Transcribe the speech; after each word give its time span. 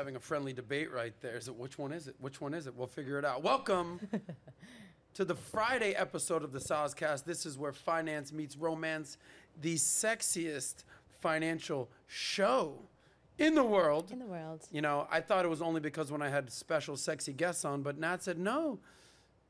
having 0.00 0.16
a 0.16 0.18
friendly 0.18 0.54
debate 0.54 0.90
right 0.90 1.12
there. 1.20 1.36
Is 1.36 1.46
it 1.46 1.54
which 1.54 1.78
one 1.78 1.92
is 1.92 2.08
it? 2.08 2.14
Which 2.20 2.40
one 2.40 2.54
is 2.54 2.66
it? 2.66 2.74
We'll 2.74 2.86
figure 2.86 3.18
it 3.18 3.24
out. 3.26 3.42
Welcome 3.42 4.00
to 5.14 5.26
the 5.26 5.34
Friday 5.34 5.92
episode 5.92 6.42
of 6.42 6.52
the 6.52 6.58
SOSCAST. 6.58 7.24
This 7.24 7.44
is 7.44 7.58
where 7.58 7.74
finance 7.74 8.32
meets 8.32 8.56
romance, 8.56 9.18
the 9.60 9.74
sexiest 9.74 10.84
financial 11.20 11.90
show 12.06 12.78
in 13.36 13.54
the 13.54 13.62
world. 13.62 14.10
in 14.10 14.20
the 14.20 14.24
world. 14.24 14.66
You 14.72 14.80
know, 14.80 15.06
I 15.10 15.20
thought 15.20 15.44
it 15.44 15.48
was 15.48 15.60
only 15.60 15.82
because 15.82 16.10
when 16.10 16.22
I 16.22 16.30
had 16.30 16.50
special 16.50 16.96
sexy 16.96 17.34
guests 17.34 17.66
on, 17.66 17.82
but 17.82 17.98
Nat 17.98 18.22
said, 18.22 18.38
no, 18.38 18.78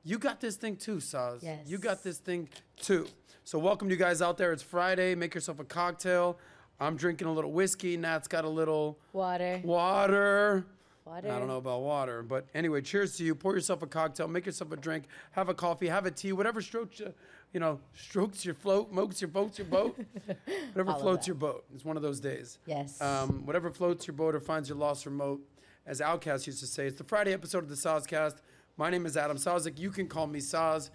you 0.03 0.19
got 0.19 0.41
this 0.41 0.57
thing 0.57 0.75
too, 0.75 0.99
Sos. 0.99 1.45
Yes. 1.45 1.61
You 1.65 1.79
got 1.79 2.03
this 2.03 2.19
thing 2.19 2.49
too. 2.77 3.07
So 3.45 3.61
welcome 3.61 3.89
you 3.89 3.95
guys 3.95 4.21
out 4.21 4.37
there. 4.37 4.53
It's 4.53 4.65
Friday. 4.65 5.15
Make 5.15 5.33
yourself 5.33 5.61
a 5.61 5.65
cocktail. 5.65 6.39
I'm 6.81 6.97
drinking 6.97 7.29
a 7.29 7.33
little 7.33 7.53
whiskey. 7.53 7.97
Nat's 7.97 8.27
got 8.27 8.45
a 8.45 8.49
little 8.49 8.99
Water. 9.13 9.61
water. 9.63 10.65
Water. 11.05 11.31
I 11.31 11.39
don't 11.39 11.49
know 11.49 11.57
about 11.57 11.83
water, 11.83 12.23
but 12.23 12.47
anyway, 12.55 12.81
cheers 12.83 13.17
to 13.17 13.25
you. 13.25 13.35
Pour 13.35 13.55
yourself 13.55 13.83
a 13.83 13.87
cocktail, 13.87 14.29
make 14.29 14.47
yourself 14.47 14.71
a 14.73 14.77
drink, 14.77 15.05
have 15.33 15.49
a 15.49 15.55
coffee, 15.55 15.89
have 15.89 16.07
a 16.07 16.11
tea, 16.11 16.33
whatever 16.33 16.63
strokes 16.63 17.01
you, 17.01 17.13
you 17.53 17.59
know, 17.59 17.81
strokes 17.95 18.45
your 18.45 18.55
float, 18.55 18.93
mokes 18.93 19.21
your 19.21 19.29
boats 19.29 19.59
your 19.59 19.67
boat, 19.67 19.99
whatever 20.73 20.93
All 20.93 21.01
floats 21.01 21.27
your 21.27 21.35
boat. 21.35 21.65
It's 21.75 21.85
one 21.85 21.97
of 21.97 22.03
those 22.03 22.21
days. 22.21 22.59
Yes. 22.65 23.01
Um, 23.01 23.45
whatever 23.45 23.71
floats 23.71 24.07
your 24.07 24.15
boat 24.15 24.35
or 24.35 24.41
finds 24.41 24.69
your 24.69 24.79
lost 24.79 25.05
remote, 25.05 25.41
as 25.85 26.01
OutKast 26.01 26.47
used 26.47 26.61
to 26.61 26.67
say. 26.67 26.87
It's 26.87 26.99
the 26.99 27.05
Friday 27.05 27.33
episode 27.33 27.65
of 27.65 27.69
the 27.69 27.75
SOSCAST. 27.75 28.37
My 28.77 28.89
name 28.89 29.05
is 29.05 29.17
Adam 29.17 29.37
Sosnick. 29.37 29.79
You 29.79 29.91
can 29.91 30.07
call 30.07 30.27
me 30.29 30.39
Sos. 30.39 30.91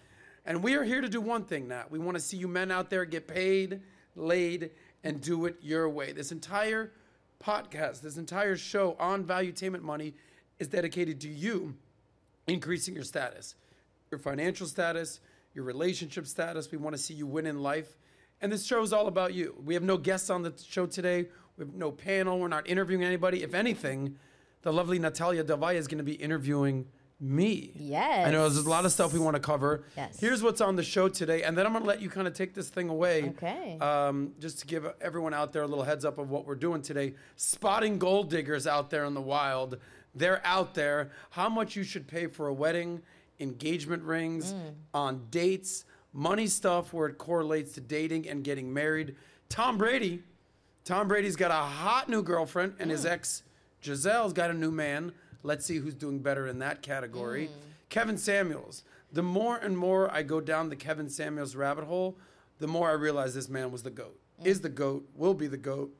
And 0.46 0.64
we 0.64 0.76
are 0.76 0.84
here 0.84 1.02
to 1.02 1.10
do 1.10 1.20
one 1.20 1.44
thing, 1.44 1.68
Nat. 1.68 1.92
We 1.92 2.00
want 2.00 2.16
to 2.16 2.22
see 2.22 2.38
you 2.38 2.48
men 2.48 2.72
out 2.72 2.90
there 2.90 3.04
get 3.04 3.28
paid, 3.28 3.82
laid, 4.16 4.72
and 5.06 5.22
do 5.22 5.46
it 5.46 5.56
your 5.62 5.88
way. 5.88 6.12
This 6.12 6.32
entire 6.32 6.92
podcast, 7.42 8.02
this 8.02 8.18
entire 8.18 8.58
show 8.58 8.96
on 9.00 9.24
Valuetainment 9.24 9.82
Money 9.82 10.16
is 10.60 10.68
dedicated 10.68 11.22
to 11.22 11.30
you 11.30 11.76
increasing 12.48 12.96
your 12.96 13.04
status, 13.04 13.56
your 14.12 14.20
financial 14.20 14.68
status, 14.68 15.20
your 15.54 15.64
relationship 15.64 16.28
status. 16.28 16.72
We 16.72 16.78
want 16.78 16.96
to 16.96 17.02
see 17.02 17.14
you 17.14 17.28
win 17.28 17.46
in 17.46 17.62
life. 17.62 17.98
And 18.42 18.52
this 18.52 18.66
show 18.66 18.82
is 18.82 18.94
all 18.94 19.08
about 19.08 19.34
you. 19.34 19.56
We 19.64 19.76
have 19.76 19.84
no 19.84 19.98
guests 19.98 20.30
on 20.30 20.42
the 20.42 20.54
show 20.68 20.86
today. 20.86 21.28
We 21.58 21.66
have 21.66 21.74
no 21.74 21.92
panel. 21.92 22.40
We're 22.40 22.48
not 22.48 22.68
interviewing 22.68 23.04
anybody. 23.04 23.44
If 23.44 23.54
anything, 23.54 24.18
the 24.64 24.74
lovely 24.74 25.00
Natalya 25.00 25.44
Delvalle 25.44 25.76
is 25.76 25.88
going 25.88 26.00
to 26.00 26.04
be 26.04 26.14
interviewing 26.14 26.88
me. 27.26 27.72
Yes. 27.76 28.28
I 28.28 28.32
know 28.32 28.42
there's 28.48 28.66
a 28.66 28.70
lot 28.70 28.86
of 28.86 28.92
stuff 28.92 29.12
we 29.14 29.20
want 29.20 29.36
to 29.36 29.40
cover. 29.40 29.84
Yes. 29.98 30.20
Here's 30.20 30.44
what's 30.44 30.62
on 30.62 30.76
the 30.76 30.84
show 30.84 31.08
today, 31.10 31.44
and 31.44 31.58
then 31.58 31.66
I'm 31.66 31.72
going 31.74 31.84
to 31.84 31.88
let 31.88 32.02
you 32.02 32.10
kind 32.10 32.28
of 32.28 32.34
take 32.34 32.54
this 32.54 32.70
thing 32.70 32.90
away. 32.90 33.30
Okay. 33.38 33.78
Um, 33.80 34.34
just 34.40 34.60
to 34.60 34.68
give 34.68 34.86
everyone 35.02 35.34
out 35.34 35.52
there 35.52 35.64
a 35.64 35.68
little 35.68 35.84
heads 35.84 36.06
up 36.06 36.18
of 36.18 36.30
what 36.30 36.46
we're 36.46 36.56
doing 36.56 36.82
today. 36.82 37.16
Spotting 37.36 37.98
gold 37.98 38.30
diggers 38.30 38.68
out 38.68 38.90
there 38.90 39.06
in 39.06 39.14
the 39.14 39.22
wild. 39.22 39.78
They're 40.14 40.42
out 40.46 40.76
there. 40.76 41.12
How 41.32 41.50
much 41.50 41.76
you 41.76 41.84
should 41.84 42.08
pay 42.08 42.28
for 42.28 42.48
a 42.48 42.54
wedding, 42.54 43.02
engagement 43.40 44.04
rings, 44.04 44.54
Mm. 44.54 44.74
on 44.94 45.28
dates, 45.32 45.86
money 46.14 46.48
stuff 46.48 46.94
where 46.94 47.08
it 47.08 47.18
correlates 47.18 47.74
to 47.74 47.82
dating 47.82 48.30
and 48.30 48.44
getting 48.44 48.74
married. 48.74 49.16
Tom 49.50 49.78
Brady. 49.78 50.24
Tom 50.86 51.08
Brady's 51.08 51.36
got 51.36 51.52
a 51.52 51.56
hot 51.56 52.08
new 52.08 52.22
girlfriend, 52.22 52.76
and 52.80 52.90
Mm. 52.90 52.94
his 52.94 53.06
ex 53.06 53.42
Gisele's 53.82 54.34
got 54.34 54.50
a 54.50 54.54
new 54.54 54.72
man. 54.72 55.12
Let's 55.46 55.64
see 55.64 55.78
who's 55.78 55.94
doing 55.94 56.20
better 56.20 56.48
in 56.48 56.58
that 56.60 56.82
category. 56.82 57.48
Mm. 57.48 57.52
Kevin 57.90 58.18
Samuels. 58.18 58.84
The 59.14 59.22
more 59.22 59.58
and 59.58 59.78
more 59.78 60.12
I 60.12 60.24
go 60.24 60.42
down 60.42 60.70
the 60.70 60.76
Kevin 60.76 61.08
Samuels 61.08 61.56
rabbit 61.56 61.86
hole, 61.86 62.18
the 62.60 62.68
more 62.68 62.90
I 62.90 62.94
realize 62.94 63.36
this 63.36 63.48
man 63.48 63.72
was 63.72 63.84
the 63.84 63.92
GOAT. 63.92 64.20
Is 64.44 64.62
the 64.62 64.70
GOAT, 64.70 65.08
will 65.16 65.36
be 65.36 65.48
the 65.48 65.58
GOAT. 65.58 65.96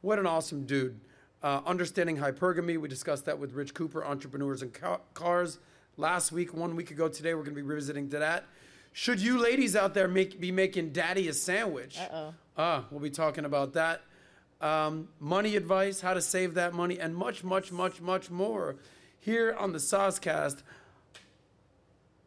What 0.00 0.18
an 0.18 0.26
awesome 0.26 0.66
dude. 0.66 1.00
Uh, 1.42 1.60
understanding 1.64 2.18
hypergamy, 2.18 2.76
we 2.76 2.88
discussed 2.88 3.24
that 3.26 3.38
with 3.38 3.52
Rich 3.52 3.72
Cooper, 3.72 4.04
Entrepreneurs 4.04 4.62
and 4.62 4.74
Ca- 4.74 4.98
Cars. 5.14 5.60
Last 5.96 6.32
week, 6.32 6.52
one 6.52 6.74
week 6.74 6.90
ago 6.90 7.08
today, 7.08 7.34
we're 7.34 7.42
going 7.44 7.54
to 7.54 7.62
be 7.62 7.66
revisiting 7.66 8.10
to 8.10 8.18
that. 8.18 8.44
Should 8.92 9.20
you 9.20 9.38
ladies 9.38 9.76
out 9.76 9.94
there 9.94 10.08
make, 10.08 10.40
be 10.40 10.50
making 10.50 10.92
daddy 10.92 11.28
a 11.28 11.32
sandwich? 11.32 11.98
Uh-oh. 12.00 12.34
Ah, 12.56 12.84
we'll 12.90 13.00
be 13.00 13.10
talking 13.10 13.44
about 13.44 13.74
that. 13.74 14.02
Um, 14.60 15.08
money 15.20 15.54
advice, 15.54 16.00
how 16.00 16.14
to 16.14 16.20
save 16.20 16.54
that 16.54 16.74
money, 16.74 16.98
and 16.98 17.14
much, 17.14 17.44
much, 17.44 17.70
much, 17.70 18.00
much 18.00 18.28
more 18.28 18.76
here 19.20 19.54
on 19.58 19.72
the 19.72 19.78
SOSCAST 19.78 20.62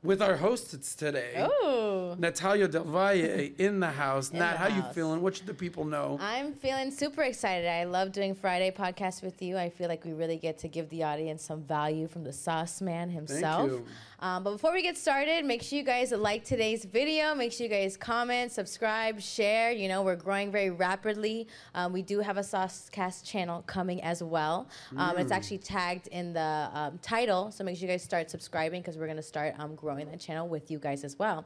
with 0.03 0.21
our 0.21 0.35
hosts 0.35 0.95
today. 0.95 1.33
Oh. 1.37 2.15
Natalya 2.17 2.67
Delvalle 2.67 3.57
in 3.59 3.79
the 3.79 3.91
house. 3.91 4.31
In 4.31 4.39
Nat, 4.39 4.53
the 4.53 4.57
how 4.57 4.67
you 4.67 4.81
feeling? 4.93 5.21
What 5.21 5.35
should 5.35 5.45
the 5.45 5.53
people 5.53 5.85
know? 5.85 6.17
I'm 6.19 6.53
feeling 6.53 6.89
super 6.91 7.21
excited. 7.21 7.67
I 7.67 7.83
love 7.83 8.11
doing 8.11 8.33
Friday 8.33 8.71
podcasts 8.71 9.21
with 9.21 9.41
you. 9.41 9.57
I 9.57 9.69
feel 9.69 9.87
like 9.87 10.03
we 10.03 10.13
really 10.13 10.37
get 10.37 10.57
to 10.59 10.67
give 10.67 10.89
the 10.89 11.03
audience 11.03 11.43
some 11.43 11.61
value 11.61 12.07
from 12.07 12.23
the 12.23 12.33
sauce 12.33 12.81
man 12.81 13.09
himself. 13.09 13.69
you. 13.71 13.85
Um, 14.19 14.43
but 14.43 14.51
before 14.51 14.71
we 14.71 14.83
get 14.83 14.97
started, 14.97 15.45
make 15.45 15.63
sure 15.63 15.79
you 15.79 15.83
guys 15.85 16.11
like 16.11 16.43
today's 16.45 16.85
video. 16.85 17.33
Make 17.33 17.51
sure 17.51 17.65
you 17.65 17.71
guys 17.71 17.97
comment, 17.97 18.51
subscribe, 18.51 19.19
share. 19.19 19.71
You 19.71 19.87
know, 19.87 20.03
we're 20.03 20.15
growing 20.15 20.51
very 20.51 20.69
rapidly. 20.69 21.47
Um, 21.73 21.91
we 21.91 22.03
do 22.03 22.19
have 22.19 22.37
a 22.37 22.41
SOSCAST 22.41 23.23
channel 23.25 23.63
coming 23.65 24.01
as 24.01 24.21
well. 24.23 24.67
Um, 24.97 25.11
Mm. 25.11 25.19
It's 25.19 25.31
actually 25.31 25.57
tagged 25.59 26.07
in 26.07 26.33
the 26.33 26.69
um, 26.73 26.99
title. 27.01 27.51
So 27.51 27.63
make 27.63 27.77
sure 27.77 27.87
you 27.87 27.93
guys 27.93 28.01
start 28.03 28.29
subscribing 28.29 28.81
because 28.81 28.97
we're 28.97 29.05
going 29.07 29.17
to 29.17 29.23
start 29.23 29.55
um, 29.59 29.75
growing 29.91 30.09
the 30.09 30.17
channel 30.17 30.47
with 30.47 30.71
you 30.71 30.79
guys 30.79 31.03
as 31.03 31.19
well. 31.19 31.45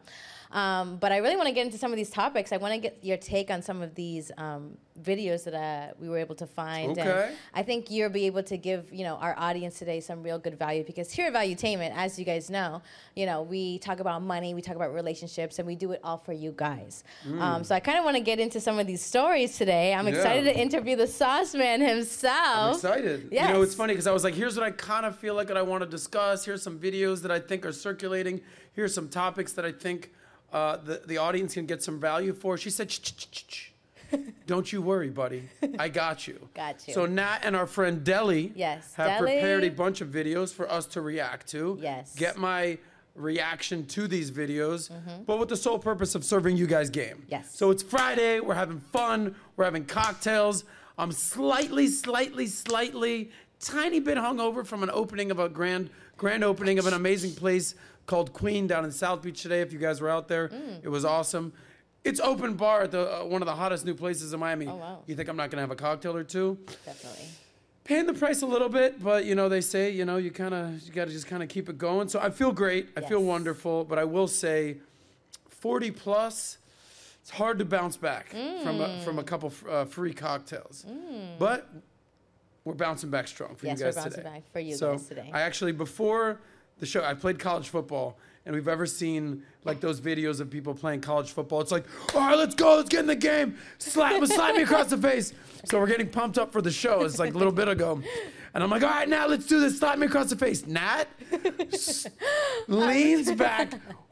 Um, 0.55 0.95
but 0.97 1.11
I 1.11 1.17
really 1.17 1.35
want 1.35 1.47
to 1.49 1.53
get 1.53 1.65
into 1.65 1.77
some 1.77 1.91
of 1.91 1.97
these 1.97 2.09
topics. 2.09 2.51
I 2.53 2.57
want 2.57 2.73
to 2.73 2.79
get 2.79 2.97
your 3.01 3.17
take 3.17 3.51
on 3.51 3.61
some 3.61 3.81
of 3.81 3.93
these 3.93 4.31
um, 4.37 4.77
videos 5.03 5.43
that 5.43 5.53
uh, 5.53 5.93
we 5.99 6.07
were 6.07 6.17
able 6.17 6.35
to 6.35 6.47
find. 6.47 6.97
And 6.97 7.07
Okay. 7.09 7.33
I 7.53 7.61
think 7.61 7.91
you'll 7.91 8.09
be 8.09 8.25
able 8.25 8.41
to 8.43 8.55
give 8.57 8.81
you 8.93 9.03
know 9.03 9.15
our 9.15 9.35
audience 9.37 9.77
today 9.77 9.99
some 9.99 10.23
real 10.23 10.39
good 10.39 10.57
value 10.57 10.83
because 10.85 11.11
here 11.11 11.27
at 11.27 11.33
Valuetainment, 11.33 11.91
as 11.93 12.17
you 12.17 12.23
guys 12.23 12.49
know, 12.49 12.81
you 13.15 13.25
know 13.25 13.41
we 13.41 13.79
talk 13.79 13.99
about 13.99 14.21
money, 14.21 14.53
we 14.53 14.61
talk 14.61 14.77
about 14.77 14.93
relationships, 14.93 15.59
and 15.59 15.67
we 15.67 15.75
do 15.75 15.91
it 15.91 15.99
all 16.05 16.17
for 16.17 16.31
you 16.33 16.53
guys. 16.55 17.03
Um, 17.39 17.65
so 17.65 17.75
I 17.75 17.81
kind 17.81 17.97
of 17.99 18.05
want 18.05 18.15
to 18.15 18.23
get 18.23 18.39
into 18.39 18.61
some 18.61 18.79
of 18.79 18.87
these 18.87 19.01
stories 19.01 19.57
today. 19.57 19.93
I'm 19.93 20.05
Mm. 20.05 20.11
Yeah. 20.13 20.15
excited 20.19 20.43
to 20.53 20.57
interview 20.57 20.95
the 20.95 21.07
Sauce 21.07 21.53
Man 21.53 21.81
himself. 21.81 22.33
I'm 22.57 22.73
excited. 22.75 23.27
You 23.31 23.41
know, 23.41 23.61
it's 23.61 23.75
funny 23.75 23.91
because 23.93 24.07
I 24.07 24.13
was 24.13 24.23
like, 24.23 24.35
here's 24.35 24.55
what 24.55 24.65
I 24.65 24.71
kind 24.71 25.05
of 25.05 25.17
feel 25.19 25.35
like 25.35 25.47
that 25.47 25.57
I 25.57 25.63
want 25.63 25.83
to 25.83 25.89
discuss. 25.89 26.45
Here's 26.45 26.61
some 26.63 26.79
videos 26.79 27.21
that 27.23 27.31
I 27.31 27.39
think 27.41 27.65
are 27.65 27.73
circulating. 27.73 28.39
Here's 28.73 28.93
some 28.93 29.09
topics 29.09 29.51
that 29.53 29.65
I 29.65 29.73
think 29.73 30.11
uh, 30.55 30.77
the, 30.77 31.01
the 31.05 31.17
audience 31.17 31.53
can 31.53 31.65
get 31.65 31.83
some 31.83 31.99
value 31.99 32.33
for. 32.33 32.57
She 32.57 32.69
said, 32.69 32.89
"Shh, 32.89 32.99
shh, 33.03 33.11
shh, 33.17 33.27
shh, 33.31 33.43
shh. 33.47 34.17
don't 34.47 34.71
you 34.71 34.81
worry, 34.81 35.09
buddy. 35.09 35.49
I 35.77 35.89
got 35.89 36.27
you. 36.27 36.47
Got 36.53 36.87
you. 36.87 36.93
So 36.93 37.05
Nat 37.05 37.39
and 37.43 37.55
our 37.57 37.67
friend 37.67 38.03
Deli 38.05 38.53
Yes, 38.55 38.93
have 38.95 39.07
Deli. 39.19 39.33
prepared 39.33 39.63
a 39.65 39.69
bunch 39.69 39.99
of 39.99 40.07
videos 40.07 40.53
for 40.53 40.71
us 40.71 40.85
to 40.87 41.01
react 41.01 41.47
to. 41.49 41.77
Yes. 41.81 42.15
Get 42.15 42.37
my 42.37 42.77
reaction 43.15 43.85
to 43.87 44.07
these 44.07 44.31
videos, 44.31 44.91
but 45.25 45.39
with 45.39 45.49
the 45.49 45.57
sole 45.57 45.79
purpose 45.79 46.15
of 46.15 46.23
serving 46.23 46.55
you 46.55 46.67
guys 46.67 46.89
game. 46.89 47.17
Mm-hmm. 47.17 47.31
Yes. 47.31 47.53
So 47.53 47.69
it's 47.71 47.83
Friday. 47.83 48.39
We're 48.39 48.55
having 48.55 48.79
fun. 48.79 49.35
We're 49.57 49.65
having 49.65 49.85
cocktails. 49.85 50.63
I'm 50.97 51.11
slightly, 51.11 51.87
slightly, 51.87 52.47
slightly, 52.47 53.31
tiny 53.59 53.99
bit 53.99 54.17
hungover 54.17 54.65
from 54.65 54.83
an 54.83 54.89
opening 54.91 55.31
of 55.31 55.39
a 55.39 55.49
grand, 55.49 55.89
grand 56.15 56.43
opening 56.45 56.79
of 56.79 56.87
an 56.87 56.93
amazing 56.93 57.33
place 57.35 57.75
called 58.05 58.33
Queen 58.33 58.67
down 58.67 58.85
in 58.85 58.91
South 58.91 59.21
Beach 59.21 59.41
today. 59.41 59.61
If 59.61 59.73
you 59.73 59.79
guys 59.79 60.01
were 60.01 60.09
out 60.09 60.27
there, 60.27 60.49
Mm. 60.49 60.83
it 60.83 60.89
was 60.89 61.05
awesome. 61.05 61.53
It's 62.03 62.19
open 62.19 62.53
bar 62.53 62.83
at 62.83 62.91
the 62.91 63.21
uh, 63.21 63.25
one 63.25 63.41
of 63.41 63.47
the 63.47 63.55
hottest 63.55 63.83
new 63.85 63.95
places 63.95 64.31
in 64.33 64.39
Miami. 64.39 64.67
Oh, 64.67 64.75
wow. 64.75 65.03
You 65.07 65.15
think 65.15 65.27
I'm 65.27 65.35
not 65.37 65.49
gonna 65.49 65.61
have 65.63 65.71
a 65.71 65.75
cocktail 65.75 66.15
or 66.15 66.23
two? 66.23 66.57
Definitely. 66.85 67.25
paying 67.83 68.07
the 68.07 68.13
price 68.13 68.41
a 68.41 68.45
little 68.47 68.69
bit, 68.69 69.01
but 69.03 69.25
you 69.25 69.35
know 69.35 69.47
they 69.49 69.61
say 69.61 69.89
you 69.91 70.05
know 70.05 70.17
you 70.17 70.31
kind 70.31 70.53
of 70.53 70.81
you 70.83 70.91
got 70.91 71.05
to 71.05 71.11
just 71.11 71.27
kind 71.27 71.41
of 71.43 71.49
keep 71.49 71.67
it 71.69 71.77
going. 71.77 72.07
So 72.09 72.19
I 72.19 72.29
feel 72.29 72.51
great. 72.51 72.89
I 72.97 73.01
feel 73.01 73.23
wonderful, 73.23 73.83
but 73.85 73.97
I 73.99 74.03
will 74.05 74.27
say, 74.27 74.77
forty 75.49 75.89
plus, 75.91 76.57
it's 77.21 77.29
hard 77.31 77.57
to 77.59 77.65
bounce 77.65 77.97
back 77.97 78.29
from 78.29 78.81
a, 78.81 79.01
from 79.03 79.17
a 79.19 79.23
Mm. 79.23 79.27
couple 79.27 79.53
uh, 79.69 79.85
free 79.85 80.13
cocktails. 80.13 80.85
But 81.39 81.67
we're 82.65 82.73
bouncing 82.73 83.09
back 83.11 83.27
strong 83.27 83.55
for 83.55 83.65
Yes, 83.67 83.79
you 83.79 83.85
we're 83.85 83.91
guys 83.91 83.95
bouncing 84.03 84.11
today. 84.23 84.29
back 84.29 84.43
for 84.51 84.59
you 84.59 84.75
so 84.75 84.91
guys 84.93 85.07
today. 85.07 85.29
I 85.33 85.41
actually 85.41 85.71
before 85.71 86.39
the 86.79 86.85
show 86.85 87.03
I 87.03 87.13
played 87.13 87.39
college 87.39 87.69
football. 87.69 88.17
And 88.45 88.53
we've 88.53 88.67
ever 88.67 88.85
seen 88.85 89.43
like 89.63 89.81
those 89.81 89.99
videos 89.99 90.39
of 90.39 90.51
people 90.51 90.75
playing 90.75 91.01
college 91.01 91.31
football. 91.31 91.61
It's 91.61 91.71
like, 91.71 91.85
all 92.13 92.21
right, 92.21 92.37
let's 92.37 92.53
go, 92.53 92.75
let's 92.75 92.89
get 92.89 92.99
in 92.99 93.07
the 93.07 93.15
game. 93.15 93.57
Slap, 93.79 94.23
slap 94.25 94.55
me 94.55 94.61
across 94.61 94.87
the 94.87 94.97
face. 94.97 95.33
So 95.65 95.79
we're 95.79 95.87
getting 95.87 96.09
pumped 96.09 96.37
up 96.37 96.51
for 96.51 96.61
the 96.61 96.71
show. 96.71 97.03
It's 97.03 97.17
like 97.17 97.33
a 97.33 97.37
little 97.37 97.53
bit 97.53 97.67
ago. 97.67 98.01
And 98.53 98.63
I'm 98.63 98.69
like, 98.69 98.83
all 98.83 98.89
right, 98.89 99.09
now 99.09 99.27
let's 99.27 99.47
do 99.47 99.59
this. 99.59 99.79
Slap 99.79 99.97
me 99.97 100.05
across 100.05 100.29
the 100.29 100.35
face. 100.35 100.67
Nat 100.67 101.05
leans 102.67 103.31
back, 103.31 103.73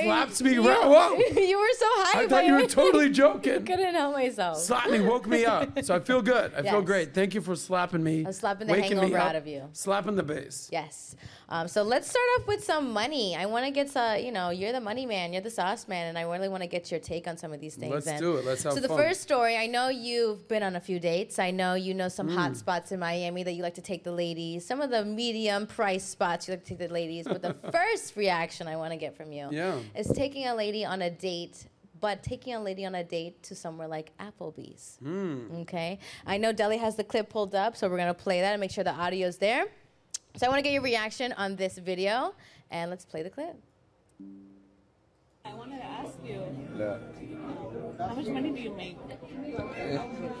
slaps 0.00 0.42
me. 0.42 0.54
You, 0.54 0.68
Right, 0.68 0.84
whoa. 0.84 1.16
you 1.42 1.58
were 1.58 1.68
so 1.78 1.86
high. 1.88 2.22
I 2.22 2.26
thought 2.28 2.46
you 2.46 2.54
were 2.54 2.66
totally 2.66 3.06
I 3.06 3.10
joking. 3.10 3.64
couldn't 3.64 3.94
help 3.94 4.14
myself. 4.14 4.58
Slapped 4.58 4.90
me, 4.90 5.00
woke 5.00 5.26
me 5.26 5.44
up. 5.44 5.78
So 5.84 5.94
I 5.94 6.00
feel 6.00 6.22
good. 6.22 6.52
I 6.54 6.62
feel 6.62 6.82
great. 6.82 7.14
Thank 7.14 7.34
you 7.34 7.40
for 7.40 7.56
slapping 7.56 8.02
me. 8.02 8.24
I 8.24 8.28
was 8.28 8.38
slapping 8.38 8.66
the 8.66 8.72
waking 8.72 8.96
me 8.96 9.02
hangover 9.10 9.18
out 9.18 9.36
of 9.36 9.46
you. 9.46 9.68
Slapping 9.72 10.16
the 10.16 10.22
bass. 10.22 10.68
Yes. 10.72 11.16
Um, 11.52 11.68
so 11.68 11.82
let's 11.82 12.08
start 12.08 12.24
off 12.38 12.46
with 12.46 12.64
some 12.64 12.92
money. 12.92 13.36
I 13.36 13.44
want 13.44 13.66
to 13.66 13.70
get 13.70 13.90
some, 13.90 14.18
you 14.20 14.32
know, 14.32 14.48
you're 14.48 14.72
the 14.72 14.80
money 14.80 15.04
man, 15.04 15.34
you're 15.34 15.42
the 15.42 15.50
sauce 15.50 15.86
man, 15.86 16.06
and 16.06 16.16
I 16.16 16.22
really 16.22 16.48
want 16.48 16.62
to 16.62 16.66
get 16.66 16.90
your 16.90 16.98
take 16.98 17.28
on 17.28 17.36
some 17.36 17.52
of 17.52 17.60
these 17.60 17.74
things. 17.74 17.92
Let's 17.92 18.06
And 18.06 18.18
do 18.18 18.36
it. 18.38 18.46
Let's 18.46 18.62
have 18.62 18.72
So 18.72 18.80
the 18.80 18.88
fun. 18.88 18.96
first 18.96 19.20
story, 19.20 19.58
I 19.58 19.66
know 19.66 19.88
you've 19.90 20.48
been 20.48 20.62
on 20.62 20.76
a 20.76 20.80
few 20.80 20.98
dates. 20.98 21.38
I 21.38 21.50
know 21.50 21.74
you 21.74 21.92
know 21.92 22.08
some 22.08 22.28
Mm. 22.30 22.36
hot 22.36 22.56
spots 22.56 22.90
in 22.90 23.00
Miami 23.00 23.42
that 23.42 23.52
you 23.52 23.62
like 23.62 23.74
to 23.74 23.82
take 23.82 24.02
the 24.02 24.12
ladies. 24.12 24.64
Some 24.64 24.80
of 24.80 24.88
the 24.88 25.04
medium 25.04 25.66
price 25.66 26.04
spots 26.04 26.48
you 26.48 26.54
like 26.54 26.64
to 26.64 26.68
take 26.74 26.78
the 26.88 26.92
ladies. 26.92 27.26
But 27.28 27.42
the 27.42 27.52
first 27.70 28.16
reaction 28.16 28.66
I 28.66 28.76
want 28.76 28.92
to 28.92 28.96
get 28.96 29.14
from 29.14 29.30
you 29.30 29.48
Yeah. 29.52 29.78
is 29.94 30.08
taking 30.08 30.46
a 30.46 30.54
lady 30.54 30.86
on 30.86 31.02
a 31.02 31.10
date. 31.10 31.66
But 32.00 32.22
taking 32.22 32.54
a 32.54 32.60
lady 32.60 32.86
on 32.86 32.94
a 32.94 33.04
date 33.04 33.42
to 33.44 33.54
somewhere 33.54 33.88
like 33.88 34.10
Applebee's. 34.18 34.96
Hmm. 35.02 35.48
Okay. 35.60 35.98
I 36.26 36.38
know 36.38 36.50
Deli 36.52 36.78
has 36.78 36.96
the 36.96 37.04
clip 37.04 37.28
pulled 37.28 37.54
up, 37.54 37.76
so 37.76 37.90
we're 37.90 37.98
gonna 37.98 38.14
play 38.14 38.40
that 38.40 38.52
and 38.52 38.60
make 38.60 38.70
sure 38.70 38.82
the 38.84 38.90
audio's 38.94 39.36
there. 39.36 39.66
So 40.36 40.46
I 40.46 40.48
want 40.48 40.58
to 40.58 40.62
get 40.62 40.72
your 40.72 40.82
reaction 40.82 41.32
on 41.32 41.56
this 41.56 41.76
video, 41.78 42.34
and 42.70 42.90
let's 42.90 43.04
play 43.04 43.22
the 43.22 43.30
clip. 43.30 43.54
I 45.44 45.54
wanted 45.54 45.76
to 45.78 45.84
ask 45.84 46.14
you, 46.24 46.40
Yeah. 46.78 46.96
how 47.98 48.14
much 48.14 48.26
money 48.26 48.50
do 48.50 48.60
you 48.60 48.74
make? 48.74 48.96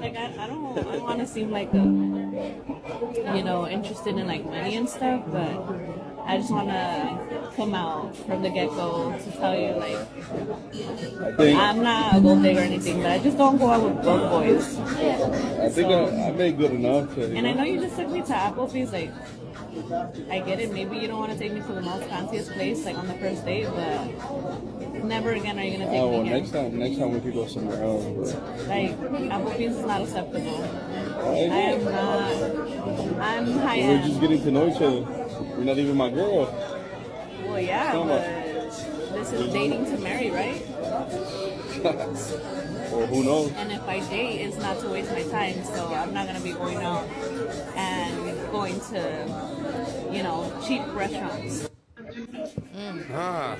Like, 0.00 0.16
I, 0.16 0.24
I 0.44 0.46
don't, 0.48 0.78
I 0.78 0.82
don't 0.82 1.02
want 1.02 1.20
to 1.20 1.26
seem 1.26 1.50
like 1.50 1.72
a, 1.74 3.36
you 3.36 3.44
know, 3.44 3.68
interested 3.68 4.16
in 4.16 4.26
like 4.26 4.44
money 4.44 4.74
and 4.76 4.88
stuff, 4.88 5.22
but 5.26 5.62
I 6.24 6.38
just 6.38 6.50
want 6.50 6.68
to 6.70 7.52
come 7.54 7.74
out 7.74 8.16
from 8.16 8.42
the 8.42 8.48
get 8.48 8.70
go 8.70 9.12
to 9.16 9.30
tell 9.32 9.54
you, 9.56 9.72
like, 9.74 9.96
I 11.22 11.36
think 11.36 11.58
I'm 11.58 11.82
not 11.82 12.16
a 12.16 12.20
gold 12.20 12.42
digger 12.42 12.60
or 12.60 12.62
anything, 12.62 13.02
but 13.02 13.10
I 13.12 13.18
just 13.18 13.36
don't 13.36 13.58
go 13.58 13.68
out 13.70 13.82
with 13.84 14.02
broke 14.02 14.30
boys. 14.30 14.78
I 14.78 15.68
think 15.68 15.88
I, 15.88 16.28
I 16.28 16.32
made 16.32 16.56
good 16.56 16.72
enough. 16.72 17.14
To, 17.14 17.20
you 17.20 17.36
And 17.36 17.46
I 17.46 17.52
know, 17.52 17.58
know 17.58 17.64
you 17.64 17.80
just 17.80 17.96
took 17.96 18.08
me 18.08 18.22
to 18.22 18.32
Applebee's, 18.32 18.92
like, 18.92 19.12
I 20.30 20.40
get 20.40 20.60
it. 20.60 20.72
Maybe 20.72 20.98
you 20.98 21.08
don't 21.08 21.18
want 21.18 21.32
to 21.32 21.38
take 21.38 21.52
me 21.52 21.60
to 21.60 21.72
the 21.72 21.80
most 21.80 22.04
fanciest 22.04 22.50
place, 22.52 22.84
like 22.84 22.96
on 22.98 23.06
the 23.08 23.14
first 23.14 23.44
date, 23.44 23.66
but 23.74 25.04
never 25.04 25.32
again 25.32 25.58
are 25.58 25.62
you 25.64 25.72
gonna 25.78 25.90
take 25.90 26.00
Oh, 26.00 26.10
me 26.10 26.16
well, 26.16 26.24
here. 26.24 26.34
next 26.36 26.50
time, 26.50 26.78
next 26.78 26.98
time 26.98 27.12
we 27.12 27.20
could 27.20 27.34
go 27.34 27.46
somewhere 27.46 27.82
else. 27.82 28.32
But 28.34 28.68
Like 28.68 28.98
Applebee's 29.00 29.76
is 29.78 29.84
not 29.86 30.02
acceptable. 30.02 30.62
I 30.62 31.28
I 31.28 31.60
am 31.72 31.84
not. 31.84 33.20
I'm 33.20 33.52
high 33.58 33.78
We're 33.78 34.02
just 34.06 34.20
getting 34.20 34.42
to 34.42 34.50
know 34.50 34.68
each 34.68 34.76
other. 34.82 35.06
You're 35.56 35.64
not 35.64 35.78
even 35.78 35.96
my 35.96 36.10
girl. 36.10 36.46
Well, 37.46 37.60
yeah, 37.60 37.92
but 37.94 39.12
this 39.14 39.32
is 39.32 39.52
dating 39.52 39.84
to 39.86 39.98
marry, 39.98 40.30
right? 40.30 40.62
Or 42.92 43.06
who 43.06 43.24
knows? 43.24 43.50
And 43.52 43.72
if 43.72 43.82
I 43.88 44.00
date, 44.00 44.42
it's 44.42 44.58
not 44.58 44.78
to 44.80 44.88
waste 44.90 45.10
my 45.12 45.22
time. 45.22 45.64
So 45.64 45.86
I'm 45.94 46.12
not 46.12 46.26
gonna 46.26 46.40
be 46.42 46.52
going 46.52 46.76
out 46.76 47.04
and 47.74 48.50
going 48.50 48.78
to, 48.92 49.00
you 50.12 50.22
know, 50.22 50.52
cheap 50.66 50.82
restaurants. 50.94 51.68
Ah, 53.12 53.56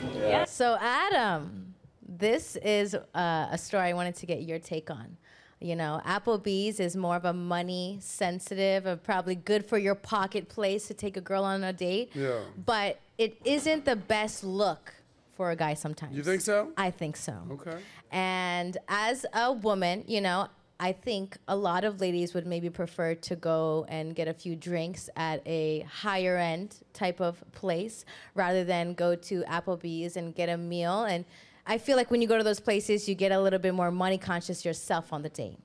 So, 0.46 0.76
Adam, 0.81 1.75
this 2.06 2.56
is 2.56 2.94
uh, 2.94 3.49
a 3.50 3.58
story 3.58 3.88
I 3.88 3.93
wanted 3.94 4.16
to 4.16 4.26
get 4.26 4.43
your 4.43 4.58
take 4.58 4.90
on. 4.90 5.16
You 5.60 5.76
know, 5.76 6.00
Applebee's 6.04 6.81
is 6.81 6.96
more 6.96 7.14
of 7.16 7.25
a 7.25 7.32
money 7.32 7.99
sensitive, 8.00 8.84
a 8.84 8.96
probably 8.96 9.37
good 9.37 9.64
for 9.64 9.78
your 9.78 9.94
pocket 9.94 10.49
place 10.49 10.88
to 10.88 10.94
take 10.94 11.16
a 11.16 11.20
girl 11.20 11.44
on 11.44 11.62
a 11.62 11.72
date. 11.72 12.10
Yeah. 12.14 12.40
But 12.66 12.98
it 13.16 13.38
isn't 13.44 13.84
the 13.84 13.96
best 13.96 14.43
look 14.43 14.93
for 15.37 15.52
a 15.52 15.56
guy 15.56 15.75
sometimes. 15.75 16.16
You 16.16 16.25
think 16.25 16.40
so? 16.40 16.72
I 16.76 16.90
think 16.90 17.16
so. 17.16 17.34
Okay. 17.52 17.78
And 18.10 18.76
as 18.88 19.25
a 19.32 19.52
woman, 19.52 20.05
you 20.08 20.20
know, 20.20 20.48
I 20.82 20.90
think 20.90 21.37
a 21.46 21.55
lot 21.55 21.84
of 21.84 22.00
ladies 22.00 22.34
would 22.34 22.44
maybe 22.44 22.69
prefer 22.69 23.14
to 23.14 23.37
go 23.37 23.87
and 23.88 24.17
get 24.17 24.26
a 24.26 24.34
few 24.34 24.56
drinks 24.56 25.08
at 25.14 25.40
a 25.46 25.82
higher 25.82 26.37
end 26.37 26.75
type 26.93 27.20
of 27.20 27.40
place 27.52 28.05
rather 28.34 28.64
than 28.64 28.94
go 28.94 29.14
to 29.14 29.44
Applebee's 29.44 30.17
and 30.17 30.34
get 30.34 30.49
a 30.49 30.56
meal. 30.56 31.05
And 31.05 31.25
I 31.69 31.79
feel 31.79 31.96
like 31.96 32.11
when 32.11 32.20
you 32.20 32.26
go 32.26 32.37
to 32.37 32.43
those 32.43 32.58
places, 32.58 33.08
you 33.08 33.14
get 33.14 33.31
a 33.31 33.40
little 33.40 33.61
bit 33.61 33.75
more 33.75 33.93
money 33.93 34.19
conscious 34.19 34.64
yourself 34.64 35.12
on 35.12 35.23
the 35.23 35.29
date. 35.29 35.56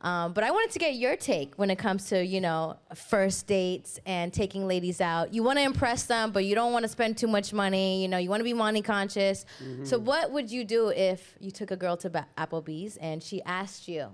Um, 0.00 0.32
but 0.32 0.42
I 0.42 0.50
wanted 0.50 0.70
to 0.70 0.78
get 0.78 0.94
your 0.94 1.16
take 1.16 1.54
when 1.56 1.68
it 1.68 1.76
comes 1.76 2.06
to, 2.06 2.24
you 2.24 2.40
know, 2.40 2.78
first 2.94 3.46
dates 3.46 4.00
and 4.06 4.32
taking 4.32 4.66
ladies 4.66 5.02
out. 5.02 5.34
You 5.34 5.42
want 5.42 5.58
to 5.58 5.64
impress 5.64 6.04
them, 6.04 6.30
but 6.30 6.46
you 6.46 6.54
don't 6.54 6.72
want 6.72 6.84
to 6.84 6.88
spend 6.88 7.18
too 7.18 7.26
much 7.26 7.52
money. 7.52 8.00
You 8.00 8.08
know, 8.08 8.16
you 8.16 8.30
want 8.30 8.40
to 8.40 8.44
be 8.44 8.54
money 8.54 8.80
conscious. 8.80 9.44
So, 9.84 9.98
what 9.98 10.30
would 10.32 10.50
you 10.50 10.64
do 10.64 10.88
if 10.88 11.34
you 11.40 11.50
took 11.50 11.70
a 11.70 11.76
girl 11.76 11.98
to 11.98 12.08
ba- 12.08 12.26
Applebee's 12.38 12.96
and 12.98 13.22
she 13.22 13.42
asked 13.42 13.86
you, 13.88 14.12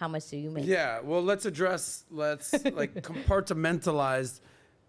how 0.00 0.08
much 0.08 0.28
do 0.30 0.36
you 0.38 0.50
make? 0.50 0.64
Yeah. 0.66 1.00
Well, 1.00 1.22
let's 1.22 1.44
address. 1.44 2.04
Let's 2.10 2.52
like 2.72 2.94
compartmentalize 3.02 4.40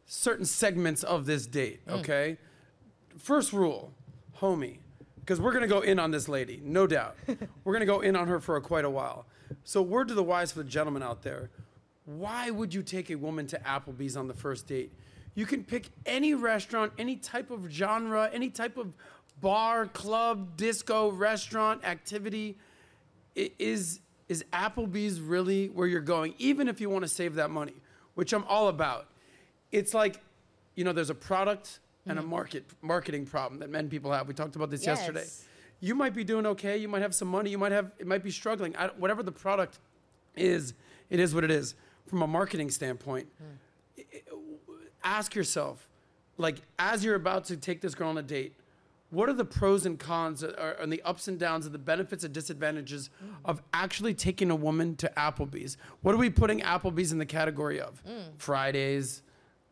certain 0.06 0.46
segments 0.46 1.04
of 1.04 1.26
this 1.26 1.46
date. 1.46 1.86
Mm. 1.86 2.00
Okay. 2.00 2.38
First 3.18 3.52
rule, 3.52 3.94
homie, 4.40 4.78
because 5.20 5.42
we're 5.42 5.52
gonna 5.52 5.68
go 5.68 5.82
in 5.82 6.00
on 6.00 6.12
this 6.12 6.30
lady, 6.30 6.62
no 6.64 6.88
doubt. 6.88 7.18
we're 7.66 7.74
gonna 7.74 7.86
go 7.86 8.00
in 8.00 8.16
on 8.16 8.28
her 8.30 8.40
for 8.40 8.56
a, 8.56 8.62
quite 8.62 8.86
a 8.86 8.90
while. 8.90 9.26
So, 9.66 9.82
word 9.82 10.08
to 10.08 10.14
the 10.14 10.24
wise 10.24 10.54
for 10.54 10.60
the 10.60 10.70
gentleman 10.70 11.04
out 11.04 11.22
there: 11.24 11.50
Why 12.06 12.50
would 12.52 12.74
you 12.74 12.82
take 12.82 13.10
a 13.12 13.16
woman 13.16 13.48
to 13.48 13.60
Applebee's 13.60 14.16
on 14.16 14.30
the 14.30 14.34
first 14.34 14.66
date? 14.66 14.94
You 15.36 15.46
can 15.46 15.64
pick 15.66 15.90
any 16.06 16.34
restaurant, 16.34 16.94
any 16.98 17.18
type 17.18 17.52
of 17.52 17.70
genre, 17.70 18.30
any 18.34 18.50
type 18.50 18.78
of 18.78 18.94
bar, 19.42 19.88
club, 19.88 20.56
disco, 20.56 21.10
restaurant, 21.12 21.84
activity 21.84 22.58
i- 23.38 23.52
is 23.60 24.00
is 24.32 24.46
Applebee's 24.54 25.20
really 25.20 25.68
where 25.68 25.86
you're 25.86 26.00
going, 26.00 26.34
even 26.38 26.70
if 26.70 26.80
you 26.80 26.90
want 26.90 27.04
to 27.04 27.10
save 27.10 27.36
that 27.36 27.52
money, 27.52 27.74
which 28.16 28.32
I'm 28.32 28.46
all 28.46 28.70
about. 28.70 29.08
It's 29.74 29.94
like, 29.94 30.22
you 30.74 30.86
know, 30.86 30.94
there's 30.94 31.10
a 31.10 31.16
product 31.16 31.80
and 32.06 32.18
a 32.18 32.22
mm-hmm. 32.22 32.32
market 32.32 32.64
marketing 32.82 33.26
problem 33.26 33.60
that 33.60 33.70
men 33.70 33.90
people 33.90 34.10
have. 34.14 34.30
We 34.30 34.34
talked 34.34 34.56
about 34.56 34.70
this 34.70 34.86
yesterday. 34.86 35.24
Yes. 35.24 35.44
You 35.82 35.96
might 35.96 36.14
be 36.14 36.24
doing 36.24 36.46
okay. 36.46 36.78
You 36.78 36.88
might 36.88 37.02
have 37.02 37.14
some 37.14 37.28
money. 37.28 37.50
You 37.50 37.58
might 37.58 37.74
have 37.74 37.92
it 38.00 38.08
might 38.08 38.24
be 38.24 38.32
struggling. 38.32 38.74
I, 38.78 38.88
whatever 38.98 39.22
the 39.22 39.34
product 39.34 39.80
is, 40.38 40.76
it 41.10 41.20
is 41.20 41.36
what 41.36 41.44
it 41.44 41.52
is. 41.52 41.76
From 42.08 42.22
a 42.22 42.28
marketing 42.28 42.70
standpoint, 42.70 43.28
hmm. 43.38 44.06
ask 45.04 45.36
yourself, 45.36 45.90
like, 46.38 46.62
as 46.80 47.04
you're 47.04 47.16
about 47.16 47.44
to 47.46 47.58
take 47.58 47.82
this 47.82 47.96
girl 47.96 48.08
on 48.08 48.18
a 48.18 48.24
date, 48.24 48.54
what 49.12 49.30
are 49.30 49.34
the 49.34 49.46
pros 49.46 49.86
and 49.86 50.00
cons 50.00 50.44
or, 50.44 50.76
and 50.80 50.92
the 50.92 51.02
ups 51.04 51.28
and 51.28 51.38
downs 51.38 51.66
and 51.66 51.76
the 51.76 51.80
benefits 51.80 52.24
and 52.24 52.34
disadvantages 52.34 53.10
of 53.46 53.62
actually 53.74 54.14
taking 54.14 54.50
a 54.50 54.56
woman 54.56 54.96
to 54.96 55.12
Applebee's? 55.18 55.78
What 56.02 56.16
are 56.16 56.18
we 56.18 56.30
putting 56.30 56.62
Applebee's 56.62 57.12
in 57.12 57.18
the 57.20 57.26
category 57.26 57.80
of? 57.80 58.02
Fridays, 58.38 59.22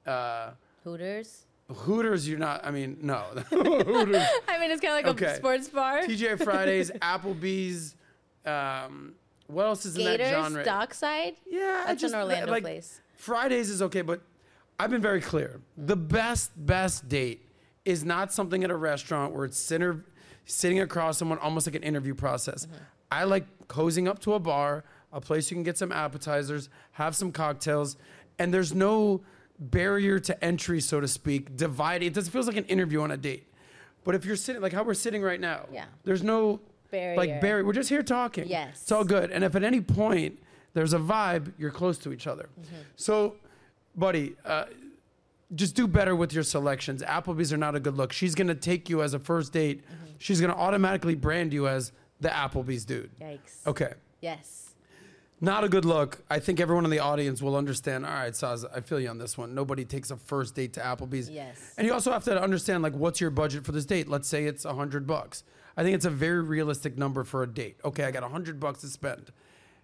uh, 0.06 0.52
Hooters? 0.84 1.46
Hooters. 1.74 2.28
You're 2.28 2.40
not. 2.40 2.66
I 2.66 2.72
mean, 2.72 2.98
no. 3.02 3.18
Hooters. 3.50 4.24
I 4.48 4.60
mean, 4.60 4.72
it's 4.72 4.82
kind 4.82 5.00
of 5.00 5.06
like 5.06 5.08
Okay. 5.08 5.34
a 5.34 5.36
sports 5.36 5.68
bar. 5.70 6.02
TGI 6.02 6.44
Fridays, 6.44 6.92
Applebee's. 7.02 7.96
Um, 8.46 9.14
what 9.48 9.66
else 9.66 9.86
is 9.86 9.96
in 9.98 10.04
that 10.04 10.18
Gators, 10.18 10.30
genre? 10.46 10.64
Dockside? 10.64 11.36
Yeah, 11.50 11.84
That's 11.88 12.02
just, 12.02 12.14
an 12.14 12.22
Orlando 12.22 12.52
like, 12.52 12.64
place. 12.64 13.02
Fridays 13.16 13.70
is 13.70 13.82
okay, 13.84 14.02
but 14.02 14.22
I've 14.80 14.90
been 14.92 15.02
very 15.02 15.22
clear. 15.22 15.60
The 15.78 15.96
best, 15.96 16.52
best 16.56 17.10
date 17.10 17.46
is 17.90 18.06
not 18.06 18.32
something 18.32 18.64
at 18.64 18.70
a 18.70 18.76
restaurant 18.76 19.34
where 19.34 19.46
it's 19.46 19.58
sinner, 19.58 20.06
sitting 20.46 20.80
across 20.80 21.18
someone 21.18 21.38
almost 21.40 21.66
like 21.68 21.76
an 21.76 21.84
interview 21.84 22.14
process. 22.14 22.68
I 23.12 23.24
like 23.24 23.46
cozying 23.68 24.08
up 24.08 24.20
to 24.20 24.34
a 24.34 24.40
bar, 24.40 24.84
a 25.12 25.20
place 25.20 25.50
you 25.50 25.56
can 25.56 25.64
get 25.64 25.78
some 25.78 25.92
appetizers, 25.92 26.70
have 26.94 27.16
some 27.16 27.32
cocktails, 27.32 27.98
and 28.38 28.54
there's 28.54 28.74
no 28.74 29.22
barrier 29.60 30.20
to 30.20 30.44
entry, 30.46 30.80
so 30.80 31.00
to 31.00 31.08
speak, 31.08 31.58
divided. 31.58 32.06
It 32.06 32.14
just 32.14 32.30
feels 32.30 32.48
like 32.48 32.56
an 32.58 32.66
interview 32.66 33.02
on 33.02 33.12
a 33.12 33.18
date. 33.18 33.48
But 34.04 34.16
if 34.16 34.24
you're 34.26 34.36
sitting 34.36 34.62
like 34.62 34.72
how 34.74 34.84
we're 34.84 34.94
sitting 34.94 35.22
right 35.22 35.40
now, 35.42 35.66
Yeah. 35.72 35.86
there's 36.04 36.24
no 36.24 36.62
Barrier. 36.92 37.18
like 37.18 37.42
barrier. 37.42 37.66
We're 37.66 37.74
just 37.74 37.90
here 37.90 38.04
talking. 38.04 38.48
Yes. 38.48 38.82
It's 38.84 38.92
all 38.92 39.04
good. 39.04 39.32
And 39.32 39.44
if 39.44 39.56
at 39.56 39.64
any 39.64 39.82
point 39.82 40.40
there's 40.74 40.94
a 40.94 41.00
vibe, 41.00 41.54
you're 41.58 41.72
close 41.72 41.98
to 42.00 42.14
each 42.14 42.28
other. 42.28 42.48
So, 42.96 43.36
buddy, 43.96 44.36
uh, 44.46 44.66
just 45.56 45.76
do 45.76 45.88
better 45.88 46.16
with 46.16 46.34
your 46.34 46.44
selections. 46.44 47.02
Applebee's 47.02 47.52
are 47.52 47.58
not 47.58 47.76
a 47.76 47.80
good 47.80 47.98
look. 47.98 48.14
She's 48.14 48.36
gonna 48.36 48.56
take 48.56 48.90
you 48.90 49.02
as 49.02 49.14
a 49.14 49.20
first 49.20 49.54
date. 49.54 49.84
Mm-hmm. 49.84 50.14
She's 50.18 50.42
gonna 50.42 50.54
automatically 50.56 51.16
brand 51.16 51.54
you 51.54 51.68
as 51.68 51.92
the 52.20 52.30
Applebee's 52.30 52.86
dude. 52.86 53.12
Yikes. 53.20 53.66
Okay. 53.66 53.94
Yes. 54.22 54.66
Not 55.42 55.64
a 55.64 55.70
good 55.70 55.86
look. 55.86 56.22
I 56.30 56.40
think 56.40 56.60
everyone 56.60 56.84
in 56.84 56.92
the 56.92 57.00
audience 57.00 57.42
will 57.42 57.56
understand. 57.56 58.06
All 58.06 58.12
right, 58.12 58.36
Sos, 58.36 58.66
I 58.66 58.82
feel 58.82 59.00
you 59.00 59.08
on 59.08 59.18
this 59.20 59.38
one. 59.38 59.56
Nobody 59.56 59.86
takes 59.86 60.12
a 60.12 60.18
first 60.18 60.54
date 60.54 60.74
to 60.74 60.82
Applebee's. 60.82 61.30
Yes. 61.30 61.76
And 61.78 61.88
you 61.88 61.94
also 61.94 62.12
have 62.12 62.26
to 62.26 62.42
understand, 62.42 62.84
like, 62.84 62.94
what's 62.94 63.22
your 63.22 63.30
budget 63.30 63.64
for 63.64 63.72
this 63.72 63.86
date? 63.86 64.10
Let's 64.10 64.28
say 64.28 64.44
it's 64.44 64.66
a 64.66 64.74
hundred 64.74 65.08
bucks. 65.08 65.46
I 65.78 65.84
think 65.84 65.96
it's 65.96 66.06
a 66.06 66.10
very 66.10 66.42
realistic 66.42 66.98
number 66.98 67.24
for 67.24 67.42
a 67.42 67.48
date. 67.48 67.78
Okay, 67.86 68.04
I 68.04 68.12
got 68.12 68.24
a 68.24 68.28
hundred 68.28 68.60
bucks 68.60 68.82
to 68.82 68.88
spend. 68.88 69.32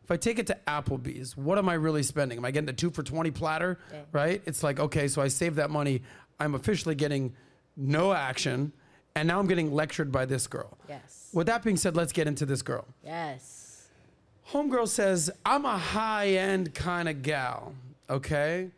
If 0.05 0.12
I 0.12 0.17
take 0.17 0.38
it 0.38 0.45
to 0.47 0.57
Applebee's, 0.67 1.35
what 1.35 1.57
am 1.57 1.67
I 1.67 1.74
really 1.74 2.03
spending? 2.03 2.38
Am 2.38 2.45
I 2.45 2.51
getting 2.51 2.69
a 2.69 2.74
two 2.74 2.91
for 2.91 3.01
twenty 3.01 3.31
platter? 3.31 3.79
Okay. 3.89 4.03
Right? 4.12 4.41
It's 4.45 4.62
like 4.62 4.79
okay, 4.79 5.07
so 5.07 5.19
I 5.19 5.29
saved 5.29 5.55
that 5.55 5.71
money. 5.71 6.03
I'm 6.39 6.53
officially 6.53 6.93
getting 6.93 7.33
no 7.75 8.13
action, 8.13 8.71
and 9.15 9.27
now 9.27 9.39
I'm 9.39 9.47
getting 9.47 9.74
lectured 9.74 10.12
by 10.12 10.25
this 10.25 10.45
girl. 10.45 10.77
Yes. 10.88 11.31
With 11.33 11.47
that 11.47 11.63
being 11.63 11.75
said, 11.75 11.95
let's 11.95 12.12
get 12.12 12.27
into 12.27 12.45
this 12.45 12.62
girl. 12.62 12.85
Yes. 13.03 13.88
Homegirl 14.51 14.89
says, 14.89 15.31
I'm 15.43 15.65
a 15.65 15.75
high 15.75 16.27
end 16.27 16.75
kind 16.75 17.09
of 17.09 17.24
gal, 17.24 17.74
okay? 18.07 18.69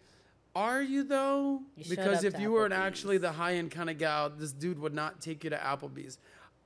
Are 0.56 0.82
you 0.82 1.04
though? 1.04 1.62
You 1.76 1.90
because 1.90 2.24
if 2.24 2.40
you 2.40 2.54
weren't 2.54 2.74
actually 2.74 3.18
the 3.18 3.34
high 3.34 3.56
end 3.56 3.72
kind 3.72 3.90
of 3.90 3.98
gal, 3.98 4.30
this 4.30 4.54
dude 4.54 4.80
would 4.80 4.94
not 4.94 5.20
take 5.20 5.44
you 5.44 5.50
to 5.50 5.58
Applebee's. 5.58 6.20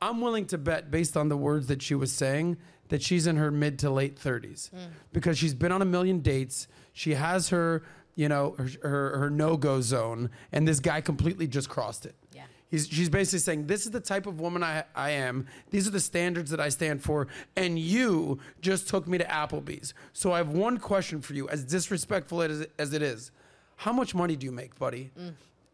I'm 0.04 0.22
willing 0.22 0.46
to 0.48 0.60
bet, 0.60 0.92
based 0.92 1.18
on 1.18 1.30
the 1.30 1.38
words 1.38 1.66
that 1.68 1.82
she 1.82 1.96
was 1.96 2.12
saying, 2.12 2.58
that 2.92 3.02
she's 3.02 3.26
in 3.26 3.38
her 3.38 3.50
mid 3.52 3.80
to 3.80 3.90
late 3.90 4.16
30s 4.18 4.70
Hmm. 4.70 4.78
because 5.12 5.38
she's 5.38 5.54
been 5.56 5.72
on 5.72 5.82
a 5.82 5.86
million 5.86 6.20
dates. 6.20 6.68
She 6.94 7.14
has 7.16 7.50
her, 7.50 7.84
you 8.16 8.28
know, 8.30 8.56
her, 8.58 8.70
her, 8.84 9.18
her 9.20 9.30
no 9.30 9.58
go 9.58 9.82
zone, 9.82 10.30
and 10.52 10.68
this 10.68 10.80
guy 10.80 11.00
completely 11.02 11.48
just 11.48 11.70
crossed 11.70 12.06
it. 12.06 12.16
Yeah. 12.34 12.44
He's, 12.70 12.88
she's 12.88 13.10
basically 13.10 13.40
saying, 13.40 13.68
This 13.68 13.86
is 13.86 13.92
the 13.92 14.00
type 14.02 14.28
of 14.28 14.40
woman 14.42 14.62
I, 14.62 14.84
I 14.94 15.12
am. 15.12 15.48
These 15.70 15.88
are 15.88 15.92
the 15.92 16.00
standards 16.02 16.52
that 16.52 16.60
I 16.60 16.68
stand 16.70 17.02
for. 17.02 17.28
And 17.56 17.80
you 17.80 18.40
just 18.62 18.88
took 18.90 19.08
me 19.08 19.18
to 19.18 19.26
Applebee's. 19.26 19.94
So 20.14 20.34
I 20.34 20.38
have 20.40 20.50
one 20.50 20.78
question 20.78 21.22
for 21.22 21.34
you, 21.34 21.48
as 21.50 21.64
disrespectful 21.64 22.42
as, 22.42 22.68
as 22.78 22.94
it 22.94 23.02
is. 23.02 23.32
How 23.78 23.94
much 23.94 24.14
money 24.14 24.36
do 24.36 24.46
you 24.46 24.52
make, 24.52 24.78
buddy? 24.78 25.12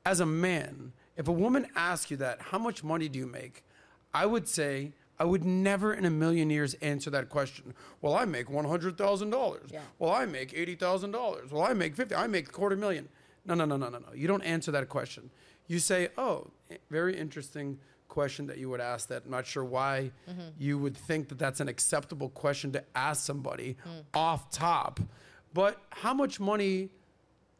As 0.05 0.19
a 0.21 0.25
man, 0.25 0.93
if 1.17 1.27
a 1.27 1.31
woman 1.33 1.65
asks 1.75 2.09
you 2.12 2.17
that, 2.17 2.41
how 2.41 2.57
much 2.59 2.83
money 2.83 3.09
do 3.09 3.17
you 3.19 3.25
make? 3.27 3.63
I 4.13 4.25
would 4.25 4.47
say, 4.47 4.93
I 5.19 5.25
would 5.25 5.43
never 5.43 5.93
in 5.93 6.05
a 6.05 6.09
million 6.09 6.50
years 6.50 6.75
answer 6.75 7.09
that 7.09 7.29
question. 7.29 7.74
Well, 8.01 8.13
I 8.13 8.25
make 8.25 8.47
$100,000. 8.47 9.74
Well, 10.00 10.12
I 10.12 10.25
make 10.25 10.53
$80,000. 10.53 11.51
Well, 11.51 11.63
I 11.63 11.74
make 11.74 11.95
50. 11.95 12.15
I 12.15 12.27
make 12.27 12.51
quarter 12.51 12.75
million. 12.75 13.09
No, 13.45 13.55
no, 13.55 13.65
no, 13.65 13.77
no, 13.77 13.89
no, 13.89 13.97
no. 14.00 14.13
You 14.13 14.27
don't 14.27 14.43
answer 14.43 14.71
that 14.71 14.89
question. 14.89 15.29
You 15.67 15.79
say, 15.79 16.09
"Oh, 16.17 16.47
eh, 16.69 16.77
very 16.89 17.17
interesting 17.17 17.79
question 18.07 18.47
that 18.47 18.57
you 18.57 18.69
would 18.69 18.81
ask 18.81 19.09
that. 19.09 19.24
I'm 19.25 19.31
not 19.31 19.45
sure 19.45 19.63
why 19.63 20.12
mm-hmm. 20.29 20.41
you 20.57 20.77
would 20.77 20.97
think 20.97 21.29
that 21.29 21.38
that's 21.38 21.59
an 21.59 21.67
acceptable 21.67 22.29
question 22.29 22.71
to 22.71 22.83
ask 22.95 23.24
somebody 23.24 23.77
mm. 23.88 24.03
off 24.13 24.50
top. 24.50 25.00
But 25.53 25.79
how 25.89 26.13
much 26.13 26.39
money 26.39 26.89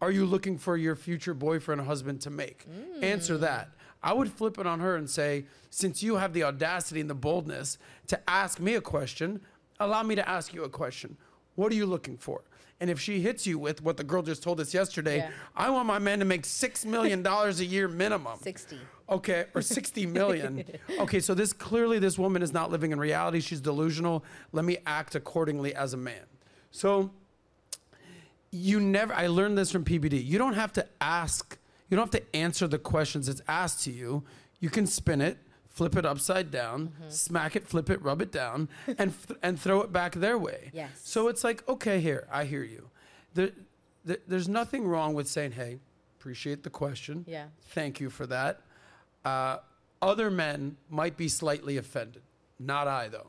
are 0.02 0.12
you 0.12 0.26
looking 0.26 0.58
for 0.58 0.78
your 0.78 0.96
future 0.96 1.34
boyfriend 1.34 1.82
or 1.82 1.84
husband 1.84 2.22
to 2.22 2.30
make? 2.30 2.66
Mm. 2.70 3.04
Answer 3.04 3.38
that. 3.40 3.70
I 4.04 4.14
would 4.14 4.32
flip 4.32 4.58
it 4.60 4.68
on 4.68 4.80
her 4.80 4.96
and 4.96 5.10
say, 5.10 5.46
since 5.70 6.02
you 6.04 6.16
have 6.16 6.34
the 6.34 6.44
audacity 6.44 7.02
and 7.02 7.10
the 7.10 7.16
boldness 7.16 7.78
to 8.08 8.30
ask 8.30 8.60
me 8.60 8.76
a 8.76 8.82
question, 8.82 9.42
allow 9.80 10.04
me 10.04 10.16
to 10.16 10.28
ask 10.28 10.54
you 10.54 10.64
a 10.64 10.70
question. 10.70 11.18
What 11.56 11.72
are 11.72 11.76
you 11.76 11.86
looking 11.86 12.18
for? 12.18 12.42
And 12.80 12.92
if 12.92 13.00
she 13.00 13.22
hits 13.22 13.48
you 13.48 13.58
with 13.58 13.82
what 13.82 13.98
the 13.98 14.04
girl 14.04 14.22
just 14.22 14.44
told 14.44 14.60
us 14.60 14.72
yesterday, 14.74 15.18
Yeah. 15.18 15.32
I 15.56 15.72
want 15.72 15.88
my 15.88 15.98
man 15.98 16.20
to 16.20 16.26
make 16.26 16.44
$6 16.44 16.86
million 16.86 17.26
a 17.26 17.52
year 17.64 17.88
minimum. 17.88 18.38
60. 18.40 18.78
Okay, 19.10 19.46
or 19.56 19.62
60 19.62 20.06
million. 20.06 20.64
okay, 21.00 21.20
so 21.20 21.34
this 21.34 21.54
clearly 21.54 21.98
this 21.98 22.20
woman 22.20 22.44
is 22.44 22.54
not 22.54 22.70
living 22.70 22.92
in 22.92 23.00
reality. 23.00 23.40
She's 23.40 23.62
delusional. 23.62 24.24
Let 24.52 24.64
me 24.66 24.78
act 24.86 25.16
accordingly 25.16 25.74
as 25.74 25.94
a 25.94 25.98
man. 25.98 26.22
So 26.72 27.10
you 28.52 28.80
never 28.80 29.14
I 29.14 29.28
learned 29.28 29.58
this 29.58 29.72
from 29.72 29.84
PBD. 29.84 30.24
You 30.24 30.38
don't 30.38 30.54
have 30.54 30.74
to 30.74 30.86
ask, 31.02 31.57
you 31.90 31.98
don't 31.98 32.12
have 32.12 32.22
to 32.22 32.36
answer 32.36 32.68
the 32.68 32.78
questions 32.80 33.28
that's 33.28 33.42
asked 33.48 33.84
to 33.86 33.92
you. 33.92 34.24
You 34.60 34.70
can 34.70 34.88
spin 34.88 35.22
it, 35.22 35.38
flip 35.70 35.96
it 35.96 36.06
upside 36.06 36.52
down, 36.52 36.92
smack 37.10 37.56
it, 37.56 37.68
flip 37.68 37.90
it, 37.90 38.02
rub 38.02 38.22
it 38.22 38.32
down, 38.32 38.70
and 38.98 39.14
th- 39.28 39.40
and 39.44 39.60
throw 39.60 39.82
it 39.82 39.92
back 39.94 40.16
their 40.16 40.38
way. 40.38 40.72
Yes. 40.74 40.90
So 41.04 41.28
it's 41.28 41.44
like, 41.44 41.68
okay, 41.70 42.00
here, 42.00 42.28
I 42.32 42.46
hear 42.46 42.64
you. 42.64 42.90
There, 43.34 43.52
there, 44.04 44.18
there's 44.28 44.48
nothing 44.50 44.88
wrong 44.88 45.14
with 45.14 45.28
saying, 45.28 45.52
hey, 45.54 45.78
appreciate 46.20 46.64
the 46.64 46.70
question. 46.70 47.24
Yeah. 47.28 47.46
Thank 47.70 48.00
you 48.00 48.10
for 48.10 48.26
that. 48.28 48.62
Uh, 49.24 49.58
other 50.02 50.30
men 50.32 50.78
might 50.90 51.18
be 51.18 51.28
slightly 51.28 51.78
offended. 51.78 52.22
Not 52.60 52.88
I, 52.88 53.08
though. 53.08 53.28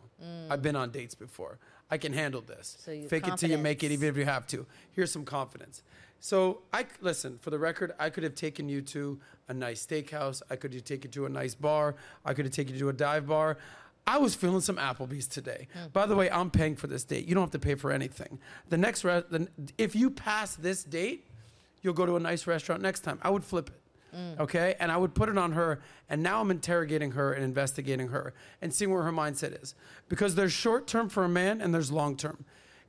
I've 0.50 0.62
been 0.62 0.74
on 0.74 0.90
dates 0.90 1.14
before. 1.14 1.58
I 1.90 1.96
can 1.98 2.12
handle 2.12 2.40
this. 2.40 2.76
Mm. 2.80 2.84
So 2.84 2.90
you- 2.90 3.08
Fake 3.08 3.28
it 3.28 3.36
till 3.36 3.50
you 3.50 3.58
make 3.58 3.84
it, 3.84 3.92
even 3.92 4.08
if 4.08 4.16
you 4.16 4.24
have 4.24 4.46
to. 4.48 4.66
Here's 4.92 5.12
some 5.12 5.24
confidence. 5.24 5.82
So 6.20 6.62
I 6.72 6.86
listen. 7.00 7.38
For 7.38 7.50
the 7.50 7.58
record, 7.58 7.92
I 7.98 8.10
could 8.10 8.24
have 8.24 8.34
taken 8.34 8.68
you 8.68 8.82
to 8.82 9.18
a 9.48 9.54
nice 9.54 9.86
steakhouse. 9.86 10.42
I 10.50 10.56
could 10.56 10.74
have 10.74 10.84
taken 10.84 11.10
you 11.10 11.12
to 11.12 11.26
a 11.26 11.28
nice 11.28 11.54
bar. 11.54 11.94
I 12.24 12.34
could 12.34 12.44
have 12.44 12.54
taken 12.54 12.74
you 12.74 12.80
to 12.80 12.88
a 12.88 12.92
dive 12.92 13.26
bar. 13.26 13.58
I 14.06 14.16
was 14.18 14.34
feeling 14.34 14.62
some 14.62 14.76
Applebee's 14.76 15.26
today. 15.26 15.68
Hmm. 15.74 15.88
By 15.92 16.06
the 16.06 16.16
way, 16.16 16.30
I'm 16.30 16.50
paying 16.50 16.76
for 16.76 16.86
this 16.86 17.04
date. 17.04 17.26
You 17.26 17.34
don't 17.34 17.42
have 17.42 17.50
to 17.50 17.58
pay 17.58 17.74
for 17.74 17.92
anything. 17.92 18.38
The 18.70 18.78
next, 18.78 19.04
re- 19.04 19.22
the, 19.28 19.48
if 19.76 19.94
you 19.94 20.10
pass 20.10 20.56
this 20.56 20.82
date, 20.82 21.26
you'll 21.82 21.94
go 21.94 22.06
to 22.06 22.16
a 22.16 22.20
nice 22.20 22.46
restaurant 22.46 22.80
next 22.80 23.00
time. 23.00 23.18
I 23.22 23.30
would 23.30 23.44
flip 23.44 23.68
it. 23.68 23.74
Okay. 24.40 24.74
And 24.80 24.90
I 24.90 24.96
would 24.96 25.14
put 25.14 25.28
it 25.28 25.36
on 25.36 25.52
her. 25.52 25.80
And 26.08 26.22
now 26.22 26.40
I'm 26.40 26.50
interrogating 26.50 27.12
her 27.12 27.34
and 27.34 27.44
investigating 27.44 28.08
her 28.08 28.32
and 28.62 28.72
seeing 28.72 28.90
where 28.90 29.02
her 29.02 29.12
mindset 29.12 29.62
is. 29.62 29.74
Because 30.08 30.34
there's 30.34 30.52
short 30.52 30.86
term 30.86 31.10
for 31.10 31.24
a 31.24 31.28
man 31.28 31.60
and 31.60 31.74
there's 31.74 31.92
long 31.92 32.16
term. 32.16 32.44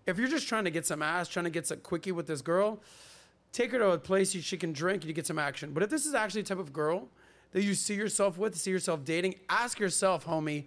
If 0.05 0.17
you're 0.17 0.29
just 0.29 0.47
trying 0.47 0.63
to 0.63 0.71
get 0.71 0.85
some 0.85 1.01
ass, 1.01 1.27
trying 1.27 1.43
to 1.43 1.51
get 1.51 1.67
some 1.67 1.79
quickie 1.79 2.13
with 2.13 2.27
this 2.27 2.41
girl, 2.41 2.79
take 3.51 3.71
her 3.71 3.79
to 3.79 3.91
a 3.91 3.97
place 3.97 4.31
she 4.31 4.57
can 4.57 4.73
drink 4.73 5.01
and 5.03 5.07
you 5.09 5.13
get 5.13 5.25
some 5.27 5.39
action. 5.39 5.71
But 5.73 5.83
if 5.83 5.89
this 5.89 6.05
is 6.05 6.13
actually 6.13 6.41
the 6.43 6.49
type 6.49 6.59
of 6.59 6.71
girl 6.73 7.07
that 7.51 7.63
you 7.63 7.73
see 7.73 7.95
yourself 7.95 8.37
with, 8.37 8.55
see 8.55 8.71
yourself 8.71 9.03
dating, 9.03 9.35
ask 9.49 9.79
yourself, 9.79 10.25
homie, 10.25 10.65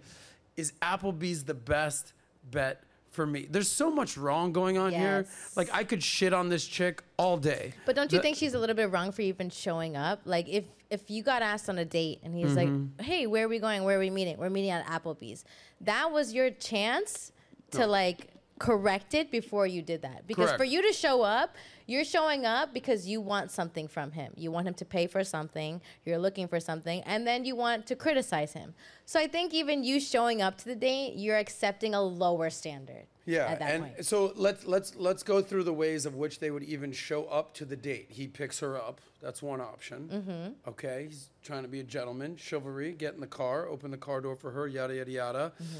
is 0.57 0.73
Applebee's 0.81 1.43
the 1.45 1.53
best 1.53 2.13
bet 2.51 2.83
for 3.09 3.25
me? 3.25 3.47
There's 3.49 3.71
so 3.71 3.89
much 3.89 4.17
wrong 4.17 4.51
going 4.51 4.77
on 4.77 4.91
here. 4.91 5.25
Like 5.55 5.69
I 5.73 5.83
could 5.83 6.03
shit 6.03 6.33
on 6.33 6.49
this 6.49 6.65
chick 6.65 7.03
all 7.17 7.37
day. 7.37 7.73
But 7.85 7.95
don't 7.95 8.11
you 8.11 8.17
The- 8.17 8.21
think 8.23 8.37
she's 8.37 8.53
a 8.53 8.59
little 8.59 8.75
bit 8.75 8.91
wrong 8.91 9.11
for 9.11 9.21
even 9.21 9.49
showing 9.49 9.95
up? 9.95 10.21
Like 10.25 10.47
if 10.49 10.65
if 10.89 11.09
you 11.09 11.23
got 11.23 11.41
asked 11.41 11.69
on 11.69 11.79
a 11.79 11.85
date 11.85 12.19
and 12.23 12.35
he's 12.35 12.51
Mm-hmm. 12.51 12.87
like, 12.99 13.05
"Hey, 13.07 13.25
where 13.25 13.45
are 13.45 13.47
we 13.47 13.57
going? 13.57 13.83
Where 13.83 13.97
are 13.97 13.99
we 13.99 14.11
meeting? 14.11 14.37
We're 14.37 14.51
meeting 14.51 14.69
at 14.69 14.85
Applebee's." 14.85 15.43
That 15.81 16.11
was 16.11 16.33
your 16.33 16.51
chance 16.51 17.31
to 17.71 17.87
like 17.87 18.27
correct 18.63 19.13
it 19.13 19.29
before 19.29 19.67
you 19.67 19.81
did 19.81 20.01
that. 20.03 20.25
Because 20.25 20.53
for 20.53 20.63
you 20.63 20.81
to 20.81 20.93
show 20.93 21.21
up, 21.21 21.55
you're 21.85 22.05
showing 22.05 22.45
up 22.45 22.73
because 22.73 23.05
you 23.05 23.19
want 23.19 23.51
something 23.51 23.89
from 23.89 24.11
him. 24.13 24.31
You 24.37 24.51
want 24.51 24.69
him 24.69 24.73
to 24.75 24.85
pay 24.85 25.05
for 25.05 25.21
something. 25.25 25.81
You're 26.05 26.17
looking 26.17 26.47
for 26.47 26.61
something, 26.61 27.01
and 27.01 27.27
then 27.27 27.43
you 27.43 27.57
want 27.57 27.85
to 27.87 27.95
criticize 27.97 28.53
him. 28.53 28.73
So 29.05 29.19
I 29.19 29.27
think 29.27 29.53
even 29.53 29.83
you 29.83 29.99
showing 29.99 30.41
up 30.41 30.57
to 30.59 30.65
the 30.65 30.75
date, 30.75 31.15
you're 31.15 31.37
accepting 31.37 31.93
a 31.93 32.01
lower 32.01 32.49
standard. 32.49 33.07
Yeah, 33.25 33.47
At 33.47 33.59
that 33.59 33.71
and 33.73 33.83
point. 33.83 34.05
so 34.05 34.33
let's 34.35 34.65
let's 34.65 34.95
let's 34.95 35.23
go 35.23 35.41
through 35.41 35.63
the 35.63 35.73
ways 35.73 36.05
of 36.05 36.15
which 36.15 36.39
they 36.39 36.51
would 36.51 36.63
even 36.63 36.91
show 36.91 37.25
up 37.25 37.53
to 37.55 37.65
the 37.65 37.75
date. 37.75 38.07
He 38.09 38.27
picks 38.27 38.59
her 38.59 38.75
up. 38.77 38.99
That's 39.21 39.41
one 39.41 39.61
option. 39.61 40.09
Mm-hmm. 40.11 40.69
Okay, 40.69 41.05
he's 41.07 41.29
trying 41.41 41.63
to 41.63 41.69
be 41.69 41.79
a 41.79 41.83
gentleman, 41.83 42.35
chivalry. 42.35 42.91
Get 42.91 43.13
in 43.13 43.21
the 43.21 43.27
car, 43.27 43.65
open 43.67 43.91
the 43.91 43.97
car 43.97 44.19
door 44.19 44.35
for 44.35 44.51
her. 44.51 44.67
Yada 44.67 44.95
yada 44.95 45.11
yada. 45.11 45.53
Mm-hmm. 45.61 45.79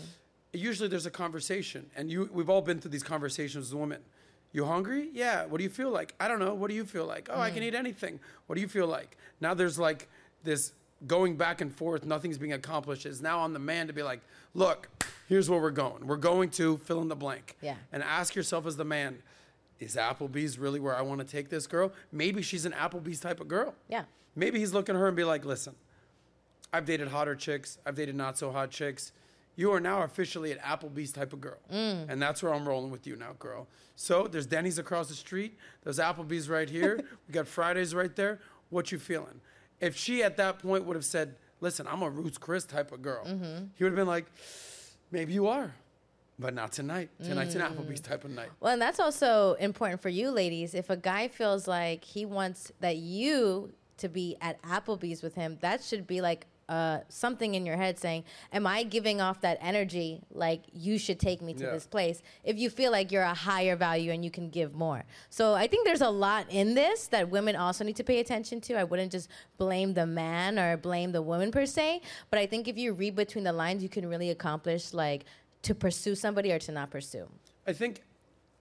Usually 0.53 0.87
there's 0.87 1.05
a 1.07 1.11
conversation, 1.11 1.89
and 1.95 2.09
you 2.11 2.29
we've 2.31 2.49
all 2.49 2.61
been 2.61 2.79
through 2.79 2.91
these 2.91 3.03
conversations 3.03 3.71
with 3.73 3.79
women. 3.81 4.01
You 4.51 4.65
hungry? 4.65 5.09
Yeah. 5.13 5.45
What 5.45 5.57
do 5.57 5.63
you 5.63 5.69
feel 5.69 5.89
like? 5.89 6.13
I 6.19 6.27
don't 6.27 6.37
know. 6.39 6.53
What 6.53 6.69
do 6.69 6.75
you 6.75 6.85
feel 6.85 7.05
like? 7.07 7.27
Oh, 7.31 7.39
I 7.41 7.49
Mm. 7.49 7.53
can 7.55 7.63
eat 7.63 7.73
anything. 7.73 8.19
What 8.45 8.53
do 8.55 8.61
you 8.61 8.67
feel 8.67 8.85
like? 8.85 9.17
Now 9.41 9.55
there's 9.55 9.79
like 9.79 10.07
this 10.43 10.73
going 11.07 11.37
back 11.37 11.59
and 11.59 11.73
forth. 11.73 12.05
Nothing's 12.05 12.37
being 12.37 12.53
accomplished. 12.53 13.07
It's 13.07 13.19
now 13.19 13.39
on 13.39 13.53
the 13.53 13.59
man 13.59 13.87
to 13.87 13.93
be 13.93 14.03
like, 14.03 14.21
look, 14.53 14.89
here's 15.27 15.49
where 15.49 15.59
we're 15.59 15.71
going. 15.71 16.05
We're 16.05 16.17
going 16.17 16.51
to 16.51 16.77
fill 16.77 17.01
in 17.01 17.07
the 17.07 17.15
blank. 17.15 17.57
Yeah. 17.61 17.75
And 17.91 18.03
ask 18.03 18.35
yourself 18.35 18.67
as 18.67 18.77
the 18.77 18.85
man, 18.85 19.23
is 19.79 19.95
Applebee's 19.95 20.59
really 20.59 20.79
where 20.79 20.95
I 20.95 21.01
want 21.01 21.19
to 21.19 21.25
take 21.25 21.49
this 21.49 21.65
girl? 21.65 21.91
Maybe 22.11 22.43
she's 22.43 22.65
an 22.65 22.73
Applebee's 22.73 23.19
type 23.19 23.39
of 23.41 23.47
girl. 23.47 23.73
Yeah. 23.89 24.03
Maybe 24.35 24.59
he's 24.59 24.71
looking 24.71 24.95
at 24.95 24.99
her 24.99 25.07
and 25.07 25.17
be 25.17 25.23
like, 25.23 25.45
listen, 25.45 25.73
I've 26.71 26.85
dated 26.85 27.07
hotter 27.09 27.35
chicks. 27.35 27.79
I've 27.87 27.95
dated 27.95 28.15
not 28.15 28.37
so 28.37 28.51
hot 28.51 28.69
chicks. 28.69 29.11
You 29.55 29.71
are 29.71 29.79
now 29.79 30.01
officially 30.01 30.51
an 30.51 30.59
Applebee's 30.59 31.11
type 31.11 31.33
of 31.33 31.41
girl. 31.41 31.59
Mm. 31.71 32.09
And 32.09 32.21
that's 32.21 32.41
where 32.41 32.53
I'm 32.53 32.67
rolling 32.67 32.91
with 32.91 33.05
you 33.05 33.15
now, 33.15 33.33
girl. 33.37 33.67
So 33.95 34.27
there's 34.27 34.47
Denny's 34.47 34.79
across 34.79 35.09
the 35.09 35.13
street. 35.13 35.57
There's 35.83 35.99
Applebee's 35.99 36.49
right 36.49 36.69
here. 36.69 36.97
we 37.27 37.33
got 37.33 37.47
Fridays 37.47 37.93
right 37.93 38.15
there. 38.15 38.39
What 38.69 38.91
you 38.91 38.99
feeling? 38.99 39.41
If 39.79 39.95
she 39.95 40.23
at 40.23 40.37
that 40.37 40.59
point 40.59 40.85
would 40.85 40.95
have 40.95 41.05
said, 41.05 41.35
listen, 41.61 41.87
I'm 41.87 42.01
a 42.01 42.09
Ruth's 42.09 42.37
Chris 42.37 42.65
type 42.65 42.91
of 42.91 43.01
girl, 43.01 43.25
mm-hmm. 43.25 43.65
he 43.75 43.83
would 43.83 43.91
have 43.91 43.97
been 43.97 44.07
like, 44.07 44.25
maybe 45.11 45.33
you 45.33 45.47
are. 45.47 45.73
But 46.39 46.55
not 46.55 46.71
tonight. 46.71 47.09
Tonight's 47.23 47.53
an 47.53 47.61
mm. 47.61 47.71
Applebee's 47.71 48.01
type 48.01 48.23
of 48.23 48.31
night. 48.31 48.49
Well, 48.59 48.73
and 48.73 48.81
that's 48.81 48.99
also 48.99 49.53
important 49.59 50.01
for 50.01 50.09
you 50.09 50.31
ladies. 50.31 50.73
If 50.73 50.89
a 50.89 50.97
guy 50.97 51.27
feels 51.27 51.67
like 51.67 52.03
he 52.03 52.25
wants 52.25 52.71
that 52.79 52.97
you 52.97 53.71
to 53.97 54.09
be 54.09 54.35
at 54.41 54.59
Applebee's 54.63 55.21
with 55.21 55.35
him, 55.35 55.59
that 55.61 55.83
should 55.83 56.07
be 56.07 56.21
like 56.21 56.47
uh, 56.69 56.99
something 57.09 57.55
in 57.55 57.65
your 57.65 57.75
head 57.75 57.99
saying, 57.99 58.23
Am 58.51 58.65
I 58.65 58.83
giving 58.83 59.19
off 59.21 59.41
that 59.41 59.57
energy 59.61 60.21
like 60.31 60.61
you 60.73 60.97
should 60.97 61.19
take 61.19 61.41
me 61.41 61.53
to 61.55 61.63
Yeah. 61.65 61.71
this 61.71 61.85
place? 61.85 62.21
If 62.43 62.57
you 62.57 62.69
feel 62.69 62.91
like 62.91 63.11
you're 63.11 63.23
a 63.23 63.33
higher 63.33 63.75
value 63.75 64.11
and 64.11 64.23
you 64.23 64.31
can 64.31 64.49
give 64.49 64.73
more. 64.73 65.03
So 65.29 65.53
I 65.53 65.67
think 65.67 65.85
there's 65.85 66.01
a 66.01 66.09
lot 66.09 66.45
in 66.49 66.73
this 66.73 67.07
that 67.07 67.29
women 67.29 67.55
also 67.55 67.83
need 67.83 67.97
to 67.97 68.03
pay 68.03 68.19
attention 68.19 68.61
to. 68.61 68.75
I 68.75 68.83
wouldn't 68.83 69.11
just 69.11 69.29
blame 69.57 69.93
the 69.93 70.05
man 70.05 70.57
or 70.57 70.77
blame 70.77 71.11
the 71.11 71.21
woman 71.21 71.51
per 71.51 71.65
se, 71.65 72.01
but 72.29 72.39
I 72.39 72.45
think 72.45 72.67
if 72.67 72.77
you 72.77 72.93
read 72.93 73.15
between 73.15 73.43
the 73.43 73.53
lines, 73.53 73.83
you 73.83 73.89
can 73.89 74.07
really 74.07 74.29
accomplish 74.29 74.93
like 74.93 75.25
to 75.63 75.75
pursue 75.75 76.15
somebody 76.15 76.51
or 76.51 76.59
to 76.59 76.71
not 76.71 76.89
pursue. 76.91 77.27
I 77.67 77.73
think 77.73 78.03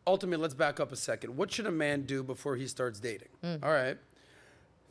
ultimately, 0.06 0.42
let's 0.42 0.54
back 0.54 0.80
up 0.80 0.92
a 0.92 0.96
second. 0.96 1.36
What 1.36 1.50
should 1.52 1.66
a 1.66 1.70
man 1.70 2.02
do 2.02 2.22
before 2.22 2.56
he 2.56 2.66
starts 2.66 2.98
dating? 3.00 3.28
All 3.62 3.70
right. 3.70 3.96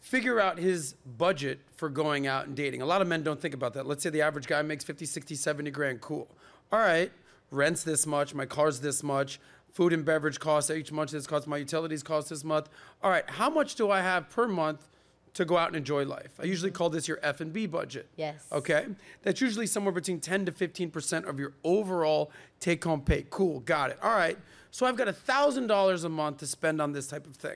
Figure 0.02 0.40
out 0.40 0.58
his 0.60 0.94
budget 1.06 1.60
for 1.76 1.88
going 1.88 2.28
out 2.28 2.48
and 2.48 2.56
dating. 2.56 2.82
A 2.82 2.86
lot 2.86 3.02
of 3.02 3.08
men 3.08 3.24
don't 3.24 3.40
think 3.40 3.54
about 3.54 3.74
that. 3.76 3.86
Let's 3.88 4.04
say 4.04 4.10
the 4.10 4.22
average 4.22 4.48
guy 4.48 4.62
makes 4.62 4.84
50, 4.84 5.06
60, 5.06 5.36
70 5.36 5.72
grand. 5.72 6.02
Cool. 6.02 6.28
All 6.72 6.80
right. 6.80 7.12
Rent's 7.52 7.84
this 7.84 8.06
much. 8.06 8.34
My 8.34 8.46
car's 8.46 8.80
this 8.82 9.04
much. 9.04 9.40
food 9.72 9.94
and 9.94 10.04
beverage 10.04 10.40
costs 10.40 10.70
each 10.72 10.92
month. 10.92 11.12
This 11.12 11.28
costs 11.28 11.48
my 11.48 11.58
utilities 11.58 12.04
cost 12.04 12.30
this 12.30 12.44
month. 12.44 12.68
All 13.04 13.10
right, 13.12 13.30
how 13.30 13.50
much 13.50 13.76
do 13.76 13.90
I 13.90 14.02
have 14.02 14.30
per 14.30 14.48
month 14.48 14.88
to 15.36 15.46
go 15.46 15.58
out 15.58 15.68
and 15.68 15.78
enjoy 15.78 16.04
life? 16.04 16.34
I 16.42 16.44
usually 16.44 16.72
call 16.72 16.90
this 16.90 17.08
your 17.08 17.20
F 17.24 17.40
and 17.40 17.54
B 17.54 17.68
budget. 17.68 18.10
Yes. 18.18 18.48
Okay, 18.52 18.86
that's 19.22 19.40
usually 19.40 19.68
somewhere 19.68 19.94
between 19.94 20.20
10 20.20 20.46
to 20.48 20.52
15 20.52 20.92
percent 20.92 21.26
of 21.26 21.40
your 21.40 21.54
overall 21.64 22.32
take-home 22.60 23.02
pay. 23.02 23.26
Cool, 23.30 23.62
got 23.62 23.92
it. 23.92 23.98
All 24.04 24.14
right, 24.14 24.38
so 24.72 24.86
I've 24.86 24.98
got 24.98 25.08
a 25.08 25.14
thousand 25.14 25.68
dollars 25.68 26.04
a 26.04 26.10
month 26.10 26.38
to 26.40 26.48
spend 26.48 26.82
on 26.82 26.92
this 26.92 27.08
type 27.08 27.26
of 27.26 27.36
thing, 27.38 27.56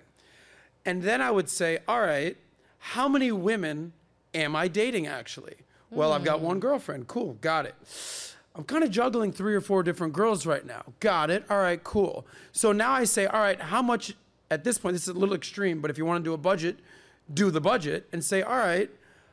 and 0.85 1.03
then 1.03 1.21
I 1.21 1.31
would 1.31 1.49
say, 1.49 1.79
all 1.87 2.01
right, 2.01 2.37
how 2.77 3.07
many 3.07 3.31
women 3.31 3.93
am 4.33 4.55
I 4.55 4.67
dating 4.67 5.07
actually? 5.07 5.55
Well, 5.89 6.11
I've 6.11 6.23
got 6.23 6.41
one 6.41 6.57
hmm. 6.57 6.61
girlfriend. 6.61 7.07
Cool, 7.07 7.37
got 7.41 7.65
it. 7.65 7.75
I'm 8.55 8.63
kind 8.63 8.83
of 8.83 8.91
juggling 8.91 9.31
three 9.31 9.53
or 9.53 9.61
four 9.61 9.83
different 9.83 10.13
girls 10.13 10.45
right 10.45 10.65
now. 10.65 10.83
Got 10.99 11.29
it. 11.29 11.43
All 11.49 11.57
right, 11.57 11.83
cool. 11.83 12.25
So 12.51 12.71
now 12.71 12.91
I 12.91 13.03
say, 13.03 13.25
all 13.25 13.39
right, 13.39 13.59
how 13.59 13.81
much 13.81 14.15
at 14.51 14.63
this 14.63 14.77
point, 14.77 14.93
this 14.93 15.03
is 15.03 15.09
a 15.09 15.13
little 15.13 15.35
extreme, 15.35 15.81
but 15.81 15.91
if 15.91 15.97
you 15.97 16.05
want 16.05 16.23
to 16.23 16.29
do 16.29 16.33
a 16.33 16.37
budget, 16.37 16.77
do 17.33 17.49
the 17.49 17.61
budget 17.61 18.07
and 18.11 18.23
say, 18.23 18.41
all 18.41 18.57
right, 18.57 18.89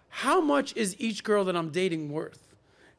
how 0.08 0.40
much 0.40 0.74
is 0.76 0.96
each 0.98 1.22
girl 1.24 1.44
that 1.44 1.56
I'm 1.56 1.70
dating 1.70 2.10
worth? 2.10 2.51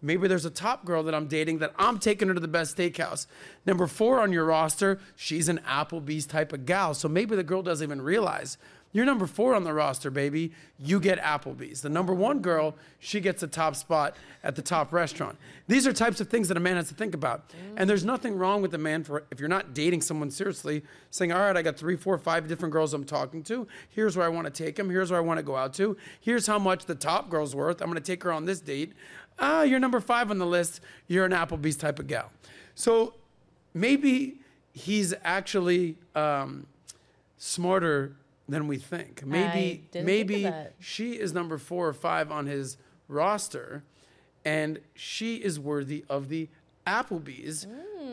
Maybe 0.03 0.27
there's 0.27 0.45
a 0.45 0.51
top 0.51 0.85
girl 0.85 1.01
that 1.03 1.15
I'm 1.15 1.27
dating 1.27 1.59
that 1.59 1.73
I'm 1.77 1.97
taking 1.97 2.27
her 2.27 2.33
to 2.33 2.39
the 2.39 2.47
best 2.47 2.77
steakhouse. 2.77 3.25
Number 3.65 3.87
four 3.87 4.19
on 4.19 4.33
your 4.33 4.45
roster, 4.45 4.99
she's 5.15 5.49
an 5.49 5.59
Applebee's 5.67 6.25
type 6.25 6.51
of 6.53 6.65
gal. 6.65 6.93
So 6.93 7.07
maybe 7.07 7.35
the 7.35 7.43
girl 7.43 7.63
doesn't 7.63 7.83
even 7.85 8.01
realize 8.01 8.57
you're 8.93 9.05
number 9.05 9.25
four 9.25 9.55
on 9.55 9.63
the 9.63 9.73
roster, 9.73 10.11
baby. 10.11 10.51
You 10.77 10.99
get 10.99 11.19
Applebee's. 11.19 11.81
The 11.81 11.89
number 11.89 12.13
one 12.13 12.39
girl, 12.39 12.75
she 12.99 13.19
gets 13.19 13.41
a 13.41 13.47
top 13.47 13.75
spot 13.75 14.15
at 14.43 14.55
the 14.55 14.61
top 14.61 14.93
restaurant. 14.93 15.37
These 15.67 15.87
are 15.87 15.93
types 15.93 16.21
of 16.21 16.29
things 16.29 16.47
that 16.49 16.57
a 16.57 16.59
man 16.59 16.75
has 16.75 16.89
to 16.89 16.93
think 16.93 17.15
about. 17.15 17.49
Mm. 17.49 17.53
And 17.77 17.89
there's 17.89 18.05
nothing 18.05 18.37
wrong 18.37 18.61
with 18.61 18.73
a 18.75 18.77
man 18.77 19.03
for 19.03 19.23
if 19.31 19.39
you're 19.39 19.49
not 19.49 19.73
dating 19.73 20.01
someone 20.01 20.29
seriously, 20.29 20.83
saying, 21.09 21.31
"All 21.31 21.39
right, 21.39 21.57
I 21.57 21.63
got 21.63 21.75
three, 21.75 21.95
four, 21.95 22.17
five 22.19 22.47
different 22.47 22.71
girls 22.71 22.93
I'm 22.93 23.03
talking 23.03 23.41
to. 23.43 23.67
Here's 23.89 24.15
where 24.15 24.27
I 24.27 24.29
want 24.29 24.45
to 24.45 24.51
take 24.51 24.75
them. 24.75 24.91
Here's 24.91 25.09
where 25.09 25.19
I 25.19 25.23
want 25.23 25.39
to 25.39 25.43
go 25.43 25.55
out 25.55 25.73
to. 25.75 25.97
Here's 26.21 26.45
how 26.45 26.59
much 26.59 26.85
the 26.85 26.95
top 26.95 27.31
girl's 27.31 27.55
worth. 27.55 27.81
I'm 27.81 27.87
going 27.87 27.95
to 27.95 28.01
take 28.01 28.21
her 28.23 28.31
on 28.31 28.45
this 28.45 28.59
date. 28.59 28.93
Ah, 29.39 29.63
you're 29.63 29.79
number 29.79 29.99
five 29.99 30.29
on 30.31 30.37
the 30.37 30.45
list. 30.45 30.79
You're 31.07 31.25
an 31.25 31.31
Applebee's 31.31 31.75
type 31.77 31.99
of 31.99 32.07
gal. 32.07 32.31
So 32.75 33.15
maybe 33.73 34.37
he's 34.73 35.13
actually 35.23 35.97
um, 36.15 36.67
smarter 37.37 38.13
than 38.47 38.67
we 38.67 38.77
think. 38.77 39.25
Maybe 39.25 39.83
think 39.91 40.05
maybe 40.05 40.43
that. 40.43 40.73
she 40.79 41.13
is 41.13 41.33
number 41.33 41.57
four 41.57 41.87
or 41.87 41.93
five 41.93 42.31
on 42.31 42.45
his 42.45 42.77
roster, 43.07 43.83
and 44.45 44.79
she 44.95 45.35
is 45.37 45.59
worthy 45.59 46.05
of 46.09 46.29
the 46.29 46.49
Applebee's, 46.85 47.65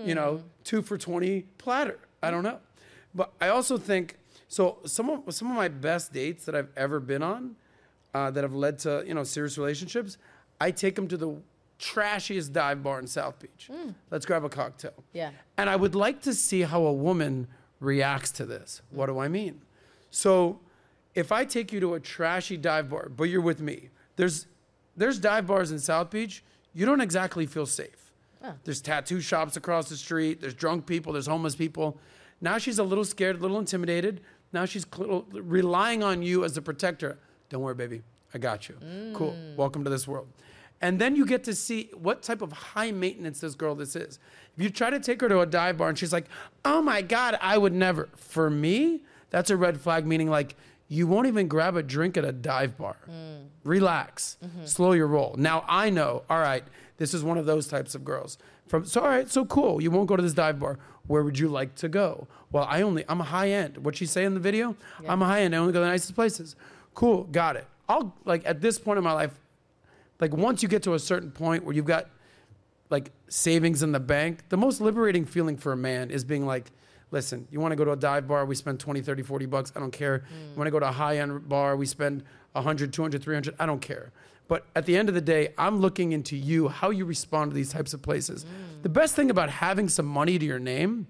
you 0.04 0.14
know, 0.14 0.36
Mm. 0.38 0.42
two 0.64 0.82
for 0.82 0.96
twenty 0.96 1.42
platter. 1.58 1.98
I 2.22 2.30
don't 2.30 2.44
know, 2.44 2.58
but 3.14 3.32
I 3.40 3.48
also 3.48 3.76
think 3.78 4.16
so. 4.46 4.78
Some 4.84 5.10
of 5.10 5.34
some 5.34 5.50
of 5.50 5.56
my 5.56 5.68
best 5.68 6.12
dates 6.12 6.44
that 6.44 6.54
I've 6.54 6.68
ever 6.76 7.00
been 7.00 7.22
on, 7.22 7.56
uh, 8.14 8.30
that 8.30 8.44
have 8.44 8.54
led 8.54 8.78
to 8.80 9.02
you 9.06 9.14
know 9.14 9.24
serious 9.24 9.58
relationships, 9.58 10.18
I 10.60 10.70
take 10.70 10.94
them 10.94 11.08
to 11.08 11.16
the 11.16 11.36
trashiest 11.78 12.52
dive 12.52 12.82
bar 12.82 12.98
in 12.98 13.06
South 13.06 13.38
Beach. 13.38 13.70
Let's 14.10 14.26
grab 14.26 14.44
a 14.44 14.48
cocktail. 14.48 14.92
Mm. 14.92 15.02
Yeah. 15.12 15.30
And 15.56 15.70
I 15.70 15.76
would 15.76 15.94
like 15.94 16.20
to 16.22 16.34
see 16.34 16.62
how 16.62 16.82
a 16.84 16.92
woman 16.92 17.48
reacts 17.80 18.30
to 18.32 18.44
this. 18.46 18.82
What 18.90 19.06
do 19.06 19.18
I 19.18 19.28
mean? 19.28 19.62
So, 20.10 20.60
if 21.14 21.32
I 21.32 21.44
take 21.44 21.72
you 21.72 21.80
to 21.80 21.94
a 21.94 22.00
trashy 22.00 22.56
dive 22.56 22.88
bar, 22.90 23.08
but 23.08 23.24
you're 23.24 23.40
with 23.40 23.60
me, 23.60 23.88
there's 24.16 24.46
there's 24.96 25.18
dive 25.18 25.46
bars 25.46 25.70
in 25.70 25.78
South 25.78 26.10
Beach. 26.10 26.44
You 26.74 26.86
don't 26.86 27.00
exactly 27.00 27.46
feel 27.46 27.66
safe. 27.66 28.12
There's 28.64 28.80
tattoo 28.80 29.20
shops 29.20 29.56
across 29.56 29.88
the 29.90 29.96
street. 29.96 30.40
There's 30.40 30.54
drunk 30.54 30.86
people. 30.86 31.12
There's 31.12 31.26
homeless 31.26 31.54
people. 31.54 31.98
Now 32.40 32.56
she's 32.58 32.78
a 32.78 32.82
little 32.84 33.04
scared, 33.04 33.36
a 33.36 33.38
little 33.40 33.58
intimidated. 33.58 34.22
Now 34.52 34.64
she's 34.64 34.86
cl- 34.94 35.26
relying 35.30 36.02
on 36.02 36.22
you 36.22 36.42
as 36.44 36.54
the 36.54 36.62
protector. 36.62 37.18
Don't 37.50 37.60
worry, 37.60 37.74
baby. 37.74 38.02
I 38.32 38.38
got 38.38 38.68
you. 38.68 38.76
Cool. 39.14 39.36
Welcome 39.56 39.84
to 39.84 39.90
this 39.90 40.08
world. 40.08 40.28
And 40.80 40.98
then 40.98 41.14
you 41.14 41.26
get 41.26 41.44
to 41.44 41.54
see 41.54 41.90
what 41.94 42.22
type 42.22 42.40
of 42.40 42.52
high 42.52 42.90
maintenance 42.90 43.40
this 43.40 43.54
girl 43.54 43.74
this 43.74 43.94
is. 43.94 44.18
If 44.56 44.62
you 44.62 44.70
try 44.70 44.90
to 44.90 44.98
take 44.98 45.20
her 45.20 45.28
to 45.28 45.40
a 45.40 45.46
dive 45.46 45.78
bar 45.78 45.88
and 45.88 45.98
she's 45.98 46.12
like, 46.12 46.26
"Oh 46.64 46.80
my 46.80 47.02
god, 47.02 47.38
I 47.40 47.58
would 47.58 47.74
never." 47.74 48.08
For 48.16 48.48
me, 48.48 49.02
that's 49.30 49.50
a 49.50 49.56
red 49.56 49.80
flag 49.80 50.06
meaning 50.06 50.30
like 50.30 50.56
you 50.88 51.06
won't 51.06 51.26
even 51.26 51.48
grab 51.48 51.76
a 51.76 51.82
drink 51.82 52.16
at 52.16 52.24
a 52.24 52.32
dive 52.32 52.76
bar. 52.76 52.96
Mm. 53.08 53.46
Relax. 53.62 54.38
Mm-hmm. 54.44 54.64
Slow 54.64 54.92
your 54.92 55.06
roll. 55.06 55.34
Now 55.38 55.64
I 55.68 55.90
know, 55.90 56.24
all 56.28 56.40
right, 56.40 56.64
this 56.96 57.14
is 57.14 57.22
one 57.22 57.38
of 57.38 57.46
those 57.46 57.68
types 57.68 57.94
of 57.94 58.04
girls. 58.04 58.38
From 58.66 58.84
so 58.84 59.00
all 59.02 59.08
right, 59.08 59.28
so 59.30 59.44
cool. 59.44 59.82
You 59.82 59.90
won't 59.90 60.08
go 60.08 60.16
to 60.16 60.22
this 60.22 60.34
dive 60.34 60.58
bar. 60.58 60.78
Where 61.06 61.22
would 61.22 61.38
you 61.38 61.48
like 61.48 61.74
to 61.76 61.88
go? 61.88 62.26
Well, 62.52 62.66
I 62.68 62.82
only 62.82 63.04
I'm 63.08 63.20
a 63.20 63.24
high 63.24 63.50
end. 63.50 63.78
What 63.78 63.96
she 63.96 64.06
say 64.06 64.24
in 64.24 64.34
the 64.34 64.40
video? 64.40 64.76
I'm 65.08 65.22
a 65.22 65.26
high 65.26 65.42
end. 65.42 65.54
I 65.54 65.58
only 65.58 65.72
go 65.72 65.80
to 65.80 65.84
the 65.84 65.90
nicest 65.90 66.14
places. 66.14 66.56
Cool, 66.94 67.24
got 67.24 67.56
it. 67.56 67.66
I'll 67.88 68.14
like 68.24 68.42
at 68.46 68.60
this 68.60 68.78
point 68.78 68.98
in 68.98 69.04
my 69.04 69.12
life, 69.12 69.32
like 70.20 70.34
once 70.34 70.62
you 70.62 70.68
get 70.68 70.82
to 70.84 70.94
a 70.94 70.98
certain 70.98 71.30
point 71.30 71.64
where 71.64 71.74
you've 71.74 71.86
got 71.86 72.08
like 72.90 73.12
savings 73.28 73.82
in 73.82 73.92
the 73.92 74.00
bank, 74.00 74.48
the 74.48 74.56
most 74.56 74.80
liberating 74.80 75.24
feeling 75.24 75.56
for 75.56 75.72
a 75.72 75.76
man 75.76 76.10
is 76.10 76.24
being 76.24 76.44
like, 76.44 76.70
listen, 77.10 77.46
you 77.50 77.60
want 77.60 77.72
to 77.72 77.76
go 77.76 77.84
to 77.84 77.92
a 77.92 77.96
dive 77.96 78.28
bar, 78.28 78.44
we 78.44 78.54
spend 78.54 78.78
20, 78.80 79.00
30, 79.00 79.22
40 79.22 79.46
bucks, 79.46 79.72
I 79.74 79.80
don't 79.80 79.92
care. 79.92 80.18
Mm. 80.18 80.50
You 80.50 80.56
want 80.56 80.66
to 80.66 80.70
go 80.70 80.80
to 80.80 80.88
a 80.88 80.92
high-end 80.92 81.48
bar, 81.48 81.76
we 81.76 81.86
spend 81.86 82.24
100, 82.52 82.92
200, 82.92 83.22
300, 83.22 83.54
I 83.58 83.66
don't 83.66 83.80
care. 83.80 84.12
But 84.48 84.66
at 84.74 84.86
the 84.86 84.96
end 84.96 85.08
of 85.08 85.14
the 85.14 85.20
day, 85.20 85.54
I'm 85.56 85.80
looking 85.80 86.12
into 86.12 86.36
you, 86.36 86.68
how 86.68 86.90
you 86.90 87.04
respond 87.04 87.52
to 87.52 87.54
these 87.54 87.70
types 87.70 87.94
of 87.94 88.02
places. 88.02 88.44
Mm. 88.44 88.82
The 88.82 88.88
best 88.88 89.14
thing 89.14 89.30
about 89.30 89.50
having 89.50 89.88
some 89.88 90.06
money 90.06 90.38
to 90.38 90.44
your 90.44 90.58
name 90.58 91.06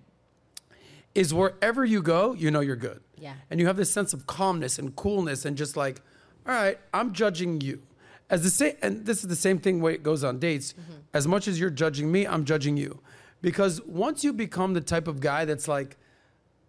is 1.14 1.32
wherever 1.32 1.84
you 1.84 2.02
go, 2.02 2.34
you 2.34 2.50
know 2.50 2.60
you're 2.60 2.76
good. 2.76 3.00
Yeah. 3.16 3.34
And 3.50 3.58
you 3.58 3.66
have 3.66 3.76
this 3.76 3.90
sense 3.90 4.12
of 4.12 4.26
calmness 4.26 4.78
and 4.78 4.94
coolness 4.94 5.44
and 5.44 5.56
just 5.56 5.76
like, 5.76 6.02
all 6.46 6.54
right, 6.54 6.78
I'm 6.92 7.12
judging 7.12 7.60
you. 7.60 7.82
As 8.30 8.42
the 8.42 8.50
same, 8.50 8.74
and 8.80 9.04
this 9.04 9.22
is 9.22 9.28
the 9.28 9.36
same 9.36 9.58
thing 9.58 9.80
way 9.80 9.94
it 9.94 10.02
goes 10.02 10.22
on 10.24 10.38
dates. 10.38 10.72
Mm-hmm. 10.72 10.92
As 11.12 11.26
much 11.26 11.48
as 11.48 11.58
you're 11.58 11.70
judging 11.70 12.10
me, 12.10 12.26
I'm 12.26 12.44
judging 12.44 12.76
you. 12.76 13.00
Because 13.42 13.82
once 13.82 14.22
you 14.22 14.32
become 14.32 14.74
the 14.74 14.80
type 14.80 15.08
of 15.08 15.20
guy 15.20 15.44
that's 15.44 15.66
like, 15.66 15.96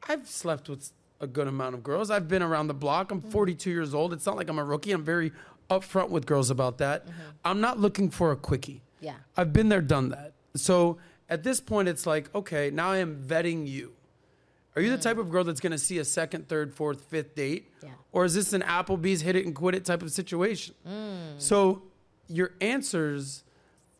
I've 0.09 0.27
slept 0.27 0.67
with 0.67 0.91
a 1.19 1.27
good 1.27 1.47
amount 1.47 1.75
of 1.75 1.83
girls. 1.83 2.09
I've 2.09 2.27
been 2.27 2.41
around 2.41 2.67
the 2.67 2.73
block. 2.73 3.11
I'm 3.11 3.21
mm-hmm. 3.21 3.29
42 3.29 3.69
years 3.69 3.93
old. 3.93 4.11
It's 4.11 4.25
not 4.25 4.35
like 4.35 4.49
I'm 4.49 4.57
a 4.57 4.63
rookie. 4.63 4.91
I'm 4.91 5.03
very 5.03 5.31
upfront 5.69 6.09
with 6.09 6.25
girls 6.25 6.49
about 6.49 6.79
that. 6.79 7.05
Mm-hmm. 7.05 7.21
I'm 7.45 7.61
not 7.61 7.79
looking 7.79 8.09
for 8.09 8.31
a 8.31 8.35
quickie. 8.35 8.81
Yeah. 8.99 9.15
I've 9.37 9.53
been 9.53 9.69
there, 9.69 9.81
done 9.81 10.09
that. 10.09 10.33
So 10.55 10.97
at 11.29 11.43
this 11.43 11.61
point, 11.61 11.87
it's 11.87 12.05
like, 12.05 12.33
okay, 12.35 12.71
now 12.71 12.91
I 12.91 12.97
am 12.97 13.23
vetting 13.25 13.67
you. 13.67 13.93
Are 14.75 14.81
you 14.81 14.89
the 14.89 14.97
mm. 14.97 15.01
type 15.01 15.17
of 15.17 15.29
girl 15.29 15.43
that's 15.43 15.59
going 15.59 15.71
to 15.71 15.77
see 15.77 15.97
a 15.97 16.05
second, 16.05 16.47
third, 16.47 16.73
fourth, 16.73 17.01
fifth 17.01 17.35
date? 17.35 17.71
Yeah. 17.83 17.89
Or 18.11 18.25
is 18.25 18.33
this 18.33 18.53
an 18.53 18.61
Applebee's 18.61 19.21
hit 19.21 19.35
it 19.35 19.45
and 19.45 19.53
quit 19.53 19.75
it 19.75 19.85
type 19.85 20.01
of 20.01 20.11
situation? 20.11 20.75
Mm. 20.87 21.39
So 21.39 21.83
your 22.27 22.51
answers 22.61 23.43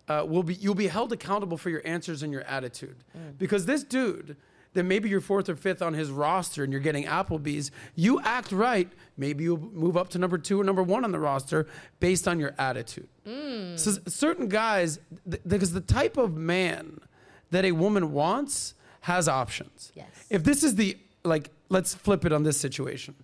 uh, 0.07 0.25
will 0.27 0.43
be 0.43 0.55
you'll 0.55 0.75
be 0.75 0.87
held 0.87 1.11
accountable 1.11 1.57
for 1.57 1.69
your 1.69 1.81
answers 1.85 2.23
and 2.23 2.31
your 2.31 2.43
attitude 2.43 3.03
mm. 3.17 3.37
because 3.37 3.65
this 3.65 3.83
dude 3.83 4.37
that 4.73 4.83
maybe 4.83 5.09
you're 5.09 5.21
fourth 5.21 5.49
or 5.49 5.55
fifth 5.55 5.81
on 5.81 5.93
his 5.93 6.09
roster 6.09 6.63
and 6.63 6.71
you're 6.71 6.81
getting 6.81 7.03
Applebee's, 7.03 7.71
you 7.95 8.21
act 8.21 8.51
right, 8.53 8.89
maybe 9.17 9.43
you'll 9.43 9.59
move 9.59 9.97
up 9.97 10.09
to 10.09 10.17
number 10.17 10.37
two 10.37 10.61
or 10.61 10.63
number 10.63 10.81
one 10.81 11.03
on 11.03 11.11
the 11.11 11.19
roster 11.19 11.67
based 11.99 12.27
on 12.27 12.39
your 12.39 12.53
attitude. 12.57 13.09
So 13.77 13.91
certain 14.07 14.47
guys, 14.47 14.99
th- 15.29 15.41
because 15.45 15.73
the 15.73 15.81
type 15.81 16.15
of 16.15 16.37
man 16.37 16.99
that 17.49 17.65
a 17.65 17.73
woman 17.73 18.13
wants 18.13 18.75
has 19.01 19.27
options. 19.27 19.91
Yes. 19.95 20.07
If 20.29 20.43
this 20.43 20.63
is 20.63 20.75
the 20.75 20.97
like, 21.23 21.49
let's 21.69 21.93
flip 21.93 22.25
it 22.25 22.31
on 22.31 22.43
this 22.43 22.59
situation. 22.59 23.15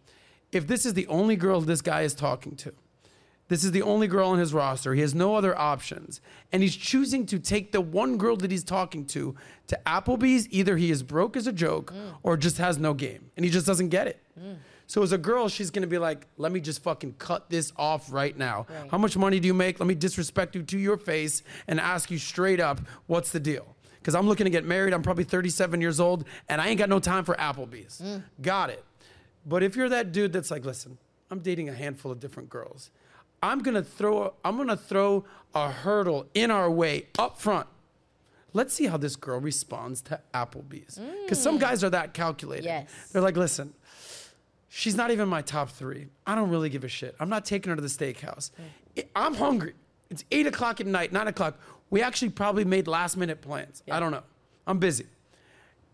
If 0.52 0.68
this 0.68 0.86
is 0.86 0.94
the 0.94 1.08
only 1.08 1.36
girl 1.36 1.62
this 1.62 1.82
guy 1.82 2.02
is 2.02 2.14
talking 2.14 2.56
to, 2.58 2.74
this 3.48 3.64
is 3.64 3.72
the 3.72 3.82
only 3.82 4.08
girl 4.08 4.30
on 4.30 4.40
his 4.40 4.54
roster. 4.54 4.94
He 4.94 5.02
has 5.02 5.16
no 5.16 5.36
other 5.36 5.58
options. 5.58 6.20
And 6.52 6.62
he's 6.62 6.76
choosing 6.76 7.26
to 7.28 7.40
take 7.40 7.72
the 7.72 7.82
one 7.82 8.18
girl 8.18 8.36
that 8.38 8.52
he's 8.52 8.64
talking 8.64 9.06
to 9.08 9.36
to 9.68 9.80
Applebee's. 9.86 10.48
Either 10.52 10.78
he 10.78 10.92
is 10.92 11.04
broke 11.04 11.38
as 11.38 11.48
a 11.48 11.54
joke 11.54 11.94
mm. 11.94 12.14
or 12.24 12.38
just 12.38 12.58
has 12.58 12.78
no 12.78 12.94
game 12.94 13.32
and 13.36 13.46
he 13.46 13.52
just 13.52 13.66
doesn't 13.66 13.90
get 13.90 14.08
it. 14.08 14.22
Mm. 14.40 14.58
So 14.88 15.04
as 15.04 15.12
a 15.12 15.18
girl, 15.18 15.50
she's 15.50 15.70
gonna 15.70 15.88
be 15.88 15.98
like, 15.98 16.28
let 16.38 16.52
me 16.52 16.62
just 16.62 16.82
fucking 16.82 17.16
cut 17.20 17.50
this 17.50 17.74
off 17.78 18.12
right 18.12 18.38
now. 18.38 18.66
Right. 18.70 18.90
How 18.90 18.98
much 18.98 19.18
money 19.18 19.40
do 19.40 19.48
you 19.48 19.54
make? 19.54 19.80
Let 19.80 19.88
me 19.88 19.96
disrespect 19.96 20.56
you 20.56 20.64
to 20.64 20.78
your 20.78 20.98
face 20.98 21.44
and 21.68 21.80
ask 21.80 22.10
you 22.10 22.18
straight 22.18 22.62
up, 22.62 22.80
what's 23.06 23.32
the 23.32 23.40
deal? 23.40 23.76
Because 24.08 24.16
I'm 24.16 24.26
looking 24.26 24.46
to 24.46 24.50
get 24.50 24.64
married. 24.64 24.94
I'm 24.94 25.02
probably 25.04 25.26
37 25.26 25.82
years 25.82 26.00
old 26.00 26.24
and 26.48 26.62
I 26.62 26.70
ain't 26.70 26.78
got 26.78 26.88
no 26.88 26.98
time 26.98 27.26
for 27.26 27.36
Applebee's. 27.36 28.00
Mm. 28.02 28.24
Got 28.42 28.70
it. 28.70 28.82
But 29.46 29.64
if 29.64 29.76
you're 29.76 29.90
that 29.90 30.14
dude 30.14 30.32
that's 30.32 30.50
like, 30.50 30.64
listen, 30.64 30.98
I'm 31.30 31.40
dating 31.40 31.68
a 31.68 31.74
handful 31.74 32.10
of 32.14 32.22
different 32.22 32.50
girls. 32.50 32.90
I'm 33.44 33.60
gonna 33.60 33.84
throw 33.84 34.34
I'm 34.46 34.56
gonna 34.56 34.78
throw 34.78 35.26
a 35.54 35.70
hurdle 35.72 36.26
in 36.34 36.52
our 36.52 36.72
way 36.72 37.08
up 37.20 37.38
front. 37.42 37.68
Let's 38.54 38.74
see 38.74 38.86
how 38.86 38.96
this 38.96 39.18
girl 39.18 39.42
responds 39.42 40.02
to 40.04 40.22
Applebee's. 40.34 41.00
Mm. 41.00 41.24
Because 41.24 41.44
some 41.44 41.58
guys 41.58 41.84
are 41.84 41.90
that 41.90 42.14
calculated. 42.14 42.64
Yes. 42.64 42.90
They're 43.12 43.22
like, 43.22 43.36
listen, 43.36 43.74
she's 44.70 44.96
not 44.96 45.12
even 45.12 45.28
my 45.28 45.42
top 45.42 45.70
three. 45.70 46.08
I 46.26 46.34
don't 46.34 46.50
really 46.50 46.70
give 46.70 46.86
a 46.86 46.88
shit. 46.88 47.14
I'm 47.20 47.28
not 47.28 47.44
taking 47.44 47.72
her 47.72 47.76
to 47.76 47.82
the 47.82 47.90
steakhouse. 47.90 48.52
Mm. 48.96 49.04
I- 49.16 49.26
I'm 49.26 49.34
hungry. 49.34 49.74
It's 50.10 50.24
eight 50.32 50.48
o'clock 50.48 50.80
at 50.80 50.88
night, 50.88 51.12
nine 51.12 51.28
o'clock. 51.28 51.60
We 51.90 52.02
actually 52.02 52.30
probably 52.30 52.66
made 52.66 52.88
last 52.88 53.16
minute 53.18 53.42
plans. 53.42 53.84
I 53.90 54.00
don't 54.00 54.12
know. 54.12 54.24
I'm 54.66 54.80
busy. 54.80 55.06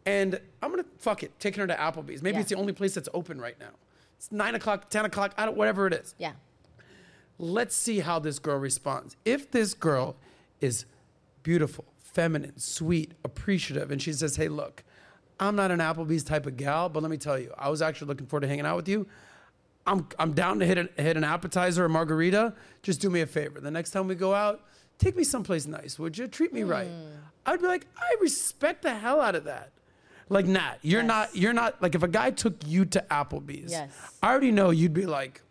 And 0.06 0.40
I'm 0.62 0.70
gonna 0.72 0.86
fuck 0.98 1.24
it, 1.24 1.40
taking 1.40 1.62
her 1.62 1.68
to 1.68 1.76
Applebee's. 1.76 2.22
Maybe 2.22 2.36
Yeah. 2.36 2.42
it's 2.42 2.50
the 2.50 2.56
only 2.56 2.74
place 2.74 2.94
that's 2.96 3.10
open 3.14 3.40
right 3.40 3.58
now. 3.60 3.70
It's 4.18 4.32
nine 4.32 4.56
o'clock, 4.56 4.90
ten 4.90 5.06
o'clock, 5.06 5.34
I 5.38 5.46
don't, 5.46 5.56
whatever 5.56 5.88
it 5.88 5.94
is. 5.94 6.16
Yeah. 6.18 6.34
Let's 7.40 7.76
see 7.76 8.00
how 8.00 8.20
this 8.20 8.40
girl 8.40 8.58
responds. 8.58 9.16
If 9.26 9.52
this 9.52 9.74
girl 9.74 10.16
is 10.62 10.86
beautiful, 11.42 11.86
feminine, 12.00 12.58
sweet, 12.60 13.14
appreciative, 13.24 13.92
and 13.92 14.02
she 14.02 14.14
says, 14.14 14.36
"Hey, 14.36 14.48
look, 14.48 14.84
I'm 15.40 15.56
not 15.56 15.72
an 15.72 15.80
Applebee's 15.80 16.24
type 16.24 16.46
of 16.46 16.58
gal, 16.58 16.90
but 16.90 17.02
let 17.02 17.10
me 17.10 17.18
tell 17.18 17.38
you, 17.40 17.52
I 17.58 17.70
was 17.70 17.82
actually 17.82 18.08
looking 18.08 18.28
forward 18.28 18.42
to 18.42 18.48
hanging 18.48 18.66
out 18.66 18.76
with 18.76 18.88
you. 18.90 19.08
I'm 19.86 20.08
I'm 20.20 20.34
down 20.34 20.60
to 20.60 20.66
hit 20.66 20.78
an, 20.78 20.90
hit 20.98 21.18
an 21.18 21.24
appetizer 21.24 21.86
a 21.86 21.90
margarita. 21.90 22.54
Just 22.84 23.02
do 23.02 23.10
me 23.10 23.22
a 23.22 23.26
favor. 23.28 23.60
The 23.60 23.72
next 23.72 23.92
time 23.92 24.08
we 24.08 24.16
go 24.16 24.34
out, 24.34 24.64
take 25.04 25.16
me 25.16 25.24
someplace 25.24 25.68
nice, 25.68 26.00
would 26.00 26.18
you? 26.18 26.28
Treat 26.28 26.54
me 26.54 26.64
right. 26.64 26.88
Hmm. 26.88 27.08
I'd 27.46 27.62
be 27.62 27.68
like, 27.68 27.86
I 27.98 28.16
respect 28.22 28.84
the 28.84 28.94
hell 28.96 29.20
out 29.20 29.36
of 29.36 29.44
that. 29.46 29.72
Like, 30.30 30.46
Nat, 30.46 30.78
you're 30.82 31.02
Yes. 31.02 31.08
not 31.08 31.36
you're 31.36 31.54
not 31.54 31.82
like 31.82 31.96
if 31.96 32.04
a 32.04 32.08
guy 32.08 32.32
took 32.32 32.56
you 32.66 32.86
to 32.86 33.06
Applebee's, 33.12 33.72
Yes. 33.72 33.92
I 34.22 34.32
already 34.32 34.52
know 34.52 34.70
you'd 34.70 34.94
be 34.94 35.06
like, 35.06 35.42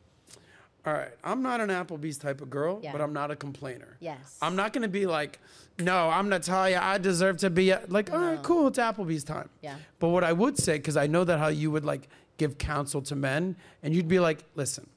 all 0.84 0.92
right, 0.94 1.12
I'm 1.22 1.42
not 1.42 1.60
an 1.60 1.68
Applebee's 1.68 2.18
type 2.18 2.40
of 2.40 2.50
girl, 2.50 2.80
Yeah. 2.82 2.90
but 2.92 3.00
I'm 3.00 3.12
not 3.12 3.30
a 3.30 3.36
complainer. 3.36 3.96
Yes. 4.00 4.38
I'm 4.40 4.56
not 4.56 4.72
gonna 4.72 4.88
be 4.88 5.06
like, 5.06 5.38
no, 5.78 6.08
I'm 6.08 6.28
Natalya. 6.28 6.80
I 6.82 6.98
deserve 6.98 7.36
to 7.38 7.50
be 7.50 7.70
a-" 7.70 7.82
like, 7.88 8.12
all 8.12 8.18
right, 8.18 8.42
cool, 8.42 8.68
it's 8.68 8.78
Applebee's 8.78 9.24
time. 9.24 9.50
Yeah. 9.60 9.76
But 9.98 10.08
what 10.08 10.24
I 10.24 10.32
would 10.32 10.56
say, 10.58 10.78
because 10.78 10.96
I 10.96 11.06
know 11.06 11.24
that 11.24 11.38
how 11.38 11.48
you 11.48 11.70
would 11.70 11.84
like 11.84 12.08
give 12.38 12.56
counsel 12.58 13.02
to 13.02 13.14
men, 13.14 13.56
and 13.82 13.94
you'd 13.94 14.08
be 14.08 14.18
like, 14.18 14.42
listen, 14.54 14.88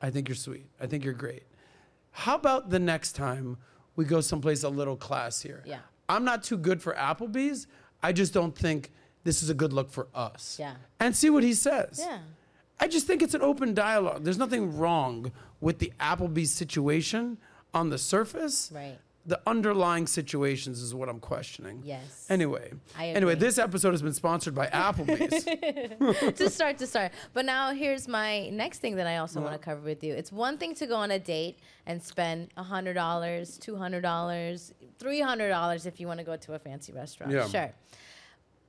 I 0.00 0.10
think 0.10 0.28
you're 0.28 0.36
sweet. 0.36 0.66
I 0.80 0.86
think 0.86 1.04
you're 1.04 1.14
great. 1.14 1.42
How 2.12 2.34
about 2.36 2.68
the 2.70 2.78
next 2.78 3.12
time 3.12 3.56
we 3.96 4.04
go 4.04 4.20
someplace 4.20 4.62
a 4.62 4.68
little 4.68 4.96
classier? 4.96 5.60
Yeah. 5.64 5.80
I'm 6.08 6.24
not 6.24 6.42
too 6.42 6.56
good 6.58 6.82
for 6.82 6.94
Applebee's. 6.94 7.66
I 8.02 8.12
just 8.12 8.32
don't 8.32 8.56
think 8.56 8.90
this 9.24 9.42
is 9.42 9.50
a 9.50 9.54
good 9.54 9.72
look 9.72 9.90
for 9.90 10.08
us. 10.14 10.56
Yeah. 10.58 10.74
And 10.98 11.16
see 11.16 11.30
what 11.30 11.42
he 11.42 11.54
says. 11.54 12.00
Yeah. 12.02 12.18
I 12.80 12.88
just 12.88 13.06
think 13.06 13.22
it's 13.22 13.34
an 13.34 13.42
open 13.42 13.74
dialogue. 13.74 14.24
There's 14.24 14.38
nothing 14.38 14.76
wrong 14.76 15.30
with 15.60 15.78
the 15.78 15.92
Applebee's 16.00 16.50
situation 16.50 17.38
on 17.72 17.90
the 17.90 17.98
surface. 17.98 18.70
Right. 18.74 18.98
The 19.24 19.40
underlying 19.46 20.08
situations 20.08 20.82
is 20.82 20.94
what 20.94 21.08
I'm 21.08 21.20
questioning. 21.20 21.82
Yes. 21.84 22.26
Anyway. 22.28 22.72
I 22.98 23.08
Anyway, 23.08 23.36
this 23.36 23.56
episode 23.56 23.92
has 23.92 24.02
been 24.02 24.14
sponsored 24.14 24.54
by 24.54 24.66
Applebee's. 24.66 25.44
to 26.38 26.50
start 26.50 26.78
to 26.78 26.86
start. 26.88 27.12
But 27.32 27.44
now 27.44 27.72
here's 27.72 28.08
my 28.08 28.48
next 28.48 28.78
thing 28.78 28.96
that 28.96 29.06
I 29.06 29.18
also 29.18 29.40
want 29.40 29.52
to 29.52 29.58
cover 29.58 29.80
with 29.80 30.02
you. 30.02 30.12
It's 30.14 30.32
one 30.32 30.58
thing 30.58 30.74
to 30.74 30.86
go 30.86 30.96
on 30.96 31.12
a 31.12 31.20
date 31.20 31.58
and 31.86 32.02
spend 32.02 32.48
hundred 32.56 32.94
dollars, 32.94 33.58
two 33.58 33.76
hundred 33.76 34.00
dollars, 34.00 34.74
three 34.98 35.20
hundred 35.20 35.50
dollars 35.50 35.86
if 35.86 36.00
you 36.00 36.08
want 36.08 36.18
to 36.18 36.24
go 36.24 36.36
to 36.36 36.54
a 36.54 36.58
fancy 36.58 36.92
restaurant. 36.92 37.32
Yeah. 37.32 37.46
Sure. 37.46 37.72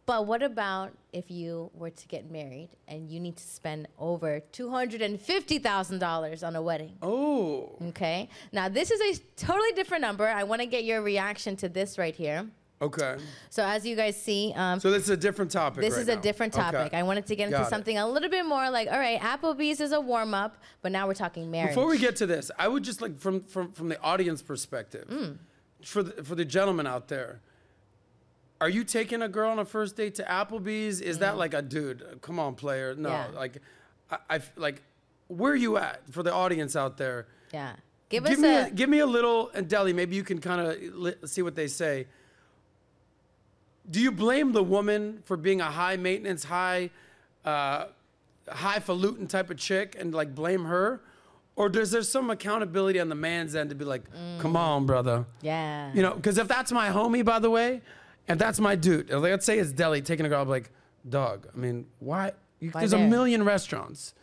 But 0.05 0.27
what 0.27 0.43
about 0.43 0.91
if 1.13 1.31
you 1.31 1.71
were 1.73 1.89
to 1.89 2.07
get 2.07 2.29
married 2.29 2.69
and 2.89 3.09
you 3.09 3.19
need 3.21 3.37
to 3.37 3.43
spend 3.43 3.87
over 3.97 4.41
two 4.51 4.69
hundred 4.69 5.01
and 5.01 5.19
fifty 5.19 5.59
thousand 5.59 5.99
dollars 5.99 6.43
on 6.43 6.55
a 6.55 6.61
wedding? 6.61 6.97
oh. 7.01 7.77
Okay. 7.89 8.27
Now 8.51 8.67
this 8.69 8.91
is 8.91 8.99
a 8.99 9.21
totally 9.37 9.71
different 9.73 10.01
number. 10.01 10.27
I 10.27 10.43
want 10.43 10.61
to 10.61 10.65
get 10.67 10.83
your 10.83 11.01
reaction 11.01 11.55
to 11.57 11.69
this 11.69 11.97
right 11.97 12.15
here. 12.15 12.47
Okay. 12.81 13.15
So 13.49 13.63
as 13.63 13.85
you 13.85 13.95
guys 13.95 14.21
see, 14.21 14.51
um, 14.57 14.77
So 14.81 14.91
this 14.91 15.03
is 15.03 15.09
a 15.09 15.15
different 15.15 15.51
topic. 15.51 15.79
this 15.81 15.93
right 15.93 16.01
is 16.01 16.09
a 16.09 16.15
now. 16.15 16.21
different 16.21 16.53
Okay. 16.53 16.63
topic. 16.71 16.93
I 16.93 17.03
wanted 17.03 17.25
to 17.27 17.35
get 17.37 17.45
into 17.45 17.59
Got 17.59 17.67
it. 17.67 17.69
something 17.69 17.97
a 17.97 18.05
little 18.05 18.27
bit 18.29 18.45
more 18.45 18.69
like, 18.69 18.89
all 18.91 18.99
right, 18.99 19.21
Applebee's 19.21 19.79
is 19.79 19.93
a 19.93 20.01
warm 20.01 20.33
up, 20.33 20.57
but 20.81 20.91
now 20.91 21.07
we're 21.07 21.13
talking 21.13 21.49
marriage. 21.49 21.75
Before 21.75 21.87
we 21.87 21.97
get 21.97 22.17
to 22.17 22.25
this, 22.25 22.51
I 22.59 22.67
would 22.67 22.83
just 22.83 23.01
like 23.01 23.17
from 23.19 23.39
from 23.45 23.71
from 23.71 23.87
the 23.87 24.01
audience 24.01 24.41
perspective, 24.41 25.07
Mm. 25.07 25.37
for 25.85 26.03
the, 26.03 26.23
for 26.25 26.35
the 26.35 26.43
gentleman 26.43 26.85
out 26.85 27.07
there. 27.07 27.39
Are 28.61 28.69
you 28.69 28.83
taking 28.83 29.21
a 29.21 29.27
girl 29.27 29.49
on 29.51 29.59
a 29.59 29.65
first 29.65 29.95
date 29.97 30.15
to 30.15 30.23
Applebee's? 30.23 31.01
Is 31.01 31.19
that 31.19 31.37
like 31.37 31.53
a 31.53 31.61
dude? 31.61 32.19
Come 32.21 32.39
on, 32.39 32.55
player. 32.55 32.95
No, 32.95 33.09
Mm. 33.09 33.33
Yeah. 33.33 33.39
like, 33.39 33.57
I, 34.11 34.17
I 34.29 34.39
like, 34.55 34.81
where 35.27 35.51
are 35.53 35.55
you 35.55 35.77
at 35.77 36.01
for 36.11 36.23
the 36.23 36.33
audience 36.33 36.75
out 36.75 36.97
there? 36.97 37.27
yeah, 37.51 37.73
give, 38.09 38.23
give 38.23 38.33
us 38.33 38.39
me 38.39 38.49
a, 38.49 38.65
a, 38.67 38.71
give 38.71 38.89
me 38.89 38.99
a 38.99 39.05
little 39.05 39.49
and 39.53 39.67
Deli. 39.67 39.93
Maybe 39.93 40.15
you 40.15 40.23
can 40.23 40.39
kind 40.39 40.61
of 40.61 40.81
li- 40.95 41.15
see 41.25 41.41
what 41.41 41.55
they 41.55 41.67
say. 41.67 42.07
Do 43.89 43.99
you 43.99 44.11
blame 44.11 44.53
the 44.53 44.63
woman 44.63 45.21
for 45.25 45.35
being 45.35 45.59
a 45.59 45.65
high 45.69 45.97
maintenance, 45.97 46.45
high, 46.45 46.89
uh, 47.43 47.85
highfalutin 48.47 49.27
type 49.27 49.49
of 49.49 49.57
chick, 49.57 49.95
and 49.99 50.13
like 50.13 50.33
blame 50.33 50.65
her, 50.65 51.01
or 51.57 51.67
does 51.69 51.91
there 51.91 52.01
some 52.01 52.29
accountability 52.29 52.99
on 52.99 53.09
the 53.09 53.15
man's 53.15 53.55
end 53.55 53.69
to 53.71 53.75
be 53.75 53.83
like, 53.85 54.03
come 54.39 54.55
on, 54.55 54.85
brother, 54.85 55.25
yeah, 55.41 55.91
you 55.93 56.01
know? 56.01 56.13
Because 56.13 56.37
if 56.37 56.47
that's 56.47 56.71
my 56.71 56.89
homie, 56.89 57.25
by 57.25 57.39
the 57.39 57.49
way, 57.49 57.81
and 58.27 58.39
that's 58.39 58.59
my 58.59 58.75
dude, 58.75 59.09
like, 59.09 59.21
let's 59.31 59.45
say 59.45 59.59
it's 59.59 59.71
Deli 59.71 60.01
taking 60.01 60.25
a 60.25 60.29
girl, 60.29 60.43
be 60.45 60.51
like, 60.51 60.71
dog. 61.07 61.47
I 61.53 61.57
mean, 61.57 61.85
why? 61.99 62.31
You, 62.59 62.69
Why 62.71 62.81
there's 62.81 62.91
there? 62.91 63.05
a 63.05 63.09
million 63.09 63.43
restaurants. 63.43 64.13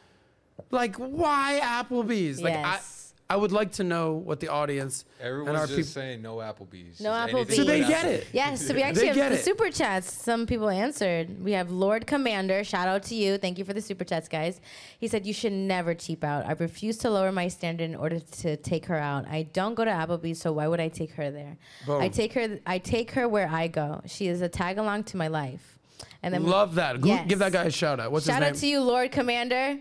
Like, 0.71 0.97
why 0.97 1.61
Applebee's? 1.63 2.41
Like, 2.41 2.55
Yes. 2.55 3.00
I, 3.31 3.35
I 3.35 3.37
would 3.37 3.53
like 3.53 3.73
to 3.73 3.85
know 3.85 4.15
what 4.15 4.41
the 4.41 4.49
audience 4.49 5.05
Everyone's 5.21 5.49
and 5.51 5.57
our 5.59 5.67
just 5.67 5.77
people. 5.77 5.91
saying 5.91 6.23
no 6.23 6.37
Applebee's. 6.37 7.01
No 7.01 7.11
Just 7.11 7.33
anything 7.33 7.47
Applebee's. 7.47 7.57
So 7.57 7.65
they 7.65 7.81
get 7.81 8.05
it. 8.07 8.27
Yes, 8.33 8.67
so 8.67 8.75
we 8.75 8.83
actually 8.83 9.11
They 9.13 9.21
have 9.21 9.33
the 9.33 9.39
it. 9.39 9.45
super 9.45 9.71
chats. 9.71 10.13
Some 10.13 10.47
people 10.47 10.69
answered. 10.69 11.43
We 11.43 11.53
have 11.53 11.71
Lord 11.71 12.07
Commander. 12.07 12.65
Shout 12.65 12.89
out 12.89 13.05
to 13.05 13.15
you. 13.15 13.39
Thank 13.39 13.59
you 13.59 13.65
for 13.65 13.73
the 13.73 13.81
super 13.81 14.05
chats, 14.05 14.29
guys. 14.29 14.61
He 14.99 15.09
said 15.09 15.27
you 15.27 15.33
should 15.33 15.53
never 15.53 15.95
cheap 15.95 16.25
out. 16.25 16.47
I 16.47 16.53
refuse 16.53 16.99
to 16.99 17.11
lower 17.11 17.33
my 17.33 17.49
standard 17.49 17.85
in 17.85 17.95
order 17.95 18.19
to 18.21 18.57
take 18.57 18.87
her 18.87 18.97
out. 18.99 19.27
I 19.29 19.45
don't 19.45 19.75
go 19.75 19.85
to 19.85 19.91
Applebee's, 19.91 20.41
so 20.41 20.53
why 20.53 20.67
would 20.69 20.81
I 20.81 20.89
take 20.89 21.13
her 21.13 21.31
there? 21.31 21.57
Boom. 21.87 22.03
I 22.03 22.09
take 22.09 22.33
her. 22.35 22.59
I 22.67 22.79
take 22.79 23.13
her 23.13 23.29
where 23.29 23.49
I 23.49 23.69
go. 23.69 24.03
She 24.07 24.27
is 24.29 24.41
a 24.41 24.49
tag 24.49 24.79
along 24.79 25.05
to 25.05 25.17
my 25.17 25.29
life. 25.29 25.79
And 26.23 26.35
then 26.35 26.45
Love 26.47 26.75
that. 26.77 26.97
Who- 26.97 27.09
Yes. 27.09 27.27
Give 27.29 27.39
that 27.39 27.53
guy 27.53 27.65
a 27.65 27.71
shout 27.71 28.01
out. 28.01 28.11
What's 28.13 28.27
shout 28.27 28.43
out 28.43 28.51
his 28.53 28.61
to 28.61 28.67
name? 28.67 28.73
you, 28.75 28.81
Lord 28.83 29.11
Commander. 29.13 29.79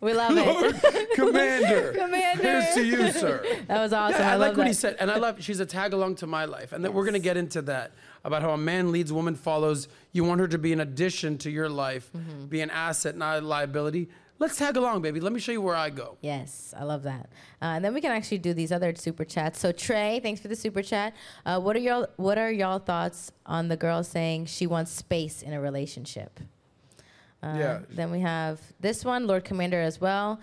We 0.00 0.12
love 0.14 0.32
it. 0.36 1.10
Commander. 1.14 1.92
Commander. 1.98 2.42
Here's 2.42 2.74
to 2.74 2.84
you, 2.84 3.10
sir. 3.12 3.44
That 3.66 3.80
was 3.80 3.92
awesome. 3.92 4.20
Yeah, 4.20 4.30
I, 4.30 4.32
I, 4.34 4.36
like 4.36 4.50
what 4.56 4.58
that. 4.64 4.66
he 4.68 4.72
said, 4.72 4.96
and 5.00 5.10
I 5.10 5.16
love. 5.16 5.42
She's 5.42 5.58
a 5.60 5.66
tag 5.66 5.92
along 5.92 6.16
to 6.16 6.26
my 6.26 6.44
life, 6.44 6.72
and 6.72 6.84
that 6.84 6.94
we're 6.94 7.04
gonna 7.04 7.18
get 7.18 7.36
into 7.36 7.62
that 7.62 7.92
about 8.24 8.42
how 8.42 8.50
a 8.50 8.58
man 8.58 8.92
leads, 8.92 9.12
woman 9.12 9.34
follows. 9.34 9.88
You 10.12 10.22
want 10.24 10.40
her 10.40 10.48
to 10.48 10.58
be 10.58 10.72
an 10.72 10.80
addition 10.80 11.36
to 11.38 11.50
your 11.50 11.68
life, 11.68 12.10
Mm-hmm. 12.16 12.46
be 12.46 12.60
an 12.60 12.70
asset, 12.70 13.16
not 13.16 13.42
a 13.42 13.46
liability. 13.46 14.08
Let's 14.40 14.54
tag 14.56 14.76
along, 14.76 15.02
baby. 15.02 15.18
Let 15.18 15.32
me 15.32 15.40
show 15.40 15.50
you 15.50 15.60
where 15.60 15.74
I 15.74 15.90
go. 15.90 16.16
Yes, 16.20 16.72
I 16.78 16.84
love 16.84 17.02
that. 17.02 17.28
Uh, 17.60 17.64
and 17.74 17.84
then 17.84 17.92
we 17.92 18.00
can 18.00 18.12
actually 18.12 18.38
do 18.38 18.54
these 18.54 18.70
other 18.70 18.94
super 18.94 19.24
chats. 19.24 19.58
So 19.58 19.72
Trey, 19.72 20.20
thanks 20.22 20.40
for 20.40 20.46
the 20.46 20.54
super 20.54 20.80
chat. 20.80 21.12
Uh, 21.44 21.58
what 21.60 21.74
are 21.74 21.80
y'all 21.80 22.06
What 22.18 22.38
are 22.38 22.52
y'all 22.52 22.78
thoughts 22.78 23.32
on 23.46 23.66
the 23.66 23.76
girl 23.76 24.04
saying 24.04 24.46
she 24.46 24.64
wants 24.68 24.92
space 24.92 25.42
in 25.42 25.52
a 25.52 25.60
relationship? 25.60 26.38
Uh, 27.42 27.54
Yeah. 27.56 27.78
Then 27.90 28.10
we 28.10 28.20
have 28.20 28.60
this 28.80 29.04
one, 29.04 29.26
Lord 29.26 29.44
Commander, 29.44 29.80
as 29.80 30.00
well. 30.00 30.40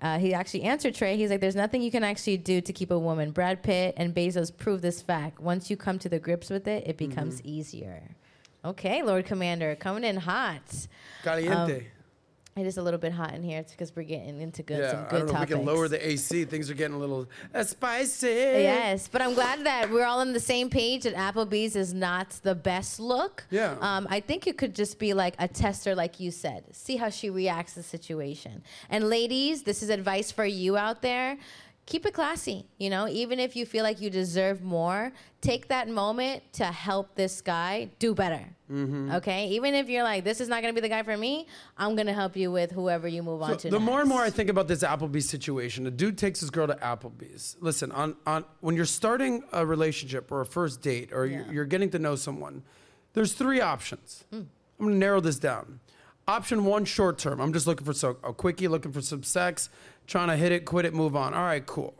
Uh, 0.00 0.18
he 0.18 0.34
actually 0.34 0.62
answered 0.64 0.94
Trey. 0.96 1.16
He's 1.16 1.30
like, 1.30 1.40
"There's 1.40 1.54
nothing 1.54 1.80
you 1.80 1.90
can 1.92 2.02
actually 2.02 2.36
do 2.36 2.60
to 2.60 2.72
keep 2.72 2.90
a 2.90 2.98
woman. 2.98 3.30
Brad 3.30 3.62
Pitt 3.62 3.94
and 3.96 4.12
Bezos 4.12 4.50
prove 4.56 4.82
this 4.82 5.00
fact. 5.00 5.38
Once 5.38 5.70
you 5.70 5.76
come 5.76 5.98
to 6.00 6.08
the 6.08 6.18
grips 6.18 6.50
with 6.50 6.66
it, 6.66 6.86
it 6.86 6.96
becomes 6.96 7.36
Mm-hmm. 7.38 7.48
easier." 7.48 8.02
Okay, 8.64 9.02
Lord 9.02 9.26
Commander, 9.26 9.76
coming 9.76 10.02
in 10.04 10.16
hot. 10.16 10.62
Caliente. 11.22 11.86
It 12.54 12.66
is 12.66 12.76
a 12.76 12.82
little 12.82 13.00
bit 13.00 13.12
hot 13.12 13.32
in 13.32 13.42
here. 13.42 13.60
It's 13.60 13.72
because 13.72 13.96
we're 13.96 14.02
getting 14.02 14.40
into 14.42 14.62
good, 14.62 14.90
some 14.90 15.00
yeah, 15.00 15.06
I 15.08 15.10
don't 15.18 15.26
know 15.26 15.32
topics. 15.32 15.52
if 15.52 15.58
we 15.58 15.64
can 15.64 15.74
lower 15.74 15.88
the 15.88 16.06
AC. 16.06 16.44
Things 16.44 16.70
are 16.70 16.74
getting 16.74 16.94
a 16.94 16.98
little 16.98 17.26
uh, 17.54 17.64
spicy. 17.64 18.26
Yes, 18.26 19.08
but 19.10 19.22
I'm 19.22 19.32
glad 19.32 19.64
that 19.64 19.90
we're 19.90 20.04
all 20.04 20.20
on 20.20 20.34
the 20.34 20.40
same 20.40 20.68
page 20.68 21.04
that 21.04 21.14
Applebee's 21.14 21.76
is 21.76 21.94
not 21.94 22.30
the 22.42 22.54
best 22.54 23.00
look. 23.00 23.44
Yeah. 23.50 23.76
Um, 23.80 24.06
I 24.10 24.20
think 24.20 24.46
it 24.46 24.58
could 24.58 24.74
just 24.74 24.98
be 24.98 25.14
like 25.14 25.34
a 25.38 25.48
tester, 25.48 25.94
like 25.94 26.20
you 26.20 26.30
said. 26.30 26.64
See 26.72 26.96
how 26.96 27.08
she 27.08 27.30
reacts 27.30 27.72
to 27.72 27.80
the 27.80 27.84
situation. 27.84 28.62
And 28.90 29.08
ladies, 29.08 29.62
this 29.62 29.82
is 29.82 29.88
advice 29.88 30.30
for 30.30 30.44
you 30.44 30.76
out 30.76 31.00
there. 31.00 31.38
Keep 31.84 32.06
it 32.06 32.14
classy, 32.14 32.64
you 32.78 32.88
know, 32.88 33.08
even 33.08 33.40
if 33.40 33.56
you 33.56 33.66
feel 33.66 33.82
like 33.82 34.00
you 34.00 34.08
deserve 34.08 34.62
more, 34.62 35.12
take 35.40 35.66
that 35.66 35.88
moment 35.88 36.40
to 36.52 36.64
help 36.64 37.16
this 37.16 37.40
guy 37.40 37.90
do 37.98 38.14
better. 38.14 38.46
Mm-hmm. 38.70 39.10
Okay? 39.14 39.48
Even 39.48 39.74
if 39.74 39.88
you're 39.88 40.04
like, 40.04 40.22
this 40.22 40.40
is 40.40 40.48
not 40.48 40.62
gonna 40.62 40.74
be 40.74 40.80
the 40.80 40.88
guy 40.88 41.02
for 41.02 41.16
me, 41.16 41.48
I'm 41.76 41.96
gonna 41.96 42.12
help 42.12 42.36
you 42.36 42.52
with 42.52 42.70
whoever 42.70 43.08
you 43.08 43.24
move 43.24 43.42
on 43.42 43.58
to. 43.58 43.70
the 43.70 43.80
more 43.80 44.00
and 44.00 44.08
more 44.08 44.22
I 44.22 44.30
think 44.30 44.48
about 44.48 44.68
this 44.68 44.84
Applebee's 44.84 45.28
situation, 45.28 45.84
a 45.88 45.90
dude 45.90 46.16
takes 46.16 46.38
his 46.38 46.50
girl 46.50 46.68
to 46.68 46.74
Applebee's. 46.74 47.56
Listen, 47.60 47.90
on, 47.90 48.14
on 48.26 48.44
when 48.60 48.76
you're 48.76 48.84
starting 48.84 49.42
a 49.52 49.66
relationship 49.66 50.30
or 50.30 50.40
a 50.40 50.46
first 50.46 50.82
date 50.82 51.10
or 51.12 51.26
you're, 51.26 51.52
you're 51.52 51.64
getting 51.64 51.90
to 51.90 51.98
know 51.98 52.14
someone, 52.14 52.62
there's 53.14 53.32
three 53.32 53.60
options. 53.60 54.24
Hmm. 54.30 54.42
I'm 54.78 54.86
gonna 54.86 54.96
narrow 54.96 55.20
this 55.20 55.38
down. 55.38 55.80
Option 56.28 56.64
one, 56.64 56.84
short 56.84 57.18
term. 57.18 57.40
I'm 57.40 57.52
just 57.52 57.66
looking 57.66 57.84
for 57.84 57.92
so, 57.92 58.16
a 58.22 58.32
quickie, 58.32 58.68
looking 58.68 58.92
for 58.92 59.00
some 59.00 59.24
sex, 59.24 59.68
trying 60.06 60.28
to 60.28 60.36
hit 60.36 60.52
it, 60.52 60.64
quit 60.64 60.84
it, 60.84 60.94
move 60.94 61.16
on. 61.16 61.34
All 61.34 61.44
right, 61.44 61.64
cool. 61.64 61.94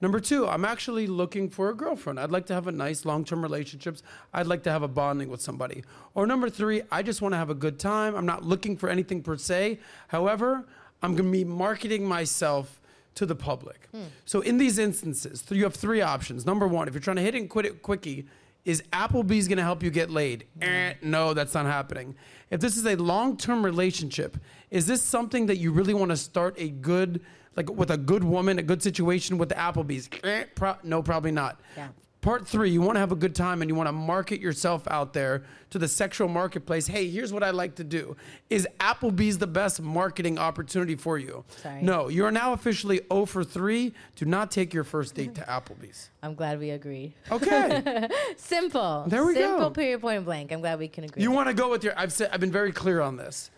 Number 0.00 0.18
two, 0.18 0.48
I'm 0.48 0.64
actually 0.64 1.06
looking 1.06 1.48
for 1.48 1.68
a 1.68 1.74
girlfriend. 1.74 2.18
I'd 2.18 2.32
like 2.32 2.46
to 2.46 2.54
have 2.54 2.66
a 2.66 2.72
nice 2.72 3.04
long 3.04 3.24
term 3.24 3.40
relationships. 3.40 4.02
I'd 4.34 4.48
like 4.48 4.64
to 4.64 4.72
have 4.72 4.82
a 4.82 4.88
bonding 4.88 5.28
with 5.28 5.40
somebody. 5.40 5.84
Or 6.14 6.26
number 6.26 6.50
three, 6.50 6.82
I 6.90 7.02
just 7.02 7.22
want 7.22 7.34
to 7.34 7.38
have 7.38 7.50
a 7.50 7.54
good 7.54 7.78
time. 7.78 8.16
I'm 8.16 8.26
not 8.26 8.44
looking 8.44 8.76
for 8.76 8.88
anything 8.88 9.22
per 9.22 9.36
se. 9.36 9.78
However, 10.08 10.66
I'm 11.02 11.14
going 11.14 11.26
to 11.26 11.32
be 11.32 11.44
marketing 11.44 12.04
myself 12.04 12.80
to 13.14 13.26
the 13.26 13.36
public. 13.36 13.88
Hmm. 13.92 14.04
So 14.24 14.40
in 14.40 14.58
these 14.58 14.76
instances, 14.78 15.44
you 15.50 15.62
have 15.62 15.74
three 15.74 16.00
options. 16.00 16.44
Number 16.44 16.66
one, 16.66 16.88
if 16.88 16.94
you're 16.94 17.00
trying 17.00 17.16
to 17.16 17.22
hit 17.22 17.36
it 17.36 17.38
and 17.38 17.48
quit 17.48 17.66
it 17.66 17.82
quickie, 17.82 18.26
Is 18.64 18.82
Applebee's 18.92 19.48
going 19.48 19.58
to 19.58 19.64
help 19.64 19.82
you 19.82 19.90
get 19.90 20.08
laid? 20.10 20.46
Eh, 20.60 20.94
no, 21.02 21.34
that's 21.34 21.54
not 21.54 21.66
happening. 21.66 22.14
If 22.50 22.60
this 22.60 22.76
is 22.76 22.86
a 22.86 22.94
long 22.96 23.36
term 23.36 23.64
relationship, 23.64 24.36
is 24.70 24.86
this 24.86 25.02
something 25.02 25.46
that 25.46 25.56
you 25.56 25.72
really 25.72 25.94
want 25.94 26.10
to 26.10 26.16
start 26.16 26.54
a 26.58 26.68
good, 26.68 27.22
like 27.56 27.68
with 27.70 27.90
a 27.90 27.96
good 27.96 28.22
woman, 28.22 28.58
a 28.58 28.62
good 28.62 28.82
situation 28.82 29.36
with 29.36 29.48
the 29.48 29.56
Applebee's? 29.56 30.08
Eh, 30.22 30.44
pro- 30.54 30.76
no, 30.84 31.02
probably 31.02 31.32
not. 31.32 31.60
Yeah. 31.76 31.88
Part 32.22 32.46
three, 32.46 32.70
you 32.70 32.80
want 32.80 32.94
to 32.94 33.00
have 33.00 33.10
a 33.10 33.16
good 33.16 33.34
time 33.34 33.62
and 33.62 33.68
you 33.68 33.74
want 33.74 33.88
to 33.88 33.92
market 33.92 34.40
yourself 34.40 34.86
out 34.88 35.12
there 35.12 35.42
to 35.70 35.78
the 35.80 35.88
sexual 35.88 36.28
marketplace. 36.28 36.86
Hey, 36.86 37.10
here's 37.10 37.32
what 37.32 37.42
I 37.42 37.50
like 37.50 37.74
to 37.74 37.84
do. 37.84 38.16
Is 38.48 38.66
Applebee's 38.78 39.38
the 39.38 39.48
best 39.48 39.82
marketing 39.82 40.38
opportunity 40.38 40.94
for 40.94 41.18
you? 41.18 41.44
Sorry. 41.60 41.82
No, 41.82 42.06
you 42.06 42.24
are 42.24 42.30
now 42.30 42.52
officially 42.52 43.00
0 43.12 43.26
for 43.26 43.42
3. 43.42 43.92
Do 44.14 44.24
not 44.24 44.52
take 44.52 44.72
your 44.72 44.84
first 44.84 45.16
date 45.16 45.34
to 45.34 45.40
Applebee's. 45.40 46.10
I'm 46.22 46.36
glad 46.36 46.60
we 46.60 46.70
agree. 46.70 47.12
Okay. 47.28 48.08
Simple. 48.36 49.04
There 49.08 49.26
we 49.26 49.34
Simple, 49.34 49.58
go. 49.58 49.70
period, 49.70 50.00
point 50.00 50.24
blank. 50.24 50.52
I'm 50.52 50.60
glad 50.60 50.78
we 50.78 50.86
can 50.86 51.02
agree. 51.02 51.24
you 51.24 51.32
want 51.32 51.48
to 51.48 51.54
go 51.54 51.70
with 51.70 51.82
your 51.82 51.98
I've 51.98 52.12
said 52.12 52.30
I've 52.32 52.38
been 52.40 52.52
very 52.52 52.70
clear 52.70 53.00
on 53.00 53.16
this. 53.16 53.50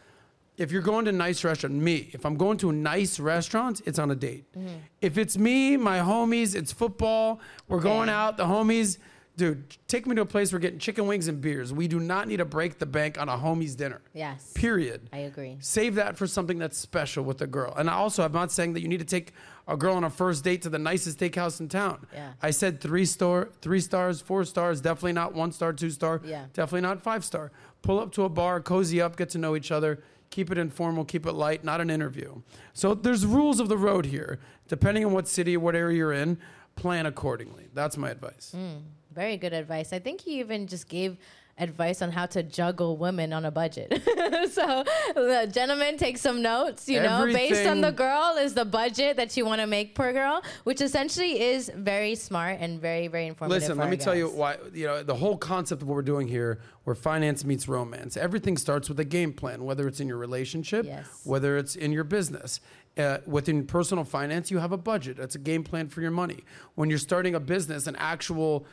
If 0.56 0.70
you're 0.70 0.82
going 0.82 1.04
to 1.06 1.08
a 1.08 1.12
nice 1.12 1.42
restaurant, 1.42 1.74
me, 1.74 2.10
if 2.12 2.24
I'm 2.24 2.36
going 2.36 2.58
to 2.58 2.70
a 2.70 2.72
nice 2.72 3.18
restaurant, 3.18 3.82
it's 3.86 3.98
on 3.98 4.10
a 4.10 4.14
date. 4.14 4.52
Mm-hmm. 4.52 4.76
If 5.00 5.18
it's 5.18 5.36
me, 5.36 5.76
my 5.76 5.98
homies, 5.98 6.54
it's 6.54 6.72
football, 6.72 7.40
we're 7.68 7.80
going 7.80 8.08
out, 8.08 8.36
the 8.36 8.44
homies, 8.44 8.98
dude, 9.36 9.76
take 9.88 10.06
me 10.06 10.14
to 10.14 10.22
a 10.22 10.26
place 10.26 10.52
we're 10.52 10.60
getting 10.60 10.78
chicken 10.78 11.06
wings 11.06 11.26
and 11.26 11.40
beers. 11.40 11.72
We 11.72 11.88
do 11.88 11.98
not 11.98 12.28
need 12.28 12.36
to 12.36 12.44
break 12.44 12.78
the 12.78 12.86
bank 12.86 13.20
on 13.20 13.28
a 13.28 13.36
homies 13.36 13.76
dinner. 13.76 14.00
Yes. 14.12 14.52
Period. 14.54 15.08
I 15.12 15.18
agree. 15.18 15.56
Save 15.60 15.96
that 15.96 16.16
for 16.16 16.26
something 16.26 16.58
that's 16.58 16.78
special 16.78 17.24
with 17.24 17.40
a 17.42 17.46
girl. 17.46 17.74
And 17.76 17.90
also, 17.90 18.24
I'm 18.24 18.32
not 18.32 18.52
saying 18.52 18.74
that 18.74 18.80
you 18.80 18.88
need 18.88 19.00
to 19.00 19.04
take 19.04 19.32
a 19.66 19.76
girl 19.76 19.96
on 19.96 20.04
a 20.04 20.10
first 20.10 20.44
date 20.44 20.62
to 20.62 20.68
the 20.68 20.78
nicest 20.78 21.18
steakhouse 21.18 21.58
in 21.58 21.68
town. 21.68 22.06
Yeah. 22.12 22.32
I 22.42 22.50
said 22.50 22.80
three 22.80 23.06
star, 23.06 23.48
three 23.60 23.80
stars, 23.80 24.20
four 24.20 24.44
stars. 24.44 24.80
Definitely 24.80 25.14
not 25.14 25.34
one 25.34 25.52
star, 25.52 25.72
two 25.72 25.90
star. 25.90 26.20
Yeah. 26.24 26.44
Definitely 26.52 26.82
not 26.82 27.02
five 27.02 27.24
star. 27.24 27.50
Pull 27.82 27.98
up 27.98 28.12
to 28.12 28.24
a 28.24 28.28
bar, 28.28 28.60
cozy 28.60 29.00
up, 29.00 29.16
get 29.16 29.30
to 29.30 29.38
know 29.38 29.56
each 29.56 29.70
other. 29.70 30.02
Keep 30.34 30.50
it 30.50 30.58
informal, 30.58 31.04
keep 31.04 31.26
it 31.26 31.32
light, 31.34 31.62
not 31.62 31.80
an 31.80 31.90
interview. 31.90 32.42
So 32.72 32.92
there's 32.92 33.24
rules 33.24 33.60
of 33.60 33.68
the 33.68 33.78
road 33.78 34.04
here. 34.04 34.40
Depending 34.66 35.04
on 35.04 35.12
what 35.12 35.28
city 35.28 35.56
what 35.56 35.76
area 35.76 35.96
you're 35.96 36.12
in, 36.12 36.38
plan 36.74 37.06
accordingly. 37.06 37.68
That's 37.72 37.96
my 37.96 38.10
advice. 38.10 38.52
Mm. 38.52 38.80
Very 39.14 39.36
good 39.36 39.52
advice. 39.52 39.92
I 39.92 40.00
think 40.00 40.22
he 40.22 40.40
even 40.40 40.66
just 40.66 40.88
gave 40.88 41.18
advice 41.58 42.02
on 42.02 42.10
how 42.10 42.26
to 42.26 42.42
juggle 42.42 42.96
women 42.96 43.32
on 43.32 43.44
a 43.44 43.50
budget. 43.50 43.92
so, 44.52 44.84
the 45.14 45.50
gentleman, 45.52 45.96
take 45.96 46.18
some 46.18 46.42
notes. 46.42 46.88
You 46.88 47.02
know, 47.02 47.26
based 47.26 47.66
on 47.66 47.80
the 47.80 47.92
girl 47.92 48.36
is 48.38 48.54
the 48.54 48.64
budget 48.64 49.16
that 49.16 49.36
you 49.36 49.44
want 49.44 49.60
to 49.60 49.66
make 49.66 49.94
per 49.94 50.12
girl, 50.12 50.42
which 50.64 50.80
essentially 50.80 51.40
is 51.40 51.70
very 51.74 52.14
smart 52.14 52.58
and 52.60 52.80
very, 52.80 53.08
very 53.08 53.26
informative. 53.26 53.62
Listen, 53.62 53.78
let 53.78 53.88
me 53.90 53.96
our 53.96 54.02
tell 54.02 54.14
you 54.14 54.28
why. 54.28 54.56
You 54.72 54.86
know, 54.86 55.02
the 55.02 55.14
whole 55.14 55.36
concept 55.36 55.82
of 55.82 55.88
what 55.88 55.94
we're 55.94 56.02
doing 56.02 56.28
here, 56.28 56.60
where 56.84 56.96
finance 56.96 57.44
meets 57.44 57.68
romance, 57.68 58.16
everything 58.16 58.56
starts 58.56 58.88
with 58.88 58.98
a 59.00 59.04
game 59.04 59.32
plan. 59.32 59.64
Whether 59.64 59.86
it's 59.86 60.00
in 60.00 60.08
your 60.08 60.18
relationship, 60.18 60.86
Yes. 60.86 61.06
whether 61.24 61.56
it's 61.56 61.76
in 61.76 61.92
your 61.92 62.04
business, 62.04 62.60
uh, 62.96 63.18
within 63.26 63.66
personal 63.66 64.04
finance, 64.04 64.50
you 64.50 64.58
have 64.58 64.72
a 64.72 64.76
budget. 64.76 65.16
That's 65.16 65.34
a 65.34 65.38
game 65.38 65.64
plan 65.64 65.88
for 65.88 66.00
your 66.00 66.10
money. 66.10 66.44
When 66.74 66.90
you're 66.90 66.98
starting 66.98 67.34
a 67.34 67.40
business, 67.40 67.86
an 67.86 67.96
actual 67.96 68.66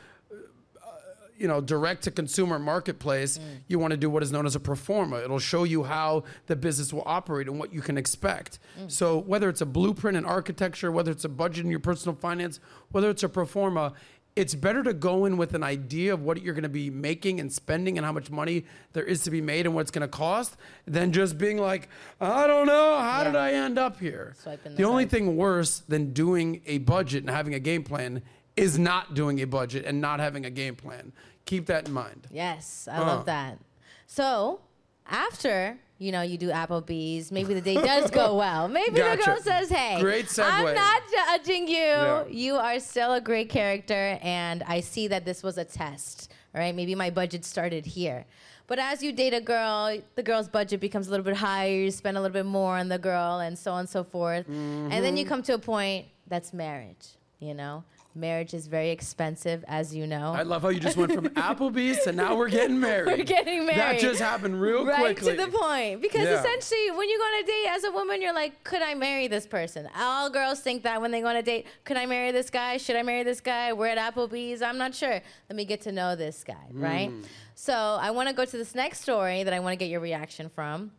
you 1.42 1.48
know, 1.48 1.60
direct 1.60 2.04
to 2.04 2.12
consumer 2.12 2.56
marketplace, 2.56 3.36
mm. 3.36 3.42
you 3.66 3.76
want 3.80 3.90
to 3.90 3.96
do 3.96 4.08
what 4.08 4.22
is 4.22 4.30
known 4.30 4.46
as 4.46 4.54
a 4.54 4.60
pro 4.60 4.76
forma. 4.76 5.16
It'll 5.16 5.40
show 5.40 5.64
you 5.64 5.82
how 5.82 6.22
the 6.46 6.54
business 6.54 6.92
will 6.92 7.02
operate 7.04 7.48
and 7.48 7.58
what 7.58 7.74
you 7.74 7.80
can 7.80 7.98
expect. 7.98 8.60
Mm. 8.80 8.88
So 8.88 9.18
whether 9.18 9.48
it's 9.48 9.60
a 9.60 9.66
blueprint 9.66 10.16
in 10.16 10.24
architecture, 10.24 10.92
whether 10.92 11.10
it's 11.10 11.24
a 11.24 11.28
budget 11.28 11.64
in 11.64 11.70
your 11.72 11.80
personal 11.80 12.14
finance, 12.14 12.60
whether 12.92 13.10
it's 13.10 13.24
a 13.24 13.28
pro 13.28 13.44
forma, 13.44 13.92
it's 14.36 14.54
better 14.54 14.84
to 14.84 14.94
go 14.94 15.24
in 15.24 15.36
with 15.36 15.52
an 15.54 15.64
idea 15.64 16.14
of 16.14 16.22
what 16.22 16.40
you're 16.40 16.54
going 16.54 16.62
to 16.62 16.68
be 16.68 16.90
making 16.90 17.40
and 17.40 17.52
spending 17.52 17.98
and 17.98 18.06
how 18.06 18.12
much 18.12 18.30
money 18.30 18.64
there 18.92 19.04
is 19.04 19.24
to 19.24 19.30
be 19.32 19.40
made 19.40 19.66
and 19.66 19.74
what 19.74 19.80
it's 19.80 19.90
going 19.90 20.08
to 20.08 20.08
cost 20.08 20.56
than 20.86 21.12
just 21.12 21.38
being 21.38 21.58
like, 21.58 21.88
I 22.20 22.46
don't 22.46 22.68
know, 22.68 22.98
how 22.98 23.24
did 23.24 23.34
I 23.34 23.50
end 23.52 23.80
up 23.80 23.98
here? 23.98 24.36
The 24.44 24.70
the 24.76 24.84
only 24.84 25.06
thing 25.06 25.36
worse 25.36 25.80
than 25.80 26.12
doing 26.12 26.62
a 26.66 26.78
budget 26.78 27.24
and 27.24 27.30
having 27.30 27.52
a 27.52 27.58
game 27.58 27.82
plan 27.82 28.22
is 28.56 28.78
not 28.78 29.14
doing 29.14 29.40
a 29.40 29.46
budget 29.46 29.84
and 29.84 30.00
not 30.00 30.20
having 30.20 30.44
a 30.44 30.50
game 30.50 30.74
plan. 30.74 31.12
Keep 31.46 31.66
that 31.66 31.88
in 31.88 31.92
mind. 31.94 32.26
Yes, 32.30 32.88
I 32.90 32.98
Uh. 32.98 33.06
love 33.06 33.26
that. 33.26 33.58
So 34.06 34.60
after 35.06 35.78
you 35.98 36.10
know 36.12 36.22
you 36.22 36.36
do 36.38 36.48
Applebee's, 36.50 37.30
maybe 37.30 37.54
the 37.54 37.60
date 37.60 37.82
does 37.82 38.10
go 38.10 38.36
well. 38.44 38.68
Maybe 38.68 38.96
the 39.00 39.20
girl 39.24 39.38
says, 39.40 39.68
"Hey, 39.68 40.00
Great 40.00 40.26
segue. 40.26 40.44
I'm 40.50 40.74
not 40.74 41.02
judging 41.10 41.68
you. 41.68 42.26
You 42.28 42.56
are 42.56 42.78
still 42.80 43.12
a 43.14 43.20
great 43.20 43.48
character, 43.48 44.18
and 44.22 44.62
I 44.66 44.80
see 44.80 45.08
that 45.08 45.24
this 45.24 45.42
was 45.42 45.58
a 45.58 45.64
test. 45.64 46.32
All 46.54 46.60
right, 46.60 46.74
maybe 46.74 46.94
my 46.94 47.10
budget 47.10 47.44
started 47.44 47.86
here." 47.86 48.24
But 48.68 48.78
as 48.78 49.02
you 49.02 49.12
date 49.12 49.34
a 49.34 49.40
girl, 49.40 49.98
the 50.14 50.22
girl's 50.22 50.48
budget 50.48 50.80
becomes 50.80 51.08
a 51.08 51.10
little 51.10 51.24
bit 51.24 51.36
higher. 51.36 51.72
You 51.74 51.90
spend 51.90 52.16
a 52.16 52.20
little 52.20 52.32
bit 52.32 52.46
more 52.46 52.78
on 52.78 52.88
the 52.88 52.98
girl, 52.98 53.40
and 53.40 53.58
so 53.58 53.72
on 53.72 53.80
and 53.80 53.88
so 53.88 54.02
forth. 54.04 54.46
And 54.48 54.90
then 54.90 55.02
Mm-hmm. 55.02 55.16
you 55.18 55.24
come 55.26 55.42
to 55.42 55.54
a 55.54 55.58
point 55.58 56.06
that's 56.28 56.52
marriage. 56.52 57.06
You 57.38 57.54
know, 57.54 57.82
marriage 58.14 58.54
is 58.54 58.66
very 58.66 58.90
expensive, 58.90 59.64
as 59.68 59.94
you 59.94 60.06
know. 60.06 60.32
I 60.32 60.42
love 60.42 60.62
how 60.62 60.68
you 60.68 60.80
just 60.80 60.96
went 60.96 61.12
from 61.12 61.28
Applebee's 61.30 62.04
to 62.04 62.12
now 62.12 62.36
we're 62.36 62.48
getting 62.48 62.78
married. 62.78 63.06
We're 63.06 63.24
getting 63.24 63.66
married. 63.66 63.78
That 63.78 64.00
just 64.00 64.20
happened 64.20 64.60
real 64.60 64.84
right 64.84 65.16
quickly. 65.16 65.36
to 65.36 65.44
the 65.46 65.56
point. 65.56 66.02
Because 66.02 66.24
Yeah. 66.24 66.38
essentially, 66.40 66.90
when 66.90 67.08
you 67.08 67.18
go 67.18 67.24
on 67.24 67.42
a 67.42 67.46
date 67.46 67.66
as 67.70 67.84
a 67.84 67.90
woman, 67.92 68.20
you're 68.22 68.34
like, 68.34 68.62
could 68.64 68.82
I 68.82 68.94
marry 68.94 69.28
this 69.28 69.46
person? 69.46 69.88
All 69.96 70.30
girls 70.30 70.60
think 70.60 70.82
that 70.82 71.00
when 71.00 71.10
they 71.10 71.20
go 71.20 71.28
on 71.28 71.36
a 71.36 71.42
date, 71.42 71.66
could 71.84 71.96
I 71.96 72.06
marry 72.06 72.32
this 72.32 72.50
guy? 72.50 72.76
Should 72.76 72.96
I 72.96 73.02
marry 73.02 73.22
this 73.22 73.40
guy? 73.40 73.72
We're 73.72 73.88
at 73.88 73.98
Applebee's. 74.14 74.62
I'm 74.62 74.78
not 74.78 74.94
sure. 74.94 75.20
Let 75.48 75.56
me 75.56 75.64
get 75.64 75.80
to 75.82 75.92
know 75.92 76.14
this 76.16 76.44
guy, 76.44 76.66
right? 76.72 77.10
Mm. 77.10 77.24
So 77.54 77.72
I 77.74 78.10
want 78.10 78.28
to 78.28 78.34
go 78.34 78.44
to 78.44 78.56
this 78.56 78.74
next 78.74 79.00
story 79.00 79.42
that 79.44 79.52
I 79.52 79.60
want 79.60 79.72
to 79.72 79.76
get 79.76 79.88
your 79.90 80.00
reaction 80.00 80.48
from. 80.48 80.92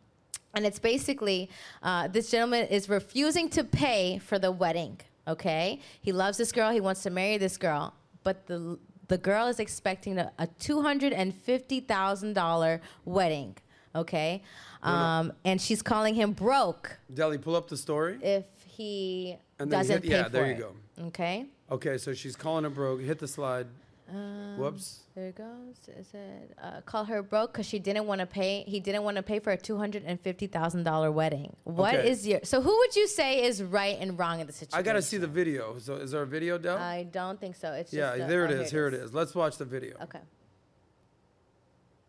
And 0.54 0.64
it's 0.64 0.78
basically 0.78 1.50
uh, 1.82 2.08
this 2.08 2.30
gentleman 2.30 2.66
is 2.68 2.88
refusing 2.88 3.48
to 3.50 3.64
pay 3.64 4.18
for 4.18 4.38
the 4.38 4.52
wedding. 4.52 5.00
Okay, 5.26 5.80
he 6.00 6.12
loves 6.12 6.36
this 6.38 6.52
girl. 6.52 6.70
He 6.70 6.80
wants 6.80 7.02
to 7.04 7.10
marry 7.10 7.38
this 7.38 7.56
girl, 7.56 7.94
but 8.22 8.46
the 8.46 8.78
the 9.08 9.18
girl 9.18 9.46
is 9.48 9.58
expecting 9.58 10.18
a, 10.18 10.30
a 10.38 10.46
two 10.46 10.82
hundred 10.82 11.12
and 11.12 11.34
fifty 11.34 11.80
thousand 11.80 12.34
dollar 12.34 12.80
wedding. 13.04 13.56
Okay, 13.96 14.42
um, 14.82 15.32
and 15.44 15.60
she's 15.60 15.80
calling 15.82 16.14
him 16.14 16.32
broke 16.32 16.98
Deli, 17.12 17.38
pull 17.38 17.54
up 17.56 17.68
the 17.68 17.76
story. 17.76 18.18
if 18.22 18.44
he 18.66 19.36
And 19.58 19.70
then 19.70 19.78
doesn't 19.80 20.02
hit- 20.02 20.10
pay 20.10 20.16
yeah, 20.18 20.24
for 20.24 20.28
there 20.30 20.46
you 20.46 20.52
it. 20.52 20.58
go. 20.58 20.72
Okay, 21.06 21.46
Okay, 21.70 21.96
so 21.98 22.12
she's 22.12 22.36
calling 22.36 22.64
him 22.64 22.72
broke. 22.74 23.00
Hit 23.00 23.18
the 23.18 23.28
slide. 23.28 23.66
Um, 24.14 24.58
Whoops. 24.58 25.00
there 25.16 25.28
it 25.28 25.36
goes. 25.36 25.76
Is 25.98 26.06
said, 26.06 26.54
uh, 26.62 26.82
call 26.82 27.04
her 27.04 27.20
broke 27.20 27.52
because 27.52 27.66
she 27.66 27.80
didn't 27.80 28.06
want 28.06 28.20
to 28.20 28.26
pay? 28.26 28.62
He 28.64 28.78
didn't 28.78 29.02
want 29.02 29.16
to 29.16 29.24
pay 29.24 29.40
for 29.40 29.50
a 29.50 29.56
two 29.56 29.76
hundred 29.76 30.04
and 30.06 30.20
fifty 30.20 30.46
thousand 30.46 30.84
dollar 30.84 31.10
wedding. 31.10 31.56
What 31.64 31.96
is 31.96 32.20
Okay. 32.20 32.30
your? 32.30 32.40
So 32.44 32.62
who 32.62 32.78
would 32.78 32.94
you 32.94 33.08
say 33.08 33.44
is 33.44 33.60
right 33.60 33.96
and 33.98 34.16
wrong 34.16 34.38
in 34.38 34.46
the 34.46 34.52
situation? 34.52 34.78
I 34.78 34.82
got 34.82 34.92
to 34.92 35.02
see 35.02 35.16
the 35.16 35.26
video. 35.26 35.78
So 35.78 35.96
is 35.96 36.12
there 36.12 36.22
a 36.22 36.26
video, 36.26 36.58
Del? 36.58 36.76
I 36.78 37.02
don't 37.02 37.40
think 37.40 37.56
so. 37.56 37.72
It's 37.72 37.92
yeah, 37.92 38.10
just 38.10 38.18
the- 38.18 38.26
there 38.26 38.44
it 38.44 38.52
oh, 38.52 38.60
is. 38.62 38.70
Here 38.70 38.86
it 38.86 38.94
is. 38.94 39.12
Let's 39.12 39.34
watch 39.34 39.56
the 39.56 39.64
video. 39.64 39.96
Okay. 40.02 40.20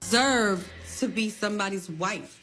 deserve 0.02 0.72
to 1.00 1.08
be 1.08 1.30
somebody's 1.32 1.89
wife. 1.89 2.39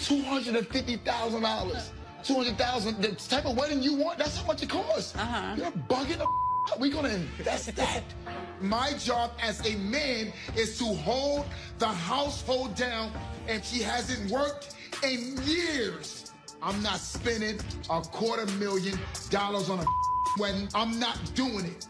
Two 0.00 0.20
hundred 0.22 0.56
and 0.56 0.66
fifty 0.66 0.96
thousand 0.96 1.42
dollars. 1.42 1.92
Two 2.24 2.34
hundred 2.34 2.58
thousand. 2.58 3.00
The 3.00 3.12
type 3.12 3.46
of 3.46 3.56
wedding 3.56 3.82
you 3.82 3.94
want, 3.94 4.18
that's 4.18 4.36
how 4.38 4.46
much 4.46 4.62
it 4.64 4.68
costs. 4.70 5.14
Uh-huh. 5.14 5.54
You're 5.56 5.70
bugging 5.70 6.18
the. 6.18 6.26
F- 6.70 6.78
We 6.78 6.90
gonna 6.90 7.08
invest 7.10 7.74
that. 7.76 8.02
My 8.60 8.92
job 8.94 9.32
as 9.42 9.64
a 9.66 9.76
man 9.76 10.32
is 10.56 10.78
to 10.78 10.84
hold 10.84 11.46
the 11.78 11.88
household 11.88 12.74
down, 12.74 13.10
and 13.48 13.64
she 13.64 13.82
hasn't 13.82 14.30
worked 14.30 14.74
in 15.02 15.36
years. 15.44 16.32
I'm 16.62 16.82
not 16.82 16.98
spending 16.98 17.58
a 17.90 18.00
quarter 18.00 18.46
million 18.58 18.98
dollars 19.30 19.68
on 19.70 19.80
a 19.80 19.84
wedding. 20.40 20.68
I'm 20.74 20.98
not 20.98 21.18
doing 21.34 21.66
it. 21.66 21.86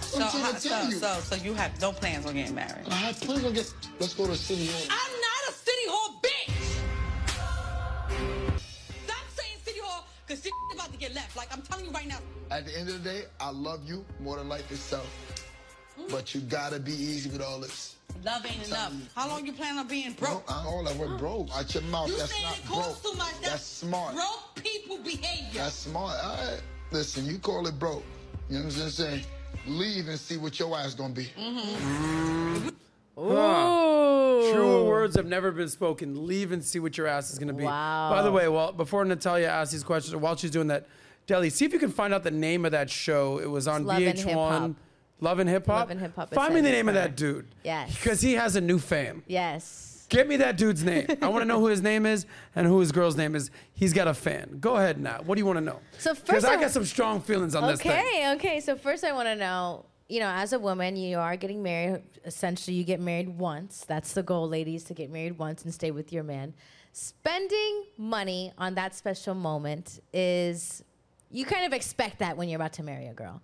So, 0.00 0.22
I'm 0.22 0.30
trying 0.30 0.54
to 0.54 0.60
so, 0.60 0.68
tell 0.68 0.90
you. 0.90 0.96
so, 0.98 1.18
so 1.20 1.34
you 1.36 1.54
have 1.54 1.78
no 1.80 1.92
plans 1.92 2.24
on 2.26 2.34
getting 2.34 2.54
married. 2.54 2.86
I 2.90 2.94
have 2.94 3.20
plans 3.20 3.44
on 3.44 3.52
get. 3.52 3.72
Let's 4.00 4.14
go 4.14 4.26
to 4.26 4.36
city 4.36 4.66
hall. 4.66 4.82
I'm 4.90 5.12
not 5.12 5.48
a 5.48 5.52
city 5.52 5.86
hall 5.88 6.20
bitch. 6.22 6.52
Stop 9.04 9.24
saying 9.36 9.58
city 9.64 9.80
hall, 9.82 10.06
cause 10.28 10.42
shit 10.42 10.52
Like 11.38 11.56
I'm 11.56 11.62
telling 11.62 11.84
you 11.86 11.92
right 11.92 12.08
now. 12.08 12.18
At 12.50 12.66
the 12.66 12.76
end 12.76 12.88
of 12.88 13.00
the 13.02 13.08
day, 13.08 13.22
I 13.40 13.50
love 13.50 13.88
you 13.88 14.04
more 14.18 14.36
than 14.36 14.48
life 14.48 14.68
itself. 14.72 15.08
But 16.10 16.34
you 16.34 16.40
gotta 16.40 16.80
be 16.80 16.90
easy 16.92 17.30
with 17.30 17.40
all 17.40 17.60
this. 17.60 17.94
Love 18.24 18.44
ain't 18.44 18.66
enough. 18.66 18.92
How 19.14 19.28
long 19.28 19.46
you 19.46 19.52
plan 19.52 19.78
on 19.78 19.86
being 19.86 20.12
Bro, 20.14 20.28
broke? 20.30 20.50
I 20.50 20.64
all 20.66 20.82
that 20.82 20.96
word 20.96 21.16
broke. 21.16 21.48
Out 21.54 21.72
your 21.72 21.84
mouth. 21.84 22.08
You 22.08 22.16
That's 22.16 22.32
saying 22.32 22.42
not 22.42 22.58
it 22.58 22.66
costs 22.66 23.02
broke. 23.02 23.12
too 23.12 23.18
much? 23.18 23.34
That's 23.40 23.62
smart. 23.62 24.14
Broke 24.16 24.54
people 24.56 24.98
behavior. 24.98 25.60
That's 25.62 25.76
smart. 25.76 26.16
All 26.24 26.36
right. 26.36 26.60
Listen, 26.90 27.24
you 27.24 27.38
call 27.38 27.68
it 27.68 27.78
broke. 27.78 28.02
You 28.50 28.58
know 28.58 28.64
what 28.64 28.82
I'm 28.82 28.90
saying? 28.90 29.22
Leave 29.68 30.08
and 30.08 30.18
see 30.18 30.38
what 30.38 30.58
your 30.58 30.76
ass 30.76 30.88
is 30.88 30.94
gonna 30.96 31.14
be. 31.14 31.26
Mm-hmm. 31.38 32.68
Huh. 33.16 34.52
Truer 34.52 34.84
words 34.84 35.16
have 35.16 35.26
never 35.26 35.52
been 35.52 35.68
spoken. 35.68 36.26
Leave 36.26 36.52
and 36.52 36.64
see 36.64 36.78
what 36.78 36.96
your 36.96 37.06
ass 37.06 37.30
is 37.30 37.38
going 37.38 37.48
to 37.48 37.54
be. 37.54 37.64
Wow. 37.64 38.10
By 38.10 38.22
the 38.22 38.30
way, 38.30 38.48
well, 38.48 38.70
before 38.70 39.04
Natalya 39.04 39.48
asks 39.48 39.72
these 39.72 39.82
questions, 39.82 40.14
while 40.14 40.36
she's 40.36 40.52
doing 40.52 40.68
that, 40.68 40.86
Deli, 41.28 41.50
see 41.50 41.66
if 41.66 41.74
you 41.74 41.78
can 41.78 41.90
find 41.92 42.14
out 42.14 42.24
the 42.24 42.30
name 42.30 42.64
of 42.64 42.72
that 42.72 42.88
show. 42.88 43.38
It 43.38 43.46
was 43.50 43.68
on 43.68 43.84
Love 43.84 43.98
and 44.02 44.18
Hip 44.18 44.26
VH1. 44.28 44.34
Hop. 44.58 44.70
Love 45.20 45.38
and 45.40 45.50
Hip 45.50 45.66
Hop. 45.66 45.78
Love 45.80 45.90
and 45.90 46.00
Hip 46.00 46.16
Hop 46.16 46.32
is 46.32 46.36
Find 46.36 46.54
me 46.54 46.62
the 46.62 46.70
name 46.70 46.88
of 46.88 46.94
that 46.94 47.16
dude. 47.16 47.46
Yes. 47.62 47.94
Because 47.94 48.22
he 48.22 48.32
has 48.32 48.56
a 48.56 48.60
new 48.62 48.78
fan. 48.78 49.22
Yes. 49.26 50.06
Get 50.08 50.26
me 50.26 50.36
that 50.38 50.56
dude's 50.56 50.82
name. 50.82 51.06
I 51.22 51.28
want 51.28 51.42
to 51.42 51.44
know 51.44 51.60
who 51.60 51.66
his 51.66 51.82
name 51.82 52.06
is 52.06 52.24
and 52.56 52.66
who 52.66 52.80
his 52.80 52.92
girl's 52.92 53.14
name 53.14 53.34
is. 53.36 53.50
He's 53.74 53.92
got 53.92 54.08
a 54.08 54.14
fan. 54.14 54.56
Go 54.58 54.76
ahead 54.76 54.98
now. 54.98 55.20
What 55.26 55.34
do 55.34 55.40
you 55.40 55.46
want 55.46 55.58
to 55.58 55.64
know? 55.64 55.80
So 55.98 56.14
because 56.14 56.28
first 56.28 56.46
I 56.46 56.54
I- 56.54 56.60
got 56.60 56.70
some 56.70 56.86
strong 56.86 57.20
feelings 57.20 57.54
on 57.54 57.68
this 57.70 57.82
thing. 57.82 57.92
Okay, 57.92 58.32
okay. 58.36 58.60
So 58.60 58.74
first, 58.74 59.04
I 59.04 59.12
want 59.12 59.28
to 59.28 59.36
know. 59.36 59.84
You 60.08 60.20
know, 60.20 60.30
as 60.30 60.54
a 60.54 60.58
woman, 60.58 60.96
you 60.96 61.18
are 61.18 61.36
getting 61.36 61.62
married. 61.62 62.00
Essentially, 62.24 62.74
you 62.74 62.84
get 62.84 62.98
married 63.00 63.28
once. 63.28 63.84
That's 63.86 64.14
the 64.14 64.22
goal, 64.22 64.48
ladies, 64.48 64.84
to 64.84 64.94
get 64.94 65.10
married 65.10 65.36
once 65.36 65.62
and 65.62 65.74
stay 65.74 65.90
with 65.90 66.10
your 66.10 66.22
man. 66.24 66.54
Spending 66.92 67.84
money 67.98 68.52
on 68.56 68.74
that 68.76 68.94
special 68.94 69.34
moment 69.34 70.00
is, 70.14 70.82
you 71.30 71.44
kind 71.44 71.66
of 71.66 71.72
expect 71.72 72.18
that 72.18 72.36
when 72.36 72.48
you're 72.48 72.60
about 72.60 72.72
to 72.74 72.82
marry 72.82 73.06
a 73.06 73.14
girl. 73.14 73.42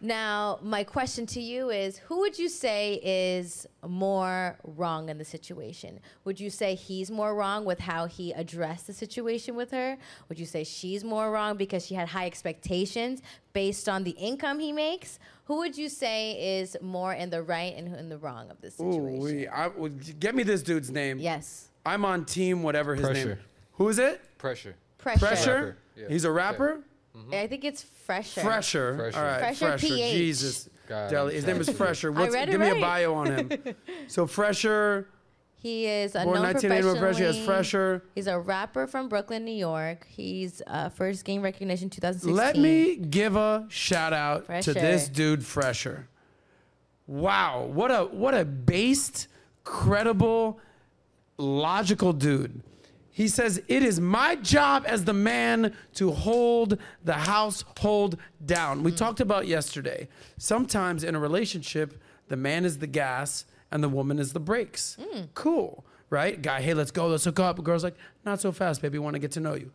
Now, 0.00 0.60
my 0.62 0.84
question 0.84 1.26
to 1.26 1.40
you 1.40 1.70
is 1.70 1.98
who 1.98 2.20
would 2.20 2.38
you 2.38 2.48
say 2.48 3.00
is 3.02 3.66
more 3.84 4.56
wrong 4.62 5.08
in 5.08 5.18
the 5.18 5.24
situation? 5.24 5.98
Would 6.24 6.38
you 6.38 6.50
say 6.50 6.76
he's 6.76 7.10
more 7.10 7.34
wrong 7.34 7.64
with 7.64 7.80
how 7.80 8.06
he 8.06 8.30
addressed 8.32 8.86
the 8.86 8.92
situation 8.92 9.56
with 9.56 9.72
her? 9.72 9.98
Would 10.28 10.38
you 10.38 10.46
say 10.46 10.62
she's 10.62 11.02
more 11.02 11.32
wrong 11.32 11.56
because 11.56 11.84
she 11.84 11.94
had 11.96 12.08
high 12.08 12.26
expectations 12.26 13.22
based 13.52 13.88
on 13.88 14.04
the 14.04 14.12
income 14.12 14.60
he 14.60 14.70
makes? 14.70 15.18
Who 15.46 15.56
would 15.56 15.76
you 15.76 15.88
say 15.88 16.60
is 16.60 16.76
more 16.80 17.12
in 17.12 17.30
the 17.30 17.42
right 17.42 17.74
and 17.76 17.92
in 17.96 18.08
the 18.08 18.18
wrong 18.18 18.50
of 18.50 18.60
this 18.60 18.78
Ooh, 18.80 18.92
situation? 18.92 19.20
we, 19.20 19.48
I, 19.48 19.68
get 20.20 20.36
me 20.36 20.44
this 20.44 20.62
dude's 20.62 20.90
name. 20.92 21.18
yes. 21.18 21.64
I'm 21.84 22.04
on 22.04 22.24
team 22.26 22.62
whatever 22.62 22.94
his 22.94 23.02
name. 23.04 23.12
Pressure. 23.12 23.38
Who 23.74 23.88
is 23.88 23.98
it? 23.98 24.20
Pressure. 24.36 24.76
Pressure. 24.98 25.18
Pressure. 25.18 25.76
Yeah. 25.96 26.08
He's 26.08 26.24
a 26.24 26.30
rapper. 26.30 26.82
I 27.32 27.46
think 27.46 27.64
it's 27.64 27.82
fresher. 27.82 28.40
Fresher. 28.40 28.96
Fresher. 28.96 29.18
All 29.18 29.24
right. 29.24 29.38
Fresher 29.40 29.78
Fresher. 29.78 29.86
PH. 29.86 30.12
Jesus. 30.12 30.68
God, 30.88 31.10
Deli. 31.10 31.34
His 31.34 31.46
name 31.46 31.60
is 31.60 31.68
Fresher. 31.68 32.10
What's, 32.10 32.32
read 32.32 32.48
it 32.48 32.52
give 32.52 32.60
me 32.60 32.68
a 32.68 32.72
right. 32.72 32.80
bio 32.80 33.14
on 33.14 33.26
him. 33.26 33.50
so 34.08 34.26
Fresher. 34.26 35.08
He 35.60 35.86
is 35.86 36.14
a 36.14 36.22
Born 36.22 36.36
known 36.36 36.44
1981 36.44 36.98
Fresher. 36.98 37.18
He 37.18 37.24
has 37.24 37.36
professionally- 37.36 37.46
Fresher. 37.46 38.04
He's 38.14 38.26
a 38.28 38.38
rapper 38.38 38.86
from 38.86 39.08
Brooklyn, 39.08 39.44
New 39.44 39.50
York. 39.50 40.06
He's 40.08 40.62
uh, 40.66 40.88
first 40.88 41.24
gained 41.24 41.42
recognition 41.42 41.90
2016. 41.90 42.34
Let 42.34 42.56
me 42.56 42.96
give 42.96 43.34
a 43.34 43.66
shout 43.68 44.12
out 44.12 44.40
to 44.40 44.46
Fresher. 44.46 44.74
this 44.74 45.08
dude, 45.08 45.44
Fresher. 45.44 46.08
Wow, 47.08 47.64
what 47.64 47.90
a 47.90 48.04
what 48.04 48.34
a 48.34 48.44
based, 48.44 49.28
credible, 49.64 50.60
logical 51.38 52.12
dude. 52.12 52.62
He 53.18 53.26
says, 53.26 53.60
It 53.66 53.82
is 53.82 54.00
my 54.00 54.36
job 54.36 54.84
as 54.86 55.04
the 55.04 55.12
man 55.12 55.74
to 55.94 56.12
hold 56.12 56.78
the 57.04 57.14
household 57.14 58.16
down. 58.46 58.84
We 58.84 58.92
mm. 58.92 58.96
talked 58.96 59.18
about 59.18 59.48
yesterday. 59.48 60.06
Sometimes 60.36 61.02
in 61.02 61.16
a 61.16 61.18
relationship, 61.18 62.00
the 62.28 62.36
man 62.36 62.64
is 62.64 62.78
the 62.78 62.86
gas 62.86 63.44
and 63.72 63.82
the 63.82 63.88
woman 63.88 64.20
is 64.20 64.34
the 64.34 64.38
brakes. 64.38 64.96
Mm. 65.00 65.30
Cool, 65.34 65.84
right? 66.10 66.40
Guy, 66.40 66.60
hey, 66.60 66.74
let's 66.74 66.92
go, 66.92 67.08
let's 67.08 67.24
hook 67.24 67.40
up. 67.40 67.60
Girl's 67.64 67.82
like, 67.82 67.96
Not 68.24 68.40
so 68.40 68.52
fast, 68.52 68.82
baby, 68.82 69.00
want 69.00 69.14
to 69.14 69.18
get 69.18 69.32
to 69.32 69.40
know 69.40 69.54
you. 69.54 69.72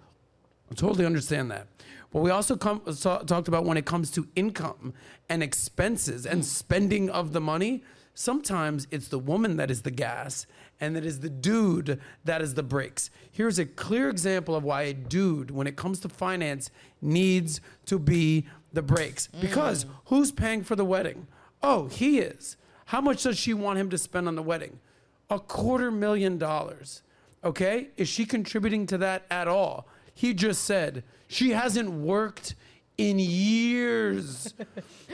I 0.72 0.76
totally 0.76 1.06
understand 1.06 1.52
that. 1.52 1.68
But 2.14 2.22
we 2.22 2.32
also 2.32 2.56
come, 2.56 2.82
saw, 2.94 3.18
talked 3.18 3.50
about 3.50 3.66
when 3.66 3.76
it 3.76 3.84
comes 3.84 4.10
to 4.12 4.26
income 4.38 4.94
and 5.28 5.44
expenses 5.44 6.26
and 6.26 6.44
mm. 6.44 6.46
spending 6.46 7.10
of 7.10 7.34
the 7.34 7.42
money, 7.42 7.84
sometimes 8.14 8.88
it's 8.90 9.10
the 9.10 9.20
woman 9.20 9.58
that 9.58 9.70
is 9.70 9.82
the 9.82 9.92
gas 9.92 10.46
and 10.84 10.98
it 10.98 11.06
is 11.06 11.22
the 11.22 11.30
dude 11.30 11.98
that 12.26 12.42
is 12.42 12.56
the 12.56 12.62
brakes. 12.62 13.10
Here's 13.32 13.58
a 13.58 13.66
clear 13.66 14.10
example 14.10 14.54
of 14.54 14.66
why 14.66 14.82
a 14.82 14.94
dude, 14.94 15.50
when 15.50 15.66
it 15.66 15.78
comes 15.78 16.02
to 16.02 16.10
finance, 16.10 16.70
needs 17.02 17.62
to 17.86 17.98
be 17.98 18.48
the 18.74 18.82
brakes. 18.82 19.30
Mm. 19.34 19.42
Because 19.42 19.86
who's 20.06 20.34
paying 20.34 20.62
for 20.62 20.76
the 20.76 20.84
wedding? 20.84 21.28
Oh, 21.62 21.88
he 21.88 22.20
is. 22.20 22.58
How 22.88 23.00
much 23.00 23.24
does 23.24 23.40
she 23.40 23.54
want 23.54 23.80
him 23.80 23.90
to 23.92 23.98
spend 23.98 24.28
on 24.28 24.36
the 24.36 24.44
wedding? 24.44 24.80
A 25.30 25.40
quarter 25.40 25.90
million 25.90 26.38
dollars. 26.38 27.02
Okay? 27.46 27.88
Is 27.96 28.10
she 28.10 28.26
contributing 28.26 28.86
to 28.88 28.98
that 28.98 29.26
at 29.32 29.48
all? 29.48 29.88
He 30.14 30.34
just 30.34 30.66
said 30.66 31.06
she 31.30 31.52
hasn't 31.52 31.92
worked 31.92 32.56
in 32.98 33.20
years. 33.20 34.54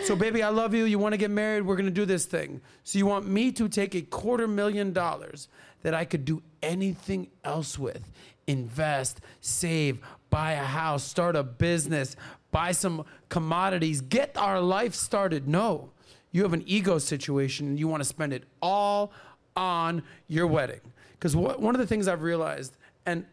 so, 0.03 0.15
baby, 0.15 0.43
I 0.43 0.49
love 0.49 0.73
you. 0.73 0.85
You 0.85 0.99
want 0.99 1.13
to 1.13 1.17
get 1.17 1.31
married? 1.31 1.65
We're 1.65 1.75
going 1.75 1.85
to 1.85 1.91
do 1.91 2.05
this 2.05 2.25
thing. 2.25 2.61
So, 2.83 2.97
you 2.97 3.05
want 3.05 3.27
me 3.27 3.51
to 3.53 3.69
take 3.69 3.95
a 3.95 4.01
quarter 4.01 4.47
million 4.47 4.93
dollars 4.93 5.47
that 5.81 5.93
I 5.93 6.05
could 6.05 6.25
do 6.25 6.41
anything 6.61 7.29
else 7.43 7.79
with? 7.79 8.01
Invest, 8.47 9.21
save, 9.41 9.99
buy 10.29 10.53
a 10.53 10.63
house, 10.63 11.03
start 11.03 11.35
a 11.35 11.43
business, 11.43 12.15
buy 12.51 12.71
some 12.71 13.05
commodities, 13.29 14.01
get 14.01 14.35
our 14.37 14.59
life 14.59 14.93
started. 14.93 15.47
No, 15.47 15.89
you 16.31 16.43
have 16.43 16.53
an 16.53 16.63
ego 16.65 16.97
situation 16.97 17.67
and 17.67 17.79
you 17.79 17.87
want 17.87 18.01
to 18.01 18.09
spend 18.09 18.33
it 18.33 18.43
all 18.61 19.11
on 19.55 20.03
your 20.27 20.47
wedding. 20.47 20.81
Because 21.13 21.35
one 21.35 21.75
of 21.75 21.79
the 21.79 21.87
things 21.87 22.07
I've 22.07 22.21
realized, 22.21 22.77
and 23.05 23.25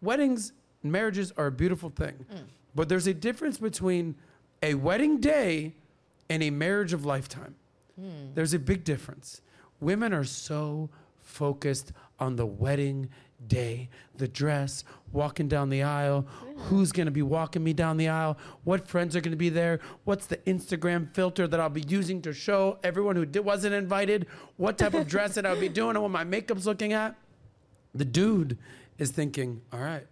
weddings, 0.00 0.52
and 0.82 0.90
marriages 0.90 1.32
are 1.36 1.48
a 1.48 1.52
beautiful 1.52 1.90
thing, 1.90 2.24
mm. 2.32 2.38
But 2.78 2.88
there's 2.88 3.08
a 3.08 3.12
difference 3.12 3.58
between 3.58 4.14
a 4.62 4.74
wedding 4.74 5.18
day 5.18 5.74
and 6.30 6.44
a 6.44 6.50
marriage 6.50 6.92
of 6.92 7.04
lifetime. 7.04 7.56
Hmm. 7.98 8.34
There's 8.34 8.54
a 8.54 8.58
big 8.60 8.84
difference. 8.84 9.40
Women 9.80 10.12
are 10.14 10.22
so 10.22 10.88
focused 11.20 11.90
on 12.20 12.36
the 12.36 12.46
wedding 12.46 13.08
day, 13.48 13.88
the 14.16 14.28
dress, 14.28 14.84
walking 15.10 15.48
down 15.48 15.70
the 15.70 15.82
aisle, 15.82 16.24
who's 16.56 16.92
going 16.92 17.06
to 17.06 17.10
be 17.10 17.20
walking 17.20 17.64
me 17.64 17.72
down 17.72 17.96
the 17.96 18.10
aisle, 18.10 18.38
what 18.62 18.86
friends 18.86 19.16
are 19.16 19.20
going 19.20 19.32
to 19.32 19.36
be 19.36 19.48
there, 19.48 19.80
what's 20.04 20.26
the 20.26 20.36
Instagram 20.36 21.12
filter 21.12 21.48
that 21.48 21.58
I'll 21.58 21.68
be 21.68 21.84
using 21.88 22.22
to 22.22 22.32
show 22.32 22.78
everyone 22.84 23.16
who 23.16 23.42
wasn't 23.42 23.74
invited 23.74 24.28
what 24.56 24.78
type 24.78 24.94
of 24.94 25.08
dress 25.08 25.34
that 25.34 25.44
I'll 25.44 25.58
be 25.58 25.68
doing 25.80 25.96
and 25.96 26.02
what 26.02 26.12
my 26.12 26.22
makeup's 26.22 26.64
looking 26.64 26.92
at. 26.92 27.16
The 27.92 28.04
dude 28.04 28.56
is 28.98 29.10
thinking, 29.10 29.62
all 29.72 29.80
right, 29.80 30.06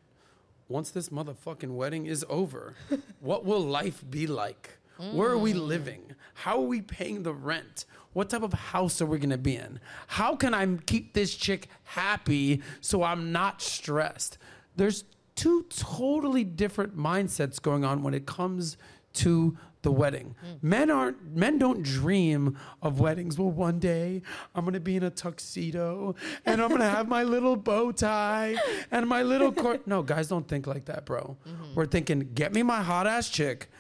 once 0.68 0.90
this 0.90 1.08
motherfucking 1.10 1.70
wedding 1.70 2.06
is 2.06 2.24
over, 2.28 2.74
what 3.20 3.44
will 3.44 3.60
life 3.60 4.04
be 4.08 4.26
like? 4.26 4.78
Where 5.12 5.30
are 5.30 5.38
we 5.38 5.52
mm. 5.52 5.66
living? 5.66 6.14
How 6.34 6.58
are 6.58 6.66
we 6.66 6.80
paying 6.80 7.22
the 7.22 7.34
rent? 7.34 7.84
What 8.14 8.30
type 8.30 8.42
of 8.42 8.54
house 8.54 9.02
are 9.02 9.06
we 9.06 9.18
gonna 9.18 9.36
be 9.36 9.56
in? 9.56 9.78
How 10.06 10.36
can 10.36 10.54
I 10.54 10.66
keep 10.86 11.12
this 11.12 11.34
chick 11.34 11.68
happy 11.84 12.62
so 12.80 13.02
I'm 13.02 13.30
not 13.30 13.60
stressed? 13.60 14.38
There's 14.74 15.04
two 15.34 15.66
totally 15.68 16.44
different 16.44 16.96
mindsets 16.96 17.60
going 17.60 17.84
on 17.84 18.02
when 18.02 18.14
it 18.14 18.24
comes 18.24 18.78
to 19.14 19.58
the 19.86 19.92
wedding. 19.92 20.34
Mm. 20.44 20.62
Men 20.62 20.90
aren't 20.90 21.36
men 21.36 21.58
don't 21.58 21.80
dream 21.80 22.58
of 22.82 22.98
weddings. 22.98 23.38
Well, 23.38 23.52
one 23.52 23.78
day 23.78 24.20
I'm 24.52 24.64
gonna 24.64 24.80
be 24.80 24.96
in 24.96 25.04
a 25.04 25.10
tuxedo 25.10 26.16
and 26.44 26.60
I'm 26.60 26.70
gonna 26.70 26.90
have 26.90 27.06
my 27.06 27.22
little 27.22 27.54
bow 27.54 27.92
tie 27.92 28.56
and 28.90 29.08
my 29.08 29.22
little 29.22 29.52
court. 29.52 29.86
No, 29.86 30.02
guys 30.02 30.26
don't 30.26 30.48
think 30.48 30.66
like 30.66 30.86
that, 30.86 31.04
bro. 31.04 31.36
Mm-hmm. 31.46 31.74
We're 31.76 31.86
thinking, 31.86 32.30
get 32.34 32.52
me 32.52 32.64
my 32.64 32.82
hot 32.82 33.06
ass 33.06 33.28
chick. 33.28 33.70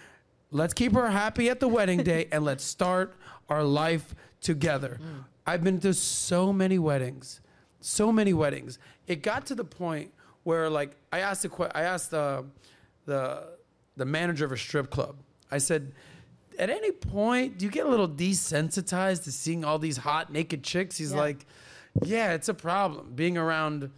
Let's 0.52 0.72
keep 0.72 0.92
her 0.92 1.10
happy 1.10 1.50
at 1.50 1.58
the 1.58 1.66
wedding 1.66 2.04
day 2.04 2.28
and 2.32 2.44
let's 2.44 2.62
start 2.62 3.16
our 3.48 3.64
life 3.64 4.14
together. 4.40 5.00
Mm. 5.02 5.24
I've 5.44 5.64
been 5.64 5.80
to 5.80 5.92
so 5.92 6.52
many 6.52 6.78
weddings, 6.78 7.40
so 7.80 8.12
many 8.12 8.32
weddings. 8.32 8.78
It 9.08 9.22
got 9.22 9.46
to 9.46 9.56
the 9.56 9.64
point 9.64 10.12
where, 10.44 10.70
like, 10.70 10.96
I 11.12 11.20
asked 11.20 11.42
the 11.42 11.70
I 11.74 11.82
asked 11.82 12.12
the 12.12 12.44
the 13.06 13.56
the 13.96 14.04
manager 14.04 14.44
of 14.44 14.52
a 14.52 14.56
strip 14.56 14.90
club. 14.90 15.16
I 15.50 15.58
said, 15.58 15.92
at 16.58 16.70
any 16.70 16.90
point, 16.90 17.58
do 17.58 17.64
you 17.64 17.70
get 17.70 17.86
a 17.86 17.88
little 17.88 18.08
desensitized 18.08 19.24
to 19.24 19.32
seeing 19.32 19.64
all 19.64 19.78
these 19.78 19.98
hot 19.98 20.32
naked 20.32 20.62
chicks? 20.62 20.96
He's 20.98 21.12
Yeah. 21.12 21.18
like, 21.18 21.46
yeah, 22.02 22.32
it's 22.32 22.48
a 22.48 22.54
problem 22.54 23.12
being 23.14 23.36
around 23.38 23.90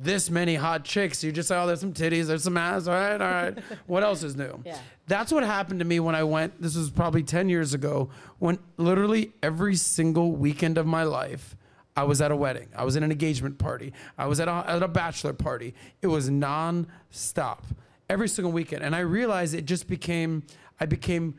this 0.00 0.28
many 0.30 0.54
hot 0.56 0.84
chicks. 0.84 1.22
You 1.22 1.30
just 1.32 1.48
say, 1.48 1.56
oh, 1.56 1.66
there's 1.66 1.80
some 1.80 1.92
titties, 1.92 2.26
there's 2.26 2.42
some 2.42 2.56
ass. 2.56 2.86
All 2.86 2.94
right, 2.94 3.20
all 3.20 3.30
right. 3.30 3.58
what 3.86 4.02
else 4.02 4.22
is 4.22 4.34
new? 4.36 4.60
Yeah. 4.64 4.78
That's 5.06 5.30
what 5.32 5.44
happened 5.44 5.78
to 5.80 5.84
me 5.84 6.00
when 6.00 6.14
I 6.14 6.24
went. 6.24 6.60
This 6.60 6.74
was 6.76 6.90
probably 6.90 7.22
10 7.22 7.48
years 7.48 7.74
ago, 7.74 8.08
when 8.38 8.58
literally 8.76 9.32
every 9.42 9.76
single 9.76 10.32
weekend 10.32 10.78
of 10.78 10.86
my 10.86 11.02
life, 11.04 11.56
I 11.96 12.04
was 12.04 12.20
at 12.20 12.32
a 12.32 12.36
wedding. 12.36 12.68
I 12.74 12.84
was 12.84 12.96
at 12.96 13.02
an 13.04 13.12
engagement 13.12 13.58
party. 13.58 13.92
I 14.18 14.26
was 14.26 14.40
at 14.40 14.48
a, 14.48 14.64
at 14.66 14.82
a 14.82 14.88
bachelor 14.88 15.32
party. 15.32 15.74
It 16.02 16.08
was 16.08 16.28
non-stop 16.28 17.64
every 18.10 18.28
single 18.28 18.50
weekend. 18.52 18.82
And 18.82 18.96
I 18.96 19.00
realized 19.00 19.54
it 19.54 19.64
just 19.64 19.86
became, 19.86 20.42
I 20.80 20.86
became 20.86 21.34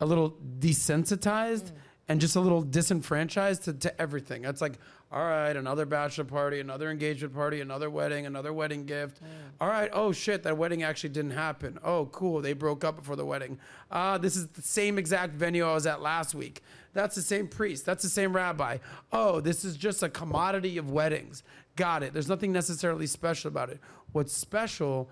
a 0.00 0.06
little 0.06 0.36
desensitized 0.58 1.64
mm. 1.64 1.76
and 2.08 2.20
just 2.20 2.36
a 2.36 2.40
little 2.40 2.62
disenfranchised 2.62 3.64
to, 3.64 3.72
to 3.72 4.00
everything. 4.00 4.44
It's 4.44 4.60
like, 4.60 4.78
all 5.12 5.24
right, 5.24 5.56
another 5.56 5.86
bachelor 5.86 6.24
party, 6.24 6.58
another 6.60 6.90
engagement 6.90 7.32
party, 7.32 7.60
another 7.60 7.88
wedding, 7.88 8.26
another 8.26 8.52
wedding 8.52 8.84
gift. 8.86 9.22
Mm. 9.22 9.26
All 9.60 9.68
right, 9.68 9.88
oh 9.92 10.12
shit, 10.12 10.42
that 10.42 10.58
wedding 10.58 10.82
actually 10.82 11.10
didn't 11.10 11.30
happen. 11.30 11.78
Oh, 11.84 12.06
cool, 12.06 12.40
they 12.40 12.52
broke 12.52 12.84
up 12.84 12.96
before 12.96 13.16
the 13.16 13.24
wedding. 13.24 13.58
Ah, 13.90 14.18
this 14.18 14.36
is 14.36 14.48
the 14.48 14.62
same 14.62 14.98
exact 14.98 15.34
venue 15.34 15.64
I 15.64 15.74
was 15.74 15.86
at 15.86 16.02
last 16.02 16.34
week. 16.34 16.62
That's 16.92 17.14
the 17.14 17.22
same 17.22 17.46
priest. 17.46 17.86
That's 17.86 18.02
the 18.02 18.08
same 18.08 18.34
rabbi. 18.34 18.78
Oh, 19.12 19.40
this 19.40 19.64
is 19.64 19.76
just 19.76 20.02
a 20.02 20.08
commodity 20.08 20.76
of 20.78 20.90
weddings. 20.90 21.42
Got 21.76 22.02
it. 22.02 22.12
There's 22.12 22.28
nothing 22.28 22.52
necessarily 22.52 23.06
special 23.06 23.48
about 23.48 23.70
it. 23.70 23.80
What's 24.12 24.32
special 24.32 25.10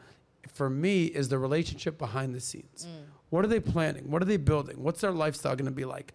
for 0.53 0.69
me 0.69 1.05
is 1.05 1.29
the 1.29 1.39
relationship 1.39 1.99
behind 1.99 2.35
the 2.35 2.41
scenes. 2.41 2.87
Mm. 2.89 3.05
What 3.35 3.45
are 3.45 3.49
they 3.49 3.61
planning? 3.61 4.11
What 4.11 4.23
are 4.23 4.27
they 4.27 4.37
building? 4.37 4.83
What's 4.83 5.01
their 5.01 5.11
lifestyle 5.11 5.57
going 5.57 5.67
to 5.67 5.73
be 5.73 5.85
like? 5.85 6.13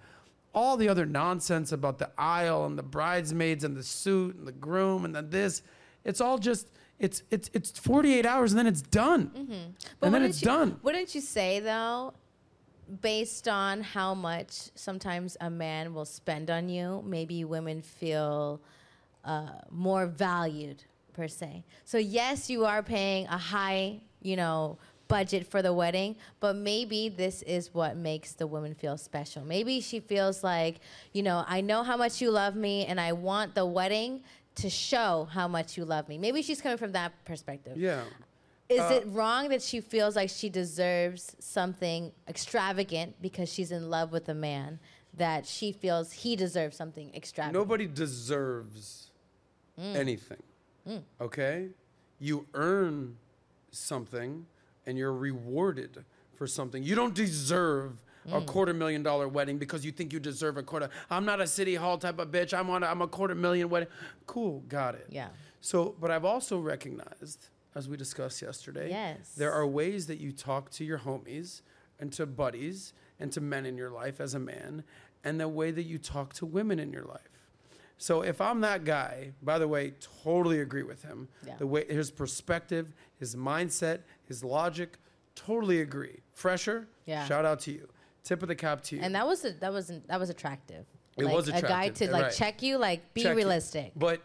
all 0.54 0.78
the 0.78 0.90
other 0.90 1.06
nonsense 1.06 1.72
about 1.72 2.00
the 2.00 2.10
aisle 2.18 2.66
and 2.66 2.78
the 2.78 2.84
bridesmaids 2.84 3.64
and 3.64 3.76
the 3.76 3.84
suit 3.84 4.36
and 4.36 4.48
the 4.48 4.52
groom 4.52 5.06
and 5.06 5.16
then 5.16 5.30
this, 5.30 5.62
it's 6.04 6.20
all 6.20 6.38
just 6.38 6.68
it's 6.98 7.24
it's 7.30 7.50
it's 7.54 7.78
48 7.80 8.26
hours 8.26 8.52
and 8.52 8.60
then 8.60 8.68
it's 8.68 8.82
done. 8.82 9.32
But 10.00 10.08
and 10.08 10.16
then 10.16 10.24
it's 10.24 10.42
you, 10.42 10.46
done. 10.46 10.80
Wouldn't 10.82 11.14
you 11.14 11.22
say 11.22 11.60
though, 11.60 12.14
based 13.02 13.48
on 13.48 13.82
how 13.82 14.14
much 14.14 14.70
sometimes 14.76 15.38
a 15.40 15.50
man 15.50 15.94
will 15.94 16.06
spend 16.06 16.50
on 16.50 16.68
you, 16.68 17.04
maybe 17.06 17.46
women 17.46 17.82
feel 17.82 18.60
uh, 19.24 19.50
more 19.70 20.08
valued 20.08 20.84
per 21.14 21.28
se. 21.28 21.64
So 21.86 21.98
yes, 21.98 22.50
you 22.50 22.66
are 22.66 22.82
paying 22.82 23.28
a 23.28 23.38
high, 23.38 24.02
you 24.22 24.36
know, 24.36 24.78
budget 25.10 25.46
for 25.46 25.62
the 25.62 25.74
wedding, 25.74 26.16
but 26.40 26.56
maybe 26.56 27.10
this 27.10 27.42
is 27.42 27.74
what 27.74 27.98
makes 27.98 28.32
the 28.32 28.48
woman 28.48 28.74
feel 28.74 28.96
special. 28.98 29.44
Maybe 29.44 29.82
she 29.82 30.00
feels 30.00 30.42
like, 30.44 30.80
you 31.12 31.24
know, 31.24 31.44
I 31.48 31.60
know 31.60 31.84
how 31.84 31.98
much 31.98 32.22
you 32.22 32.32
love 32.32 32.56
me 32.56 32.86
and 32.86 33.02
I 33.02 33.12
want 33.12 33.56
the 33.56 33.66
wedding 33.66 34.22
to 34.56 34.70
show 34.70 35.28
how 35.32 35.48
much 35.48 35.78
you 35.78 35.84
love 35.84 36.08
me. 36.08 36.18
Maybe 36.18 36.42
she's 36.42 36.62
coming 36.62 36.78
from 36.78 36.94
that 36.94 37.12
perspective. 37.26 37.76
Yeah. 37.76 38.04
Is 38.70 38.80
Uh, 38.82 39.02
it 39.02 39.08
wrong 39.08 39.50
that 39.50 39.64
she 39.64 39.82
feels 39.82 40.16
like 40.16 40.30
she 40.30 40.48
deserves 40.48 41.36
something 41.40 42.12
extravagant 42.28 43.16
because 43.20 43.52
she's 43.52 43.72
in 43.72 43.90
love 43.90 44.12
with 44.12 44.30
a 44.30 44.36
man 44.36 44.80
that 45.16 45.48
she 45.48 45.72
feels 45.72 46.12
he 46.12 46.36
deserves 46.36 46.78
something 46.78 47.12
extravagant? 47.16 47.56
Nobody 47.60 47.88
deserves 47.88 49.10
anything. 49.78 50.44
Okay? 51.20 51.70
You 52.20 52.46
earn 52.54 53.18
something 53.72 54.46
and 54.90 54.98
you're 54.98 55.14
rewarded 55.14 56.04
for 56.36 56.48
something. 56.48 56.84
You 56.84 56.96
don't 56.96 57.14
deserve 57.14 58.04
a 58.28 58.42
mm. 58.42 58.46
quarter 58.46 58.74
million 58.74 59.04
dollar 59.04 59.28
wedding 59.28 59.58
because 59.58 59.86
you 59.86 59.92
think 59.92 60.12
you 60.12 60.20
deserve 60.20 60.58
a 60.58 60.64
quarter. 60.64 60.90
I'm 61.10 61.26
not 61.26 61.40
a 61.40 61.48
city 61.48 61.76
hall 61.76 61.98
type 61.98 62.20
of 62.20 62.30
bitch. 62.30 62.58
I'm 62.58 62.70
on 62.70 62.84
a, 62.84 62.88
I'm 62.88 63.02
a 63.02 63.08
quarter 63.08 63.36
million 63.36 63.70
wedding. 63.70 63.90
Cool, 64.26 64.62
got 64.68 64.96
it. 64.96 65.08
Yeah. 65.10 65.30
So, 65.62 65.96
but 66.00 66.12
I've 66.12 66.26
also 66.26 66.60
recognized, 66.60 67.48
as 67.76 67.88
we 67.88 67.98
discussed 67.98 68.42
yesterday, 68.42 68.90
Yes. 68.90 69.34
there 69.36 69.52
are 69.54 69.68
ways 69.68 70.08
that 70.08 70.20
you 70.20 70.32
talk 70.32 70.70
to 70.72 70.84
your 70.84 71.00
homies 71.00 71.62
and 72.00 72.12
to 72.14 72.26
buddies 72.26 72.94
and 73.20 73.32
to 73.34 73.42
men 73.42 73.66
in 73.66 73.78
your 73.78 73.92
life 73.92 74.20
as 74.20 74.34
a 74.34 74.40
man, 74.40 74.84
and 75.24 75.40
the 75.40 75.48
way 75.48 75.72
that 75.72 75.84
you 75.84 75.98
talk 75.98 76.34
to 76.34 76.46
women 76.46 76.80
in 76.80 76.94
your 76.94 77.04
life. 77.04 77.30
So 78.02 78.22
if 78.22 78.40
I'm 78.40 78.62
that 78.62 78.86
guy, 78.86 79.34
by 79.44 79.60
the 79.60 79.68
way, 79.68 79.94
totally 80.24 80.62
agree 80.62 80.84
with 80.84 81.04
him. 81.04 81.28
Yeah. 81.46 81.58
The 81.58 81.68
way 81.68 81.86
his 81.86 82.10
perspective, 82.10 82.94
his 83.18 83.36
mindset, 83.36 84.00
his 84.26 84.42
logic, 84.42 84.98
totally 85.36 85.82
agree. 85.82 86.22
Fresher, 86.32 86.88
Yeah. 87.06 87.26
shout 87.26 87.44
out 87.44 87.60
to 87.62 87.72
you. 87.74 87.90
Tip 88.24 88.42
of 88.42 88.48
the 88.48 88.56
cap 88.56 88.82
to 88.84 88.96
you. 88.96 89.02
And 89.02 89.14
that 89.16 89.28
was 89.28 89.44
a, 89.44 89.52
that 89.54 89.74
was 89.74 89.92
that 90.08 90.18
was 90.18 90.30
attractive. 90.30 90.86
It 91.18 91.26
like, 91.26 91.36
was 91.36 91.50
attractive. 91.50 91.70
A 91.70 91.74
guy 91.74 91.90
to 91.90 92.12
like 92.12 92.24
right. 92.24 92.34
check 92.34 92.62
you, 92.62 92.78
like 92.78 93.14
be 93.14 93.24
Check 93.24 93.36
realistic. 93.36 93.92
But 93.98 94.22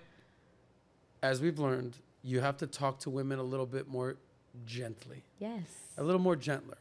as 1.21 1.41
we've 1.41 1.59
learned, 1.59 1.99
you 2.23 2.41
have 2.41 2.57
to 2.59 2.69
talk 2.69 3.01
to 3.01 3.11
women 3.11 3.41
a 3.41 3.43
little 3.43 3.67
bit 3.67 3.89
more 3.89 4.17
gently, 4.65 5.25
Yes. 5.41 5.63
a 5.99 6.05
little 6.05 6.21
more 6.21 6.37
gentler. 6.37 6.79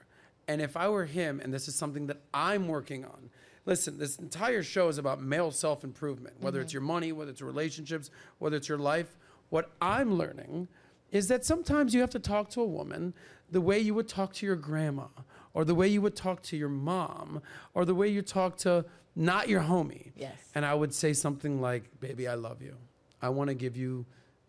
And 0.48 0.62
if 0.62 0.78
I 0.78 0.90
were 0.90 1.06
him, 1.06 1.40
and 1.44 1.52
this 1.52 1.68
is 1.68 1.74
something 1.74 2.06
that 2.08 2.18
I'm 2.34 2.68
working 2.68 3.04
on, 3.04 3.32
listen, 3.66 3.98
this 3.98 4.18
entire 4.18 4.64
show 4.64 4.88
is 4.88 4.98
about 4.98 5.22
male 5.22 5.52
self 5.52 5.84
improvement, 5.84 6.36
whether 6.40 6.62
it's 6.62 6.70
mm-hmm. 6.70 6.78
your 6.78 6.82
money, 6.82 7.12
whether 7.12 7.32
it's 7.32 7.42
relationships, 7.42 8.10
whether 8.40 8.58
it's 8.58 8.70
your 8.70 8.78
life. 8.78 9.18
What 9.50 9.72
I'm 9.82 10.16
learning 10.16 10.68
is 11.12 11.28
that 11.28 11.46
sometimes 11.46 11.94
you 11.94 12.02
have 12.02 12.10
to 12.12 12.20
talk 12.20 12.50
to 12.52 12.62
a 12.62 12.66
woman 12.66 13.14
the 13.52 13.62
way 13.62 13.78
you 13.80 13.94
would 13.94 14.08
talk 14.08 14.34
to 14.34 14.46
your 14.46 14.56
grandma, 14.56 15.06
or 15.54 15.64
the 15.64 15.76
way 15.76 15.88
you 15.88 16.02
would 16.02 16.16
talk 16.16 16.42
to 16.42 16.58
your 16.58 16.70
mom, 16.70 17.42
or 17.76 17.86
the 17.86 17.94
way 17.94 18.08
you 18.08 18.24
talk 18.24 18.58
to 18.58 18.84
not 19.16 19.48
your 19.48 19.62
homie. 19.62 20.12
Yes. 20.16 20.34
And 20.56 20.66
I 20.66 20.74
would 20.74 20.94
say 20.94 21.14
something 21.14 21.62
like, 21.62 22.00
Baby, 22.00 22.28
I 22.28 22.34
love 22.34 22.62
you. 22.62 22.76
I 23.22 23.30
want 23.30 23.50
to 23.50 23.54
give 23.54 23.78
you 23.78 24.06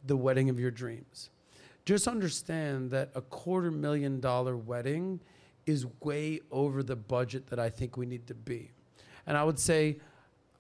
the 0.06 0.16
wedding 0.16 0.48
of 0.48 0.58
your 0.58 0.70
dreams. 0.70 1.30
Just 1.84 2.08
understand 2.08 2.90
that 2.92 3.10
a 3.14 3.20
quarter 3.20 3.70
million 3.70 4.20
dollar 4.20 4.56
wedding 4.56 5.20
is 5.66 5.86
way 6.00 6.40
over 6.50 6.82
the 6.82 6.96
budget 6.96 7.48
that 7.48 7.58
I 7.58 7.68
think 7.70 7.96
we 7.96 8.06
need 8.06 8.26
to 8.26 8.34
be. 8.34 8.73
And 9.26 9.36
I 9.36 9.44
would 9.44 9.58
say, 9.58 9.98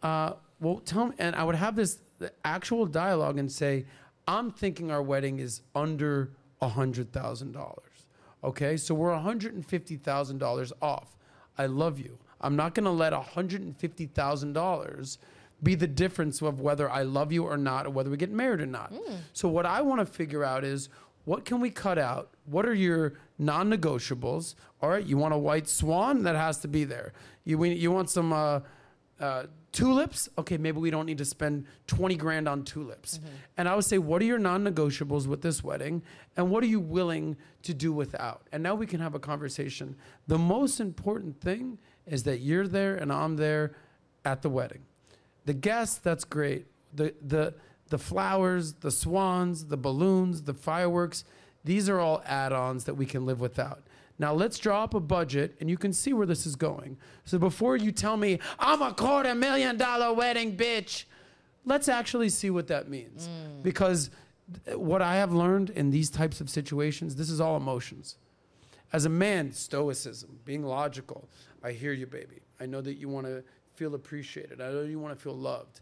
uh, 0.02 0.34
well, 0.60 0.78
tell 0.78 1.06
me, 1.06 1.14
and 1.18 1.34
I 1.36 1.44
would 1.44 1.54
have 1.56 1.76
this 1.76 1.98
actual 2.44 2.86
dialogue 2.86 3.38
and 3.38 3.50
say, 3.50 3.86
I'm 4.26 4.50
thinking 4.50 4.90
our 4.90 5.02
wedding 5.02 5.38
is 5.38 5.60
under 5.74 6.30
a 6.60 6.68
hundred 6.68 7.12
thousand 7.12 7.52
dollars. 7.52 8.06
Okay, 8.42 8.76
so 8.76 8.94
we're 8.94 9.14
hundred 9.14 9.54
and 9.54 9.66
fifty 9.66 9.96
thousand 9.96 10.38
dollars 10.38 10.72
off. 10.80 11.16
I 11.58 11.66
love 11.66 11.98
you. 11.98 12.18
I'm 12.40 12.56
not 12.56 12.74
going 12.74 12.84
to 12.84 12.90
let 12.90 13.12
hundred 13.12 13.62
and 13.62 13.76
fifty 13.76 14.06
thousand 14.06 14.52
dollars 14.54 15.18
be 15.62 15.74
the 15.74 15.86
difference 15.86 16.42
of 16.42 16.60
whether 16.60 16.90
I 16.90 17.02
love 17.02 17.32
you 17.32 17.44
or 17.44 17.56
not, 17.56 17.86
or 17.86 17.90
whether 17.90 18.10
we 18.10 18.16
get 18.16 18.30
married 18.30 18.60
or 18.60 18.66
not. 18.66 18.92
So 19.32 19.48
what 19.48 19.64
I 19.66 19.80
want 19.82 20.00
to 20.00 20.06
figure 20.06 20.44
out 20.44 20.64
is 20.64 20.88
what 21.24 21.44
can 21.44 21.60
we 21.60 21.70
cut 21.70 21.98
out? 21.98 22.30
What 22.44 22.66
are 22.66 22.74
your 22.74 23.14
non-negotiables? 23.38 24.54
All 24.80 24.90
right, 24.90 25.04
you 25.04 25.16
want 25.16 25.34
a 25.34 25.38
white 25.38 25.68
swan 25.68 26.22
that 26.24 26.36
has 26.36 26.58
to 26.58 26.68
be 26.68 26.84
there. 26.84 27.12
You 27.44 27.58
we, 27.58 27.72
you 27.72 27.90
want 27.90 28.10
some 28.10 28.32
uh, 28.32 28.60
uh, 29.18 29.44
tulips? 29.72 30.28
Okay, 30.36 30.56
maybe 30.58 30.78
we 30.78 30.90
don't 30.90 31.06
need 31.06 31.18
to 31.18 31.24
spend 31.24 31.66
twenty 31.86 32.16
grand 32.16 32.48
on 32.48 32.64
tulips. 32.64 33.20
And 33.56 33.68
I 33.68 33.74
would 33.74 33.84
say, 33.84 33.98
what 33.98 34.20
are 34.22 34.24
your 34.24 34.38
non-negotiables 34.38 35.26
with 35.26 35.42
this 35.42 35.64
wedding, 35.64 36.02
and 36.36 36.50
what 36.50 36.62
are 36.62 36.68
you 36.68 36.80
willing 36.80 37.36
to 37.62 37.72
do 37.72 37.92
without? 37.92 38.46
And 38.52 38.62
now 38.62 38.74
we 38.74 38.86
can 38.86 39.00
have 39.00 39.14
a 39.14 39.20
conversation. 39.20 39.96
The 40.26 40.38
most 40.38 40.80
important 40.80 41.40
thing 41.40 41.78
is 42.06 42.24
that 42.24 42.40
you're 42.40 42.68
there 42.68 42.96
and 42.96 43.10
I'm 43.10 43.36
there 43.36 43.74
at 44.24 44.42
the 44.42 44.50
wedding. 44.50 44.82
The 45.46 45.54
guests, 45.54 45.98
that's 45.98 46.24
great. 46.24 46.66
The 46.92 47.14
the 47.26 47.54
the 47.88 47.98
flowers, 47.98 48.74
the 48.74 48.90
swans, 48.90 49.66
the 49.66 49.76
balloons, 49.76 50.42
the 50.42 50.54
fireworks, 50.54 51.24
these 51.64 51.88
are 51.88 51.98
all 51.98 52.22
add-ons 52.26 52.84
that 52.84 52.94
we 52.94 53.06
can 53.06 53.24
live 53.26 53.40
without. 53.40 53.82
Now 54.18 54.32
let's 54.32 54.58
draw 54.58 54.84
up 54.84 54.94
a 54.94 55.00
budget 55.00 55.56
and 55.60 55.68
you 55.68 55.76
can 55.76 55.92
see 55.92 56.12
where 56.12 56.26
this 56.26 56.46
is 56.46 56.56
going. 56.56 56.96
So 57.24 57.38
before 57.38 57.76
you 57.76 57.90
tell 57.90 58.16
me 58.16 58.38
I'm 58.58 58.80
a 58.80 58.94
quarter 58.94 59.34
million 59.34 59.76
dollar 59.76 60.12
wedding 60.12 60.56
bitch, 60.56 61.04
let's 61.64 61.88
actually 61.88 62.28
see 62.28 62.50
what 62.50 62.68
that 62.68 62.88
means. 62.88 63.28
Mm. 63.28 63.62
Because 63.62 64.10
what 64.74 65.02
I 65.02 65.16
have 65.16 65.32
learned 65.32 65.70
in 65.70 65.90
these 65.90 66.10
types 66.10 66.40
of 66.40 66.48
situations, 66.48 67.16
this 67.16 67.30
is 67.30 67.40
all 67.40 67.56
emotions. 67.56 68.16
As 68.92 69.04
a 69.04 69.08
man, 69.08 69.50
stoicism, 69.52 70.38
being 70.44 70.62
logical. 70.62 71.28
I 71.62 71.72
hear 71.72 71.92
you, 71.92 72.06
baby. 72.06 72.42
I 72.60 72.66
know 72.66 72.80
that 72.82 72.94
you 72.94 73.08
want 73.08 73.26
to 73.26 73.42
feel 73.74 73.94
appreciated. 73.94 74.60
I 74.60 74.70
know 74.70 74.82
you 74.82 75.00
want 75.00 75.16
to 75.16 75.20
feel 75.20 75.34
loved. 75.34 75.80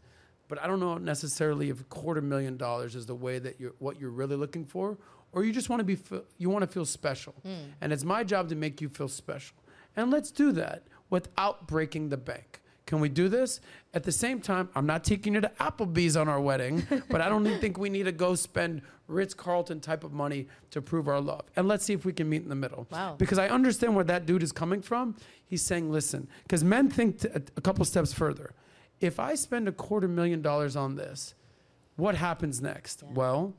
But 0.52 0.62
I 0.62 0.66
don't 0.66 0.80
know 0.80 0.98
necessarily 0.98 1.70
if 1.70 1.80
a 1.80 1.84
quarter 1.84 2.20
million 2.20 2.58
dollars 2.58 2.94
is 2.94 3.06
the 3.06 3.14
way 3.14 3.38
that 3.38 3.58
you're 3.58 3.72
what 3.78 3.98
you're 3.98 4.10
really 4.10 4.36
looking 4.36 4.66
for, 4.66 4.98
or 5.32 5.44
you 5.44 5.50
just 5.50 5.70
want 5.70 5.80
to 5.80 5.84
be 5.84 5.96
you 6.36 6.50
want 6.50 6.62
to 6.62 6.66
feel 6.66 6.84
special. 6.84 7.32
Hmm. 7.42 7.70
And 7.80 7.90
it's 7.90 8.04
my 8.04 8.22
job 8.22 8.50
to 8.50 8.54
make 8.54 8.82
you 8.82 8.90
feel 8.90 9.08
special. 9.08 9.56
And 9.96 10.10
let's 10.10 10.30
do 10.30 10.52
that 10.52 10.82
without 11.08 11.66
breaking 11.66 12.10
the 12.10 12.18
bank. 12.18 12.60
Can 12.84 13.00
we 13.00 13.08
do 13.08 13.30
this? 13.30 13.62
At 13.94 14.02
the 14.02 14.12
same 14.12 14.42
time, 14.42 14.68
I'm 14.74 14.84
not 14.84 15.04
taking 15.04 15.32
you 15.32 15.40
to 15.40 15.50
Applebee's 15.58 16.18
on 16.18 16.28
our 16.28 16.38
wedding, 16.38 16.86
but 17.08 17.22
I 17.22 17.30
don't 17.30 17.58
think 17.58 17.78
we 17.78 17.88
need 17.88 18.02
to 18.02 18.12
go 18.12 18.34
spend 18.34 18.82
Ritz 19.08 19.32
Carlton 19.32 19.80
type 19.80 20.04
of 20.04 20.12
money 20.12 20.48
to 20.72 20.82
prove 20.82 21.08
our 21.08 21.22
love. 21.22 21.46
And 21.56 21.66
let's 21.66 21.82
see 21.82 21.94
if 21.94 22.04
we 22.04 22.12
can 22.12 22.28
meet 22.28 22.42
in 22.42 22.50
the 22.50 22.54
middle. 22.54 22.86
Wow. 22.90 23.14
Because 23.16 23.38
I 23.38 23.48
understand 23.48 23.96
where 23.96 24.04
that 24.04 24.26
dude 24.26 24.42
is 24.42 24.52
coming 24.52 24.82
from. 24.82 25.16
He's 25.46 25.62
saying, 25.62 25.90
listen, 25.90 26.28
because 26.42 26.62
men 26.62 26.90
think 26.90 27.20
t- 27.20 27.28
a 27.56 27.60
couple 27.62 27.86
steps 27.86 28.12
further. 28.12 28.52
If 29.02 29.18
I 29.18 29.34
spend 29.34 29.68
a 29.68 29.72
quarter 29.72 30.08
million 30.08 30.42
dollars 30.42 30.76
on 30.76 30.94
this, 30.96 31.34
what 31.96 32.14
happens 32.14 32.62
next? 32.62 33.02
Well, 33.02 33.54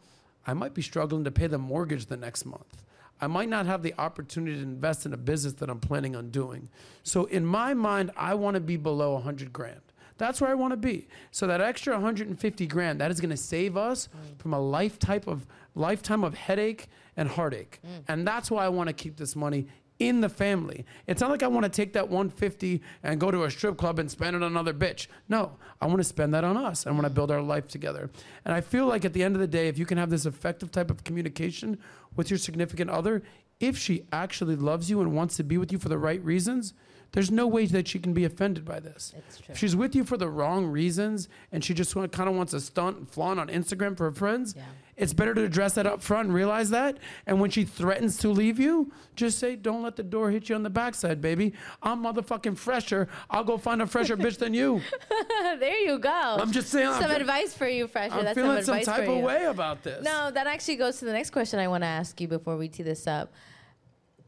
I 0.48 0.54
might 0.54 0.74
be 0.74 0.82
struggling 0.82 1.24
to 1.26 1.32
pay 1.32 1.48
the 1.48 1.58
mortgage 1.58 2.08
the 2.08 2.18
next 2.18 2.46
month. 2.46 2.84
I 3.22 3.28
might 3.28 3.50
not 3.50 3.66
have 3.66 3.84
the 3.84 3.94
opportunity 3.98 4.58
to 4.58 4.64
invest 4.64 5.06
in 5.06 5.14
a 5.14 5.18
business 5.18 5.54
that 5.54 5.70
I'm 5.70 5.80
planning 5.80 6.16
on 6.16 6.30
doing. 6.30 6.70
So 7.04 7.26
in 7.26 7.46
my 7.46 7.74
mind, 7.74 8.12
I 8.18 8.34
want 8.34 8.56
to 8.56 8.60
be 8.60 8.76
below 8.76 9.14
100 9.14 9.54
grand. 9.54 9.82
That's 10.18 10.42
where 10.42 10.50
I 10.50 10.54
want 10.54 10.72
to 10.72 10.78
be. 10.78 11.08
So 11.32 11.48
that 11.48 11.62
extra 11.62 11.94
150 11.94 12.68
grand, 12.68 13.02
that 13.02 13.12
is 13.12 13.20
going 13.20 13.30
to 13.30 13.38
save 13.38 13.78
us 13.78 14.08
mm. 14.08 14.40
from 14.40 14.54
a 14.54 14.60
lifetime 14.60 15.22
of 15.28 15.46
lifetime 15.76 16.24
of 16.24 16.36
headache 16.36 16.88
and 17.18 17.28
heartache. 17.28 17.80
Mm. 17.86 18.04
And 18.08 18.28
that's 18.28 18.52
why 18.52 18.66
I 18.66 18.70
want 18.70 18.88
to 18.88 18.94
keep 18.94 19.18
this 19.18 19.36
money 19.36 19.68
in 20.08 20.22
the 20.22 20.30
family. 20.30 20.86
It's 21.08 21.22
not 21.22 21.30
like 21.32 21.44
I 21.44 21.48
want 21.48 21.64
to 21.64 21.70
take 21.70 21.94
that 21.94 22.10
150 22.10 22.82
and 23.04 23.20
go 23.20 23.32
to 23.32 23.44
a 23.44 23.52
strip 23.52 23.78
club 23.78 24.00
and 24.00 24.10
spend 24.10 24.36
it 24.36 24.44
on 24.44 24.52
another 24.52 24.74
bitch. 24.74 25.08
No, 25.30 25.58
I 25.82 25.86
want 25.88 26.00
to 26.00 26.04
spend 26.04 26.34
that 26.34 26.44
on 26.44 26.58
us. 26.58 26.86
I 26.88 26.92
want 26.92 27.04
to 27.04 27.10
build 27.10 27.32
our 27.32 27.42
life 27.42 27.68
together. 27.68 28.10
And 28.46 28.54
I 28.54 28.62
feel 28.62 28.86
like 28.86 29.06
at 29.06 29.14
the 29.14 29.24
end 29.24 29.36
of 29.36 29.42
the 29.42 29.48
day, 29.48 29.68
if 29.68 29.78
you 29.78 29.86
can 29.86 29.98
have 29.98 30.10
this 30.10 30.26
effective 30.26 30.72
type 30.72 30.90
of 30.92 31.04
communication 31.04 31.78
with 32.16 32.30
your 32.30 32.38
significant 32.38 32.90
other, 32.90 33.24
if 33.60 33.78
she 33.78 34.06
actually 34.12 34.56
loves 34.56 34.90
you 34.90 35.02
and 35.02 35.14
wants 35.14 35.38
to 35.38 35.44
be 35.44 35.58
with 35.58 35.72
you 35.72 35.78
for 35.78 35.90
the 35.90 35.98
right 35.98 36.24
reasons, 36.24 36.74
there's 37.14 37.30
no 37.32 37.46
way 37.48 37.66
that 37.68 37.88
she 37.88 38.00
can 38.00 38.14
be 38.14 38.26
offended 38.26 38.66
by 38.66 38.80
this. 38.80 39.14
It's 39.16 39.38
true. 39.38 39.46
If 39.54 39.58
she's 39.60 39.76
with 39.76 39.96
you 39.96 40.04
for 40.04 40.18
the 40.18 40.28
wrong 40.28 40.66
reasons 40.66 41.30
and 41.52 41.64
she 41.64 41.74
just 41.74 41.94
kind 41.94 42.10
of 42.30 42.36
wants 42.36 42.52
to 42.52 42.60
stunt 42.60 42.98
and 42.98 43.10
flaunt 43.10 43.40
on 43.40 43.48
Instagram 43.50 43.96
for 43.96 44.06
her 44.06 44.12
friends, 44.16 44.56
Yeah. 44.58 44.64
It's 44.96 45.14
better 45.14 45.34
to 45.34 45.44
address 45.44 45.74
that 45.74 45.88
up 45.88 46.02
front 46.02 46.28
and 46.28 46.36
realize 46.36 46.70
that. 46.70 46.98
And 47.26 47.40
when 47.42 47.50
she 47.50 47.66
threatens 47.66 48.18
to 48.20 48.30
leave 48.30 48.60
you, 48.60 48.92
just 49.16 49.40
say, 49.40 49.56
don't 49.56 49.82
let 49.82 49.96
the 49.96 50.04
door 50.04 50.30
hit 50.30 50.50
you 50.50 50.56
on 50.56 50.64
the 50.64 50.70
backside, 50.70 51.20
baby. 51.22 51.54
I'm 51.82 52.04
motherfucking 52.04 52.58
fresher. 52.58 53.08
I'll 53.30 53.44
go 53.44 53.58
find 53.58 53.82
a 53.82 53.88
fresher 53.88 54.16
bitch 54.16 54.38
than 54.38 54.54
you. 54.54 54.82
there 55.60 55.80
you 55.80 55.98
go. 56.00 56.10
I'm 56.40 56.52
just 56.52 56.70
saying, 56.70 56.88
I'm 56.88 57.02
Some 57.02 57.10
fe- 57.12 57.22
advice 57.22 57.54
for 57.56 57.68
you, 57.68 57.88
Fresher. 57.88 58.14
I'm 58.16 58.26
That's 58.26 58.38
feeling 58.38 58.64
some 58.64 58.84
some 58.84 58.96
type 58.96 59.06
for 59.06 59.12
of 59.12 59.18
you. 59.18 59.24
way 59.24 59.46
about 59.46 59.82
this. 59.84 60.04
No, 60.04 60.30
that 60.32 60.46
actually 60.48 60.76
goes 60.76 61.00
to 61.00 61.06
the 61.06 61.14
next 61.14 61.32
question 61.32 61.60
I 61.60 61.68
want 61.68 61.84
to 61.84 61.88
ask 61.88 62.22
you 62.22 62.28
before 62.28 62.56
we 62.58 62.68
tee 62.68 62.84
this 62.84 63.08
up. 63.08 63.34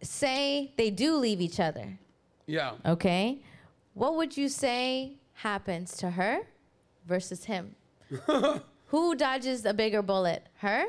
Say 0.02 0.74
they 0.78 0.90
do 0.90 1.16
leave 1.16 1.42
each 1.42 1.60
other, 1.60 1.98
Yeah. 2.48 2.74
okay? 2.86 3.40
What 3.94 4.16
would 4.18 4.36
you 4.36 4.50
say 4.50 5.14
happens 5.34 5.96
to 5.98 6.12
her 6.12 6.40
versus 7.08 7.46
him? 7.46 7.76
Who 8.88 9.16
dodges 9.16 9.66
a 9.66 9.74
bigger 9.74 10.02
bullet? 10.02 10.48
Her? 10.58 10.86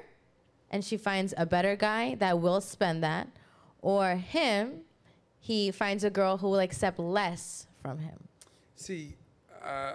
And 0.70 0.84
she 0.84 0.97
finds 0.97 1.32
a 1.36 1.47
better 1.47 1.76
guy 1.76 2.16
that 2.16 2.40
will 2.40 2.61
spend 2.61 3.03
that. 3.03 3.28
Or 3.82 4.16
him, 4.16 4.80
he 5.40 5.70
finds 5.70 6.05
a 6.05 6.11
girl 6.11 6.38
who 6.38 6.49
will 6.49 6.59
accept 6.61 6.99
less 6.99 7.66
from 7.82 7.99
him. 7.99 8.18
See, 8.74 9.14
uh, 9.64 9.94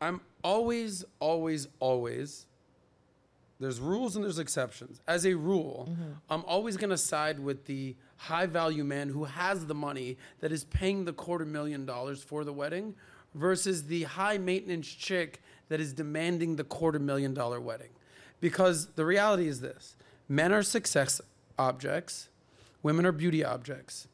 I'm 0.00 0.20
always, 0.42 1.04
always, 1.20 1.68
always. 1.78 2.46
There's 3.60 3.78
rules 3.78 4.16
and 4.16 4.24
there's 4.24 4.38
exceptions. 4.38 5.02
As 5.06 5.26
a 5.26 5.34
rule, 5.34 5.86
I'm 6.30 6.42
always 6.46 6.78
going 6.78 6.90
to 6.90 6.96
side 6.98 7.38
with 7.38 7.66
the 7.66 7.94
high 8.16 8.46
value 8.46 8.84
man 8.84 9.10
who 9.10 9.24
has 9.24 9.66
the 9.66 9.74
money 9.74 10.16
that 10.40 10.50
is 10.50 10.64
paying 10.64 11.04
the 11.04 11.12
quarter 11.12 11.44
million 11.44 11.84
dollars 11.84 12.22
for 12.22 12.42
the 12.42 12.54
wedding 12.54 12.94
versus 13.34 13.84
the 13.84 14.04
high 14.04 14.38
maintenance 14.38 14.88
chick 14.88 15.42
that 15.70 15.80
is 15.80 15.94
demanding 15.94 16.56
the 16.56 16.64
quarter 16.64 16.98
million 16.98 17.32
dollar 17.32 17.58
wedding. 17.58 17.88
Because 18.40 18.88
the 18.88 19.06
reality 19.06 19.48
is 19.48 19.62
this 19.62 19.96
men 20.28 20.52
are 20.52 20.62
success 20.62 21.22
objects, 21.58 22.28
women 22.82 23.06
are 23.06 23.12
beauty 23.12 23.42
objects. 23.42 24.06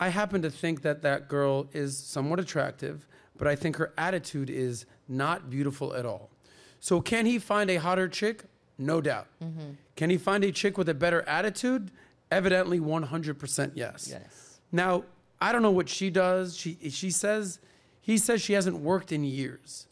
I 0.00 0.08
happen 0.08 0.40
to 0.42 0.50
think 0.50 0.82
that 0.82 1.02
that 1.02 1.28
girl 1.28 1.68
is 1.72 1.98
somewhat 1.98 2.38
attractive, 2.38 3.06
but 3.36 3.48
I 3.48 3.56
think 3.56 3.76
her 3.76 3.92
attitude 3.98 4.50
is 4.50 4.86
not 5.08 5.50
beautiful 5.50 5.94
at 5.94 6.06
all. 6.06 6.30
So, 6.80 7.00
can 7.00 7.26
he 7.26 7.38
find 7.38 7.70
a 7.70 7.76
hotter 7.76 8.08
chick? 8.08 8.44
No 8.78 9.00
doubt. 9.00 9.26
Mm-hmm. 9.42 9.72
Can 9.96 10.10
he 10.10 10.18
find 10.18 10.44
a 10.44 10.52
chick 10.52 10.76
with 10.76 10.88
a 10.88 10.94
better 10.94 11.22
attitude? 11.22 11.90
Evidently, 12.30 12.78
100% 12.78 13.72
yes. 13.74 14.08
Yes. 14.10 14.60
Now, 14.70 15.04
I 15.40 15.52
don't 15.52 15.62
know 15.62 15.70
what 15.70 15.88
she 15.88 16.10
does. 16.10 16.56
She 16.56 16.78
she 16.90 17.10
says 17.10 17.58
he 18.00 18.18
says 18.18 18.42
she 18.42 18.52
hasn't 18.52 18.78
worked 18.78 19.12
in 19.12 19.24
years. 19.24 19.85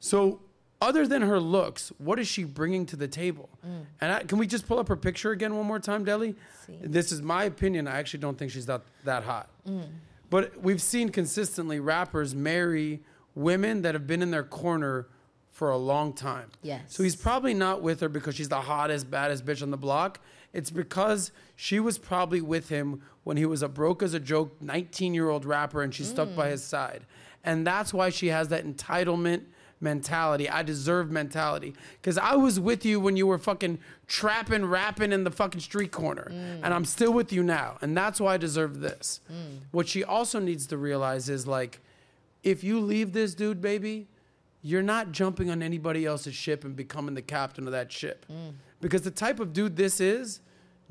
So, 0.00 0.40
other 0.80 1.06
than 1.06 1.22
her 1.22 1.38
looks, 1.38 1.92
what 1.98 2.18
is 2.18 2.26
she 2.26 2.44
bringing 2.44 2.86
to 2.86 2.96
the 2.96 3.06
table? 3.06 3.50
Mm. 3.66 3.86
And 4.00 4.12
I, 4.12 4.22
can 4.24 4.38
we 4.38 4.46
just 4.46 4.66
pull 4.66 4.78
up 4.78 4.88
her 4.88 4.96
picture 4.96 5.30
again 5.30 5.54
one 5.54 5.66
more 5.66 5.78
time, 5.78 6.04
Deli? 6.04 6.34
This 6.68 7.12
is 7.12 7.20
my 7.20 7.44
opinion. 7.44 7.86
I 7.86 7.98
actually 7.98 8.20
don't 8.20 8.38
think 8.38 8.50
she's 8.50 8.66
that 8.66 8.82
that 9.04 9.24
hot. 9.24 9.50
Mm. 9.68 9.88
But 10.30 10.62
we've 10.62 10.80
seen 10.80 11.10
consistently 11.10 11.80
rappers 11.80 12.34
marry 12.34 13.00
women 13.34 13.82
that 13.82 13.94
have 13.94 14.06
been 14.06 14.22
in 14.22 14.30
their 14.30 14.44
corner 14.44 15.08
for 15.50 15.70
a 15.70 15.76
long 15.76 16.12
time. 16.12 16.50
Yes. 16.62 16.80
So 16.88 17.02
he's 17.02 17.16
probably 17.16 17.52
not 17.52 17.82
with 17.82 18.00
her 18.00 18.08
because 18.08 18.36
she's 18.36 18.48
the 18.48 18.62
hottest, 18.62 19.10
baddest 19.10 19.44
bitch 19.44 19.62
on 19.62 19.70
the 19.70 19.76
block. 19.76 20.20
It's 20.52 20.70
because 20.70 21.32
she 21.56 21.80
was 21.80 21.98
probably 21.98 22.40
with 22.40 22.68
him 22.68 23.02
when 23.24 23.36
he 23.36 23.44
was 23.44 23.62
a 23.62 23.68
broke 23.68 24.02
as 24.02 24.14
a 24.14 24.20
joke 24.20 24.56
19 24.60 25.12
year 25.12 25.28
old 25.28 25.44
rapper 25.44 25.82
and 25.82 25.94
she 25.94 26.04
stuck 26.04 26.34
by 26.34 26.48
mm. 26.48 26.52
his 26.52 26.64
side. 26.64 27.04
And 27.44 27.66
that's 27.66 27.92
why 27.92 28.10
she 28.10 28.28
has 28.28 28.48
that 28.48 28.64
entitlement 28.64 29.44
mentality. 29.80 30.48
I 30.48 30.62
deserve 30.62 31.10
mentality. 31.10 31.74
Because 32.00 32.18
I 32.18 32.34
was 32.34 32.60
with 32.60 32.84
you 32.84 33.00
when 33.00 33.16
you 33.16 33.26
were 33.26 33.38
fucking 33.38 33.78
trapping, 34.06 34.64
rapping 34.66 35.12
in 35.12 35.24
the 35.24 35.30
fucking 35.30 35.60
street 35.60 35.90
corner. 35.90 36.28
Mm. 36.30 36.60
And 36.62 36.74
I'm 36.74 36.84
still 36.84 37.12
with 37.12 37.32
you 37.32 37.42
now. 37.42 37.78
And 37.80 37.96
that's 37.96 38.20
why 38.20 38.34
I 38.34 38.36
deserve 38.36 38.80
this. 38.80 39.20
Mm. 39.32 39.60
What 39.70 39.88
she 39.88 40.04
also 40.04 40.38
needs 40.38 40.66
to 40.68 40.76
realize 40.76 41.28
is 41.28 41.46
like, 41.46 41.80
if 42.42 42.62
you 42.64 42.80
leave 42.80 43.12
this 43.12 43.34
dude, 43.34 43.60
baby, 43.60 44.08
you're 44.62 44.82
not 44.82 45.12
jumping 45.12 45.50
on 45.50 45.62
anybody 45.62 46.04
else's 46.04 46.34
ship 46.34 46.64
and 46.64 46.76
becoming 46.76 47.14
the 47.14 47.22
captain 47.22 47.66
of 47.66 47.72
that 47.72 47.90
ship. 47.90 48.26
Mm. 48.30 48.52
Because 48.80 49.02
the 49.02 49.10
type 49.10 49.40
of 49.40 49.52
dude 49.52 49.76
this 49.76 50.00
is, 50.00 50.40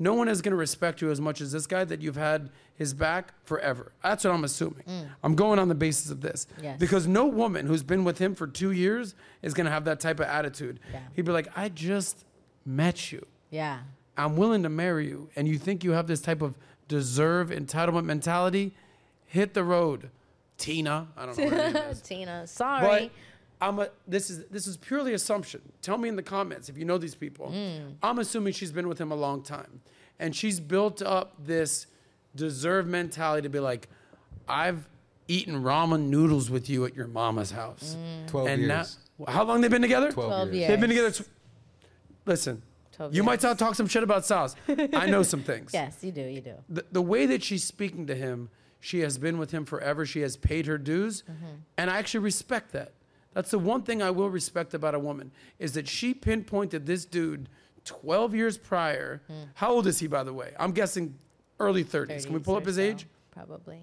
no 0.00 0.14
one 0.14 0.28
is 0.28 0.40
going 0.40 0.52
to 0.52 0.56
respect 0.56 1.02
you 1.02 1.10
as 1.10 1.20
much 1.20 1.42
as 1.42 1.52
this 1.52 1.66
guy 1.66 1.84
that 1.84 2.00
you've 2.00 2.16
had 2.16 2.48
his 2.74 2.94
back 2.94 3.34
forever. 3.44 3.92
That's 4.02 4.24
what 4.24 4.32
I'm 4.32 4.44
assuming. 4.44 4.82
Mm. 4.88 5.08
I'm 5.22 5.34
going 5.34 5.58
on 5.58 5.68
the 5.68 5.74
basis 5.74 6.10
of 6.10 6.22
this. 6.22 6.46
Yes. 6.60 6.78
Because 6.80 7.06
no 7.06 7.26
woman 7.26 7.66
who's 7.66 7.82
been 7.82 8.02
with 8.02 8.16
him 8.16 8.34
for 8.34 8.46
two 8.46 8.70
years 8.70 9.14
is 9.42 9.52
going 9.52 9.66
to 9.66 9.70
have 9.70 9.84
that 9.84 10.00
type 10.00 10.18
of 10.18 10.26
attitude. 10.26 10.80
Yeah. 10.90 11.00
He'd 11.14 11.26
be 11.26 11.32
like, 11.32 11.48
I 11.54 11.68
just 11.68 12.24
met 12.64 13.12
you. 13.12 13.26
Yeah. 13.50 13.80
I'm 14.16 14.38
willing 14.38 14.62
to 14.62 14.70
marry 14.70 15.06
you, 15.06 15.28
and 15.36 15.46
you 15.46 15.58
think 15.58 15.84
you 15.84 15.92
have 15.92 16.06
this 16.06 16.22
type 16.22 16.40
of 16.40 16.54
deserve 16.88 17.50
entitlement 17.50 18.04
mentality, 18.04 18.74
hit 19.26 19.52
the 19.52 19.64
road. 19.64 20.10
Tina, 20.56 21.08
I 21.16 21.26
don't 21.26 21.38
know 21.38 21.44
what 21.44 21.52
her 21.52 21.72
name 21.72 21.90
is. 21.90 22.00
Tina, 22.02 22.46
sorry. 22.46 22.86
But 22.86 23.10
I'm 23.60 23.78
a, 23.78 23.88
this 24.06 24.30
is 24.30 24.46
this 24.46 24.66
is 24.66 24.76
purely 24.76 25.12
assumption. 25.12 25.60
Tell 25.82 25.98
me 25.98 26.08
in 26.08 26.16
the 26.16 26.22
comments 26.22 26.68
if 26.68 26.78
you 26.78 26.84
know 26.84 26.98
these 26.98 27.14
people. 27.14 27.48
Mm. 27.54 27.94
I'm 28.02 28.18
assuming 28.18 28.52
she's 28.54 28.72
been 28.72 28.88
with 28.88 29.00
him 29.00 29.12
a 29.12 29.16
long 29.16 29.42
time, 29.42 29.82
and 30.18 30.34
she's 30.34 30.60
built 30.60 31.02
up 31.02 31.34
this 31.44 31.86
deserve 32.34 32.86
mentality 32.86 33.42
to 33.42 33.48
be 33.48 33.60
like, 33.60 33.88
I've 34.48 34.88
eaten 35.28 35.62
ramen 35.62 36.08
noodles 36.08 36.50
with 36.50 36.68
you 36.70 36.84
at 36.86 36.94
your 36.96 37.06
mama's 37.06 37.50
house. 37.50 37.96
Mm. 37.98 38.28
12 38.28 38.48
and 38.48 38.62
years. 38.62 38.98
now, 39.18 39.26
how 39.32 39.44
long 39.44 39.60
they 39.60 39.68
been 39.68 39.82
together? 39.82 40.10
12, 40.10 40.28
12 40.30 40.48
years. 40.48 40.56
years. 40.56 40.68
They've 40.68 40.80
been 40.80 40.88
together. 40.90 41.10
Tw- 41.10 41.28
Listen, 42.26 42.62
12 42.92 43.14
you 43.14 43.22
might 43.22 43.32
years. 43.42 43.42
talk, 43.42 43.58
talk 43.58 43.74
some 43.74 43.86
shit 43.86 44.02
about 44.02 44.24
Sos. 44.24 44.54
I 44.68 45.06
know 45.06 45.22
some 45.22 45.42
things 45.42 45.70
Yes, 45.74 45.98
you 46.02 46.12
do. 46.12 46.22
You 46.22 46.40
do. 46.40 46.54
the, 46.68 46.84
the 46.92 47.02
way 47.02 47.26
that 47.26 47.42
she's 47.42 47.64
speaking 47.64 48.06
to 48.06 48.14
him, 48.14 48.50
she 48.80 49.00
has 49.00 49.18
been 49.18 49.38
with 49.38 49.50
him 49.50 49.64
forever. 49.64 50.06
She 50.06 50.20
has 50.20 50.36
paid 50.36 50.66
her 50.66 50.78
dues. 50.78 51.22
Mm-hmm. 51.22 51.46
And 51.78 51.90
I 51.90 51.98
actually 51.98 52.20
respect 52.20 52.72
that. 52.72 52.92
That's 53.32 53.50
the 53.50 53.58
one 53.58 53.82
thing 53.82 54.02
I 54.02 54.10
will 54.10 54.30
respect 54.30 54.74
about 54.74 54.94
a 54.94 54.98
woman 54.98 55.30
is 55.58 55.72
that 55.74 55.86
she 55.86 56.14
pinpointed 56.14 56.86
this 56.86 57.04
dude 57.04 57.48
12 57.84 58.34
years 58.34 58.58
prior. 58.58 59.22
Hmm. 59.26 59.34
How 59.54 59.70
old 59.70 59.86
is 59.86 59.98
he, 59.98 60.06
by 60.06 60.24
the 60.24 60.32
way? 60.32 60.52
I'm 60.58 60.72
guessing 60.72 61.16
early 61.58 61.84
30s. 61.84 62.24
Can 62.24 62.32
we 62.32 62.40
pull 62.40 62.56
up 62.56 62.66
his 62.66 62.76
so, 62.76 62.82
age? 62.82 63.06
Probably. 63.30 63.80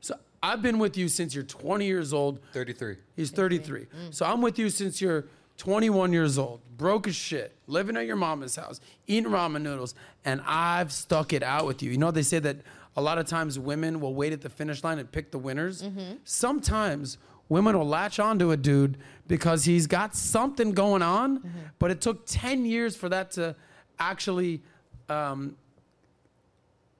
So 0.00 0.14
I've 0.42 0.62
been 0.62 0.78
with 0.78 0.96
you 0.96 1.08
since 1.08 1.34
you're 1.34 1.44
20 1.44 1.84
years 1.84 2.12
old. 2.12 2.40
33. 2.52 2.96
He's 3.16 3.30
33. 3.30 3.84
Hmm. 3.84 3.86
So 4.10 4.26
I'm 4.26 4.40
with 4.40 4.58
you 4.58 4.70
since 4.70 5.00
you're 5.00 5.26
21 5.58 6.12
years 6.12 6.38
old, 6.38 6.60
broke 6.76 7.08
as 7.08 7.16
shit, 7.16 7.56
living 7.66 7.96
at 7.96 8.06
your 8.06 8.16
mama's 8.16 8.56
house, 8.56 8.80
eating 9.06 9.30
ramen 9.30 9.62
noodles, 9.62 9.94
and 10.24 10.42
I've 10.46 10.92
stuck 10.92 11.32
it 11.32 11.42
out 11.42 11.66
with 11.66 11.82
you. 11.82 11.90
You 11.90 11.98
know, 11.98 12.10
they 12.10 12.22
say 12.22 12.38
that 12.40 12.58
a 12.96 13.00
lot 13.00 13.18
of 13.18 13.26
times 13.26 13.58
women 13.58 14.00
will 14.00 14.14
wait 14.14 14.32
at 14.32 14.42
the 14.42 14.50
finish 14.50 14.82
line 14.84 14.98
and 14.98 15.10
pick 15.10 15.30
the 15.30 15.38
winners. 15.38 15.82
Mm-hmm. 15.82 16.16
Sometimes 16.24 17.18
women 17.48 17.78
will 17.78 17.86
latch 17.86 18.18
onto 18.18 18.50
a 18.50 18.56
dude 18.56 18.98
because 19.26 19.64
he's 19.64 19.86
got 19.86 20.14
something 20.14 20.72
going 20.72 21.02
on, 21.02 21.50
but 21.78 21.90
it 21.90 22.00
took 22.00 22.26
10 22.26 22.64
years 22.64 22.96
for 22.96 23.08
that 23.08 23.30
to 23.32 23.54
actually 23.98 24.62
um, 25.08 25.56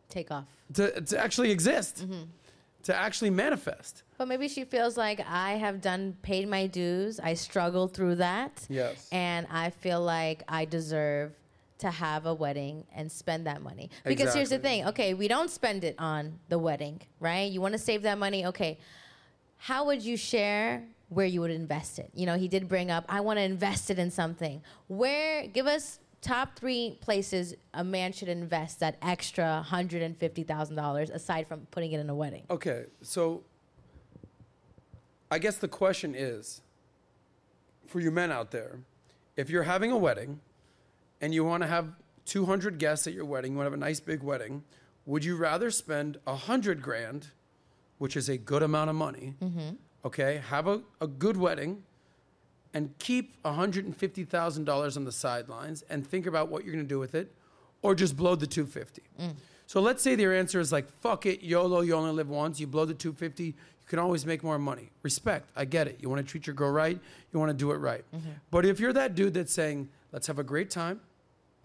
Take 0.09 0.31
off. 0.31 0.45
to, 0.75 1.01
to 1.01 1.19
actually 1.19 1.51
exist, 1.51 2.07
to 2.85 2.95
actually 2.95 3.31
manifest. 3.31 4.03
But 4.19 4.29
maybe 4.29 4.49
she 4.49 4.65
feels 4.65 4.97
like 4.97 5.21
I 5.29 5.53
have 5.53 5.81
done 5.81 6.17
paid 6.23 6.49
my 6.49 6.67
dues. 6.67 7.21
I 7.21 7.35
struggled 7.35 7.93
through 7.93 8.17
that. 8.17 8.65
Yes. 8.69 9.09
And 9.13 9.47
I 9.51 9.71
feel 9.71 10.01
like 10.01 10.43
I 10.49 10.65
deserve 10.65 11.33
to 11.79 11.91
have 11.91 12.25
a 12.25 12.33
wedding 12.33 12.85
and 12.95 13.13
spend 13.13 13.47
that 13.47 13.61
money. 13.61 13.91
Because 14.05 14.33
here's 14.33 14.49
the 14.49 14.59
thing. 14.59 14.87
Okay, 14.87 15.13
we 15.13 15.29
don't 15.29 15.51
spend 15.51 15.85
it 15.85 15.95
on 15.99 16.39
the 16.49 16.59
wedding, 16.59 17.03
right? 17.21 17.51
You 17.53 17.61
want 17.61 17.73
to 17.73 17.79
save 17.79 18.03
that 18.03 18.17
money. 18.17 18.47
Okay. 18.47 18.79
How 19.59 19.85
would 19.87 20.03
you 20.03 20.17
share 20.17 20.85
where 21.09 21.27
you 21.27 21.41
would 21.41 21.51
invest 21.51 21.99
it? 21.99 22.11
You 22.15 22.27
know, 22.27 22.37
he 22.37 22.49
did 22.49 22.69
bring 22.69 22.91
up 22.91 23.05
I 23.09 23.21
want 23.21 23.39
to 23.39 23.43
invest 23.43 23.91
it 23.91 23.99
in 23.99 24.11
something. 24.11 24.63
Where 24.89 25.47
give 25.47 25.67
us 25.67 26.01
top 26.21 26.59
3 26.59 26.99
places 27.01 27.55
a 27.75 27.85
man 27.85 28.13
should 28.13 28.29
invest 28.29 28.81
that 28.81 28.97
extra 29.03 29.65
$150,000 29.69 31.11
aside 31.11 31.47
from 31.47 31.67
putting 31.71 31.93
it 31.93 32.01
in 32.01 32.11
a 32.11 32.15
wedding. 32.15 32.43
Okay, 32.51 32.87
so 33.03 33.45
I 35.31 35.39
guess 35.39 35.57
the 35.57 35.69
question 35.69 36.15
is 36.17 36.63
for 37.87 38.01
you 38.01 38.11
men 38.11 38.33
out 38.33 38.51
there, 38.51 38.81
if 39.37 39.51
you're 39.51 39.63
having 39.63 39.93
a 39.93 39.97
wedding 39.97 40.41
and 41.21 41.33
you 41.33 41.45
want 41.45 41.63
to 41.63 41.69
have 41.69 41.93
200 42.25 42.79
guests 42.79 43.07
at 43.07 43.13
your 43.13 43.25
wedding, 43.25 43.53
you 43.53 43.59
want 43.59 43.67
to 43.67 43.71
have 43.71 43.81
a 43.81 43.85
nice 43.85 44.01
big 44.01 44.23
wedding, 44.23 44.65
would 45.05 45.25
you 45.25 45.37
rather 45.37 45.71
spend 45.71 46.19
100 46.25 46.83
grand, 46.83 47.29
which 47.99 48.17
is 48.17 48.29
a 48.29 48.37
good 48.37 48.63
amount 48.63 48.91
of 48.91 48.97
money, 48.97 49.35
mm-hmm. 49.43 49.71
okay, 50.05 50.43
have 50.49 50.67
a, 50.67 50.83
a 51.01 51.07
good 51.07 51.37
wedding 51.37 51.83
and 52.75 52.97
keep 52.99 53.43
$150,000 53.43 54.97
on 54.97 55.05
the 55.05 55.13
sidelines 55.13 55.83
and 55.89 56.07
think 56.07 56.27
about 56.27 56.49
what 56.49 56.65
you're 56.65 56.75
going 56.75 56.85
to 56.85 56.89
do 56.89 56.99
with 56.99 57.15
it 57.15 57.33
or 57.83 57.95
just 57.95 58.17
blow 58.17 58.35
the 58.35 58.47
250. 58.47 59.03
Mm. 59.21 59.35
So 59.67 59.81
let's 59.81 60.03
say 60.03 60.15
their 60.15 60.35
answer 60.35 60.61
is 60.61 60.73
like, 60.73 60.89
fuck 61.01 61.27
it, 61.27 61.43
YOLO, 61.43 61.81
you 61.81 61.95
only 61.95 62.13
live 62.13 62.29
once, 62.29 62.61
you 62.61 62.67
blow 62.67 62.85
the 62.85 62.95
250, 62.95 63.45
you 63.45 63.55
can 63.87 63.99
always 63.99 64.27
make 64.27 64.43
more 64.43 64.59
money. 64.59 64.91
Respect, 65.03 65.51
I 65.57 65.65
get 65.65 65.89
it. 65.89 65.99
You 66.01 66.09
want 66.09 66.25
to 66.25 66.31
treat 66.31 66.47
your 66.47 66.55
girl 66.55 66.71
right, 66.71 66.99
you 67.33 67.39
want 67.39 67.51
to 67.51 67.57
do 67.57 67.73
it 67.73 67.77
right. 67.77 68.05
Mm-hmm. 68.15 68.31
But 68.51 68.65
if 68.65 68.79
you're 68.79 68.93
that 68.93 69.15
dude 69.15 69.35
that's 69.35 69.53
saying, 69.53 69.89
let's 70.13 70.27
have 70.27 70.39
a 70.39 70.45
great 70.45 70.71
time, 70.71 71.01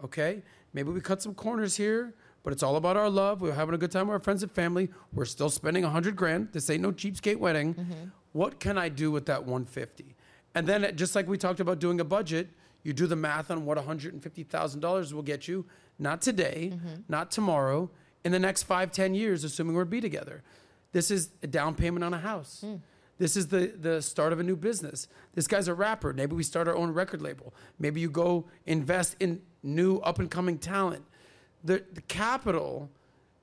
okay? 0.02 0.42
Maybe 0.72 0.90
we 0.90 1.00
cut 1.00 1.22
some 1.22 1.34
corners 1.34 1.76
here, 1.76 2.14
but 2.42 2.52
it's 2.52 2.62
all 2.62 2.76
about 2.76 2.96
our 2.96 3.08
love. 3.08 3.40
We're 3.40 3.54
having 3.54 3.74
a 3.74 3.78
good 3.78 3.92
time 3.92 4.08
with 4.08 4.14
our 4.14 4.20
friends 4.20 4.42
and 4.42 4.50
family. 4.50 4.90
We're 5.12 5.24
still 5.24 5.50
spending 5.50 5.84
a 5.84 5.90
hundred 5.90 6.16
grand. 6.16 6.48
This 6.52 6.68
ain't 6.70 6.82
no 6.82 6.92
cheapskate 6.92 7.36
wedding. 7.36 7.74
Mm-hmm. 7.74 8.04
What 8.32 8.60
can 8.60 8.78
I 8.78 8.88
do 8.88 9.10
with 9.10 9.26
that 9.26 9.44
150? 9.44 10.16
And 10.54 10.66
then, 10.66 10.96
just 10.96 11.14
like 11.14 11.28
we 11.28 11.38
talked 11.38 11.60
about 11.60 11.78
doing 11.78 12.00
a 12.00 12.04
budget, 12.04 12.48
you 12.82 12.92
do 12.92 13.06
the 13.06 13.16
math 13.16 13.50
on 13.50 13.64
what 13.64 13.78
$150,000 13.78 15.12
will 15.12 15.22
get 15.22 15.48
you, 15.48 15.64
not 15.98 16.20
today, 16.20 16.72
mm-hmm. 16.72 17.02
not 17.08 17.30
tomorrow, 17.30 17.90
in 18.24 18.32
the 18.32 18.38
next 18.38 18.64
five, 18.64 18.92
10 18.92 19.14
years, 19.14 19.44
assuming 19.44 19.74
we're 19.74 19.84
be 19.84 20.00
together. 20.00 20.42
This 20.92 21.10
is 21.10 21.30
a 21.42 21.46
down 21.46 21.74
payment 21.74 22.04
on 22.04 22.12
a 22.12 22.18
house. 22.18 22.62
Hmm. 22.64 22.76
This 23.18 23.36
is 23.36 23.48
the, 23.48 23.72
the 23.78 24.02
start 24.02 24.32
of 24.32 24.40
a 24.40 24.42
new 24.42 24.56
business. 24.56 25.06
This 25.34 25.46
guy's 25.46 25.68
a 25.68 25.74
rapper. 25.74 26.12
Maybe 26.12 26.34
we 26.34 26.42
start 26.42 26.66
our 26.66 26.74
own 26.74 26.92
record 26.92 27.22
label. 27.22 27.54
Maybe 27.78 28.00
you 28.00 28.10
go 28.10 28.46
invest 28.66 29.16
in 29.20 29.42
new 29.62 29.98
up 29.98 30.18
and 30.18 30.30
coming 30.30 30.58
talent. 30.58 31.04
The, 31.64 31.84
the 31.92 32.00
capital, 32.02 32.90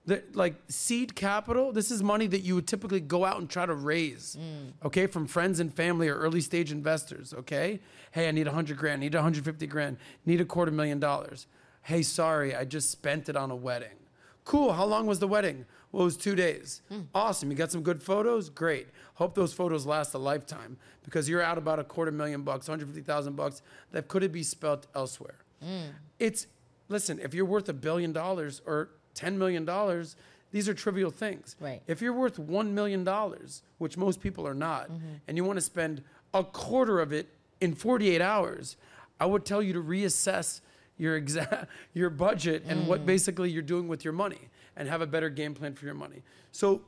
the, 0.06 0.24
like 0.34 0.56
seed 0.68 1.16
capital, 1.16 1.72
this 1.72 1.92
is 1.92 2.04
money 2.04 2.28
that 2.28 2.42
you 2.42 2.56
would 2.56 2.68
typically 2.68 3.00
go 3.00 3.26
out 3.26 3.40
and 3.40 3.50
try 3.50 3.66
to 3.66 3.74
raise, 3.74 4.38
mm. 4.40 4.72
okay, 4.86 5.08
from 5.08 5.28
friends 5.28 5.60
and 5.60 5.74
family 5.74 6.10
or 6.10 6.16
early 6.16 6.42
stage 6.42 6.72
investors, 6.72 7.34
okay? 7.34 7.80
Hey, 8.12 8.28
I 8.28 8.32
need 8.32 8.48
100 8.48 8.78
grand, 8.78 9.02
need 9.02 9.14
150 9.14 9.68
grand, 9.68 9.98
need 10.26 10.42
a 10.42 10.46
quarter 10.46 10.72
million 10.72 11.00
dollars. 11.00 11.48
Hey, 11.84 12.02
sorry, 12.02 12.56
I 12.56 12.66
just 12.66 12.92
spent 12.92 13.30
it 13.30 13.36
on 13.36 13.52
a 13.52 13.56
wedding. 13.56 13.98
Cool, 14.44 14.74
how 14.74 14.86
long 14.86 15.06
was 15.06 15.20
the 15.20 15.28
wedding? 15.28 15.66
Well, 15.92 16.02
it 16.02 16.06
was 16.06 16.18
two 16.18 16.36
days. 16.36 16.82
Hmm. 16.90 17.02
Awesome, 17.14 17.52
you 17.52 17.58
got 17.58 17.72
some 17.72 17.82
good 17.82 18.02
photos? 18.02 18.50
Great. 18.50 18.88
Hope 19.16 19.36
those 19.36 19.54
photos 19.54 19.86
last 19.86 20.14
a 20.14 20.18
lifetime 20.18 20.78
because 21.04 21.28
you're 21.28 21.42
out 21.42 21.58
about 21.58 21.80
a 21.80 21.84
quarter 21.84 22.12
million 22.12 22.44
bucks, 22.44 22.68
150,000 22.68 23.36
bucks 23.36 23.62
that 23.92 24.08
could 24.08 24.22
have 24.22 24.32
been 24.32 24.44
spent 24.44 24.88
elsewhere. 24.96 25.36
Mm. 25.64 25.90
It's 26.20 26.48
listen, 26.90 27.20
if 27.20 27.34
you're 27.34 27.46
worth 27.46 27.70
a 27.70 27.74
billion 27.74 28.12
dollars 28.12 28.62
or 28.66 28.90
10 29.14 29.38
million 29.38 29.66
dollars, 29.66 30.16
these 30.52 30.68
are 30.68 30.74
trivial 30.74 31.12
things. 31.12 31.56
Right. 31.60 31.82
If 31.88 32.02
you're 32.02 32.14
worth 32.14 32.40
1 32.40 32.74
million 32.74 33.04
dollars, 33.04 33.62
which 33.78 33.98
most 33.98 34.20
people 34.20 34.48
are 34.48 34.54
not, 34.54 34.90
mm-hmm. 34.90 35.06
and 35.28 35.38
you 35.38 35.44
want 35.44 35.58
to 35.58 35.62
spend 35.62 36.04
a 36.34 36.44
quarter 36.44 37.00
of 37.00 37.14
it 37.14 37.30
in 37.62 37.74
48 37.76 38.22
hours, 38.22 38.76
I 39.20 39.26
would 39.26 39.46
tell 39.46 39.62
you 39.62 39.74
to 39.74 39.82
reassess 39.82 40.62
your 40.98 41.16
exact 41.16 41.70
your 41.94 42.10
budget 42.10 42.64
and 42.68 42.88
what 42.88 43.02
mm. 43.02 43.06
basically 43.06 43.50
you're 43.50 43.62
doing 43.62 43.88
with 43.88 44.04
your 44.04 44.14
money 44.14 44.50
and 44.76 44.88
have 44.88 45.02
a 45.02 45.08
better 45.08 45.30
game 45.30 45.54
plan 45.54 45.74
for 45.74 45.86
your 45.86 45.94
money. 45.94 46.24
So 46.52 46.82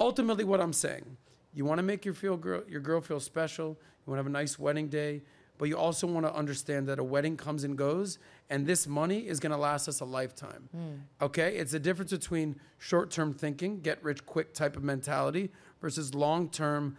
ultimately 0.00 0.44
what 0.44 0.60
I'm 0.60 0.72
saying, 0.72 1.16
you 1.54 1.64
want 1.64 1.78
to 1.78 1.82
make 1.82 2.04
your 2.04 2.14
feel 2.14 2.36
girl 2.36 2.62
your 2.68 2.80
girl 2.80 3.00
feel 3.00 3.20
special, 3.20 3.68
you 4.06 4.10
want 4.10 4.18
to 4.18 4.20
have 4.20 4.26
a 4.26 4.30
nice 4.30 4.58
wedding 4.58 4.88
day, 4.88 5.22
but 5.58 5.68
you 5.68 5.76
also 5.76 6.06
want 6.06 6.26
to 6.26 6.34
understand 6.34 6.86
that 6.88 6.98
a 6.98 7.04
wedding 7.04 7.36
comes 7.36 7.64
and 7.64 7.76
goes 7.76 8.18
and 8.50 8.66
this 8.66 8.86
money 8.86 9.26
is 9.26 9.40
going 9.40 9.52
to 9.52 9.58
last 9.58 9.88
us 9.88 10.00
a 10.00 10.04
lifetime. 10.04 10.68
Hmm. 10.72 11.24
Okay? 11.24 11.56
It's 11.56 11.72
the 11.72 11.80
difference 11.80 12.12
between 12.12 12.56
short-term 12.78 13.34
thinking, 13.34 13.80
get 13.80 14.02
rich 14.02 14.24
quick 14.24 14.54
type 14.54 14.76
of 14.76 14.84
mentality 14.84 15.50
versus 15.80 16.14
long-term 16.14 16.96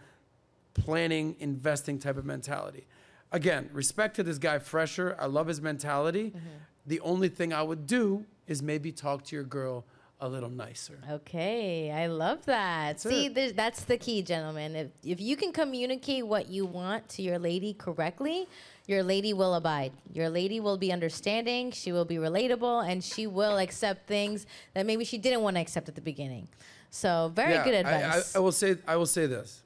planning, 0.74 1.36
investing 1.40 1.98
type 1.98 2.16
of 2.16 2.24
mentality. 2.24 2.86
Again, 3.32 3.68
respect 3.72 4.16
to 4.16 4.22
this 4.22 4.38
guy, 4.38 4.58
Fresher. 4.58 5.16
I 5.18 5.26
love 5.26 5.46
his 5.46 5.60
mentality. 5.60 6.30
Mm-hmm. 6.30 6.38
The 6.86 7.00
only 7.00 7.28
thing 7.28 7.52
I 7.52 7.62
would 7.62 7.86
do 7.86 8.24
is 8.46 8.62
maybe 8.62 8.92
talk 8.92 9.24
to 9.24 9.36
your 9.36 9.44
girl 9.44 9.84
a 10.20 10.28
little 10.28 10.50
nicer. 10.50 10.98
Okay, 11.10 11.90
I 11.92 12.06
love 12.06 12.44
that. 12.46 13.00
See, 13.00 13.28
that's 13.28 13.84
the 13.84 13.96
key, 13.96 14.22
gentlemen. 14.22 14.74
If 14.74 14.88
if 15.04 15.20
you 15.20 15.36
can 15.36 15.52
communicate 15.52 16.26
what 16.26 16.48
you 16.48 16.66
want 16.66 17.08
to 17.10 17.22
your 17.22 17.38
lady 17.38 17.72
correctly, 17.74 18.48
your 18.86 19.02
lady 19.02 19.32
will 19.32 19.54
abide. 19.54 19.92
Your 20.12 20.28
lady 20.28 20.58
will 20.60 20.76
be 20.78 20.92
understanding. 20.92 21.70
She 21.70 21.92
will 21.92 22.04
be 22.04 22.16
relatable, 22.16 22.88
and 22.90 23.02
she 23.04 23.26
will 23.26 23.58
accept 23.58 24.08
things 24.08 24.46
that 24.74 24.86
maybe 24.86 25.04
she 25.04 25.18
didn't 25.18 25.42
want 25.42 25.56
to 25.56 25.60
accept 25.60 25.88
at 25.88 25.94
the 25.94 26.00
beginning. 26.00 26.48
So, 26.90 27.30
very 27.34 27.52
Yeah, 27.54 27.64
good 27.64 27.74
I- 27.74 27.90
I- 27.90 27.92
advice. 27.94 28.34
I, 28.34 28.38
will 28.40 28.52
say 28.52 28.76
I 28.88 28.96
will 28.96 29.06
say 29.06 29.26
this. 29.26 29.62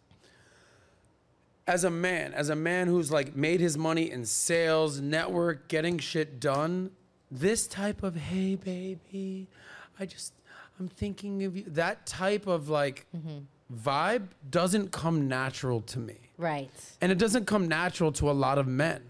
As 1.66 1.84
a 1.84 1.90
man, 1.90 2.34
as 2.34 2.48
a 2.48 2.56
man 2.56 2.88
who's 2.88 3.10
like 3.12 3.36
made 3.36 3.60
his 3.60 3.78
money 3.78 4.10
in 4.10 4.24
sales, 4.26 5.00
network, 5.00 5.68
getting 5.68 5.98
shit 5.98 6.40
done, 6.40 6.90
this 7.30 7.66
type 7.68 8.02
of 8.02 8.16
hey 8.16 8.56
baby, 8.56 9.46
I 9.98 10.04
just 10.06 10.32
I'm 10.78 10.88
thinking 10.88 11.44
of 11.44 11.56
you. 11.56 11.64
That 11.68 12.06
type 12.06 12.46
of 12.46 12.68
like 12.68 13.06
mm-hmm. 13.16 13.38
vibe 13.74 14.28
doesn't 14.50 14.92
come 14.92 15.28
natural 15.28 15.80
to 15.82 15.98
me. 15.98 16.18
right. 16.38 16.70
And 17.00 17.12
it 17.12 17.18
doesn't 17.18 17.46
come 17.46 17.68
natural 17.68 18.12
to 18.12 18.30
a 18.30 18.32
lot 18.32 18.58
of 18.58 18.66
men. 18.66 19.02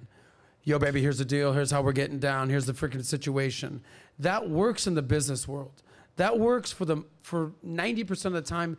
Yo, 0.64 0.78
baby, 0.78 1.00
here's 1.00 1.18
the 1.18 1.24
deal. 1.24 1.52
Here's 1.52 1.72
how 1.72 1.82
we're 1.82 1.92
getting 1.92 2.18
down. 2.18 2.48
Here's 2.48 2.66
the 2.66 2.72
freaking 2.72 3.04
situation. 3.04 3.82
That 4.18 4.48
works 4.48 4.86
in 4.86 4.94
the 4.94 5.02
business 5.02 5.48
world. 5.48 5.82
That 6.16 6.38
works 6.38 6.70
for 6.70 6.84
the 6.84 7.04
for 7.22 7.52
90% 7.66 8.26
of 8.26 8.32
the 8.34 8.42
time, 8.42 8.76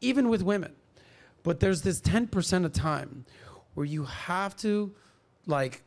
even 0.00 0.28
with 0.28 0.42
women. 0.42 0.72
But 1.42 1.60
there's 1.60 1.82
this 1.82 2.00
10% 2.00 2.64
of 2.64 2.72
time 2.72 3.24
where 3.74 3.86
you 3.86 4.04
have 4.04 4.56
to 4.58 4.94
like 5.46 5.82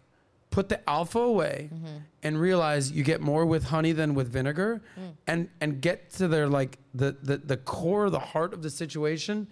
put 0.53 0.69
the 0.69 0.87
alpha 0.87 1.17
away 1.17 1.67
mm-hmm. 1.73 1.97
and 2.21 2.39
realize 2.39 2.91
you 2.91 3.03
get 3.03 3.19
more 3.19 3.43
with 3.43 3.63
honey 3.63 3.91
than 3.91 4.13
with 4.13 4.31
vinegar 4.31 4.83
mm. 4.99 5.11
and 5.25 5.49
and 5.59 5.81
get 5.81 6.11
to 6.11 6.27
their 6.27 6.47
like 6.47 6.77
the, 6.93 7.17
the 7.23 7.37
the 7.37 7.57
core 7.57 8.11
the 8.11 8.19
heart 8.19 8.53
of 8.53 8.61
the 8.61 8.69
situation 8.69 9.47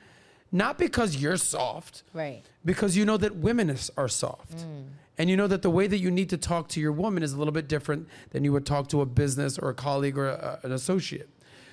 not 0.51 0.77
because 0.77 1.15
you're 1.15 1.37
soft 1.37 2.03
Right. 2.13 2.43
because 2.63 2.95
you 2.95 3.03
know 3.03 3.17
that 3.17 3.35
women 3.37 3.75
are 3.97 4.07
soft. 4.07 4.57
Mm. 4.57 4.83
And 5.17 5.29
you 5.29 5.37
know 5.37 5.47
that 5.47 5.61
the 5.61 5.69
way 5.69 5.87
that 5.87 5.97
you 5.97 6.11
need 6.11 6.29
to 6.29 6.37
talk 6.37 6.67
to 6.69 6.79
your 6.79 6.91
woman 6.91 7.23
is 7.23 7.33
a 7.33 7.37
little 7.37 7.51
bit 7.51 7.67
different 7.67 8.07
than 8.31 8.43
you 8.43 8.51
would 8.53 8.65
talk 8.65 8.87
to 8.89 9.01
a 9.01 9.05
business 9.05 9.57
or 9.57 9.69
a 9.69 9.73
colleague 9.73 10.17
or 10.17 10.27
a, 10.27 10.59
an 10.63 10.71
associate. 10.71 11.29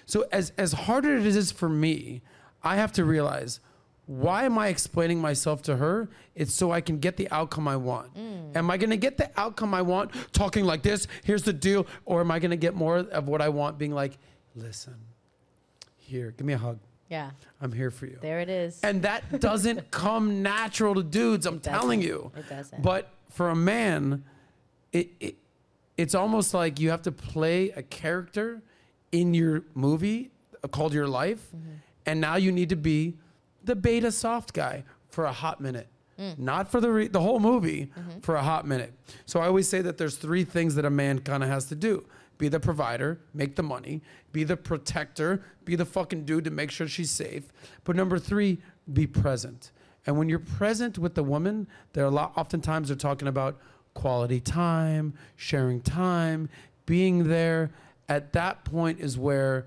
So 0.06 0.26
as 0.32 0.52
as 0.56 0.72
hard 0.72 1.04
as 1.04 1.24
it 1.24 1.36
is 1.36 1.52
for 1.52 1.68
me, 1.68 2.22
I 2.62 2.76
have 2.76 2.92
to 2.92 3.04
realize 3.04 3.60
why 4.08 4.44
am 4.44 4.58
I 4.58 4.68
explaining 4.68 5.20
myself 5.20 5.60
to 5.62 5.76
her? 5.76 6.08
It's 6.34 6.52
so 6.54 6.72
I 6.72 6.80
can 6.80 6.98
get 6.98 7.16
the 7.18 7.28
outcome 7.30 7.68
I 7.68 7.76
want. 7.76 8.16
Am 8.56 8.70
I 8.70 8.78
going 8.78 8.88
to 8.90 8.96
get 8.96 9.18
the 9.18 9.30
outcome 9.38 9.74
I 9.74 9.82
want 9.82 10.10
talking 10.32 10.64
like 10.64 10.82
this? 10.82 11.06
Here's 11.24 11.42
the 11.42 11.52
deal, 11.52 11.86
or 12.06 12.20
am 12.22 12.30
I 12.30 12.38
going 12.38 12.50
to 12.52 12.56
get 12.56 12.74
more 12.74 12.96
of 12.98 13.28
what 13.28 13.42
I 13.42 13.50
want 13.50 13.76
being 13.78 13.92
like, 13.92 14.16
"Listen. 14.56 14.94
Here, 15.96 16.32
give 16.36 16.46
me 16.46 16.54
a 16.54 16.58
hug. 16.58 16.78
Yeah. 17.10 17.30
I'm 17.60 17.70
here 17.72 17.90
for 17.90 18.06
you." 18.06 18.18
There 18.22 18.40
it 18.40 18.48
is. 18.48 18.80
And 18.82 19.02
that 19.02 19.40
doesn't 19.40 19.90
come 19.90 20.42
natural 20.42 20.94
to 20.94 21.02
dudes, 21.02 21.44
I'm 21.46 21.60
telling 21.60 22.00
you. 22.00 22.32
It 22.36 22.48
doesn't. 22.48 22.82
But 22.82 23.10
for 23.30 23.50
a 23.50 23.56
man, 23.56 24.24
it, 24.92 25.10
it 25.20 25.36
it's 25.98 26.14
almost 26.14 26.54
like 26.54 26.80
you 26.80 26.88
have 26.90 27.02
to 27.02 27.12
play 27.12 27.70
a 27.70 27.82
character 27.82 28.62
in 29.12 29.34
your 29.34 29.64
movie 29.74 30.30
called 30.70 30.94
your 30.94 31.08
life, 31.08 31.46
Mm-hmm. 31.54 31.70
and 32.06 32.20
now 32.22 32.36
you 32.36 32.52
need 32.52 32.70
to 32.70 32.76
be 32.76 33.18
the 33.68 33.76
beta 33.76 34.10
soft 34.10 34.52
guy 34.52 34.82
for 35.08 35.24
a 35.24 35.32
hot 35.32 35.60
minute. 35.60 35.86
Mm. 36.18 36.36
Not 36.38 36.68
for 36.68 36.80
the 36.80 36.90
re- 36.90 37.06
the 37.06 37.20
whole 37.20 37.38
movie, 37.38 37.92
Mm-hmm. 37.96 38.20
for 38.20 38.34
a 38.34 38.42
hot 38.42 38.66
minute. 38.66 38.92
So 39.24 39.38
I 39.40 39.46
always 39.46 39.68
say 39.68 39.80
that 39.82 39.98
there's 39.98 40.16
three 40.16 40.42
things 40.42 40.74
that 40.74 40.84
a 40.84 40.90
man 40.90 41.20
kind 41.20 41.44
of 41.44 41.48
has 41.48 41.66
to 41.66 41.76
do: 41.76 42.04
be 42.38 42.48
the 42.48 42.58
provider, 42.58 43.20
make 43.32 43.54
the 43.54 43.62
money; 43.62 44.02
be 44.32 44.42
the 44.42 44.56
protector, 44.56 45.42
be 45.64 45.76
the 45.76 45.84
fucking 45.84 46.24
dude 46.24 46.42
to 46.44 46.50
make 46.50 46.72
sure 46.72 46.88
she's 46.88 47.12
safe. 47.12 47.44
But 47.84 47.94
number 47.94 48.18
three, 48.18 48.58
be 48.92 49.06
present. 49.06 49.70
And 50.06 50.18
when 50.18 50.28
you're 50.28 50.38
present 50.40 50.98
with 50.98 51.14
the 51.14 51.22
woman, 51.22 51.68
there 51.92 52.02
are 52.04 52.08
a 52.08 52.10
lot. 52.10 52.32
Oftentimes, 52.36 52.88
they're 52.88 52.96
talking 52.96 53.28
about 53.28 53.58
quality 53.94 54.40
time, 54.40 55.14
sharing 55.36 55.80
time, 55.80 56.48
being 56.86 57.28
there. 57.28 57.70
At 58.08 58.32
that 58.32 58.64
point 58.64 58.98
is 59.00 59.18
where, 59.18 59.66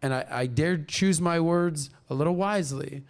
and 0.00 0.12
I, 0.14 0.24
I 0.30 0.46
dare 0.46 0.78
choose 0.78 1.20
my 1.20 1.38
words 1.38 1.90
a 2.10 2.14
little 2.14 2.34
wisely. 2.34 3.02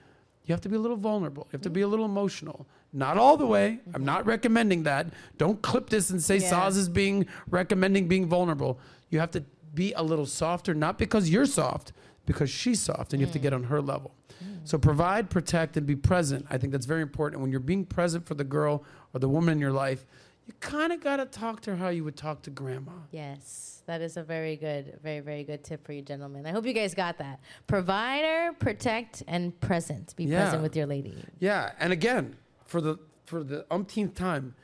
You 0.52 0.54
have 0.54 0.60
to 0.60 0.68
be 0.68 0.76
a 0.76 0.80
little 0.80 0.98
vulnerable. 0.98 1.46
You 1.48 1.52
have 1.52 1.62
to 1.62 1.70
be 1.70 1.80
a 1.80 1.88
little 1.88 2.04
emotional. 2.04 2.66
Not 2.92 3.16
all 3.16 3.38
the 3.38 3.46
way. 3.46 3.80
I'm 3.94 4.04
not 4.04 4.26
recommending 4.26 4.82
that. 4.82 5.06
Don't 5.38 5.62
clip 5.62 5.88
this 5.88 6.10
and 6.10 6.22
say 6.22 6.36
Yeah. 6.36 6.50
Sos 6.50 6.76
is 6.76 6.90
being 6.90 7.26
recommending 7.48 8.06
being 8.06 8.26
vulnerable. 8.26 8.78
You 9.08 9.18
have 9.20 9.30
to 9.30 9.44
be 9.72 9.94
a 9.94 10.02
little 10.02 10.26
softer, 10.26 10.74
not 10.74 10.98
because 10.98 11.30
you're 11.30 11.46
soft, 11.46 11.94
because 12.26 12.50
she's 12.50 12.80
soft, 12.82 13.14
and 13.14 13.20
you 13.20 13.26
have 13.26 13.32
to 13.32 13.38
mm. 13.38 13.44
get 13.44 13.54
on 13.54 13.62
her 13.64 13.80
level. 13.80 14.14
Mm. 14.44 14.58
So 14.64 14.76
provide, 14.76 15.30
protect, 15.30 15.78
and 15.78 15.86
be 15.86 15.96
present. 15.96 16.44
I 16.50 16.58
think 16.58 16.70
that's 16.70 16.84
very 16.84 17.00
important. 17.00 17.40
When 17.40 17.50
you're 17.50 17.58
being 17.58 17.86
present 17.86 18.26
for 18.26 18.34
the 18.34 18.44
girl 18.44 18.84
or 19.14 19.20
the 19.20 19.30
woman 19.30 19.52
in 19.54 19.58
your 19.58 19.72
life, 19.72 20.04
you 20.46 20.52
kind 20.60 20.92
of 20.92 21.00
got 21.00 21.16
to 21.16 21.24
talk 21.24 21.62
to 21.62 21.70
her 21.70 21.76
how 21.78 21.88
you 21.88 22.04
would 22.04 22.18
talk 22.18 22.42
to 22.42 22.50
grandma. 22.50 22.92
Yes, 23.10 23.71
that 23.86 24.00
is 24.00 24.16
a 24.16 24.22
very 24.22 24.56
good, 24.56 24.98
very, 25.02 25.20
very 25.20 25.44
good 25.44 25.64
tip 25.64 25.84
for 25.84 25.92
you, 25.92 26.02
gentlemen. 26.02 26.46
I 26.46 26.50
hope 26.50 26.64
you 26.66 26.72
guys 26.72 26.94
got 26.94 27.18
that. 27.18 27.40
Provider, 27.66 28.52
protect, 28.58 29.22
and 29.26 29.58
present. 29.60 30.14
Be 30.16 30.24
Yeah. 30.24 30.42
present 30.42 30.62
with 30.62 30.76
your 30.76 30.86
lady. 30.86 31.24
Yeah, 31.40 31.72
and 31.78 31.92
again, 31.92 32.36
for 32.64 32.80
the 32.80 32.98
for 33.26 33.42
the 33.42 33.64
umpteenth 33.70 34.14
time, 34.14 34.54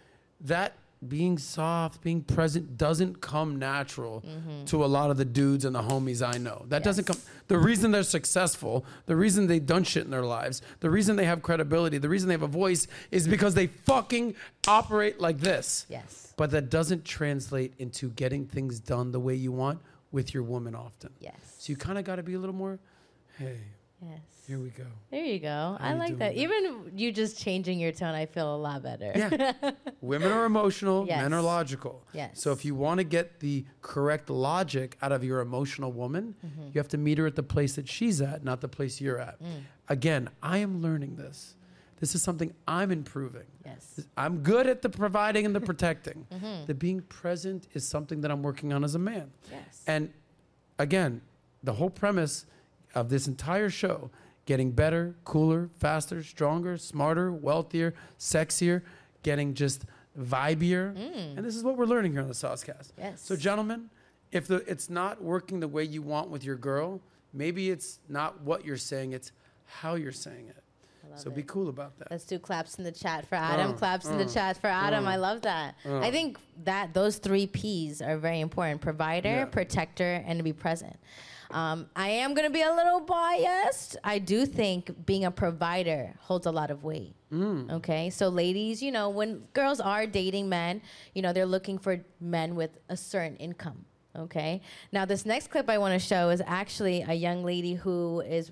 that 0.40 0.74
being 1.06 1.38
soft, 1.38 2.02
being 2.02 2.22
present 2.22 2.76
doesn't 2.76 3.20
come 3.20 3.56
natural 3.56 4.24
mm-hmm. 4.26 4.64
to 4.64 4.84
a 4.84 4.86
lot 4.86 5.10
of 5.10 5.16
the 5.16 5.24
dudes 5.24 5.64
and 5.64 5.74
the 5.74 5.82
homies 5.82 6.26
I 6.26 6.38
know. 6.38 6.64
That 6.68 6.82
doesn't 6.82 7.04
come. 7.04 7.16
The 7.46 7.58
reason 7.58 7.92
they're 7.92 8.02
successful, 8.02 8.84
the 9.06 9.14
reason 9.14 9.46
they've 9.46 9.64
done 9.64 9.84
shit 9.84 10.04
in 10.04 10.10
their 10.10 10.24
lives, 10.24 10.60
the 10.80 10.90
reason 10.90 11.16
they 11.16 11.24
have 11.24 11.42
credibility, 11.42 11.98
the 11.98 12.08
reason 12.08 12.28
they 12.28 12.34
have 12.34 12.42
a 12.42 12.48
voice 12.48 12.88
is 13.10 13.28
because 13.28 13.54
they 13.54 13.68
fucking 13.68 14.34
operate 14.66 15.20
like 15.20 15.38
this. 15.38 15.86
Yes. 15.88 16.34
But 16.36 16.50
that 16.50 16.70
doesn't 16.70 17.04
translate 17.04 17.74
into 17.78 18.10
getting 18.10 18.46
things 18.46 18.80
done 18.80 19.12
the 19.12 19.20
way 19.20 19.34
you 19.34 19.52
want 19.52 19.80
with 20.10 20.34
your 20.34 20.42
woman 20.42 20.74
often. 20.74 21.10
Yes. 21.20 21.34
So 21.58 21.70
you 21.70 21.76
kind 21.76 21.98
of 21.98 22.04
got 22.04 22.16
to 22.16 22.22
be 22.22 22.34
a 22.34 22.38
little 22.38 22.54
more, 22.54 22.78
hey, 23.38 23.58
Yes. 24.00 24.20
here 24.46 24.58
we 24.60 24.70
go. 24.70 24.84
There 25.10 25.24
you 25.24 25.40
go. 25.40 25.76
I 25.80 25.92
you 25.92 25.98
like 25.98 26.18
that. 26.18 26.34
Even 26.34 26.92
you 26.94 27.10
just 27.12 27.38
changing 27.38 27.80
your 27.80 27.90
tone, 27.92 28.14
I 28.14 28.26
feel 28.26 28.54
a 28.54 28.56
lot 28.56 28.82
better. 28.82 29.12
Yeah. 29.14 29.70
Women 30.00 30.30
are 30.30 30.44
emotional, 30.44 31.04
men 31.04 31.32
are 31.34 31.42
logical. 31.42 32.04
Yes. 32.12 32.40
So 32.40 32.52
if 32.52 32.64
you 32.64 32.74
want 32.76 32.98
to 32.98 33.04
get 33.04 33.40
the 33.40 33.64
correct 33.82 34.30
logic 34.30 34.96
out 35.02 35.10
of 35.12 35.24
your 35.24 35.40
emotional 35.40 35.90
woman, 35.92 36.34
Mm-hmm. 36.46 36.66
you 36.72 36.78
have 36.78 36.88
to 36.88 36.98
meet 36.98 37.18
her 37.18 37.26
at 37.26 37.34
the 37.34 37.42
place 37.42 37.74
that 37.76 37.88
she's 37.88 38.20
at, 38.20 38.44
not 38.44 38.60
the 38.60 38.68
place 38.68 39.00
you're 39.00 39.18
at. 39.18 39.42
Mm. 39.42 39.62
Again, 39.88 40.28
I 40.42 40.58
am 40.58 40.80
learning 40.80 41.16
this. 41.16 41.54
This 42.00 42.14
is 42.14 42.22
something 42.22 42.54
I'm 42.68 42.92
improving. 42.92 43.46
Yes. 43.66 44.00
I'm 44.16 44.38
good 44.44 44.68
at 44.68 44.82
the 44.82 44.88
providing 44.88 45.44
and 45.44 45.54
the 45.56 45.60
protecting. 45.72 46.26
Mm-hmm. 46.32 46.66
The 46.66 46.74
being 46.74 47.00
present 47.02 47.66
is 47.74 47.86
something 47.88 48.20
that 48.20 48.30
I'm 48.30 48.42
working 48.44 48.72
on 48.72 48.84
as 48.84 48.94
a 48.94 48.98
man. 49.00 49.32
Yes. 49.50 49.82
And 49.88 50.12
again, 50.78 51.22
the 51.64 51.72
whole 51.72 51.90
premise 51.90 52.46
of 52.98 53.08
this 53.08 53.28
entire 53.28 53.70
show 53.70 54.10
getting 54.46 54.70
better, 54.70 55.14
cooler, 55.24 55.68
faster, 55.78 56.22
stronger, 56.22 56.78
smarter, 56.78 57.30
wealthier, 57.30 57.94
sexier, 58.18 58.82
getting 59.22 59.52
just 59.52 59.84
vibier. 60.18 60.96
Mm. 60.96 61.36
And 61.36 61.44
this 61.44 61.54
is 61.54 61.62
what 61.62 61.76
we're 61.76 61.84
learning 61.84 62.12
here 62.12 62.22
on 62.22 62.28
the 62.28 62.34
SOSCAST. 62.34 62.92
Yes. 62.96 63.20
So, 63.20 63.36
gentlemen, 63.36 63.90
if 64.32 64.46
the, 64.46 64.56
it's 64.66 64.88
not 64.88 65.22
working 65.22 65.60
the 65.60 65.68
way 65.68 65.84
you 65.84 66.00
want 66.00 66.30
with 66.30 66.44
your 66.44 66.56
girl, 66.56 67.02
maybe 67.32 67.70
it's 67.70 68.00
not 68.08 68.40
what 68.40 68.64
you're 68.64 68.78
saying, 68.78 69.12
it's 69.12 69.32
how 69.66 69.96
you're 69.96 70.12
saying 70.12 70.48
it. 70.48 70.62
So 71.16 71.30
be 71.30 71.42
cool 71.42 71.68
about 71.68 71.98
that. 71.98 72.10
Let's 72.10 72.24
do 72.24 72.38
claps 72.38 72.78
in 72.78 72.84
the 72.84 72.92
chat 72.92 73.26
for 73.26 73.34
Adam. 73.34 73.70
Uh, 73.70 73.74
claps 73.74 74.06
in 74.06 74.18
the 74.18 74.24
chat 74.26 74.56
for 74.58 74.68
Adam. 74.68 75.06
I 75.06 75.16
love 75.16 75.42
that. 75.42 75.74
I 75.84 76.10
think 76.10 76.38
that 76.64 76.94
those 76.94 77.18
three 77.18 77.46
P's 77.46 78.00
are 78.02 78.16
very 78.18 78.40
important: 78.40 78.80
provider, 78.80 79.28
Yeah. 79.28 79.44
protector, 79.46 80.22
and 80.26 80.38
to 80.38 80.42
be 80.42 80.52
present. 80.52 80.96
Um, 81.50 81.88
I 81.96 82.08
am 82.10 82.34
going 82.34 82.46
to 82.46 82.52
be 82.52 82.60
a 82.60 82.70
little 82.74 83.00
biased. 83.00 83.96
I 84.04 84.18
do 84.18 84.44
think 84.44 85.06
being 85.06 85.24
a 85.24 85.30
provider 85.30 86.14
holds 86.20 86.44
a 86.46 86.52
lot 86.52 86.70
of 86.70 86.84
weight. 86.84 87.14
Okay, 87.32 88.08
so 88.10 88.28
ladies, 88.28 88.82
you 88.82 88.90
know, 88.92 89.08
when 89.10 89.44
girls 89.52 89.80
are 89.80 90.06
dating 90.06 90.48
men, 90.48 90.80
you 91.14 91.20
know, 91.22 91.32
they're 91.32 91.46
looking 91.46 91.78
for 91.78 92.00
men 92.20 92.54
with 92.54 92.70
a 92.88 92.96
certain 92.96 93.36
income. 93.36 93.84
Okay. 94.16 94.62
Now, 94.92 95.04
this 95.04 95.24
next 95.26 95.48
clip 95.50 95.68
I 95.70 95.78
want 95.78 95.92
to 95.92 96.04
show 96.04 96.30
is 96.30 96.42
actually 96.46 97.02
a 97.02 97.12
young 97.14 97.44
lady 97.44 97.74
who 97.74 98.20
is 98.22 98.50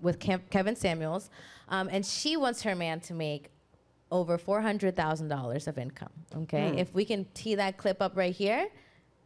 with 0.00 0.18
Kev- 0.18 0.48
Kevin 0.50 0.76
Samuels, 0.76 1.28
um, 1.68 1.88
and 1.90 2.04
she 2.04 2.36
wants 2.36 2.62
her 2.62 2.74
man 2.74 3.00
to 3.00 3.14
make 3.14 3.50
over 4.10 4.38
four 4.38 4.60
hundred 4.62 4.96
thousand 4.96 5.28
dollars 5.28 5.66
of 5.68 5.78
income. 5.78 6.12
Okay. 6.34 6.74
If 6.78 6.94
we 6.94 7.04
can 7.04 7.26
tee 7.34 7.54
that 7.56 7.76
clip 7.76 8.00
up 8.00 8.16
right 8.16 8.34
here 8.34 8.68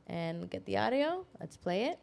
and 0.06 0.50
get 0.50 0.64
the 0.66 0.76
audio, 0.78 1.24
let's 1.40 1.56
play 1.56 1.84
it. 1.84 1.98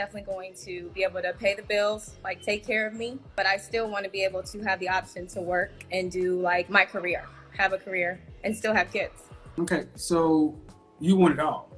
definitely 0.00 0.32
going 0.32 0.54
to 0.54 0.88
be 0.94 1.02
able 1.02 1.20
to 1.20 1.32
pay 1.34 1.54
the 1.54 1.62
bills, 1.62 2.16
like 2.24 2.42
take 2.42 2.66
care 2.66 2.86
of 2.86 2.94
me, 2.94 3.18
but 3.36 3.44
I 3.46 3.58
still 3.58 3.90
want 3.90 4.04
to 4.04 4.10
be 4.10 4.24
able 4.24 4.42
to 4.44 4.60
have 4.62 4.80
the 4.80 4.88
option 4.88 5.26
to 5.28 5.42
work 5.42 5.72
and 5.92 6.10
do 6.10 6.40
like 6.40 6.70
my 6.70 6.86
career, 6.86 7.26
have 7.58 7.74
a 7.74 7.78
career, 7.78 8.18
and 8.42 8.56
still 8.56 8.72
have 8.72 8.90
kids. 8.90 9.24
Okay, 9.58 9.84
so 9.96 10.58
you 11.00 11.16
want 11.16 11.34
it 11.34 11.40
all. 11.40 11.68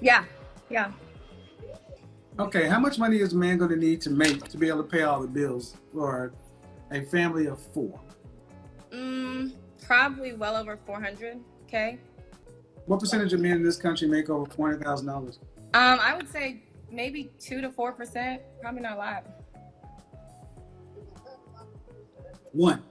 Yeah, 0.00 0.24
yeah. 0.70 0.92
Okay, 2.38 2.68
how 2.68 2.80
much 2.80 2.98
money 2.98 3.18
is 3.18 3.34
a 3.34 3.36
man 3.36 3.58
going 3.58 3.70
to 3.70 3.76
need 3.76 4.00
to 4.00 4.10
make 4.10 4.48
to 4.48 4.56
be 4.56 4.68
able 4.68 4.82
to 4.82 4.88
pay 4.88 5.02
all 5.02 5.20
the 5.20 5.28
bills 5.28 5.76
for 5.92 6.32
a 6.92 7.02
family 7.02 7.46
of 7.46 7.60
four? 7.72 7.98
Mm, 8.92 9.52
probably 9.84 10.34
well 10.34 10.56
over 10.56 10.76
400k. 10.76 11.98
What 12.86 13.00
percentage 13.00 13.32
of 13.32 13.40
men 13.40 13.52
in 13.52 13.62
this 13.62 13.76
country 13.76 14.08
make 14.08 14.28
over 14.28 14.50
four 14.50 14.68
hundred 14.70 14.84
thousand 14.84 15.06
dollars? 15.06 15.38
Um, 15.74 15.98
I 16.00 16.14
would 16.16 16.28
say 16.30 16.62
maybe 16.90 17.30
two 17.38 17.60
to 17.60 17.70
four 17.70 17.92
percent. 17.92 18.42
Probably 18.60 18.80
not 18.82 18.94
a 18.94 18.98
lot. 18.98 19.26
One. 22.52 22.82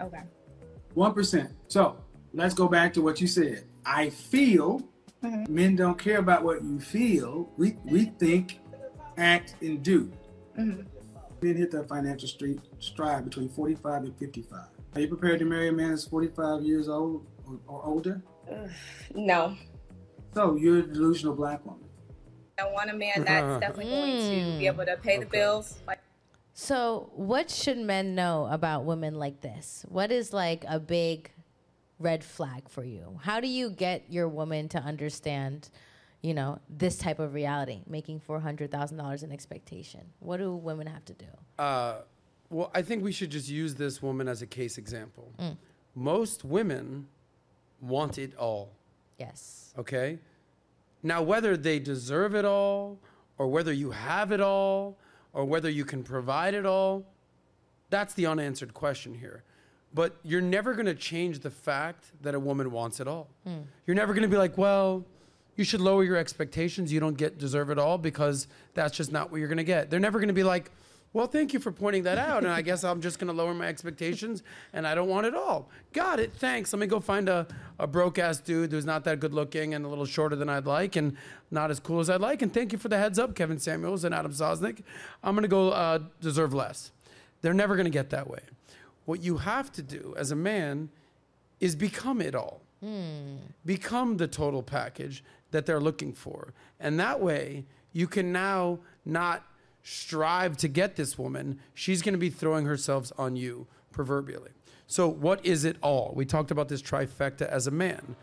Okay. 0.00 0.20
One 0.94 1.14
percent. 1.14 1.50
So 1.68 1.96
let's 2.34 2.54
go 2.54 2.68
back 2.68 2.92
to 2.94 3.02
what 3.02 3.20
you 3.20 3.26
said. 3.26 3.64
I 3.84 4.10
feel 4.10 4.82
men 5.22 5.74
don't 5.76 5.98
care 5.98 6.18
about 6.18 6.44
what 6.44 6.62
you 6.62 6.78
feel. 6.78 7.50
We 7.56 7.76
we 7.84 8.04
think, 8.18 8.60
act, 9.16 9.54
and 9.62 9.82
do. 9.82 10.12
Mhm. 10.58 10.86
Men 11.40 11.56
hit 11.56 11.70
the 11.70 11.84
financial 11.84 12.28
street 12.28 12.60
stride 12.78 13.24
between 13.24 13.48
forty-five 13.48 14.02
and 14.02 14.18
fifty-five. 14.18 14.68
Are 14.94 15.00
you 15.00 15.08
prepared 15.08 15.38
to 15.38 15.44
marry 15.44 15.68
a 15.68 15.72
man 15.72 15.90
that's 15.90 16.04
forty-five 16.04 16.62
years 16.62 16.88
old 16.88 17.26
or, 17.46 17.58
or 17.66 17.84
older? 17.84 18.22
No, 19.14 19.56
So 20.34 20.56
you're 20.56 20.78
a 20.78 20.82
delusional 20.82 21.34
black 21.34 21.64
woman. 21.64 21.84
I 22.58 22.64
want 22.64 22.90
a 22.90 22.94
man 22.94 23.24
that's 23.24 23.60
definitely 23.60 23.90
going 23.90 24.16
to 24.16 24.50
mm. 24.50 24.58
be 24.58 24.66
able 24.66 24.84
to 24.84 24.96
pay 24.96 25.18
the 25.18 25.26
bills, 25.26 25.78
like 25.86 26.00
So, 26.54 27.10
what 27.14 27.50
should 27.50 27.78
men 27.78 28.14
know 28.14 28.48
about 28.50 28.84
women 28.84 29.14
like 29.14 29.40
this? 29.40 29.84
What 29.88 30.10
is 30.10 30.32
like 30.32 30.64
a 30.68 30.80
big 30.80 31.30
red 31.98 32.24
flag 32.24 32.68
for 32.68 32.84
you? 32.84 33.20
How 33.22 33.40
do 33.40 33.48
you 33.48 33.70
get 33.70 34.04
your 34.08 34.28
woman 34.28 34.68
to 34.70 34.78
understand, 34.78 35.70
you 36.22 36.34
know, 36.34 36.58
this 36.68 36.98
type 36.98 37.18
of 37.18 37.34
reality, 37.34 37.82
making 37.86 38.20
four 38.20 38.40
hundred 38.40 38.70
thousand 38.70 38.96
dollars 38.98 39.22
in 39.22 39.32
expectation? 39.32 40.00
What 40.20 40.38
do 40.38 40.54
women 40.54 40.86
have 40.86 41.04
to 41.06 41.14
do? 41.14 41.26
Uh, 41.58 41.96
well, 42.50 42.70
I 42.74 42.82
think 42.82 43.04
we 43.04 43.12
should 43.12 43.30
just 43.30 43.48
use 43.48 43.74
this 43.74 44.02
woman 44.02 44.26
as 44.28 44.42
a 44.42 44.46
case 44.46 44.78
example. 44.78 45.32
Most 45.94 46.44
women 46.44 47.08
want 47.80 48.18
it 48.18 48.34
all. 48.36 48.72
Yes. 49.18 49.74
Okay? 49.78 50.18
Now, 51.02 51.22
whether 51.22 51.56
they 51.56 51.78
deserve 51.78 52.34
it 52.34 52.44
all, 52.44 52.98
or 53.36 53.48
whether 53.48 53.72
you 53.72 53.90
have 53.90 54.32
it 54.32 54.40
all, 54.40 54.98
or 55.32 55.44
whether 55.44 55.68
you 55.68 55.84
can 55.84 56.02
provide 56.02 56.54
it 56.54 56.66
all, 56.66 57.04
that's 57.90 58.14
the 58.14 58.26
unanswered 58.26 58.74
question 58.74 59.14
here. 59.14 59.44
But 59.94 60.16
you're 60.22 60.40
never 60.40 60.74
going 60.74 60.86
to 60.86 60.94
change 60.94 61.40
the 61.40 61.50
fact 61.50 62.12
that 62.22 62.34
a 62.34 62.40
woman 62.40 62.70
wants 62.70 63.00
it 63.00 63.08
all. 63.08 63.28
You're 63.86 63.94
never 63.96 64.12
going 64.12 64.22
to 64.22 64.28
be 64.28 64.36
like, 64.36 64.56
well, 64.58 65.04
you 65.58 65.64
should 65.64 65.80
lower 65.80 66.04
your 66.04 66.16
expectations. 66.16 66.92
You 66.92 67.00
don't 67.00 67.16
get 67.16 67.36
deserve 67.36 67.68
it 67.70 67.80
all 67.80 67.98
because 67.98 68.46
that's 68.74 68.96
just 68.96 69.10
not 69.10 69.32
what 69.32 69.40
you're 69.40 69.48
going 69.48 69.58
to 69.58 69.64
get. 69.64 69.90
They're 69.90 69.98
never 69.98 70.20
going 70.20 70.28
to 70.28 70.34
be 70.34 70.44
like, 70.44 70.70
well, 71.12 71.26
thank 71.26 71.52
you 71.52 71.58
for 71.58 71.72
pointing 71.72 72.04
that 72.04 72.16
out. 72.16 72.44
And 72.44 72.52
I 72.52 72.62
guess 72.62 72.84
I'm 72.84 73.00
just 73.00 73.18
going 73.18 73.26
to 73.26 73.32
lower 73.32 73.52
my 73.52 73.66
expectations 73.66 74.44
and 74.72 74.86
I 74.86 74.94
don't 74.94 75.08
want 75.08 75.26
it 75.26 75.34
all. 75.34 75.68
Got 75.92 76.20
it. 76.20 76.32
Thanks. 76.32 76.72
Let 76.72 76.78
me 76.78 76.86
go 76.86 77.00
find 77.00 77.28
a, 77.28 77.44
a 77.80 77.88
broke 77.88 78.20
ass 78.20 78.38
dude 78.38 78.70
who's 78.70 78.84
not 78.84 79.02
that 79.04 79.18
good 79.18 79.34
looking 79.34 79.74
and 79.74 79.84
a 79.84 79.88
little 79.88 80.06
shorter 80.06 80.36
than 80.36 80.48
I'd 80.48 80.66
like 80.66 80.94
and 80.94 81.16
not 81.50 81.72
as 81.72 81.80
cool 81.80 81.98
as 81.98 82.08
I'd 82.08 82.20
like. 82.20 82.40
And 82.40 82.54
thank 82.54 82.72
you 82.72 82.78
for 82.78 82.88
the 82.88 82.98
heads 82.98 83.18
up, 83.18 83.34
Kevin 83.34 83.58
Samuels 83.58 84.04
and 84.04 84.14
Adam 84.14 84.32
Sosnick. 84.32 84.84
I'm 85.24 85.34
going 85.34 85.42
to 85.42 85.48
go 85.48 85.70
uh, 85.70 85.98
deserve 86.20 86.54
less. 86.54 86.92
They're 87.40 87.52
never 87.52 87.74
going 87.74 87.86
to 87.86 87.90
get 87.90 88.10
that 88.10 88.30
way. 88.30 88.42
What 89.06 89.22
you 89.22 89.38
have 89.38 89.72
to 89.72 89.82
do 89.82 90.14
as 90.16 90.30
a 90.30 90.36
man 90.36 90.90
is 91.58 91.74
become 91.74 92.20
it 92.20 92.36
all. 92.36 92.60
Hmm. 92.80 93.36
Become 93.64 94.18
the 94.18 94.28
total 94.28 94.62
package 94.62 95.24
that 95.50 95.66
they're 95.66 95.80
looking 95.80 96.12
for. 96.12 96.54
And 96.78 96.98
that 97.00 97.20
way, 97.20 97.64
you 97.92 98.06
can 98.06 98.32
now 98.32 98.78
not 99.04 99.44
strive 99.82 100.56
to 100.58 100.68
get 100.68 100.96
this 100.96 101.18
woman. 101.18 101.58
She's 101.74 102.02
going 102.02 102.12
to 102.12 102.18
be 102.18 102.30
throwing 102.30 102.66
herself 102.66 103.10
on 103.18 103.36
you, 103.36 103.66
proverbially. 103.90 104.50
So, 104.86 105.08
what 105.08 105.44
is 105.44 105.64
it 105.64 105.76
all? 105.82 106.12
We 106.14 106.24
talked 106.24 106.50
about 106.50 106.68
this 106.68 106.82
trifecta 106.82 107.48
as 107.48 107.66
a 107.66 107.70
man 107.70 108.16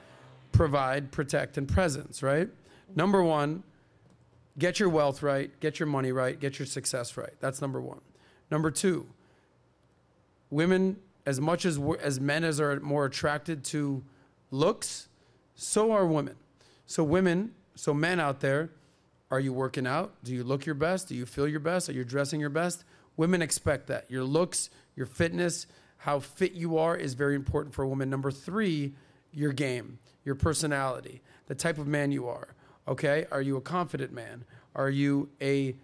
provide, 0.51 1.12
protect, 1.12 1.58
and 1.58 1.68
presence, 1.68 2.24
right? 2.24 2.47
Number 2.95 3.22
one, 3.22 3.64
get 4.58 4.80
your 4.80 4.88
wealth 4.88 5.22
right, 5.22 5.51
get 5.60 5.80
your 5.80 5.88
money 5.88 6.14
right, 6.14 6.39
get 6.39 6.60
your 6.60 6.66
success 6.66 7.18
right. 7.18 7.34
That's 7.41 7.62
number 7.62 7.82
one. 7.82 7.99
Number 8.49 8.72
two, 8.72 9.06
women, 10.49 10.97
as 11.26 11.41
much 11.41 11.66
as 11.66 11.80
as 12.01 12.20
men 12.20 12.43
as 12.43 12.62
are 12.62 12.80
more 12.80 13.06
attracted 13.06 13.64
to 13.66 14.03
looks, 14.52 15.08
so 15.56 15.91
are 15.91 16.06
women. 16.06 16.36
So 16.86 17.04
women, 17.04 17.52
so 17.76 17.93
men 17.93 18.20
out 18.20 18.39
there, 18.39 18.70
are 19.32 19.39
you 19.39 19.54
working 19.54 19.88
out? 19.88 20.14
Do 20.24 20.34
you 20.34 20.43
look 20.43 20.66
your 20.66 20.76
best? 20.76 21.10
Do 21.10 21.16
you 21.16 21.26
feel 21.26 21.48
your 21.48 21.60
best? 21.60 21.89
Are 21.89 21.93
you 21.93 22.04
dressing 22.04 22.39
your 22.39 22.50
best? 22.50 22.84
Women 23.18 23.41
expect 23.41 23.88
that. 23.88 24.10
Your 24.10 24.24
looks, 24.24 24.70
your 24.96 25.06
fitness, 25.06 25.68
how 25.98 26.20
fit 26.20 26.54
you 26.54 26.78
are 26.78 26.96
is 26.96 27.14
very 27.16 27.36
important 27.36 27.74
for 27.74 27.84
a 27.84 27.88
woman. 27.88 28.10
Number 28.10 28.32
three, 28.32 28.93
your 29.32 29.52
game, 29.52 30.00
your 30.24 30.36
personality, 30.36 31.22
the 31.48 31.56
type 31.56 31.78
of 31.78 31.88
man 31.88 32.12
you 32.12 32.28
are. 32.28 32.50
Okay, 32.88 33.26
are 33.32 33.41
you 33.41 33.58
a 33.58 33.62
confident 33.62 34.14
man? 34.14 34.46
Are 34.76 34.89
you 34.89 35.30
a 35.41 35.76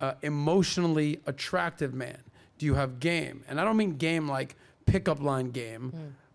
uh, 0.00 0.14
emotionally 0.22 1.20
attractive 1.26 1.94
man? 1.94 2.18
Do 2.58 2.66
you 2.66 2.74
have 2.74 3.00
game? 3.00 3.44
And 3.48 3.60
I 3.60 3.64
don't 3.64 3.76
mean 3.76 3.96
game 3.96 4.28
like 4.28 4.56
pickup 4.84 5.20
line 5.22 5.50
game. 5.50 5.92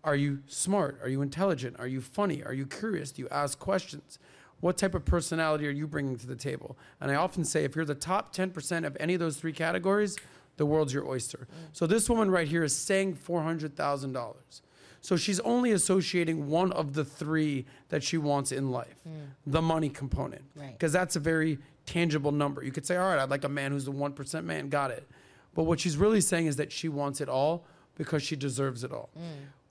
Are 0.08 0.16
you 0.16 0.42
smart? 0.46 0.98
Are 1.02 1.08
you 1.08 1.20
intelligent? 1.20 1.76
Are 1.78 1.86
you 1.86 2.00
funny? 2.00 2.42
Are 2.42 2.54
you 2.54 2.64
curious? 2.64 3.12
Do 3.12 3.20
you 3.20 3.28
ask 3.30 3.58
questions? 3.58 4.18
What 4.60 4.78
type 4.78 4.94
of 4.94 5.04
personality 5.04 5.68
are 5.68 5.70
you 5.70 5.86
bringing 5.86 6.16
to 6.16 6.26
the 6.26 6.34
table? 6.34 6.78
And 6.98 7.10
I 7.10 7.16
often 7.16 7.44
say, 7.44 7.64
if 7.64 7.76
you're 7.76 7.84
the 7.84 7.94
top 7.94 8.34
10% 8.34 8.86
of 8.86 8.96
any 8.98 9.12
of 9.12 9.20
those 9.20 9.36
three 9.36 9.52
categories, 9.52 10.16
the 10.56 10.64
world's 10.64 10.94
your 10.94 11.06
oyster. 11.06 11.46
So 11.74 11.86
this 11.86 12.08
woman 12.08 12.30
right 12.30 12.48
here 12.48 12.64
is 12.64 12.74
saying 12.74 13.16
$400,000. 13.16 14.34
So 15.02 15.16
she's 15.16 15.40
only 15.40 15.72
associating 15.72 16.48
one 16.48 16.72
of 16.72 16.94
the 16.94 17.04
three 17.04 17.66
that 17.90 18.02
she 18.02 18.16
wants 18.16 18.50
in 18.50 18.70
life 18.70 18.96
hmm. 19.04 19.26
the 19.46 19.62
money 19.62 19.90
component. 19.90 20.42
Right. 20.56 20.72
Because 20.72 20.92
that's 20.92 21.16
a 21.16 21.20
very 21.20 21.58
tangible 21.84 22.32
number. 22.32 22.64
You 22.64 22.72
could 22.72 22.86
say, 22.86 22.96
all 22.96 23.10
right, 23.10 23.18
I'd 23.18 23.30
like 23.30 23.44
a 23.44 23.48
man 23.48 23.72
who's 23.72 23.84
the 23.84 23.92
1% 23.92 24.44
man, 24.44 24.70
got 24.70 24.90
it. 24.90 25.06
But 25.54 25.64
what 25.64 25.80
she's 25.80 25.98
really 25.98 26.22
saying 26.22 26.46
is 26.46 26.56
that 26.56 26.72
she 26.72 26.88
wants 26.88 27.20
it 27.20 27.28
all 27.28 27.66
because 27.96 28.22
she 28.22 28.36
deserves 28.36 28.84
it 28.84 28.92
all. 28.92 29.10
Hmm. 29.14 29.22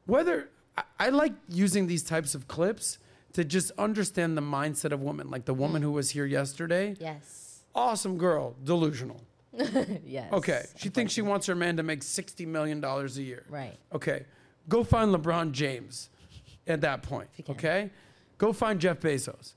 Whether 0.07 0.49
I, 0.77 0.83
I 0.99 1.09
like 1.09 1.33
using 1.49 1.85
these 1.87 2.03
types 2.03 2.33
of 2.33 2.47
clips 2.47 2.97
to 3.33 3.43
just 3.43 3.71
understand 3.77 4.35
the 4.35 4.41
mindset 4.41 4.91
of 4.91 5.01
women, 5.01 5.29
like 5.29 5.45
the 5.45 5.53
woman 5.53 5.81
who 5.83 5.91
was 5.91 6.09
here 6.09 6.25
yesterday. 6.25 6.95
Yes. 6.99 7.61
Awesome 7.75 8.17
girl, 8.17 8.55
delusional. 8.63 9.21
Yes. 10.05 10.31
Okay. 10.33 10.63
She 10.77 10.89
thinks 10.89 11.13
she 11.13 11.21
wants 11.21 11.47
her 11.47 11.55
man 11.55 11.77
to 11.77 11.83
make 11.83 12.01
$60 12.01 12.45
million 12.47 12.83
a 12.83 13.05
year. 13.21 13.43
Right. 13.49 13.75
Okay. 13.93 14.25
Go 14.69 14.83
find 14.83 15.13
LeBron 15.13 15.51
James 15.51 16.09
at 16.67 16.81
that 16.81 17.01
point. 17.03 17.27
Okay. 17.49 17.89
Go 18.37 18.53
find 18.53 18.79
Jeff 18.79 18.99
Bezos. 18.99 19.53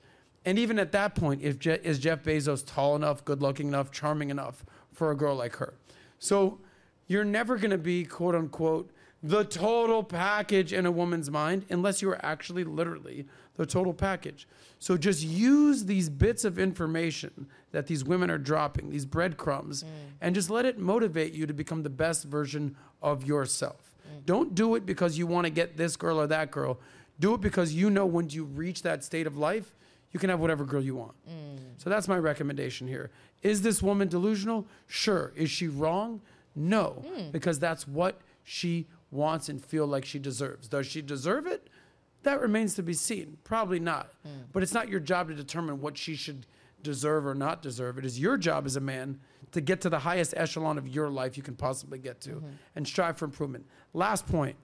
And 0.47 0.59
even 0.59 0.79
at 0.79 0.93
that 0.93 1.15
point, 1.15 1.43
if 1.43 1.59
Je- 1.59 1.81
is 1.83 1.99
Jeff 1.99 2.23
Bezos 2.23 2.65
tall 2.67 2.97
enough, 2.97 3.25
good 3.27 3.43
looking 3.43 3.69
enough, 3.69 3.91
charming 3.91 4.31
enough 4.31 4.65
for 4.93 5.11
a 5.11 5.15
girl 5.17 5.37
like 5.37 5.57
her? 5.57 5.75
So 6.19 6.59
you're 7.07 7.25
never 7.25 7.57
going 7.59 7.71
to 7.73 7.79
be, 7.79 8.05
quote 8.05 8.35
unquote, 8.35 8.91
the 9.23 9.45
total 9.45 10.03
package 10.03 10.73
in 10.73 10.87
a 10.87 10.91
woman's 10.91 11.31
mind 11.31 11.67
unless 11.69 12.01
you 12.01 12.11
are 12.11 12.25
actually 12.25 12.65
literally 12.65 13.27
the 13.57 13.67
total 13.67 13.93
package. 13.93 14.49
So 14.79 14.97
just 14.97 15.23
use 15.23 15.85
these 15.85 16.09
bits 16.09 16.45
of 16.45 16.59
information 16.59 17.47
that 17.73 17.87
these 17.87 18.03
women 18.03 18.31
are 18.31 18.39
dropping, 18.39 18.89
these 18.89 19.05
breadcrumbs, 19.05 19.83
mm. 19.83 19.89
and 20.21 20.35
just 20.35 20.49
let 20.49 20.65
it 20.65 20.79
motivate 20.79 21.35
you 21.35 21.47
to 21.47 21.53
become 21.53 21.83
the 21.83 21.91
best 21.91 22.25
version 22.25 22.77
of 23.03 23.27
yourself. 23.27 23.95
Mm. 24.09 24.25
Don't 24.25 24.55
do 24.55 24.75
it 24.75 24.87
because 24.87 25.19
you 25.19 25.27
want 25.27 25.45
to 25.45 25.51
get 25.51 25.77
this 25.77 25.97
girl 25.97 26.19
or 26.19 26.27
that 26.29 26.51
girl. 26.51 26.79
Do 27.19 27.35
it 27.35 27.43
because 27.43 27.75
you 27.75 27.91
know 27.91 28.07
when 28.07 28.31
you 28.31 28.45
reach 28.45 28.83
that 28.83 29.05
state 29.05 29.27
of 29.27 29.37
life, 29.37 29.75
you 30.13 30.19
can 30.19 30.31
have 30.31 30.41
whatever 30.41 30.65
girl 30.65 30.83
you 30.83 30.97
want. 30.97 31.15
Mm. 31.29 31.59
So 31.77 31.91
that's 31.91 32.09
my 32.09 32.19
recommendation 32.19 32.89
here. 32.89 33.11
Is 33.43 33.61
this 33.61 33.83
woman 33.83 34.09
delusional? 34.09 34.67
Sure. 34.87 35.33
Is 35.37 35.51
she 35.51 35.69
wrong? 35.69 36.23
No, 36.55 37.05
hmm. 37.07 37.31
because 37.31 37.59
that's 37.59 37.87
what 37.87 38.21
she 38.43 38.89
wants 39.11 39.49
and 39.49 39.65
feel 39.65 39.87
like 39.87 40.05
she 40.05 40.19
deserves. 40.19 40.69
Does 40.69 40.87
she 40.87 41.03
deserve 41.03 41.47
it? 41.47 41.69
That 42.23 42.41
remains 42.41 42.75
to 42.75 42.83
be 42.83 42.93
seen. 42.93 43.39
Probably 43.45 43.81
not. 43.81 44.13
Hmm. 44.23 44.43
But 44.53 44.63
it's 44.63 44.75
not 44.75 44.89
your 44.89 45.01
job 45.01 45.29
to 45.29 45.35
determine 45.35 45.81
what 45.81 45.97
she 45.97 46.15
should 46.15 46.47
deserve 46.83 47.27
or 47.27 47.35
not 47.35 47.63
deserve. 47.63 47.99
It 47.99 48.05
is 48.05 48.21
your 48.21 48.37
job 48.37 48.67
as 48.67 48.77
a 48.77 48.81
man 48.81 49.21
to 49.53 49.61
get 49.61 49.81
to 49.83 49.91
the 49.91 49.99
highest 49.99 50.35
echelon 50.37 50.79
of 50.79 50.89
your 50.89 51.09
life 51.09 51.37
you 51.37 51.43
can 51.43 51.57
possibly 51.57 51.99
get 51.99 52.21
to 52.23 52.31
mm-hmm. 52.31 52.49
and 52.77 52.87
strive 52.87 53.17
for 53.17 53.25
improvement. 53.25 53.67
Last 53.93 54.27
point 54.27 54.57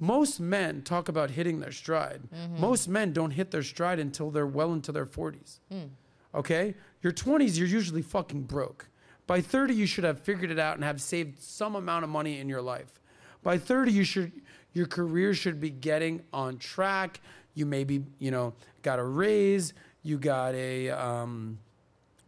most 0.00 0.40
men 0.40 0.80
talk 0.82 1.08
about 1.08 1.30
hitting 1.30 1.60
their 1.60 1.70
stride. 1.70 2.22
Mm-hmm. 2.34 2.60
Most 2.60 2.88
men 2.88 3.12
don't 3.12 3.32
hit 3.32 3.50
their 3.50 3.62
stride 3.62 3.98
until 3.98 4.30
they're 4.30 4.46
well 4.46 4.72
into 4.72 4.90
their 4.92 5.06
40s. 5.06 5.60
Hmm. 5.70 5.88
Okay? 6.34 6.74
Your 7.02 7.12
20s, 7.12 7.58
you're 7.58 7.68
usually 7.68 8.02
fucking 8.02 8.44
broke. 8.44 8.88
By 9.26 9.42
30, 9.42 9.74
you 9.74 9.86
should 9.86 10.04
have 10.04 10.18
figured 10.18 10.50
it 10.50 10.58
out 10.58 10.76
and 10.76 10.84
have 10.84 11.00
saved 11.00 11.38
some 11.40 11.76
amount 11.76 12.04
of 12.04 12.10
money 12.10 12.40
in 12.40 12.48
your 12.48 12.62
life. 12.62 12.99
By 13.42 13.58
30, 13.58 13.92
you 13.92 14.04
should 14.04 14.32
your 14.72 14.86
career 14.86 15.34
should 15.34 15.60
be 15.60 15.70
getting 15.70 16.22
on 16.32 16.58
track. 16.58 17.20
You 17.54 17.66
maybe, 17.66 18.04
you 18.18 18.30
know, 18.30 18.54
got 18.82 18.98
a 18.98 19.04
raise, 19.04 19.74
you 20.02 20.18
got 20.18 20.54
a 20.54 20.90
um, 20.90 21.58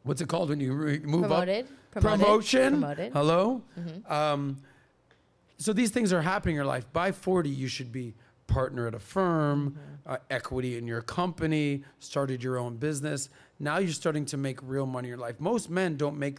what's 0.03 0.21
it 0.21 0.29
called 0.29 0.49
when 0.49 0.61
you 0.61 0.73
re- 0.73 0.99
move 1.01 1.23
Promoted. 1.23 1.67
up? 1.67 1.71
Promoted. 1.93 2.21
Promotion. 2.21 2.71
Promoted. 2.81 3.13
Hello. 3.13 3.63
Um, 4.09 4.57
so 5.59 5.73
these 5.73 5.91
things 5.91 6.13
are 6.13 6.23
happening 6.23 6.55
in 6.55 6.57
your 6.57 6.65
life. 6.65 6.93
By 6.93 7.13
40, 7.13 7.49
you 7.49 7.69
should 7.69 7.93
be 7.93 8.15
partner 8.49 8.87
at 8.89 8.95
a 8.95 8.99
firm, 8.99 9.79
uh, 10.07 10.17
equity 10.29 10.77
in 10.77 10.87
your 10.87 11.03
company, 11.03 11.85
started 12.01 12.43
your 12.43 12.59
own 12.59 12.77
business. 12.77 13.29
Now 13.61 13.79
you're 13.79 13.93
starting 13.93 14.25
to 14.27 14.37
make 14.37 14.59
real 14.63 14.87
money 14.87 15.07
in 15.07 15.11
your 15.11 15.19
life. 15.19 15.39
Most 15.39 15.71
men 15.71 15.97
don't 15.97 16.19
make 16.19 16.39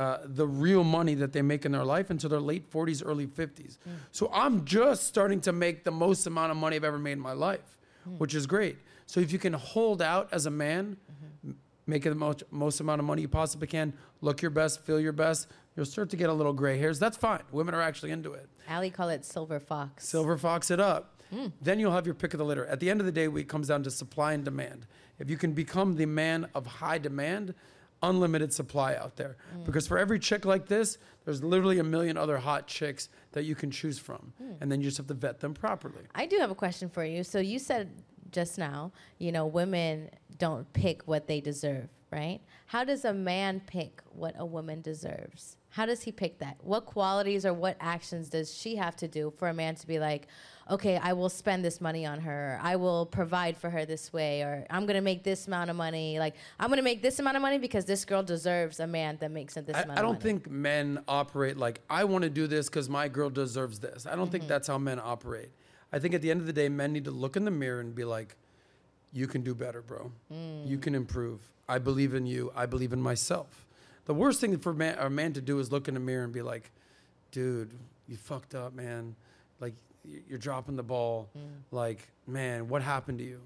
uh, 0.00 0.18
the 0.24 0.46
real 0.46 0.82
money 0.82 1.14
that 1.14 1.30
they 1.34 1.42
make 1.42 1.66
in 1.66 1.72
their 1.72 1.84
life 1.84 2.08
until 2.08 2.30
their 2.30 2.40
late 2.40 2.70
40s, 2.70 3.02
early 3.04 3.26
50s. 3.26 3.76
Mm. 3.76 3.96
So 4.12 4.30
I'm 4.32 4.64
just 4.64 5.06
starting 5.06 5.42
to 5.42 5.52
make 5.52 5.84
the 5.84 5.90
most 5.90 6.26
amount 6.26 6.50
of 6.50 6.56
money 6.56 6.76
I've 6.76 6.84
ever 6.84 6.98
made 6.98 7.12
in 7.12 7.20
my 7.20 7.34
life, 7.34 7.76
mm. 8.08 8.16
which 8.16 8.34
is 8.34 8.46
great. 8.46 8.78
So 9.04 9.20
if 9.20 9.30
you 9.30 9.38
can 9.38 9.52
hold 9.52 10.00
out 10.00 10.30
as 10.32 10.46
a 10.46 10.50
man, 10.50 10.96
mm-hmm. 10.96 11.50
m- 11.50 11.58
make 11.86 12.04
the 12.04 12.14
most, 12.14 12.44
most 12.50 12.80
amount 12.80 13.00
of 13.00 13.04
money 13.04 13.20
you 13.20 13.28
possibly 13.28 13.66
can, 13.66 13.92
look 14.22 14.40
your 14.40 14.50
best, 14.50 14.80
feel 14.86 14.98
your 14.98 15.12
best, 15.12 15.48
you'll 15.76 15.84
start 15.84 16.08
to 16.08 16.16
get 16.16 16.30
a 16.30 16.32
little 16.32 16.54
gray 16.54 16.78
hairs. 16.78 16.98
That's 16.98 17.18
fine. 17.18 17.42
Women 17.52 17.74
are 17.74 17.82
actually 17.82 18.10
into 18.10 18.32
it. 18.32 18.48
Ali 18.70 18.88
call 18.88 19.10
it 19.10 19.26
silver 19.26 19.60
fox. 19.60 20.08
Silver 20.08 20.38
fox 20.38 20.70
it 20.70 20.80
up. 20.80 21.20
Mm. 21.30 21.52
Then 21.60 21.78
you'll 21.78 21.92
have 21.92 22.06
your 22.06 22.14
pick 22.14 22.32
of 22.32 22.38
the 22.38 22.44
litter. 22.46 22.64
At 22.64 22.80
the 22.80 22.88
end 22.88 23.00
of 23.00 23.06
the 23.06 23.12
day, 23.12 23.26
it 23.26 23.48
comes 23.48 23.68
down 23.68 23.82
to 23.82 23.90
supply 23.90 24.32
and 24.32 24.46
demand. 24.46 24.86
If 25.18 25.28
you 25.28 25.36
can 25.36 25.52
become 25.52 25.96
the 25.96 26.06
man 26.06 26.48
of 26.54 26.66
high 26.66 26.96
demand, 26.96 27.54
unlimited 28.02 28.52
supply 28.52 28.94
out 28.94 29.16
there. 29.16 29.36
Mm. 29.56 29.64
Because 29.64 29.86
for 29.86 29.98
every 29.98 30.18
chick 30.18 30.44
like 30.44 30.66
this, 30.66 30.98
there's 31.24 31.42
literally 31.42 31.78
a 31.78 31.84
million 31.84 32.16
other 32.16 32.38
hot 32.38 32.66
chicks 32.66 33.08
that 33.32 33.44
you 33.44 33.54
can 33.54 33.70
choose 33.70 33.98
from. 33.98 34.32
Mm. 34.42 34.56
And 34.60 34.72
then 34.72 34.80
you 34.80 34.86
just 34.86 34.96
have 34.98 35.06
to 35.08 35.14
vet 35.14 35.40
them 35.40 35.54
properly. 35.54 36.02
I 36.14 36.26
do 36.26 36.38
have 36.38 36.50
a 36.50 36.54
question 36.54 36.88
for 36.88 37.04
you. 37.04 37.24
So 37.24 37.38
you 37.38 37.58
said 37.58 38.02
just 38.32 38.58
now, 38.58 38.92
you 39.18 39.32
know, 39.32 39.46
women 39.46 40.10
don't 40.38 40.70
pick 40.72 41.02
what 41.06 41.26
they 41.26 41.40
deserve, 41.40 41.88
right? 42.10 42.40
How 42.66 42.84
does 42.84 43.04
a 43.04 43.12
man 43.12 43.60
pick 43.66 44.02
what 44.12 44.34
a 44.38 44.46
woman 44.46 44.80
deserves? 44.80 45.56
How 45.70 45.86
does 45.86 46.02
he 46.02 46.10
pick 46.12 46.38
that? 46.40 46.56
What 46.62 46.84
qualities 46.86 47.46
or 47.46 47.54
what 47.54 47.76
actions 47.80 48.28
does 48.28 48.52
she 48.52 48.76
have 48.76 48.96
to 48.96 49.08
do 49.08 49.32
for 49.38 49.48
a 49.48 49.54
man 49.54 49.76
to 49.76 49.86
be 49.86 49.98
like, 50.00 50.26
okay, 50.68 50.96
I 50.98 51.12
will 51.12 51.28
spend 51.28 51.64
this 51.64 51.80
money 51.80 52.04
on 52.04 52.20
her. 52.20 52.58
I 52.62 52.74
will 52.76 53.06
provide 53.06 53.56
for 53.56 53.70
her 53.70 53.84
this 53.84 54.12
way, 54.12 54.42
or 54.42 54.66
I'm 54.70 54.84
gonna 54.86 55.00
make 55.00 55.22
this 55.22 55.46
amount 55.46 55.70
of 55.70 55.76
money. 55.76 56.18
Like 56.18 56.34
I'm 56.58 56.70
gonna 56.70 56.82
make 56.82 57.02
this 57.02 57.18
amount 57.20 57.36
of 57.36 57.42
money 57.42 57.58
because 57.58 57.84
this 57.84 58.04
girl 58.04 58.22
deserves 58.24 58.80
a 58.80 58.86
man 58.86 59.16
that 59.20 59.30
makes 59.30 59.56
it 59.56 59.66
this 59.66 59.76
I, 59.76 59.82
amount 59.82 59.98
I 59.98 60.02
don't 60.02 60.12
money. 60.12 60.22
think 60.22 60.50
men 60.50 61.04
operate 61.06 61.56
like, 61.56 61.80
I 61.88 62.02
want 62.04 62.24
to 62.24 62.30
do 62.30 62.46
this 62.48 62.68
because 62.68 62.88
my 62.88 63.06
girl 63.08 63.30
deserves 63.30 63.78
this. 63.78 64.06
I 64.06 64.10
don't 64.16 64.24
Mm-hmm. 64.24 64.32
think 64.32 64.48
that's 64.48 64.66
how 64.68 64.78
men 64.78 65.00
operate. 65.02 65.50
I 65.92 65.98
think 66.00 66.14
at 66.14 66.22
the 66.22 66.30
end 66.30 66.40
of 66.40 66.46
the 66.46 66.52
day, 66.52 66.68
men 66.68 66.92
need 66.92 67.04
to 67.04 67.10
look 67.12 67.36
in 67.36 67.44
the 67.44 67.50
mirror 67.50 67.80
and 67.80 67.94
be 67.94 68.04
like, 68.04 68.36
you 69.12 69.26
can 69.26 69.42
do 69.42 69.54
better, 69.56 69.82
bro. 69.82 70.12
You 70.30 70.78
Mm. 70.78 70.82
can 70.82 70.94
improve. 70.94 71.40
I 71.68 71.78
believe 71.78 72.14
in 72.14 72.26
you. 72.26 72.52
I 72.54 72.66
believe 72.66 72.92
in 72.92 73.00
myself. 73.00 73.66
The 74.06 74.14
worst 74.14 74.40
thing 74.40 74.56
for 74.58 74.72
man, 74.72 74.96
a 74.98 75.10
man 75.10 75.32
to 75.34 75.40
do 75.40 75.58
is 75.58 75.70
look 75.70 75.88
in 75.88 75.94
the 75.94 76.00
mirror 76.00 76.24
and 76.24 76.32
be 76.32 76.42
like, 76.42 76.70
dude, 77.30 77.70
you 78.08 78.16
fucked 78.16 78.54
up, 78.54 78.74
man. 78.74 79.14
Like, 79.60 79.74
you're 80.04 80.38
dropping 80.38 80.76
the 80.76 80.82
ball. 80.82 81.28
Mm. 81.36 81.42
Like, 81.70 82.08
man, 82.26 82.68
what 82.68 82.82
happened 82.82 83.18
to 83.18 83.24
you? 83.24 83.40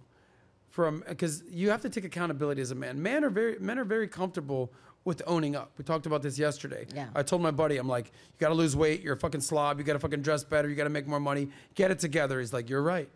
from 0.75 1.05
because 1.09 1.45
you 1.49 1.71
have 1.71 1.81
to 1.81 1.89
take 1.89 2.05
accountability 2.05 2.61
as 2.61 2.73
a 2.73 2.75
man. 2.75 3.01
Men 3.01 3.23
are 3.23 3.31
very 3.31 3.57
men 3.61 3.79
are 3.79 3.85
very 3.85 4.09
comfortable 4.09 4.73
with 5.05 5.23
owning 5.25 5.55
up. 5.55 5.71
We 5.79 5.85
talked 5.85 6.07
about 6.07 6.21
this 6.21 6.37
yesterday. 6.37 6.87
Yeah. 6.93 7.07
I 7.15 7.23
told 7.23 7.43
my 7.43 7.53
buddy, 7.53 7.77
I'm 7.77 7.87
like, 7.87 8.07
you 8.07 8.41
got 8.41 8.49
to 8.49 8.55
lose 8.55 8.75
weight. 8.75 9.01
You're 9.01 9.15
a 9.15 9.19
fucking 9.19 9.43
slob. 9.43 9.79
You 9.79 9.85
got 9.85 9.93
to 9.93 9.99
fucking 10.01 10.23
dress 10.23 10.43
better. 10.43 10.69
You 10.69 10.75
got 10.75 10.85
to 10.85 10.91
make 10.91 11.07
more 11.07 11.21
money. 11.21 11.49
Get 11.77 11.93
it 11.93 12.01
together. 12.01 12.41
He's 12.41 12.53
like, 12.53 12.69
you're 12.69 12.83
right. 12.83 13.09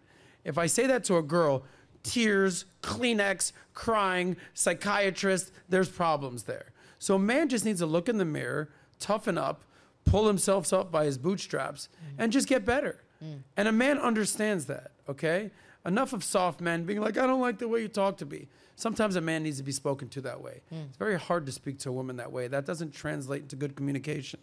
If 0.45 0.57
I 0.57 0.67
say 0.67 0.87
that 0.87 1.03
to 1.05 1.17
a 1.17 1.23
girl, 1.23 1.65
tears, 2.05 2.67
Kleenex, 2.83 3.53
crying, 3.75 4.37
psychiatrist, 4.55 5.51
there's 5.69 5.89
problems 5.89 6.45
there. 6.45 6.73
So 6.99 7.15
a 7.15 7.19
man 7.19 7.49
just 7.49 7.65
needs 7.65 7.81
to 7.81 7.87
look 7.87 8.09
in 8.09 8.19
the 8.19 8.25
mirror, 8.25 8.71
toughen 8.99 9.39
up, 9.39 9.63
pull 10.05 10.27
himself 10.27 10.73
up 10.73 10.91
by 10.91 11.05
his 11.05 11.19
bootstraps, 11.19 11.89
mm. 11.97 12.15
and 12.19 12.33
just 12.33 12.49
get 12.49 12.65
better. 12.65 13.03
Mm. 13.23 13.41
And 13.57 13.69
a 13.69 13.73
man 13.73 13.99
understands 13.99 14.67
that, 14.67 14.91
okay? 15.09 15.51
Enough 15.85 16.13
of 16.13 16.25
soft 16.25 16.61
men 16.61 16.85
being 16.85 17.01
like, 17.01 17.17
I 17.19 17.27
don't 17.27 17.41
like 17.41 17.59
the 17.59 17.69
way 17.69 17.81
you 17.81 17.89
talk 17.89 18.17
to 18.19 18.27
me. 18.27 18.49
Sometimes 18.77 19.17
a 19.17 19.21
man 19.21 19.43
needs 19.43 19.59
to 19.59 19.65
be 19.65 19.73
spoken 19.73 20.09
to 20.11 20.21
that 20.23 20.41
way. 20.41 20.61
Mm. 20.73 20.87
It's 20.89 20.97
very 20.97 21.19
hard 21.19 21.47
to 21.47 21.53
speak 21.53 21.79
to 21.81 21.89
a 21.89 21.93
woman 21.93 22.17
that 22.17 22.31
way. 22.31 22.49
That 22.49 22.65
doesn't 22.65 22.95
translate 22.95 23.43
into 23.43 23.57
good 23.57 23.75
communication. 23.75 24.41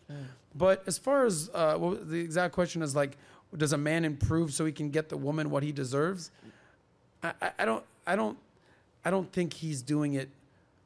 But 0.54 0.84
as 0.88 0.98
far 0.98 1.26
as 1.26 1.50
uh, 1.54 1.76
what 1.78 2.00
was- 2.00 2.08
the 2.08 2.20
exact 2.20 2.54
question 2.54 2.82
is 2.82 2.96
like, 2.96 3.18
does 3.56 3.74
a 3.74 3.78
man 3.78 4.04
improve 4.04 4.54
so 4.54 4.66
he 4.66 4.72
can 4.72 4.90
get 4.90 5.08
the 5.10 5.18
woman 5.18 5.50
what 5.50 5.64
he 5.64 5.72
deserves? 5.72 6.32
I, 7.24 7.34
I, 7.42 7.52
I 7.60 7.66
don't, 7.66 7.84
I 8.06 8.16
don't, 8.16 8.38
I 9.06 9.12
don't 9.12 9.32
think 9.32 9.54
he's 9.54 9.82
doing 9.82 10.16
it. 10.16 10.30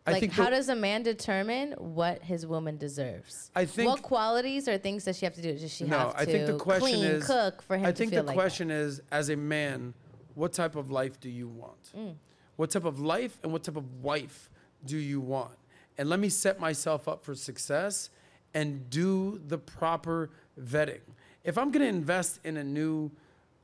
I 0.10 0.20
like, 0.20 0.32
how 0.32 0.50
does 0.50 0.70
a 0.70 0.76
man 0.76 1.04
determine 1.04 1.72
what 1.74 2.24
his 2.24 2.46
woman 2.46 2.78
deserves? 2.78 3.52
I 3.56 3.66
think- 3.66 3.90
what 3.90 4.02
qualities 4.02 4.68
or 4.68 4.78
things 4.78 5.06
does 5.06 5.18
she 5.18 5.26
have 5.26 5.36
to 5.36 5.42
do? 5.42 5.58
Does 5.58 5.74
she 5.74 5.86
no, 5.86 5.98
have 5.98 6.14
to 6.14 6.20
I 6.20 6.26
think 6.26 6.48
the 6.48 6.58
question 6.58 7.00
clean, 7.00 7.06
is 7.06 7.26
cook 7.26 7.62
for 7.62 7.78
him 7.78 7.86
I 7.86 7.92
think 7.92 8.12
the 8.12 8.24
like 8.24 8.36
question 8.36 8.72
is, 8.72 9.02
as 9.12 9.30
a 9.30 9.36
man, 9.36 9.94
what 10.36 10.54
type 10.54 10.76
of 10.76 10.92
life 10.92 11.20
do 11.20 11.30
you 11.30 11.48
want? 11.48 11.92
Mm. 11.96 12.16
What 12.56 12.72
type 12.72 12.86
of 12.86 13.00
life 13.00 13.38
and 13.44 13.52
what 13.52 13.64
type 13.64 13.78
of 13.78 14.04
wife 14.04 14.50
do 14.86 14.98
you 14.98 15.22
want? 15.22 15.58
And 15.98 16.10
let 16.10 16.20
me 16.20 16.30
set 16.30 16.60
myself 16.60 17.08
up 17.08 17.24
for 17.24 17.36
success 17.36 18.10
and 18.54 18.90
do 18.90 19.42
the 19.48 19.58
proper 19.58 20.30
vetting. 20.60 21.02
If 21.44 21.58
I'm 21.58 21.72
going 21.72 21.84
to 21.84 21.90
invest 21.90 22.40
in 22.44 22.58
a 22.58 22.64
new 22.64 23.12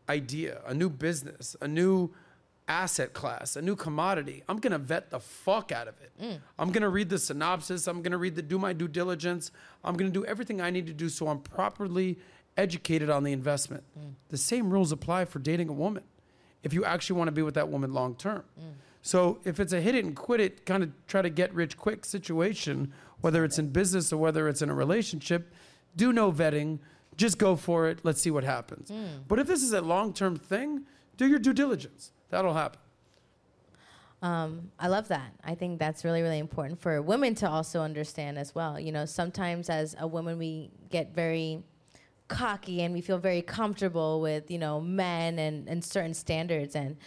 idea, 0.10 0.62
a 0.66 0.74
new 0.74 0.90
business, 0.90 1.56
a 1.62 1.68
new 1.68 2.12
asset 2.68 3.14
class, 3.14 3.56
a 3.56 3.62
new 3.62 3.76
commodity, 3.76 4.44
I'm 4.50 4.60
gonna 4.60 4.80
vet 4.80 5.10
the 5.10 5.20
fuck 5.20 5.72
out 5.72 5.88
of 5.88 5.96
it. 6.02 6.12
Mm. 6.22 6.40
I'm 6.58 6.72
gonna 6.72 6.90
read 6.90 7.10
the 7.10 7.20
synopsis. 7.20 7.88
I'm 7.88 8.02
gonna 8.02 8.18
read 8.18 8.36
the 8.36 8.42
do 8.42 8.58
my 8.58 8.74
due 8.74 8.88
diligence. 8.88 9.52
I'm 9.84 9.96
gonna 9.96 10.10
do 10.10 10.26
everything 10.26 10.62
I 10.62 10.70
need 10.70 10.88
to 10.88 10.94
do 10.94 11.10
so 11.10 11.28
I'm 11.28 11.40
properly 11.40 12.18
educated 12.58 13.10
on 13.10 13.24
the 13.24 13.34
investment. 13.34 13.84
Mm. 14.00 14.14
The 14.30 14.38
same 14.38 14.72
rules 14.72 14.92
apply 14.92 15.26
for 15.26 15.40
dating 15.40 15.70
a 15.70 15.74
woman 15.74 16.04
if 16.64 16.74
you 16.74 16.84
actually 16.86 17.18
want 17.18 17.28
to 17.28 17.32
be 17.32 17.42
with 17.42 17.54
that 17.54 17.70
woman 17.70 17.94
long 17.94 18.16
term. 18.16 18.44
Mm. 18.60 18.74
So 19.02 19.40
if 19.44 19.60
it's 19.60 19.72
a 19.72 19.80
hit 19.80 19.94
it 19.94 20.04
and 20.04 20.16
quit 20.16 20.40
it, 20.40 20.66
kind 20.66 20.82
of 20.82 20.92
try 21.06 21.22
to 21.22 21.30
get 21.30 21.54
rich 21.54 21.78
quick 21.78 22.06
situation, 22.06 22.92
whether 23.22 23.46
it's 23.46 23.60
in 23.60 23.70
business 23.70 24.12
or 24.12 24.18
whether 24.18 24.48
it's 24.48 24.64
in 24.64 24.70
a 24.72 24.74
relationship, 24.74 25.54
do 25.96 26.12
no 26.12 26.32
vetting, 26.32 26.80
just 27.16 27.38
go 27.38 27.56
for 27.56 27.88
it. 27.88 28.00
Let's 28.04 28.20
see 28.22 28.32
what 28.32 28.44
happens. 28.44 28.92
But 29.28 29.38
if 29.38 29.46
this 29.46 29.62
is 29.62 29.74
a 29.74 29.82
long 29.82 30.12
term 30.12 30.36
thing, 30.36 30.86
do 31.18 31.28
your 31.28 31.38
due 31.38 31.54
diligence. 31.54 32.12
That'll 32.30 32.54
happen. 32.54 32.80
Um, 34.22 34.72
I 34.80 34.88
love 34.88 35.08
that. 35.10 35.34
I 35.44 35.56
think 35.56 35.78
that's 35.78 36.04
really, 36.04 36.22
really 36.22 36.40
important 36.40 36.82
for 36.82 37.02
women 37.02 37.36
to 37.36 37.50
also 37.50 37.82
understand 37.82 38.40
as 38.40 38.56
well. 38.56 38.80
You 38.80 38.92
know, 38.92 39.06
sometimes 39.06 39.70
as 39.70 39.96
a 40.00 40.08
woman, 40.08 40.38
we 40.38 40.72
get 40.90 41.14
very 41.14 41.64
cocky 42.28 42.82
and 42.82 42.94
we 42.94 43.02
feel 43.02 43.20
very 43.20 43.42
comfortable 43.42 44.22
with, 44.22 44.50
you 44.50 44.58
know, 44.58 44.82
men 44.82 45.38
and, 45.38 45.68
and 45.70 45.84
certain 45.84 46.14
standards. 46.14 46.76
And 46.76 46.98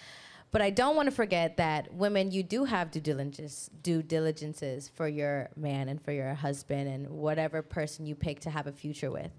but 0.50 0.62
I 0.62 0.70
don't 0.70 0.96
want 0.96 1.08
to 1.08 1.14
forget 1.14 1.58
that 1.58 1.92
women, 1.92 2.30
you 2.30 2.42
do 2.42 2.64
have 2.64 2.90
due 2.90 3.00
diligence, 3.00 3.68
due 3.82 4.02
diligences 4.02 4.88
for 4.88 5.06
your 5.06 5.50
man 5.56 5.88
and 5.88 6.00
for 6.00 6.12
your 6.12 6.32
husband 6.34 6.88
and 6.88 7.08
whatever 7.10 7.60
person 7.60 8.06
you 8.06 8.14
pick 8.14 8.40
to 8.40 8.50
have 8.50 8.66
a 8.66 8.72
future 8.72 9.10
with. 9.10 9.30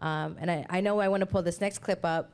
Um, 0.00 0.36
and 0.38 0.50
I, 0.50 0.66
I 0.68 0.80
know 0.80 0.98
I 0.98 1.08
want 1.08 1.20
to 1.20 1.26
pull 1.26 1.42
this 1.42 1.60
next 1.60 1.78
clip 1.78 2.04
up 2.04 2.32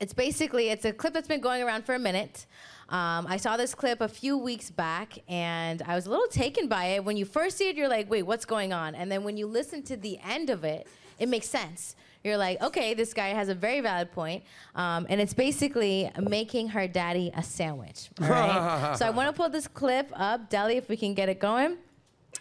it's 0.00 0.12
basically 0.12 0.70
it's 0.70 0.84
a 0.84 0.92
clip 0.92 1.14
that's 1.14 1.28
been 1.28 1.40
going 1.40 1.62
around 1.62 1.84
for 1.84 1.94
a 1.94 1.98
minute. 1.98 2.46
Um, 2.90 3.26
i 3.26 3.38
saw 3.38 3.56
this 3.56 3.74
clip 3.74 4.02
a 4.02 4.08
few 4.08 4.36
weeks 4.36 4.70
back 4.70 5.18
and 5.26 5.80
i 5.86 5.94
was 5.94 6.04
a 6.04 6.10
little 6.10 6.26
taken 6.28 6.68
by 6.68 6.84
it. 6.86 7.04
When 7.04 7.16
you 7.16 7.24
first 7.24 7.56
see 7.56 7.68
it 7.70 7.76
you're 7.76 7.88
like 7.88 8.10
wait 8.10 8.24
what's 8.24 8.44
going 8.44 8.72
on? 8.72 8.94
And 8.94 9.10
then 9.10 9.24
when 9.24 9.36
you 9.36 9.46
listen 9.46 9.82
to 9.84 9.96
the 9.96 10.18
end 10.24 10.50
of 10.50 10.64
it 10.64 10.86
it 11.18 11.28
makes 11.28 11.48
sense. 11.48 11.96
You're 12.22 12.36
like 12.36 12.60
okay 12.62 12.94
this 12.94 13.14
guy 13.14 13.28
has 13.28 13.48
a 13.48 13.54
very 13.54 13.80
valid 13.80 14.12
point 14.12 14.44
um, 14.74 15.06
and 15.08 15.20
it's 15.20 15.34
basically 15.34 16.10
making 16.20 16.68
her 16.68 16.86
daddy 16.86 17.30
a 17.34 17.42
sandwich 17.42 18.10
all 18.20 18.28
right? 18.30 18.96
So 18.98 19.06
i 19.06 19.10
want 19.10 19.28
to 19.28 19.32
pull 19.32 19.48
this 19.48 19.66
clip 19.66 20.10
up 20.14 20.50
deli 20.50 20.76
if 20.76 20.88
we 20.88 20.96
can 20.96 21.14
get 21.14 21.28
it 21.28 21.40
going. 21.40 21.78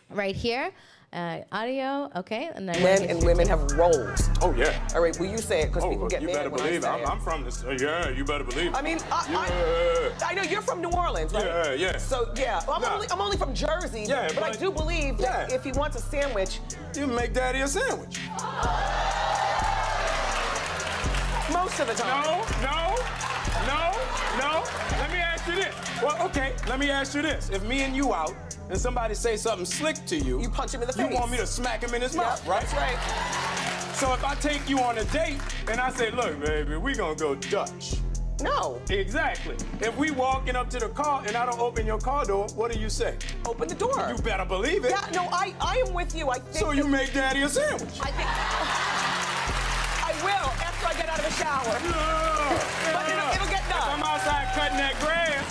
Right 0.09 0.35
here 0.35 0.71
uh, 1.13 1.39
audio 1.51 2.09
okay 2.15 2.49
and 2.55 2.67
then 2.67 2.81
Men 2.83 3.03
and 3.09 3.23
women 3.23 3.47
have 3.47 3.61
roles. 3.73 4.29
Oh 4.41 4.53
yeah. 4.57 4.73
All 4.95 5.01
right, 5.01 5.17
will 5.19 5.27
you 5.27 5.37
say 5.37 5.61
it? 5.61 5.67
Because 5.67 5.83
Oh, 5.83 5.89
people 5.91 6.07
get 6.07 6.21
you 6.21 6.27
mad 6.27 6.35
better 6.35 6.49
when 6.49 6.61
I 6.61 6.63
believe 6.65 6.83
it. 6.83 6.87
I'm. 6.87 7.05
I'm 7.07 7.19
from 7.19 7.43
this. 7.43 7.63
uh, 7.63 7.77
yeah, 7.79 8.09
you 8.09 8.25
better 8.25 8.43
believe 8.43 8.71
it. 8.71 8.75
I 8.75 8.81
mean, 8.81 8.99
I, 9.11 9.27
yeah. 9.31 10.25
I, 10.27 10.31
I 10.31 10.33
know 10.33 10.41
you're 10.43 10.61
from 10.61 10.81
New 10.81 10.89
Orleans, 10.91 11.33
right? 11.33 11.45
Yeah, 11.45 11.73
yeah. 11.73 11.97
So 11.97 12.31
yeah, 12.35 12.61
I'm, 12.69 12.81
Nah. 12.81 12.95
only, 12.95 13.07
I'm 13.11 13.21
only 13.21 13.37
from 13.37 13.53
Jersey, 13.53 14.05
Yeah, 14.07 14.29
but, 14.33 14.43
I 14.43 14.51
do 14.51 14.71
believe 14.71 15.17
that 15.19 15.51
if 15.53 15.63
he 15.63 15.71
wants 15.71 15.95
a 15.97 16.01
sandwich, 16.01 16.59
you 16.95 17.07
make 17.07 17.33
daddy 17.33 17.61
a 17.61 17.67
sandwich. 17.67 18.19
most 21.51 21.79
of 21.79 21.87
the 21.87 21.93
time. 21.93 22.23
No, 22.23 22.45
no, 22.61 22.95
no, 23.67 23.91
no. 24.37 24.63
Let 24.99 25.11
me 25.11 25.17
ask 25.17 25.47
you 25.47 25.55
this. 25.55 25.75
Well, 26.01 26.17
okay, 26.27 26.53
let 26.67 26.79
me 26.79 26.89
ask 26.89 27.13
you 27.15 27.21
this. 27.21 27.49
If 27.49 27.63
me 27.63 27.81
and 27.83 27.95
you 27.95 28.13
out 28.13 28.33
and 28.69 28.77
somebody 28.79 29.13
say 29.15 29.35
something 29.37 29.65
slick 29.65 30.05
to 30.07 30.15
you, 30.17 30.41
You 30.41 30.49
punch 30.49 30.73
him 30.73 30.81
in 30.81 30.87
the 30.87 30.93
face. 30.93 31.09
you 31.09 31.15
want 31.15 31.31
me 31.31 31.37
to 31.37 31.45
smack 31.47 31.83
him 31.83 31.93
in 31.93 32.01
his 32.01 32.15
Yep, 32.15 32.23
mouth, 32.23 32.47
right? 32.47 32.61
That's 32.61 32.73
right. 32.73 33.95
So 33.95 34.13
if 34.13 34.23
I 34.23 34.35
take 34.35 34.67
you 34.69 34.79
on 34.79 34.97
a 34.97 35.03
date 35.05 35.37
and 35.69 35.79
I 35.79 35.89
say, 35.91 36.11
look, 36.11 36.39
baby, 36.43 36.77
we 36.77 36.93
gonna 36.95 37.15
go 37.15 37.35
Dutch. 37.35 37.95
No, 38.41 38.81
Exactly. 38.89 39.55
If 39.79 39.95
we 39.95 40.11
walking 40.11 40.55
up 40.57 40.69
to 40.71 40.79
the 40.79 40.89
car 40.89 41.23
and 41.25 41.35
I 41.37 41.45
don't 41.45 41.59
open 41.59 41.85
your 41.85 41.99
car 41.99 42.25
door, 42.25 42.47
what 42.55 42.71
do 42.73 42.79
you 42.79 42.89
say? 42.89 43.15
open 43.45 43.67
the 43.69 43.75
door. 43.75 44.11
You 44.13 44.21
better 44.21 44.43
believe 44.43 44.83
it. 44.83 44.91
yeah, 44.91 45.07
no, 45.13 45.29
I, 45.31 45.53
I 45.61 45.77
am 45.87 45.93
with 45.93 46.13
you. 46.15 46.29
I 46.29 46.39
think 46.39 46.55
So 46.57 46.71
you 46.71 46.85
make 46.85 47.13
daddy 47.13 47.43
a 47.43 47.49
sandwich. 47.49 47.99
I 48.01 48.11
think 48.11 49.32
will 50.23 50.49
after 50.63 50.87
I 50.87 50.93
get 50.93 51.09
out 51.09 51.19
of 51.19 51.25
the 51.25 51.31
shower. 51.31 51.75
But 52.93 53.09
it'll- 53.09 53.33
it'll 53.35 53.47
get 53.51 53.63
done. 53.69 53.87
If 53.87 53.93
I'm 53.95 54.03
outside 54.03 54.47
cutting 54.55 54.77
that 54.77 54.95
grass, 54.99 55.47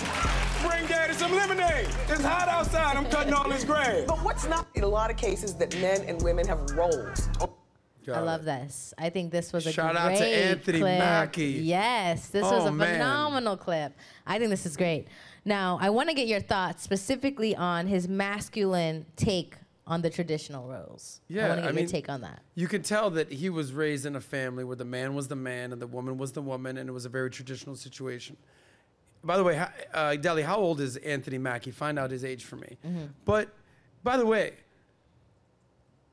bring 0.63 0.87
daddy 0.87 1.15
some 1.15 1.35
lemonade. 1.35 1.89
It's 2.09 2.23
hot 2.25 2.49
outside. 2.49 2.97
I'm 2.97 3.07
cutting 3.07 3.33
all 3.33 3.49
this 3.49 3.65
grass. 3.65 4.05
But 4.07 4.19
what's 4.23 4.47
not 4.47 4.67
in 4.75 4.83
a 4.85 4.89
lot 4.89 5.11
of 5.11 5.17
cases 5.17 5.55
that 5.57 5.75
men 5.81 6.03
and 6.07 6.21
women 6.23 6.47
have 6.49 6.61
roles. 6.73 7.29
I 8.09 8.19
love 8.19 8.45
this. 8.45 8.93
I 8.99 9.11
think 9.11 9.31
this 9.31 9.53
was 9.53 9.65
a 9.65 9.73
Shout 9.73 9.93
great 9.93 10.03
out 10.03 10.17
to 10.19 10.25
Anthony 10.27 10.81
clip. 10.81 10.99
Mackie. 10.99 11.45
Yes, 11.63 12.27
this 12.31 12.43
was 12.43 12.65
Oh, 12.65 12.67
a 12.67 12.73
man. 12.73 12.95
phenomenal 12.95 13.57
clip. 13.57 13.93
I 14.27 14.39
think 14.39 14.51
this 14.51 14.67
is 14.67 14.77
great. 14.77 15.07
Now, 15.45 15.79
I 15.81 15.91
want 15.91 16.09
to 16.09 16.15
get 16.15 16.27
your 16.27 16.41
thoughts 16.41 16.83
specifically 16.83 17.55
on 17.55 17.87
his 17.87 18.09
masculine 18.09 19.07
take 19.15 19.55
on 19.87 20.03
the 20.03 20.11
traditional 20.11 20.69
roles. 20.69 21.21
I 21.29 21.35
Yeah, 21.35 21.49
want 21.49 21.53
to 21.53 21.63
get 21.63 21.65
I 21.65 21.67
your 21.71 21.75
mean- 21.75 21.87
take 21.87 22.09
on 22.09 22.21
that. 22.21 22.43
You 22.55 22.69
can 22.69 22.83
tell 22.83 23.11
that 23.11 23.33
he 23.33 23.51
was 23.51 23.73
raised 23.73 24.07
in 24.07 24.15
a 24.17 24.21
family 24.21 24.65
where 24.65 24.77
the 24.77 24.85
man 24.85 25.15
was 25.15 25.29
the 25.29 25.37
man 25.37 25.73
and 25.73 25.83
the 25.83 25.87
woman 25.87 26.19
was 26.19 26.33
the 26.33 26.43
woman, 26.43 26.77
and 26.79 26.89
it 26.89 26.93
was 26.93 27.05
a 27.05 27.09
very 27.09 27.31
traditional 27.31 27.75
situation. 27.77 28.37
By 29.25 29.37
the 29.37 29.45
way, 29.45 29.57
ho- 29.57 29.67
uh, 29.95 30.17
Deli, 30.17 30.43
how 30.43 30.57
old 30.57 30.81
is 30.81 30.97
Anthony 30.99 31.39
Mackie? 31.39 31.71
Find 31.71 31.99
out 31.99 32.11
his 32.11 32.25
age 32.25 32.45
for 32.45 32.57
me. 32.57 32.77
Mm-hmm. 32.85 33.07
But 33.25 33.49
by 34.03 34.17
the 34.17 34.27
way, 34.27 34.55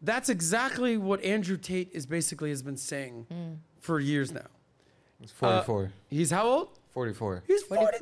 that's 0.02 0.30
exactly 0.30 0.98
what 0.98 1.24
Andrew 1.24 1.58
Tate 1.58 1.90
is 1.92 2.06
basically 2.06 2.50
has 2.50 2.62
been 2.62 2.78
saying 2.78 3.28
mm. 3.32 3.58
for 3.80 4.00
years 4.00 4.32
now. 4.32 4.46
He's 5.20 5.32
44. 5.32 5.84
Uh, 5.84 5.88
he's 6.10 6.32
how 6.32 6.46
old? 6.48 6.80
44. 6.92 7.44
He's 7.48 7.64
40. 7.64 7.98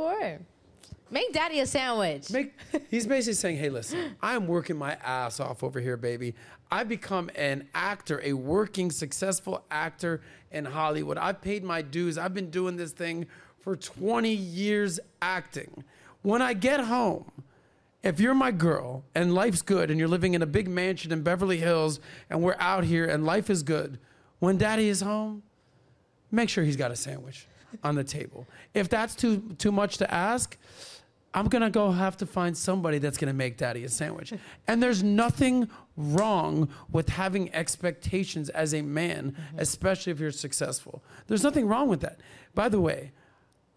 44. 0.87 1.13
Make 1.13 1.33
daddy 1.33 1.59
a 1.59 1.67
sandwich. 1.67 2.29
Make, 2.31 2.53
he's 2.89 3.07
basically 3.07 3.33
saying, 3.33 3.57
hey, 3.57 3.69
listen, 3.69 4.15
I'm 4.21 4.47
working 4.47 4.77
my 4.77 4.93
ass 5.03 5.39
off 5.39 5.63
over 5.63 5.79
here, 5.79 5.97
baby. 5.97 6.33
I've 6.71 6.89
become 6.89 7.29
an 7.35 7.67
actor, 7.73 8.21
a 8.23 8.33
working, 8.33 8.91
successful 8.91 9.63
actor 9.71 10.21
in 10.51 10.65
Hollywood. 10.65 11.17
I've 11.17 11.41
paid 11.41 11.63
my 11.63 11.81
dues. 11.81 12.17
I've 12.17 12.33
been 12.33 12.49
doing 12.49 12.75
this 12.75 12.91
thing 12.91 13.27
for 13.59 13.75
20 13.75 14.33
years 14.33 14.99
acting. 15.21 15.83
When 16.21 16.41
I 16.41 16.53
get 16.53 16.81
home, 16.81 17.31
if 18.03 18.19
you're 18.19 18.33
my 18.33 18.51
girl 18.51 19.03
and 19.15 19.33
life's 19.33 19.61
good 19.61 19.89
and 19.89 19.99
you're 19.99 20.07
living 20.07 20.33
in 20.33 20.41
a 20.41 20.45
big 20.45 20.67
mansion 20.67 21.11
in 21.11 21.21
Beverly 21.23 21.57
Hills 21.57 21.99
and 22.29 22.41
we're 22.41 22.55
out 22.59 22.83
here 22.83 23.05
and 23.05 23.25
life 23.25 23.49
is 23.49 23.63
good, 23.63 23.99
when 24.39 24.57
daddy 24.57 24.87
is 24.87 25.01
home, 25.01 25.43
make 26.31 26.49
sure 26.49 26.63
he's 26.63 26.77
got 26.77 26.91
a 26.91 26.95
sandwich 26.95 27.47
on 27.83 27.95
the 27.95 28.03
table. 28.03 28.47
If 28.73 28.89
that's 28.89 29.15
too 29.15 29.55
too 29.57 29.71
much 29.71 29.97
to 29.97 30.13
ask, 30.13 30.57
I'm 31.33 31.47
gonna 31.47 31.69
go 31.69 31.91
have 31.91 32.17
to 32.17 32.25
find 32.25 32.57
somebody 32.57 32.97
that's 32.99 33.17
gonna 33.17 33.33
make 33.33 33.57
daddy 33.57 33.83
a 33.83 33.89
sandwich. 33.89 34.33
And 34.67 34.81
there's 34.81 35.03
nothing 35.03 35.69
wrong 35.95 36.69
with 36.91 37.09
having 37.09 37.53
expectations 37.53 38.49
as 38.49 38.73
a 38.73 38.81
man, 38.81 39.31
mm-hmm. 39.31 39.59
especially 39.59 40.11
if 40.11 40.19
you're 40.19 40.31
successful. 40.31 41.03
There's 41.27 41.43
nothing 41.43 41.67
wrong 41.67 41.89
with 41.89 42.01
that. 42.01 42.19
By 42.55 42.69
the 42.69 42.79
way, 42.79 43.11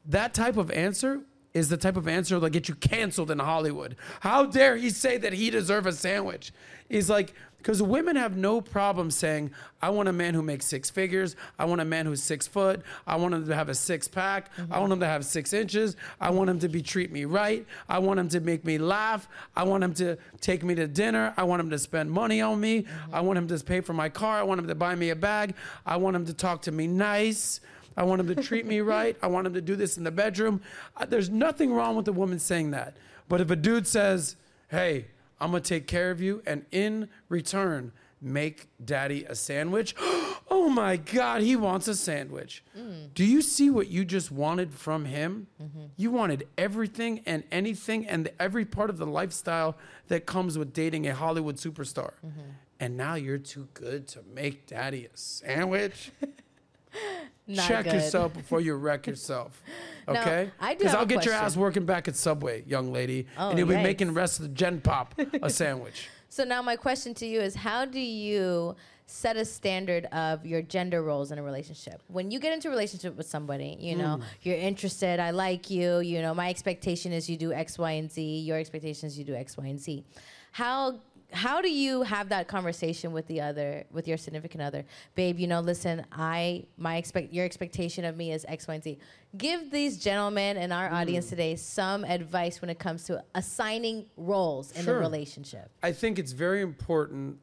that 0.06 0.34
type 0.34 0.56
of 0.56 0.70
answer 0.70 1.20
is 1.52 1.68
the 1.68 1.76
type 1.76 1.96
of 1.96 2.06
answer 2.06 2.36
that'll 2.36 2.48
get 2.48 2.68
you 2.68 2.74
canceled 2.76 3.30
in 3.30 3.38
Hollywood. 3.38 3.96
How 4.20 4.46
dare 4.46 4.76
he 4.76 4.90
say 4.90 5.18
that 5.18 5.32
he 5.32 5.50
deserves 5.50 5.86
a 5.86 5.92
sandwich? 5.92 6.52
He's 6.88 7.10
like 7.10 7.34
because 7.60 7.82
women 7.82 8.16
have 8.16 8.36
no 8.36 8.60
problem 8.60 9.10
saying, 9.10 9.50
"I 9.82 9.90
want 9.90 10.08
a 10.08 10.12
man 10.12 10.34
who 10.34 10.42
makes 10.42 10.66
six 10.66 10.88
figures. 10.90 11.36
I 11.58 11.66
want 11.66 11.80
a 11.80 11.84
man 11.84 12.06
who's 12.06 12.22
six 12.22 12.46
foot. 12.46 12.82
I 13.06 13.16
want 13.16 13.34
him 13.34 13.46
to 13.46 13.54
have 13.54 13.68
a 13.68 13.74
six 13.74 14.08
pack. 14.08 14.50
I 14.70 14.80
want 14.80 14.92
him 14.92 15.00
to 15.00 15.06
have 15.06 15.24
six 15.24 15.52
inches. 15.52 15.96
I 16.20 16.30
want 16.30 16.50
him 16.50 16.58
to 16.60 16.68
be 16.68 16.82
treat 16.82 17.12
me 17.12 17.24
right. 17.24 17.66
I 17.88 17.98
want 17.98 18.18
him 18.18 18.28
to 18.30 18.40
make 18.40 18.64
me 18.64 18.78
laugh. 18.78 19.28
I 19.54 19.64
want 19.64 19.84
him 19.84 19.94
to 19.94 20.16
take 20.40 20.64
me 20.64 20.74
to 20.74 20.86
dinner. 20.86 21.34
I 21.36 21.44
want 21.44 21.60
him 21.60 21.70
to 21.70 21.78
spend 21.78 22.10
money 22.10 22.40
on 22.40 22.60
me. 22.60 22.86
I 23.12 23.20
want 23.20 23.38
him 23.38 23.48
to 23.48 23.64
pay 23.64 23.80
for 23.80 23.92
my 23.92 24.08
car. 24.08 24.38
I 24.38 24.42
want 24.42 24.60
him 24.60 24.68
to 24.68 24.74
buy 24.74 24.94
me 24.94 25.10
a 25.10 25.16
bag. 25.16 25.54
I 25.84 25.96
want 25.96 26.16
him 26.16 26.26
to 26.26 26.34
talk 26.34 26.62
to 26.62 26.72
me 26.72 26.86
nice." 26.86 27.60
I 27.96 28.04
want 28.04 28.20
him 28.20 28.34
to 28.34 28.42
treat 28.42 28.64
me 28.66 28.80
right. 28.80 29.16
I 29.20 29.26
want 29.26 29.48
him 29.48 29.54
to 29.54 29.60
do 29.60 29.74
this 29.76 29.98
in 29.98 30.04
the 30.04 30.12
bedroom. 30.12 30.62
Uh, 30.96 31.04
There's 31.06 31.28
nothing 31.28 31.72
wrong 31.74 31.96
with 31.96 32.06
a 32.08 32.12
woman 32.12 32.38
saying 32.38 32.70
that. 32.70 32.96
But 33.28 33.40
if 33.40 33.50
a 33.50 33.56
dude 33.56 33.86
says, 33.86 34.36
hey, 34.70 35.06
I'm 35.40 35.50
going 35.50 35.62
to 35.62 35.68
take 35.68 35.86
care 35.86 36.10
of 36.10 36.20
you, 36.20 36.42
and 36.46 36.66
in 36.70 37.08
return, 37.28 37.92
make 38.20 38.68
daddy 38.84 39.24
a 39.24 39.34
sandwich, 39.34 39.94
oh 40.50 40.68
my 40.68 40.96
God, 40.96 41.42
he 41.42 41.56
wants 41.56 41.88
a 41.88 41.94
sandwich. 41.94 42.62
Mm. 42.78 43.14
Do 43.14 43.24
you 43.24 43.42
see 43.42 43.70
what 43.70 43.88
you 43.88 44.04
just 44.04 44.30
wanted 44.30 44.74
from 44.74 45.06
him? 45.06 45.46
Mm-hmm. 45.62 45.84
You 45.96 46.10
wanted 46.10 46.46
everything 46.58 47.22
and 47.26 47.44
anything 47.50 48.06
and 48.06 48.30
every 48.38 48.64
part 48.64 48.90
of 48.90 48.98
the 48.98 49.06
lifestyle 49.06 49.76
that 50.08 50.26
comes 50.26 50.58
with 50.58 50.72
dating 50.72 51.06
a 51.06 51.14
Hollywood 51.14 51.56
superstar. 51.56 52.12
Mm-hmm. 52.24 52.50
And 52.78 52.96
now 52.96 53.14
you're 53.14 53.38
too 53.38 53.68
good 53.74 54.06
to 54.08 54.20
make 54.34 54.66
daddy 54.66 55.06
a 55.06 55.16
sandwich? 55.16 56.12
Not 57.50 57.66
Check 57.68 57.84
good. 57.84 57.94
yourself 57.94 58.32
before 58.34 58.60
you 58.60 58.74
wreck 58.74 59.06
yourself. 59.12 59.62
Okay? 60.08 60.50
I 60.60 60.74
do 60.74 60.78
Because 60.78 60.94
I'll 60.94 61.06
get 61.06 61.24
your 61.24 61.34
ass 61.34 61.56
working 61.56 61.84
back 61.84 62.08
at 62.08 62.16
Subway, 62.16 62.62
young 62.66 62.92
lady, 62.92 63.26
Oh, 63.36 63.50
and 63.50 63.58
you'll 63.58 63.68
be 63.68 63.74
making 63.76 64.08
the 64.08 64.12
rest 64.12 64.38
of 64.38 64.44
the 64.44 64.54
Gen 64.54 64.80
Pop 64.80 65.14
a 65.42 65.50
sandwich. 65.50 66.08
So 66.28 66.44
now 66.44 66.62
my 66.62 66.76
question 66.76 67.12
to 67.14 67.26
you 67.26 67.40
is 67.40 67.54
how 67.56 67.84
do 67.84 68.00
you 68.00 68.76
set 69.06 69.36
a 69.36 69.44
standard 69.44 70.04
of 70.06 70.46
your 70.46 70.62
gender 70.62 71.02
roles 71.02 71.32
in 71.32 71.38
a 71.38 71.42
relationship. 71.42 72.00
When 72.06 72.30
you 72.30 72.38
get 72.38 72.52
into 72.52 72.68
a 72.68 72.70
relationship 72.70 73.16
with 73.16 73.26
somebody, 73.26 73.76
you 73.80 73.96
know, 73.96 74.18
Mm. 74.20 74.22
you're 74.42 74.56
interested, 74.56 75.18
I 75.18 75.30
like 75.32 75.68
you, 75.68 75.98
you 75.98 76.22
know, 76.22 76.32
my 76.32 76.48
expectation 76.48 77.12
is 77.12 77.28
you 77.28 77.36
do 77.36 77.52
X, 77.52 77.76
Y, 77.76 77.90
and 77.90 78.08
Z, 78.12 78.22
your 78.22 78.56
expectation 78.56 79.08
is 79.08 79.18
you 79.18 79.24
do 79.24 79.34
X, 79.34 79.56
Y, 79.56 79.66
and 79.66 79.80
Z. 79.80 80.04
How 80.52 81.00
how 81.32 81.60
do 81.60 81.70
you 81.70 82.02
have 82.02 82.28
that 82.30 82.48
conversation 82.48 83.12
with 83.12 83.26
the 83.28 83.40
other 83.40 83.84
with 83.90 84.06
your 84.08 84.16
significant 84.16 84.62
other 84.62 84.84
babe 85.14 85.38
you 85.38 85.46
know 85.46 85.60
listen 85.60 86.04
i 86.12 86.64
my 86.76 86.96
expect 86.96 87.32
your 87.32 87.44
expectation 87.44 88.04
of 88.04 88.16
me 88.16 88.32
is 88.32 88.44
x 88.48 88.66
y 88.66 88.74
and 88.74 88.82
z 88.84 88.98
give 89.36 89.70
these 89.70 89.98
gentlemen 89.98 90.56
and 90.56 90.72
our 90.72 90.90
audience 90.92 91.26
Mm. 91.26 91.30
today 91.30 91.56
some 91.56 92.04
advice 92.04 92.60
when 92.60 92.70
it 92.70 92.78
comes 92.78 93.04
to 93.04 93.22
assigning 93.34 94.06
roles 94.16 94.72
in 94.72 94.84
Sure. 94.84 94.94
the 94.94 95.00
relationship 95.00 95.70
I 95.82 95.92
think 95.92 96.18
it's 96.18 96.32
very 96.32 96.62
important 96.62 97.38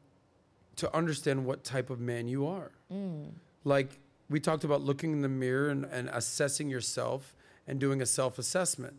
to 0.76 0.94
understand 0.94 1.44
what 1.44 1.64
type 1.64 1.90
of 1.90 1.98
man 1.98 2.28
you 2.28 2.46
are. 2.46 2.70
Mm. 2.92 3.32
Like 3.64 3.98
we 4.30 4.38
talked 4.38 4.62
about 4.64 4.80
looking 4.82 5.12
in 5.12 5.22
the 5.22 5.28
mirror 5.28 5.70
and, 5.70 5.84
and 5.86 6.08
assessing 6.12 6.68
yourself 6.68 7.34
and 7.66 7.80
doing 7.80 8.00
a 8.00 8.06
self 8.06 8.38
assessment. 8.38 8.94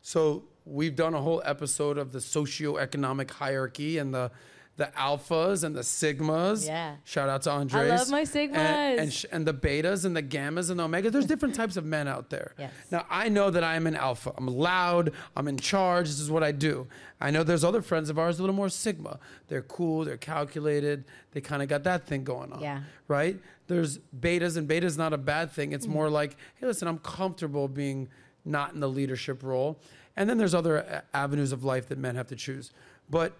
So 0.00 0.44
we've 0.64 0.96
done 0.96 1.14
a 1.14 1.20
whole 1.20 1.42
episode 1.44 1.98
of 1.98 2.12
the 2.12 2.20
socioeconomic 2.20 3.30
hierarchy 3.30 3.98
and 3.98 4.14
the 4.14 4.30
the 4.76 4.90
alphas 4.98 5.62
and 5.62 5.76
the 5.76 5.82
sigmas. 5.82 6.66
Yeah. 6.66 6.96
Shout 7.04 7.28
out 7.28 7.42
to 7.42 7.50
Andres. 7.52 7.92
I 7.92 7.94
love 7.96 8.10
my 8.10 8.22
sigmas. 8.22 8.56
and, 8.56 9.12
sh- 9.12 9.24
and 9.30 9.46
the 9.46 9.54
betas 9.54 10.04
and 10.04 10.16
the 10.16 10.22
gammas 10.22 10.68
and 10.68 10.80
the 10.80 10.88
omegas. 10.88 11.12
There's 11.12 11.26
different 11.26 11.54
types 11.54 11.76
of 11.76 11.84
men 11.84 12.08
out 12.08 12.28
there. 12.30 12.54
Yes. 12.58 12.72
Now 12.90 13.06
I 13.08 13.28
know 13.28 13.50
that 13.50 13.62
I 13.62 13.76
am 13.76 13.86
an 13.86 13.94
alpha. 13.94 14.32
I'm 14.36 14.48
loud. 14.48 15.12
I'm 15.36 15.46
in 15.46 15.58
charge. 15.58 16.08
This 16.08 16.18
is 16.18 16.28
what 16.28 16.42
I 16.42 16.50
do. 16.50 16.88
I 17.20 17.30
know 17.30 17.44
there's 17.44 17.62
other 17.62 17.82
friends 17.82 18.10
of 18.10 18.18
ours 18.18 18.40
a 18.40 18.42
little 18.42 18.56
more 18.56 18.68
sigma. 18.68 19.20
They're 19.46 19.62
cool. 19.62 20.04
They're 20.04 20.16
calculated. 20.16 21.04
They 21.30 21.40
kind 21.40 21.62
of 21.62 21.68
got 21.68 21.84
that 21.84 22.08
thing 22.08 22.24
going 22.24 22.52
on. 22.52 22.60
Yeah. 22.60 22.80
Right. 23.06 23.38
There's 23.68 23.98
betas, 24.18 24.56
and 24.56 24.68
betas 24.68 24.98
not 24.98 25.12
a 25.12 25.18
bad 25.18 25.52
thing. 25.52 25.70
It's 25.70 25.86
Mm. 25.86 25.90
more 25.90 26.10
like, 26.10 26.36
hey, 26.56 26.66
listen, 26.66 26.88
I'm 26.88 26.98
comfortable 26.98 27.68
being 27.68 28.08
not 28.44 28.74
in 28.74 28.80
the 28.80 28.88
leadership 28.88 29.44
role. 29.44 29.78
And 30.16 30.28
then 30.28 30.38
there's 30.38 30.54
other 30.54 30.78
uh, 30.84 31.00
avenues 31.12 31.52
of 31.52 31.64
life 31.64 31.88
that 31.88 31.98
men 31.98 32.14
have 32.16 32.28
to 32.28 32.36
choose. 32.36 32.70
But 33.10 33.32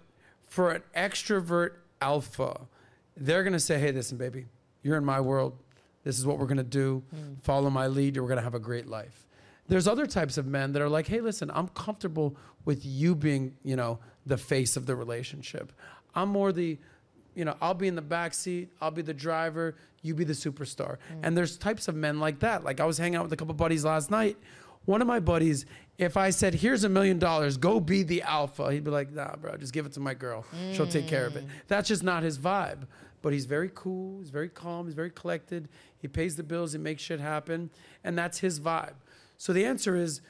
for 0.47 0.71
an 0.71 0.83
extrovert 0.95 1.71
alpha, 2.01 2.61
they're 3.17 3.43
gonna 3.43 3.59
say, 3.59 3.79
hey, 3.79 3.91
listen, 3.91 4.17
baby, 4.17 4.45
you're 4.83 4.97
in 4.97 5.05
my 5.05 5.21
world. 5.21 5.57
This 6.03 6.19
is 6.19 6.25
what 6.25 6.37
we're 6.37 6.47
gonna 6.47 6.63
do. 6.63 7.03
Mm. 7.15 7.41
Follow 7.41 7.69
my 7.69 7.87
lead. 7.87 8.17
We're 8.17 8.27
gonna 8.27 8.41
have 8.41 8.55
a 8.55 8.59
great 8.59 8.87
life. 8.87 9.25
There's 9.67 9.87
other 9.87 10.05
types 10.05 10.37
of 10.37 10.45
men 10.45 10.73
that 10.73 10.81
are 10.81 10.89
like, 10.89 11.07
hey, 11.07 11.21
listen, 11.21 11.49
I'm 11.53 11.69
comfortable 11.69 12.35
with 12.65 12.85
you 12.85 13.15
being, 13.15 13.55
you 13.63 13.75
know, 13.75 13.99
the 14.25 14.37
face 14.37 14.77
of 14.77 14.85
the 14.85 14.95
relationship. 14.95 15.71
I'm 16.13 16.29
more 16.29 16.51
the, 16.51 16.77
you 17.33 17.45
know, 17.45 17.55
I'll 17.61 17.73
be 17.73 17.87
in 17.87 17.95
the 17.95 18.01
back 18.01 18.33
seat, 18.33 18.69
I'll 18.81 18.91
be 18.91 19.01
the 19.01 19.13
driver, 19.13 19.75
you 20.01 20.13
be 20.13 20.23
the 20.23 20.33
superstar. 20.33 20.97
Mm. 21.11 21.19
And 21.23 21.37
there's 21.37 21.57
types 21.57 21.87
of 21.87 21.95
men 21.95 22.19
like 22.19 22.39
that. 22.39 22.63
Like 22.63 22.79
I 22.79 22.85
was 22.85 22.97
hanging 22.97 23.15
out 23.15 23.23
with 23.23 23.33
a 23.33 23.37
couple 23.37 23.53
buddies 23.55 23.83
last 23.83 24.11
night. 24.11 24.37
One 24.85 25.01
of 25.01 25.07
my 25.07 25.19
buddies, 25.19 25.65
if 25.97 26.15
I 26.17 26.29
said, 26.29 26.55
here's 26.55 26.83
a 26.83 26.89
million 26.89 27.19
dollars, 27.19 27.57
go 27.57 27.79
be 27.79 28.03
the 28.03 28.21
alpha, 28.21 28.71
he'd 28.71 28.83
be 28.83 28.91
like, 28.91 29.11
nah, 29.11 29.35
bro, 29.35 29.57
just 29.57 29.73
give 29.73 29.85
it 29.85 29.93
to 29.93 29.99
my 29.99 30.13
girl. 30.13 30.45
She'll 30.73 30.87
take 30.87 31.07
care 31.07 31.25
of 31.25 31.35
it. 31.35 31.45
Mm. 31.45 31.49
That's 31.67 31.87
just 31.87 32.03
not 32.03 32.23
his 32.23 32.37
vibe. 32.37 32.85
But 33.21 33.33
he's 33.33 33.45
very 33.45 33.71
cool, 33.73 34.19
he's 34.19 34.29
very 34.29 34.49
calm, 34.49 34.85
he's 34.85 34.93
very 34.93 35.09
collected. 35.09 35.67
He 35.97 36.07
pays 36.07 36.35
the 36.35 36.43
bills, 36.43 36.73
he 36.73 36.77
makes 36.77 37.01
shit 37.01 37.19
happen. 37.19 37.71
And 38.03 38.15
that's 38.15 38.39
his 38.39 38.59
vibe. 38.59 38.93
So 39.37 39.51
the 39.51 39.65
answer 39.65 39.95
is 39.95 40.21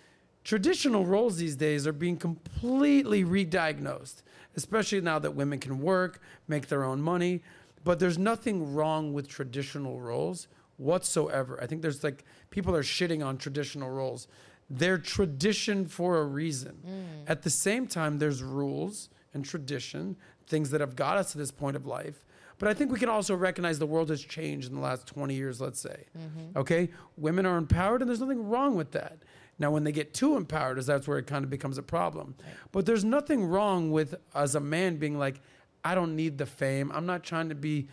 traditional 0.45 1.05
roles 1.05 1.37
these 1.37 1.57
days 1.57 1.85
are 1.85 1.91
being 1.91 2.15
completely 2.15 3.25
re-diagnosed, 3.25 4.23
especially 4.55 5.01
now 5.01 5.19
that 5.19 5.35
women 5.35 5.59
can 5.59 5.81
work, 5.81 6.21
make 6.47 6.67
their 6.67 6.85
own 6.85 7.01
money. 7.01 7.41
But 7.83 7.99
there's 7.99 8.17
nothing 8.17 8.73
wrong 8.73 9.13
with 9.13 9.27
traditional 9.27 9.99
roles 9.99 10.47
whatsoever. 10.77 11.59
I 11.61 11.67
think 11.67 11.81
there's 11.81 12.03
like 12.03 12.25
people 12.49 12.75
are 12.75 12.83
shitting 12.83 13.25
on 13.25 13.37
traditional 13.37 13.89
roles. 13.89 14.27
They're 14.69 14.97
tradition 14.97 15.85
for 15.85 16.17
a 16.17 16.25
reason. 16.25 16.79
Mm. 16.85 17.29
At 17.29 17.43
the 17.43 17.49
same 17.49 17.87
time, 17.87 18.17
there's 18.17 18.41
rules 18.41 19.09
and 19.33 19.45
tradition, 19.45 20.17
things 20.47 20.71
that 20.71 20.81
have 20.81 20.95
got 20.95 21.17
us 21.17 21.33
to 21.33 21.37
this 21.37 21.51
point 21.51 21.75
of 21.75 21.85
life. 21.85 22.25
But 22.57 22.69
I 22.69 22.73
think 22.73 22.91
we 22.91 22.99
can 22.99 23.09
also 23.09 23.35
recognize 23.35 23.79
the 23.79 23.85
world 23.85 24.09
has 24.09 24.21
changed 24.21 24.69
in 24.69 24.75
the 24.75 24.81
last 24.81 25.07
20 25.07 25.35
years, 25.35 25.59
let's 25.59 25.79
say. 25.79 26.05
Mm-hmm. 26.17 26.57
Okay? 26.57 26.89
Women 27.17 27.45
are 27.45 27.57
empowered, 27.57 28.01
and 28.01 28.09
there's 28.09 28.21
nothing 28.21 28.47
wrong 28.47 28.75
with 28.75 28.91
that. 28.91 29.17
Now, 29.59 29.71
when 29.71 29.83
they 29.83 29.91
get 29.91 30.13
too 30.13 30.35
empowered, 30.35 30.77
is 30.77 30.85
that's 30.85 31.07
where 31.07 31.17
it 31.17 31.27
kind 31.27 31.43
of 31.43 31.49
becomes 31.49 31.77
a 31.77 31.83
problem. 31.83 32.35
But 32.71 32.85
there's 32.85 33.03
nothing 33.03 33.43
wrong 33.43 33.91
with, 33.91 34.15
as 34.33 34.55
a 34.55 34.59
man, 34.59 34.97
being 34.97 35.17
like, 35.19 35.41
I 35.83 35.95
don't 35.95 36.15
need 36.15 36.37
the 36.37 36.45
fame. 36.45 36.91
I'm 36.93 37.05
not 37.05 37.23
trying 37.23 37.49
to 37.49 37.55
be 37.55 37.87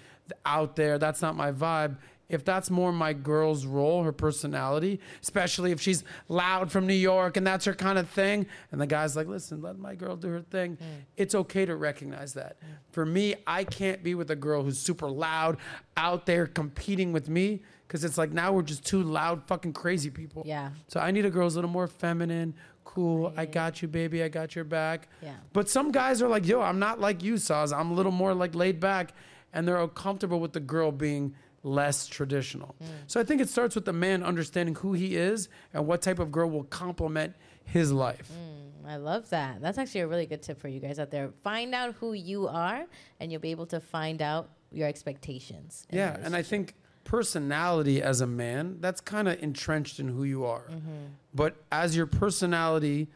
out 0.47 0.77
there. 0.77 0.99
That's 0.99 1.21
not 1.23 1.37
my 1.37 1.53
vibe. 1.53 1.99
If 2.33 2.45
that's 2.45 2.71
more 2.71 2.93
my 2.93 3.13
girl's 3.13 3.67
role, 3.67 4.03
her 4.03 4.13
personality, 4.13 5.01
especially 5.23 5.71
if 5.71 5.81
she's 5.81 6.03
loud 6.29 6.73
from 6.73 6.87
New 6.87 6.95
York 6.95 7.37
and 7.37 7.47
that's 7.47 7.65
her 7.67 7.75
kind 7.75 7.99
of 7.99 8.09
thing, 8.09 8.47
and 8.73 8.81
the 8.81 8.87
guy's 8.87 9.15
like, 9.15 9.29
listen, 9.29 9.61
let 9.61 9.79
my 9.79 9.95
girl 9.95 10.17
do 10.17 10.29
her 10.29 10.41
thing, 10.41 10.77
mm. 10.77 10.87
it's 11.17 11.35
okay 11.35 11.67
to 11.67 11.77
recognize 11.77 12.33
that. 12.35 12.57
For 12.91 13.05
me, 13.07 13.35
I 13.47 13.65
can't 13.65 14.03
be 14.03 14.15
with 14.15 14.31
a 14.31 14.37
girl 14.37 14.63
who's 14.63 14.81
super 14.81 15.09
loud, 15.09 15.59
out 15.97 16.27
there 16.27 16.47
competing 16.47 17.13
with 17.13 17.29
me, 17.29 17.63
because 17.87 18.03
it's 18.03 18.17
like 18.17 18.33
now 18.33 18.53
we're 18.53 18.63
just 18.63 18.87
two 18.87 19.03
loud, 19.03 19.47
fucking 19.47 19.75
crazy 19.75 20.09
people. 20.09 20.43
Yeah. 20.47 20.71
So 20.89 20.99
I 20.99 21.11
need 21.11 21.27
a 21.27 21.31
girl 21.31 21.45
who's 21.45 21.55
a 21.55 21.59
little 21.59 21.71
more 21.71 21.87
feminine, 21.87 22.55
cool. 22.85 23.33
I 23.37 23.47
got 23.47 23.83
you, 23.83 23.89
baby. 23.89 24.23
I 24.23 24.29
got 24.29 24.55
your 24.55 24.65
back. 24.65 25.09
Yeah. 25.23 25.35
But 25.53 25.69
some 25.69 25.93
guys 25.93 26.23
are 26.23 26.29
like, 26.29 26.47
yo, 26.47 26.61
I'm 26.61 26.79
not 26.79 27.01
like 27.01 27.23
you, 27.23 27.37
Sos. 27.37 27.73
I'm 27.73 27.91
a 27.91 27.95
little 27.95 28.13
more 28.13 28.35
like 28.35 28.55
laid 28.55 28.81
back, 28.81 29.13
and 29.53 29.69
they're 29.69 29.87
comfortable 29.89 30.41
with 30.41 30.53
the 30.53 30.61
girl 30.61 30.91
being 30.91 31.35
less 31.63 32.07
traditional. 32.07 32.75
Mm. 32.83 32.87
So 33.07 33.21
I 33.21 33.25
think 33.25 33.41
it 33.41 33.49
starts 33.49 33.75
with 33.75 33.85
the 33.85 33.93
man 33.93 34.23
understanding 34.23 34.75
who 34.75 34.93
he 34.93 35.17
is 35.17 35.49
and 35.73 35.87
what 35.87 36.03
type 36.03 36.19
of 36.19 36.33
girl 36.33 36.51
will 36.51 36.65
complement 36.65 37.35
his 37.65 37.93
life. 37.93 38.31
Mm, 38.33 38.89
I 38.89 38.97
love 38.97 39.31
that. 39.31 39.61
That's 39.61 39.79
actually 39.79 40.01
a 40.01 40.09
really 40.09 40.27
good 40.27 40.43
tip 40.43 40.61
for 40.61 40.69
you 40.69 40.81
guys 40.81 40.99
out 40.99 41.11
there. 41.11 41.31
Find 41.43 41.75
out 41.75 41.95
who 41.95 42.13
you 42.15 42.49
are, 42.49 42.85
and 43.21 43.31
you'll 43.31 43.41
be 43.41 43.53
able 43.53 43.67
to 43.67 43.81
find 43.81 44.21
out 44.21 44.51
your 44.73 44.89
expectations. 44.89 45.87
Yeah, 45.91 46.17
and 46.23 46.35
I 46.35 46.43
think 46.43 46.75
personality 47.05 48.03
as 48.03 48.21
a 48.21 48.27
man, 48.27 48.79
that's 48.81 49.01
kind 49.01 49.29
of 49.29 49.43
entrenched 49.43 50.01
in 50.01 50.09
who 50.09 50.25
you 50.25 50.45
are. 50.45 50.67
Mm-hmm. 50.71 51.07
But 51.35 51.57
as 51.71 51.97
your 51.97 52.07
personality 52.07 53.09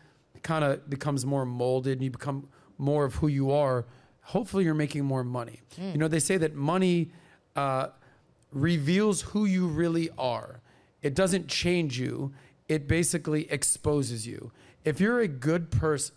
kind 0.42 0.64
of 0.64 0.88
becomes 0.88 1.26
more 1.26 1.44
molded 1.44 1.94
and 1.94 2.02
you 2.02 2.10
become 2.10 2.48
more 2.78 3.04
of 3.04 3.16
who 3.16 3.26
you 3.28 3.50
are, 3.50 3.86
hopefully 4.22 4.64
you're 4.64 4.74
making 4.74 5.04
more 5.04 5.24
money. 5.24 5.62
Mm. 5.80 5.92
You 5.92 5.98
know, 5.98 6.08
they 6.08 6.18
say 6.18 6.36
that 6.36 6.54
money 6.54 7.10
uh, 7.54 7.88
reveals 8.56 9.20
who 9.20 9.44
you 9.44 9.66
really 9.66 10.08
are. 10.18 10.60
It 11.02 11.14
doesn't 11.14 11.48
change 11.48 11.98
you, 11.98 12.32
it 12.68 12.88
basically 12.88 13.50
exposes 13.50 14.26
you. 14.26 14.50
If 14.84 15.00
you're 15.00 15.20
a 15.20 15.28
good 15.28 15.70
person 15.70 16.14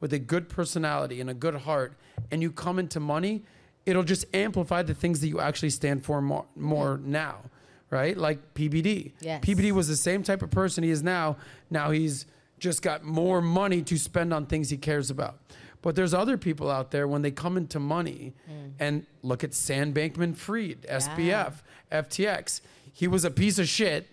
with 0.00 0.12
a 0.12 0.18
good 0.18 0.48
personality 0.48 1.20
and 1.20 1.30
a 1.30 1.34
good 1.34 1.54
heart 1.54 1.94
and 2.30 2.42
you 2.42 2.50
come 2.50 2.78
into 2.78 3.00
money, 3.00 3.44
it'll 3.86 4.02
just 4.02 4.26
amplify 4.34 4.82
the 4.82 4.94
things 4.94 5.20
that 5.20 5.28
you 5.28 5.40
actually 5.40 5.70
stand 5.70 6.04
for 6.04 6.20
more, 6.20 6.44
more 6.56 7.00
now, 7.02 7.36
right? 7.90 8.16
Like 8.16 8.54
PBD. 8.54 9.12
Yes. 9.20 9.44
PBD 9.44 9.72
was 9.72 9.88
the 9.88 9.96
same 9.96 10.22
type 10.22 10.42
of 10.42 10.50
person 10.50 10.82
he 10.82 10.90
is 10.90 11.02
now. 11.02 11.36
Now 11.70 11.90
he's 11.92 12.26
just 12.58 12.82
got 12.82 13.04
more 13.04 13.40
money 13.40 13.82
to 13.82 13.96
spend 13.96 14.34
on 14.34 14.46
things 14.46 14.70
he 14.70 14.76
cares 14.76 15.10
about. 15.10 15.38
But 15.86 15.94
there's 15.94 16.12
other 16.12 16.36
people 16.36 16.68
out 16.68 16.90
there 16.90 17.06
when 17.06 17.22
they 17.22 17.30
come 17.30 17.56
into 17.56 17.78
money 17.78 18.34
and 18.80 19.06
look 19.22 19.44
at 19.44 19.54
Sam 19.54 19.94
Bankman 19.94 20.36
Fried, 20.36 20.84
SBF, 20.90 21.62
FTX. 21.92 22.60
He 22.92 23.06
was 23.06 23.24
a 23.24 23.30
piece 23.30 23.60
of 23.60 23.68
shit. 23.68 24.08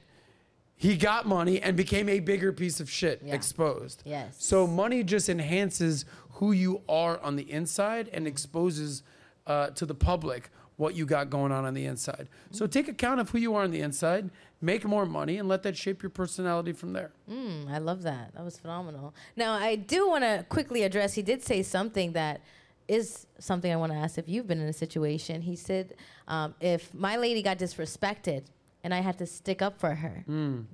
He 0.75 0.95
got 0.95 1.25
money 1.25 1.59
and 1.59 1.75
became 1.75 2.09
a 2.09 2.19
bigger 2.19 2.53
piece 2.53 2.79
of 2.79 2.91
shit 2.91 3.23
Yeah. 3.25 3.33
exposed. 3.33 4.03
Yes. 4.05 4.35
So 4.37 4.67
money 4.67 5.03
just 5.03 5.29
enhances 5.29 6.05
who 6.33 6.51
you 6.51 6.83
are 6.87 7.19
on 7.21 7.37
the 7.37 7.51
inside 7.51 8.07
and 8.13 8.27
exposes 8.27 9.01
uh, 9.47 9.71
to 9.71 9.87
the 9.87 9.95
public 9.95 10.51
what 10.75 10.93
you 10.93 11.07
got 11.07 11.31
going 11.31 11.51
on 11.51 11.65
on 11.65 11.73
the 11.73 11.85
inside. 11.85 12.29
So 12.51 12.67
take 12.67 12.87
account 12.87 13.19
of 13.19 13.31
who 13.31 13.39
you 13.39 13.55
are 13.55 13.63
on 13.63 13.71
the 13.71 13.81
inside, 13.81 14.29
make 14.63 14.85
more 14.85 15.05
money, 15.05 15.37
and 15.37 15.49
let 15.49 15.61
that 15.63 15.75
shape 15.75 16.01
your 16.01 16.09
personality 16.09 16.71
from 16.71 16.93
there. 16.93 17.11
Mm, 17.29 17.69
I 17.69 17.79
love 17.79 18.03
that. 18.03 18.33
That 18.33 18.45
was 18.45 18.57
phenomenal. 18.57 19.13
Now, 19.35 19.53
I 19.53 19.75
do 19.75 20.07
want 20.07 20.23
to 20.23 20.45
quickly 20.47 20.83
address, 20.83 21.13
he 21.13 21.21
did 21.21 21.43
say 21.43 21.61
something 21.63 22.13
that 22.13 22.41
is 22.87 23.27
something 23.39 23.71
I 23.71 23.75
want 23.75 23.91
to 23.91 23.97
ask 23.97 24.17
if 24.17 24.27
you've 24.27 24.47
been 24.47 24.61
in 24.61 24.69
a 24.69 24.73
situation. 24.73 25.41
He 25.41 25.55
said, 25.57 25.95
um, 26.27 26.55
if 26.61 26.93
my 26.93 27.17
lady 27.17 27.41
got 27.41 27.57
disrespected 27.59 28.43
and 28.83 28.93
I 28.93 29.01
had 29.01 29.17
to 29.19 29.25
stick 29.25 29.61
up 29.61 29.79
for 29.79 29.95
her, 29.95 30.23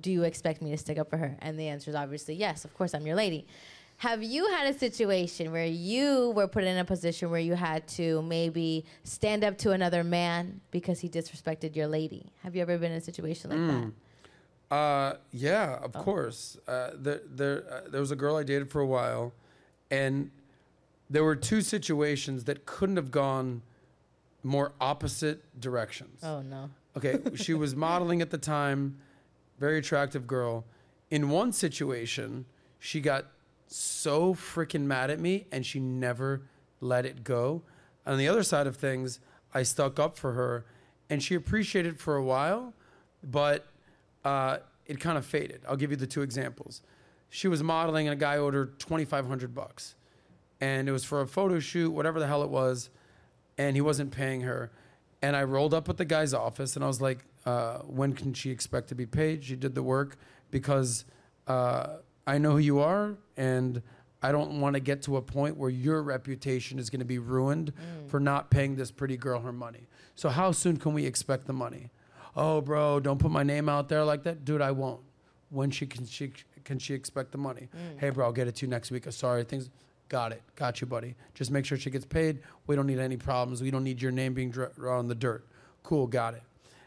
do 0.00 0.10
you 0.10 0.22
expect 0.22 0.62
me 0.62 0.70
to 0.70 0.76
stick 0.76 0.98
up 0.98 1.10
for 1.10 1.16
her? 1.16 1.36
And 1.40 1.58
the 1.58 1.68
answer 1.68 1.90
is 1.90 1.96
obviously 1.96 2.34
yes. 2.34 2.64
Of 2.64 2.74
course, 2.74 2.94
I'm 2.94 3.06
your 3.06 3.16
lady. 3.16 3.46
Have 4.00 4.22
you 4.22 4.48
had 4.48 4.66
a 4.66 4.78
situation 4.78 5.52
where 5.52 5.66
you 5.66 6.30
were 6.30 6.48
put 6.48 6.64
in 6.64 6.78
a 6.78 6.86
position 6.86 7.30
where 7.30 7.38
you 7.38 7.52
had 7.52 7.86
to 7.88 8.22
maybe 8.22 8.86
stand 9.04 9.44
up 9.44 9.58
to 9.58 9.72
another 9.72 10.02
man 10.02 10.62
because 10.70 11.00
he 11.00 11.08
disrespected 11.10 11.76
your 11.76 11.86
lady? 11.86 12.32
Have 12.42 12.56
you 12.56 12.62
ever 12.62 12.78
been 12.78 12.92
in 12.92 12.96
a 12.96 13.02
situation 13.02 13.50
like 13.50 13.92
that? 14.70 14.74
Uh, 14.74 15.16
yeah, 15.32 15.76
of 15.82 15.92
course. 15.92 16.56
Uh, 16.66 16.92
there, 16.94 17.20
there, 17.28 17.64
uh, 17.70 17.90
there 17.90 18.00
was 18.00 18.10
a 18.10 18.16
girl 18.16 18.36
I 18.36 18.42
dated 18.42 18.70
for 18.70 18.80
a 18.80 18.86
while, 18.86 19.34
and 19.90 20.30
there 21.10 21.22
were 21.22 21.36
two 21.36 21.60
situations 21.60 22.44
that 22.44 22.64
couldn't 22.64 22.96
have 22.96 23.10
gone 23.10 23.60
more 24.42 24.72
opposite 24.80 25.60
directions. 25.60 26.24
Oh 26.24 26.40
no. 26.40 26.70
Okay, 26.96 27.18
she 27.34 27.52
was 27.52 27.76
modeling 27.88 28.22
at 28.22 28.30
the 28.30 28.38
time, 28.38 28.96
very 29.58 29.76
attractive 29.76 30.26
girl. 30.26 30.64
In 31.10 31.28
one 31.28 31.52
situation, 31.52 32.46
she 32.78 33.02
got 33.02 33.26
so 33.70 34.34
freaking 34.34 34.82
mad 34.82 35.10
at 35.10 35.20
me 35.20 35.46
and 35.52 35.64
she 35.64 35.78
never 35.80 36.42
let 36.80 37.06
it 37.06 37.24
go. 37.24 37.62
On 38.04 38.18
the 38.18 38.28
other 38.28 38.42
side 38.42 38.66
of 38.66 38.76
things, 38.76 39.20
I 39.54 39.62
stuck 39.62 39.98
up 39.98 40.18
for 40.18 40.32
her 40.32 40.66
and 41.08 41.22
she 41.22 41.34
appreciated 41.34 41.98
for 41.98 42.16
a 42.16 42.22
while, 42.22 42.74
but 43.22 43.66
uh, 44.24 44.58
it 44.86 45.00
kind 45.00 45.16
of 45.16 45.24
faded. 45.24 45.62
I'll 45.68 45.76
give 45.76 45.90
you 45.90 45.96
the 45.96 46.06
two 46.06 46.22
examples. 46.22 46.82
She 47.28 47.46
was 47.46 47.62
modeling 47.62 48.08
and 48.08 48.12
a 48.12 48.20
guy 48.20 48.38
ordered 48.38 48.78
2500 48.80 49.54
bucks 49.54 49.94
and 50.60 50.88
it 50.88 50.92
was 50.92 51.04
for 51.04 51.20
a 51.20 51.26
photo 51.26 51.58
shoot, 51.60 51.90
whatever 51.90 52.18
the 52.18 52.26
hell 52.26 52.42
it 52.42 52.50
was, 52.50 52.90
and 53.56 53.76
he 53.76 53.80
wasn't 53.80 54.10
paying 54.10 54.42
her. 54.42 54.70
And 55.22 55.36
I 55.36 55.44
rolled 55.44 55.74
up 55.74 55.88
at 55.88 55.96
the 55.96 56.04
guy's 56.04 56.34
office 56.34 56.74
and 56.74 56.84
I 56.84 56.88
was 56.88 57.00
like, 57.00 57.24
uh, 57.46 57.78
when 57.78 58.14
can 58.14 58.34
she 58.34 58.50
expect 58.50 58.88
to 58.88 58.94
be 58.94 59.06
paid? 59.06 59.44
She 59.44 59.56
did 59.56 59.74
the 59.74 59.82
work 59.82 60.16
because 60.50 61.04
uh, 61.46 61.98
I 62.26 62.38
know 62.38 62.52
who 62.52 62.58
you 62.58 62.80
are 62.80 63.16
and 63.36 63.82
I 64.22 64.32
don't 64.32 64.60
want 64.60 64.74
to 64.74 64.80
get 64.80 65.02
to 65.02 65.16
a 65.16 65.22
point 65.22 65.56
where 65.56 65.70
your 65.70 66.02
reputation 66.02 66.78
is 66.78 66.90
going 66.90 67.00
to 67.00 67.06
be 67.06 67.18
ruined 67.18 67.72
mm. 67.72 68.08
for 68.10 68.20
not 68.20 68.50
paying 68.50 68.76
this 68.76 68.90
pretty 68.90 69.16
girl 69.16 69.40
her 69.40 69.52
money. 69.52 69.88
So, 70.14 70.28
how 70.28 70.52
soon 70.52 70.76
can 70.76 70.92
we 70.92 71.06
expect 71.06 71.46
the 71.46 71.52
money? 71.52 71.90
Oh, 72.36 72.60
bro, 72.60 73.00
don't 73.00 73.18
put 73.18 73.30
my 73.30 73.42
name 73.42 73.68
out 73.68 73.88
there 73.88 74.04
like 74.04 74.24
that. 74.24 74.44
Dude, 74.44 74.60
I 74.60 74.72
won't. 74.72 75.00
When 75.48 75.70
she 75.70 75.86
can 75.86 76.06
she 76.06 76.32
can 76.64 76.78
she 76.78 76.94
expect 76.94 77.32
the 77.32 77.38
money? 77.38 77.68
Mm. 77.74 77.98
Hey, 77.98 78.10
bro, 78.10 78.26
I'll 78.26 78.32
get 78.32 78.46
it 78.46 78.56
to 78.56 78.66
you 78.66 78.70
next 78.70 78.90
week. 78.90 79.10
Sorry, 79.10 79.42
things. 79.44 79.70
Got 80.08 80.32
it. 80.32 80.42
Got 80.56 80.80
you, 80.80 80.86
buddy. 80.86 81.14
Just 81.34 81.50
make 81.50 81.64
sure 81.64 81.78
she 81.78 81.90
gets 81.90 82.04
paid. 82.04 82.40
We 82.66 82.76
don't 82.76 82.86
need 82.86 82.98
any 82.98 83.16
problems. 83.16 83.62
We 83.62 83.70
don't 83.70 83.84
need 83.84 84.02
your 84.02 84.12
name 84.12 84.34
being 84.34 84.50
dr- 84.50 84.72
on 84.84 85.08
the 85.08 85.14
dirt. 85.14 85.46
Cool, 85.82 86.06
got 86.06 86.34
it. 86.34 86.42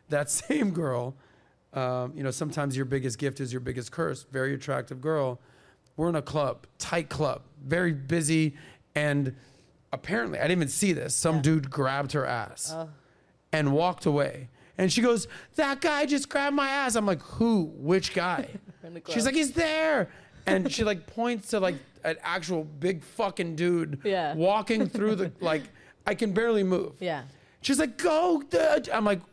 That 0.10 0.30
same 0.44 0.72
girl, 0.72 1.16
um, 1.74 2.14
you 2.16 2.24
know, 2.24 2.32
sometimes 2.32 2.76
your 2.76 2.86
biggest 2.86 3.18
gift 3.18 3.40
is 3.40 3.52
your 3.52 3.60
biggest 3.60 3.92
curse. 3.92 4.24
Very 4.32 4.54
attractive 4.54 5.02
girl. 5.02 5.40
We're 5.98 6.10
in 6.10 6.16
a 6.16 6.22
club, 6.22 6.66
tight 6.80 7.10
club, 7.10 7.44
very 7.64 7.94
busy, 7.94 8.56
and 8.96 9.36
apparently, 9.92 10.40
I 10.40 10.44
didn't 10.44 10.58
even 10.60 10.68
see 10.70 10.94
this. 10.94 11.16
Some 11.16 11.42
dude 11.42 11.70
grabbed 11.70 12.14
her 12.14 12.26
ass 12.26 12.74
and 13.52 13.74
walked 13.74 14.06
away. 14.06 14.50
And 14.78 14.92
she 14.92 15.02
goes, 15.02 15.28
That 15.56 15.82
guy 15.82 16.06
just 16.08 16.30
grabbed 16.30 16.56
my 16.56 16.68
ass. 16.68 16.96
I'm 16.96 17.06
like, 17.06 17.22
Who? 17.22 17.72
Which 17.76 18.14
guy? 18.14 18.48
She's 19.10 19.26
like, 19.26 19.36
He's 19.36 19.52
there. 19.52 20.10
And 20.48 20.72
she 20.74 20.84
like 20.84 21.06
points 21.08 21.50
to 21.50 21.60
like 21.60 21.76
an 22.04 22.18
actual 22.24 22.64
big 22.64 23.04
fucking 23.04 23.56
dude 23.56 24.00
Yeah. 24.04 24.34
walking 24.34 24.90
through 24.90 25.16
the 25.16 25.32
like 25.40 25.64
I 26.08 26.16
can 26.16 26.34
barely 26.34 26.64
move. 26.64 26.94
Yeah. 27.00 27.24
She's 27.62 27.80
like, 27.80 27.98
go. 27.98 28.42
dude." 28.50 28.90
I'm 28.90 29.06
like, 29.06 29.22
oh, 29.22 29.26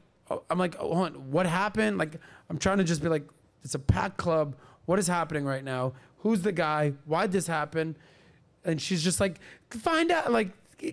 I'm 0.48 0.58
like, 0.58 0.76
oh, 0.78 0.94
hon, 0.94 1.30
what 1.30 1.46
happened? 1.46 1.98
Like, 1.98 2.16
I'm 2.48 2.58
trying 2.58 2.78
to 2.78 2.84
just 2.84 3.02
be 3.02 3.08
like, 3.08 3.24
it's 3.64 3.74
a 3.74 3.78
packed 3.78 4.16
club. 4.16 4.56
What 4.86 4.98
is 4.98 5.06
happening 5.06 5.44
right 5.44 5.64
now? 5.64 5.94
Who's 6.18 6.42
the 6.42 6.52
guy? 6.52 6.94
Why'd 7.04 7.32
this 7.32 7.46
happen? 7.46 7.96
And 8.64 8.80
she's 8.80 9.02
just 9.02 9.20
like, 9.20 9.40
find 9.70 10.10
out. 10.10 10.32
Like, 10.32 10.50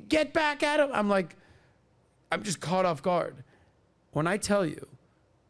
get 0.09 0.33
back 0.33 0.63
at 0.63 0.79
him. 0.79 0.89
I'm 0.93 1.09
like, 1.09 1.35
I'm 2.31 2.43
just 2.43 2.59
caught 2.59 2.85
off 2.85 3.01
guard. 3.01 3.43
When 4.11 4.27
I 4.27 4.37
tell 4.37 4.65
you, 4.65 4.87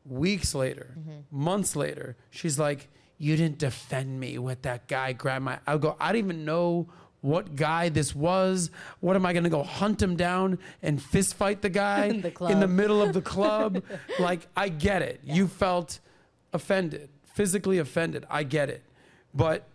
weeks 0.05 0.53
later, 0.53 0.95
mm-hmm. 0.99 1.19
months 1.31 1.75
later, 1.75 2.15
she's 2.29 2.59
like, 2.59 2.89
you 3.17 3.35
didn't 3.35 3.57
defend 3.57 4.19
me 4.19 4.37
with 4.37 4.61
that 4.63 4.87
guy 4.87 5.13
grab 5.13 5.41
my. 5.41 5.59
I'll 5.65 5.79
go. 5.79 5.95
I 5.99 6.11
don't 6.11 6.19
even 6.19 6.45
know 6.45 6.87
what 7.21 7.55
guy 7.55 7.89
this 7.89 8.15
was. 8.15 8.69
What 8.99 9.15
am 9.15 9.25
I 9.25 9.33
going 9.33 9.43
to 9.43 9.49
go 9.49 9.63
hunt 9.63 10.01
him 10.01 10.15
down 10.15 10.59
and 10.81 11.01
fist 11.01 11.35
fight 11.35 11.61
the 11.61 11.69
guy 11.69 12.05
In 12.07 12.21
the 12.21 12.31
club. 12.31 12.69
middle 12.69 13.01
of 13.01 13.13
the 13.13 13.21
club? 13.33 13.83
like, 14.19 14.47
I 14.55 14.69
get 14.69 15.01
it. 15.01 15.21
You 15.23 15.47
felt 15.47 15.99
offended, 16.53 17.09
physically 17.33 17.79
offended. 17.79 18.25
I 18.29 18.43
get 18.43 18.69
it, 18.69 18.83
but 19.33 19.67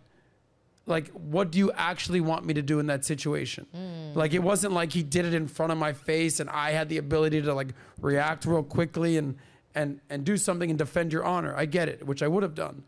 like 0.85 1.09
what 1.11 1.51
do 1.51 1.59
you 1.59 1.71
actually 1.71 2.19
want 2.19 2.45
me 2.45 2.53
to 2.53 2.61
do 2.61 2.79
in 2.79 2.87
that 2.87 3.05
situation 3.05 3.65
mm. 3.73 4.15
like 4.15 4.33
it 4.33 4.43
wasn't 4.43 4.73
like 4.73 4.91
he 4.91 5.01
did 5.01 5.23
it 5.23 5.33
in 5.33 5.47
front 5.47 5.71
of 5.71 5.77
my 5.77 5.93
face 5.93 6.41
and 6.41 6.49
i 6.49 6.71
had 6.71 6.89
the 6.89 6.97
ability 6.97 7.41
to 7.41 7.53
like 7.53 7.69
react 8.01 8.45
real 8.45 8.61
quickly 8.61 9.17
and 9.17 9.37
and 9.75 10.01
and 10.09 10.25
do 10.25 10.35
something 10.35 10.69
and 10.69 10.77
defend 10.77 11.13
your 11.13 11.23
honor 11.23 11.55
i 11.55 11.65
get 11.65 11.87
it 11.87 12.05
which 12.05 12.21
i 12.21 12.27
would 12.27 12.43
have 12.43 12.53
done 12.53 12.83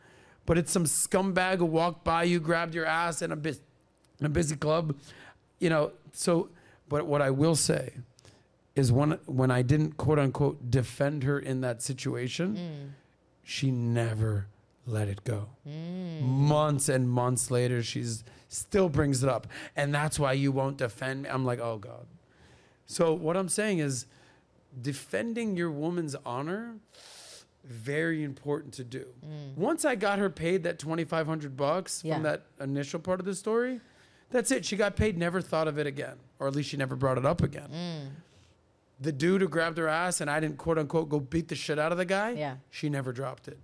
but 0.46 0.58
it's 0.58 0.74
some 0.74 0.84
scumbag 0.84 1.58
who 1.58 1.66
walked 1.66 2.04
by 2.04 2.24
you 2.24 2.38
grabbed 2.38 2.76
your 2.76 2.86
ass 2.86 3.22
and 3.22 3.32
a 3.32 3.38
in 3.38 3.56
a 4.22 4.30
busy 4.30 4.56
club 4.56 4.96
you 5.60 5.70
know 5.70 5.92
so 6.14 6.50
but 6.88 7.06
what 7.06 7.22
i 7.22 7.30
will 7.30 7.56
say 7.56 7.94
is 8.76 8.92
when 8.92 9.12
when 9.26 9.52
i 9.52 9.62
didn't 9.62 9.98
quote 9.98 10.20
unquote 10.20 10.70
defend 10.70 11.24
her 11.24 11.40
in 11.40 11.62
that 11.62 11.82
situation 11.82 12.56
mm. 12.56 12.92
she 13.44 13.72
never 13.72 14.48
let 14.88 15.08
it 15.08 15.24
go. 15.24 15.50
Mm. 15.68 16.22
Months 16.22 16.90
and 16.90 17.10
months 17.10 17.50
later, 17.50 17.82
she's 17.82 18.24
still 18.48 18.90
brings 18.90 19.24
it 19.24 19.30
up, 19.30 19.48
and 19.76 19.94
that's 19.94 20.20
why 20.20 20.34
you 20.34 20.52
won't 20.52 20.78
defend 20.78 21.24
me. 21.24 21.30
I'm 21.30 21.46
like, 21.46 21.60
oh 21.60 21.78
god. 21.78 22.06
So 22.86 23.14
what 23.14 23.36
I'm 23.36 23.50
saying 23.50 23.80
is, 23.80 24.06
defending 24.80 25.58
your 25.58 25.72
woman's 25.72 26.16
honor, 26.26 26.76
very 27.64 28.24
important 28.24 28.74
to 28.76 28.84
do. 28.84 29.06
Mm. 29.26 29.56
Once 29.56 29.86
I 29.86 29.96
got 29.96 30.20
her 30.20 30.30
paid 30.30 30.64
that 30.64 30.78
2,500 30.78 31.58
bucks 31.58 32.04
Yeah. 32.04 32.16
from 32.16 32.24
that 32.24 32.44
initial 32.60 33.00
part 33.00 33.20
of 33.20 33.26
the 33.26 33.34
story, 33.34 33.82
that's 34.36 34.52
it. 34.52 34.66
She 34.66 34.76
got 34.76 34.96
paid. 34.96 35.18
Never 35.18 35.42
thought 35.42 35.68
of 35.68 35.78
it 35.80 35.88
again, 35.88 36.16
or 36.40 36.48
at 36.48 36.56
least 36.56 36.70
she 36.70 36.78
never 36.78 36.96
brought 36.96 37.18
it 37.18 37.26
up 37.26 37.42
again. 37.42 38.12
The 39.00 39.12
dude 39.12 39.42
who 39.42 39.48
grabbed 39.48 39.78
her 39.78 39.88
ass 39.88 40.22
and 40.22 40.30
I 40.30 40.40
didn't 40.40 40.58
quote 40.58 40.78
unquote 40.78 41.10
go 41.10 41.20
beat 41.20 41.48
the 41.48 41.56
shit 41.56 41.78
out 41.80 41.92
of 41.92 41.98
the 41.98 42.06
guy. 42.06 42.32
Yeah. 42.32 42.56
She 42.70 42.90
never 42.90 43.12
dropped 43.12 43.48
it. 43.48 43.58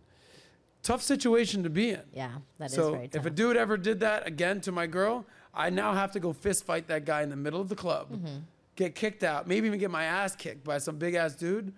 Tough 0.83 1.01
situation 1.01 1.63
to 1.63 1.69
be 1.69 1.91
in. 1.91 2.01
Yeah, 2.13 2.31
that 2.57 2.65
is 2.65 2.73
so 2.75 2.93
very 2.93 3.07
tough. 3.07 3.21
if 3.21 3.25
a 3.27 3.29
dude 3.29 3.55
ever 3.55 3.77
did 3.77 3.99
that 3.99 4.25
again 4.27 4.59
to 4.61 4.71
my 4.71 4.87
girl, 4.87 5.25
I 5.53 5.69
now 5.69 5.93
have 5.93 6.11
to 6.13 6.19
go 6.19 6.33
fist 6.33 6.65
fight 6.65 6.87
that 6.87 7.05
guy 7.05 7.21
in 7.21 7.29
the 7.29 7.35
middle 7.35 7.61
of 7.61 7.69
the 7.69 7.75
club, 7.75 8.09
Mm-hmm. 8.11 8.37
get 8.75 8.95
kicked 8.95 9.23
out, 9.23 9.47
maybe 9.47 9.67
even 9.67 9.79
get 9.79 9.91
my 9.91 10.05
ass 10.05 10.35
kicked 10.35 10.63
by 10.63 10.79
some 10.79 10.97
big 10.97 11.13
ass 11.13 11.35
dude, 11.35 11.71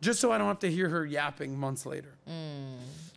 just 0.00 0.20
so 0.20 0.30
I 0.30 0.36
don't 0.38 0.46
have 0.48 0.58
to 0.60 0.70
hear 0.70 0.88
her 0.90 1.06
yapping 1.06 1.58
months 1.58 1.86
later. 1.86 2.14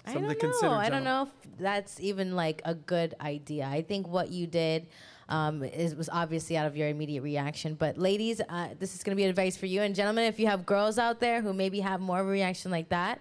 I 0.08 0.14
don't 0.14 0.30
know. 0.62 0.72
I 0.78 0.90
don't 0.90 1.04
know 1.04 1.24
if 1.24 1.60
that's 1.60 2.00
even 2.00 2.36
like 2.36 2.62
a 2.66 2.74
good 2.76 3.16
idea. 3.22 3.66
I 3.66 3.82
think 3.82 4.08
what 4.08 4.30
you 4.30 4.48
did 4.48 4.88
um, 5.30 5.64
is 5.64 5.96
was 5.96 6.10
obviously 6.12 6.58
out 6.58 6.68
of 6.68 6.78
your 6.78 6.88
immediate 6.88 7.22
reaction. 7.22 7.76
But 7.76 7.98
ladies, 7.98 8.42
uh, 8.48 8.70
this 8.80 8.96
is 8.96 9.04
going 9.04 9.16
to 9.16 9.22
be 9.22 9.26
advice 9.26 9.58
for 9.58 9.66
you. 9.66 9.82
And 9.82 9.94
gentlemen, 9.96 10.26
if 10.26 10.40
you 10.40 10.48
have 10.48 10.66
girls 10.66 10.98
out 10.98 11.20
there 11.20 11.42
who 11.42 11.54
maybe 11.54 11.82
have 11.82 12.00
more 12.00 12.20
of 12.20 12.28
a 12.28 12.30
reaction 12.30 12.72
like 12.72 12.90
that. 12.90 13.20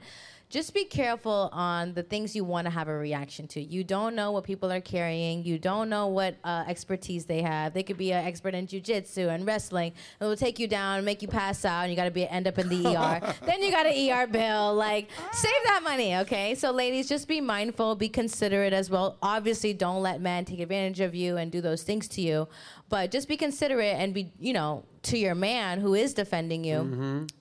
Just 0.48 0.74
be 0.74 0.84
careful 0.84 1.50
on 1.52 1.92
the 1.94 2.04
things 2.04 2.36
you 2.36 2.44
want 2.44 2.66
to 2.66 2.70
have 2.70 2.86
a 2.86 2.96
reaction 2.96 3.48
to. 3.48 3.60
You 3.60 3.82
don't 3.82 4.14
know 4.14 4.30
what 4.30 4.44
people 4.44 4.70
are 4.70 4.80
carrying. 4.80 5.44
You 5.44 5.58
don't 5.58 5.88
know 5.88 6.06
what 6.06 6.36
uh, 6.44 6.62
expertise 6.68 7.24
they 7.24 7.42
have. 7.42 7.74
They 7.74 7.82
could 7.82 7.98
be 7.98 8.12
an 8.12 8.24
expert 8.24 8.54
in 8.54 8.68
jujitsu 8.68 9.28
and 9.28 9.44
wrestling. 9.44 9.92
It 10.20 10.24
will 10.24 10.36
take 10.36 10.60
you 10.60 10.68
down, 10.68 11.04
make 11.04 11.20
you 11.20 11.26
pass 11.26 11.64
out, 11.64 11.82
and 11.82 11.90
you 11.90 11.96
got 11.96 12.04
to 12.04 12.12
be 12.12 12.28
end 12.28 12.46
up 12.46 12.58
in 12.58 12.68
the 12.68 12.86
ER. 12.86 13.34
then 13.44 13.60
you 13.60 13.72
got 13.72 13.86
an 13.86 14.10
ER 14.10 14.28
bill. 14.28 14.72
Like, 14.72 15.08
save 15.32 15.52
that 15.64 15.80
money, 15.82 16.14
okay? 16.18 16.54
So, 16.54 16.70
ladies, 16.70 17.08
just 17.08 17.26
be 17.26 17.40
mindful, 17.40 17.96
be 17.96 18.08
considerate 18.08 18.72
as 18.72 18.88
well. 18.88 19.16
Obviously, 19.22 19.74
don't 19.74 20.00
let 20.00 20.20
men 20.20 20.44
take 20.44 20.60
advantage 20.60 21.00
of 21.00 21.12
you 21.12 21.38
and 21.38 21.50
do 21.50 21.60
those 21.60 21.82
things 21.82 22.06
to 22.08 22.20
you. 22.20 22.46
But 22.88 23.10
just 23.10 23.26
be 23.28 23.36
considerate 23.36 23.96
and 23.96 24.14
be, 24.14 24.32
you 24.38 24.52
know, 24.52 24.84
to 25.06 25.18
your 25.18 25.36
man 25.36 25.80
who 25.80 25.94
is 25.94 26.14
defending 26.14 26.64
you 26.64 26.80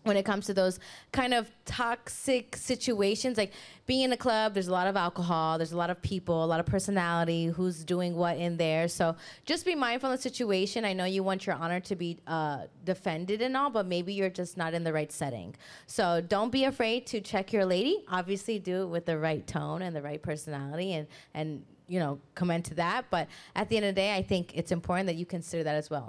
when 0.03 0.17
it 0.17 0.23
comes 0.23 0.45
to 0.45 0.53
those 0.53 0.80
kind 1.11 1.34
of 1.34 1.49
toxic 1.65 2.55
situations. 2.55 3.38
Like 3.38 3.53
being 3.88 4.03
in 4.03 4.11
a 4.11 4.17
club, 4.17 4.53
there's 4.53 4.67
a 4.67 4.72
lot 4.72 4.85
of 4.88 4.95
alcohol, 4.95 5.57
there's 5.57 5.72
a 5.72 5.77
lot 5.77 5.89
of 5.89 5.99
people, 6.01 6.43
a 6.43 6.45
lot 6.45 6.59
of 6.59 6.67
personality, 6.67 7.47
who's 7.47 7.84
doing 7.84 8.15
what 8.15 8.38
in 8.38 8.57
there. 8.57 8.88
So 8.88 9.15
just 9.45 9.65
be 9.65 9.73
mindful 9.73 10.11
of 10.11 10.17
the 10.17 10.22
situation. 10.22 10.85
I 10.85 10.93
know 10.93 11.05
you 11.05 11.23
want 11.23 11.47
your 11.47 11.55
honor 11.55 11.80
to 11.81 11.95
be 11.95 12.19
uh, 12.27 12.65
defended 12.84 13.41
and 13.41 13.57
all, 13.57 13.72
but 13.72 13.88
maybe 13.88 14.13
you're 14.13 14.30
just 14.30 14.57
not 14.57 14.76
in 14.76 14.84
the 14.84 14.93
right 14.93 15.11
setting. 15.11 15.55
So 15.88 16.22
don't 16.22 16.51
be 16.51 16.65
afraid 16.65 17.07
to 17.07 17.22
check 17.22 17.51
your 17.51 17.65
lady. 17.65 18.03
Obviously, 18.07 18.59
do 18.59 18.84
it 18.84 18.88
with 18.88 19.05
the 19.07 19.17
right 19.17 19.45
tone 19.45 19.81
and 19.81 19.95
the 19.95 20.03
right 20.03 20.22
personality 20.22 20.93
and, 20.93 21.07
and 21.34 21.63
you 21.87 21.99
know, 21.99 22.19
comment 22.33 22.65
to 22.65 22.75
that. 22.75 23.05
But 23.09 23.27
at 23.55 23.69
the 23.69 23.77
end 23.77 23.85
of 23.85 23.95
the 23.95 24.01
day, 24.01 24.15
I 24.15 24.21
think 24.21 24.55
it's 24.55 24.71
important 24.71 25.07
that 25.07 25.15
you 25.15 25.25
consider 25.25 25.63
that 25.63 25.75
as 25.75 25.89
well. 25.89 26.03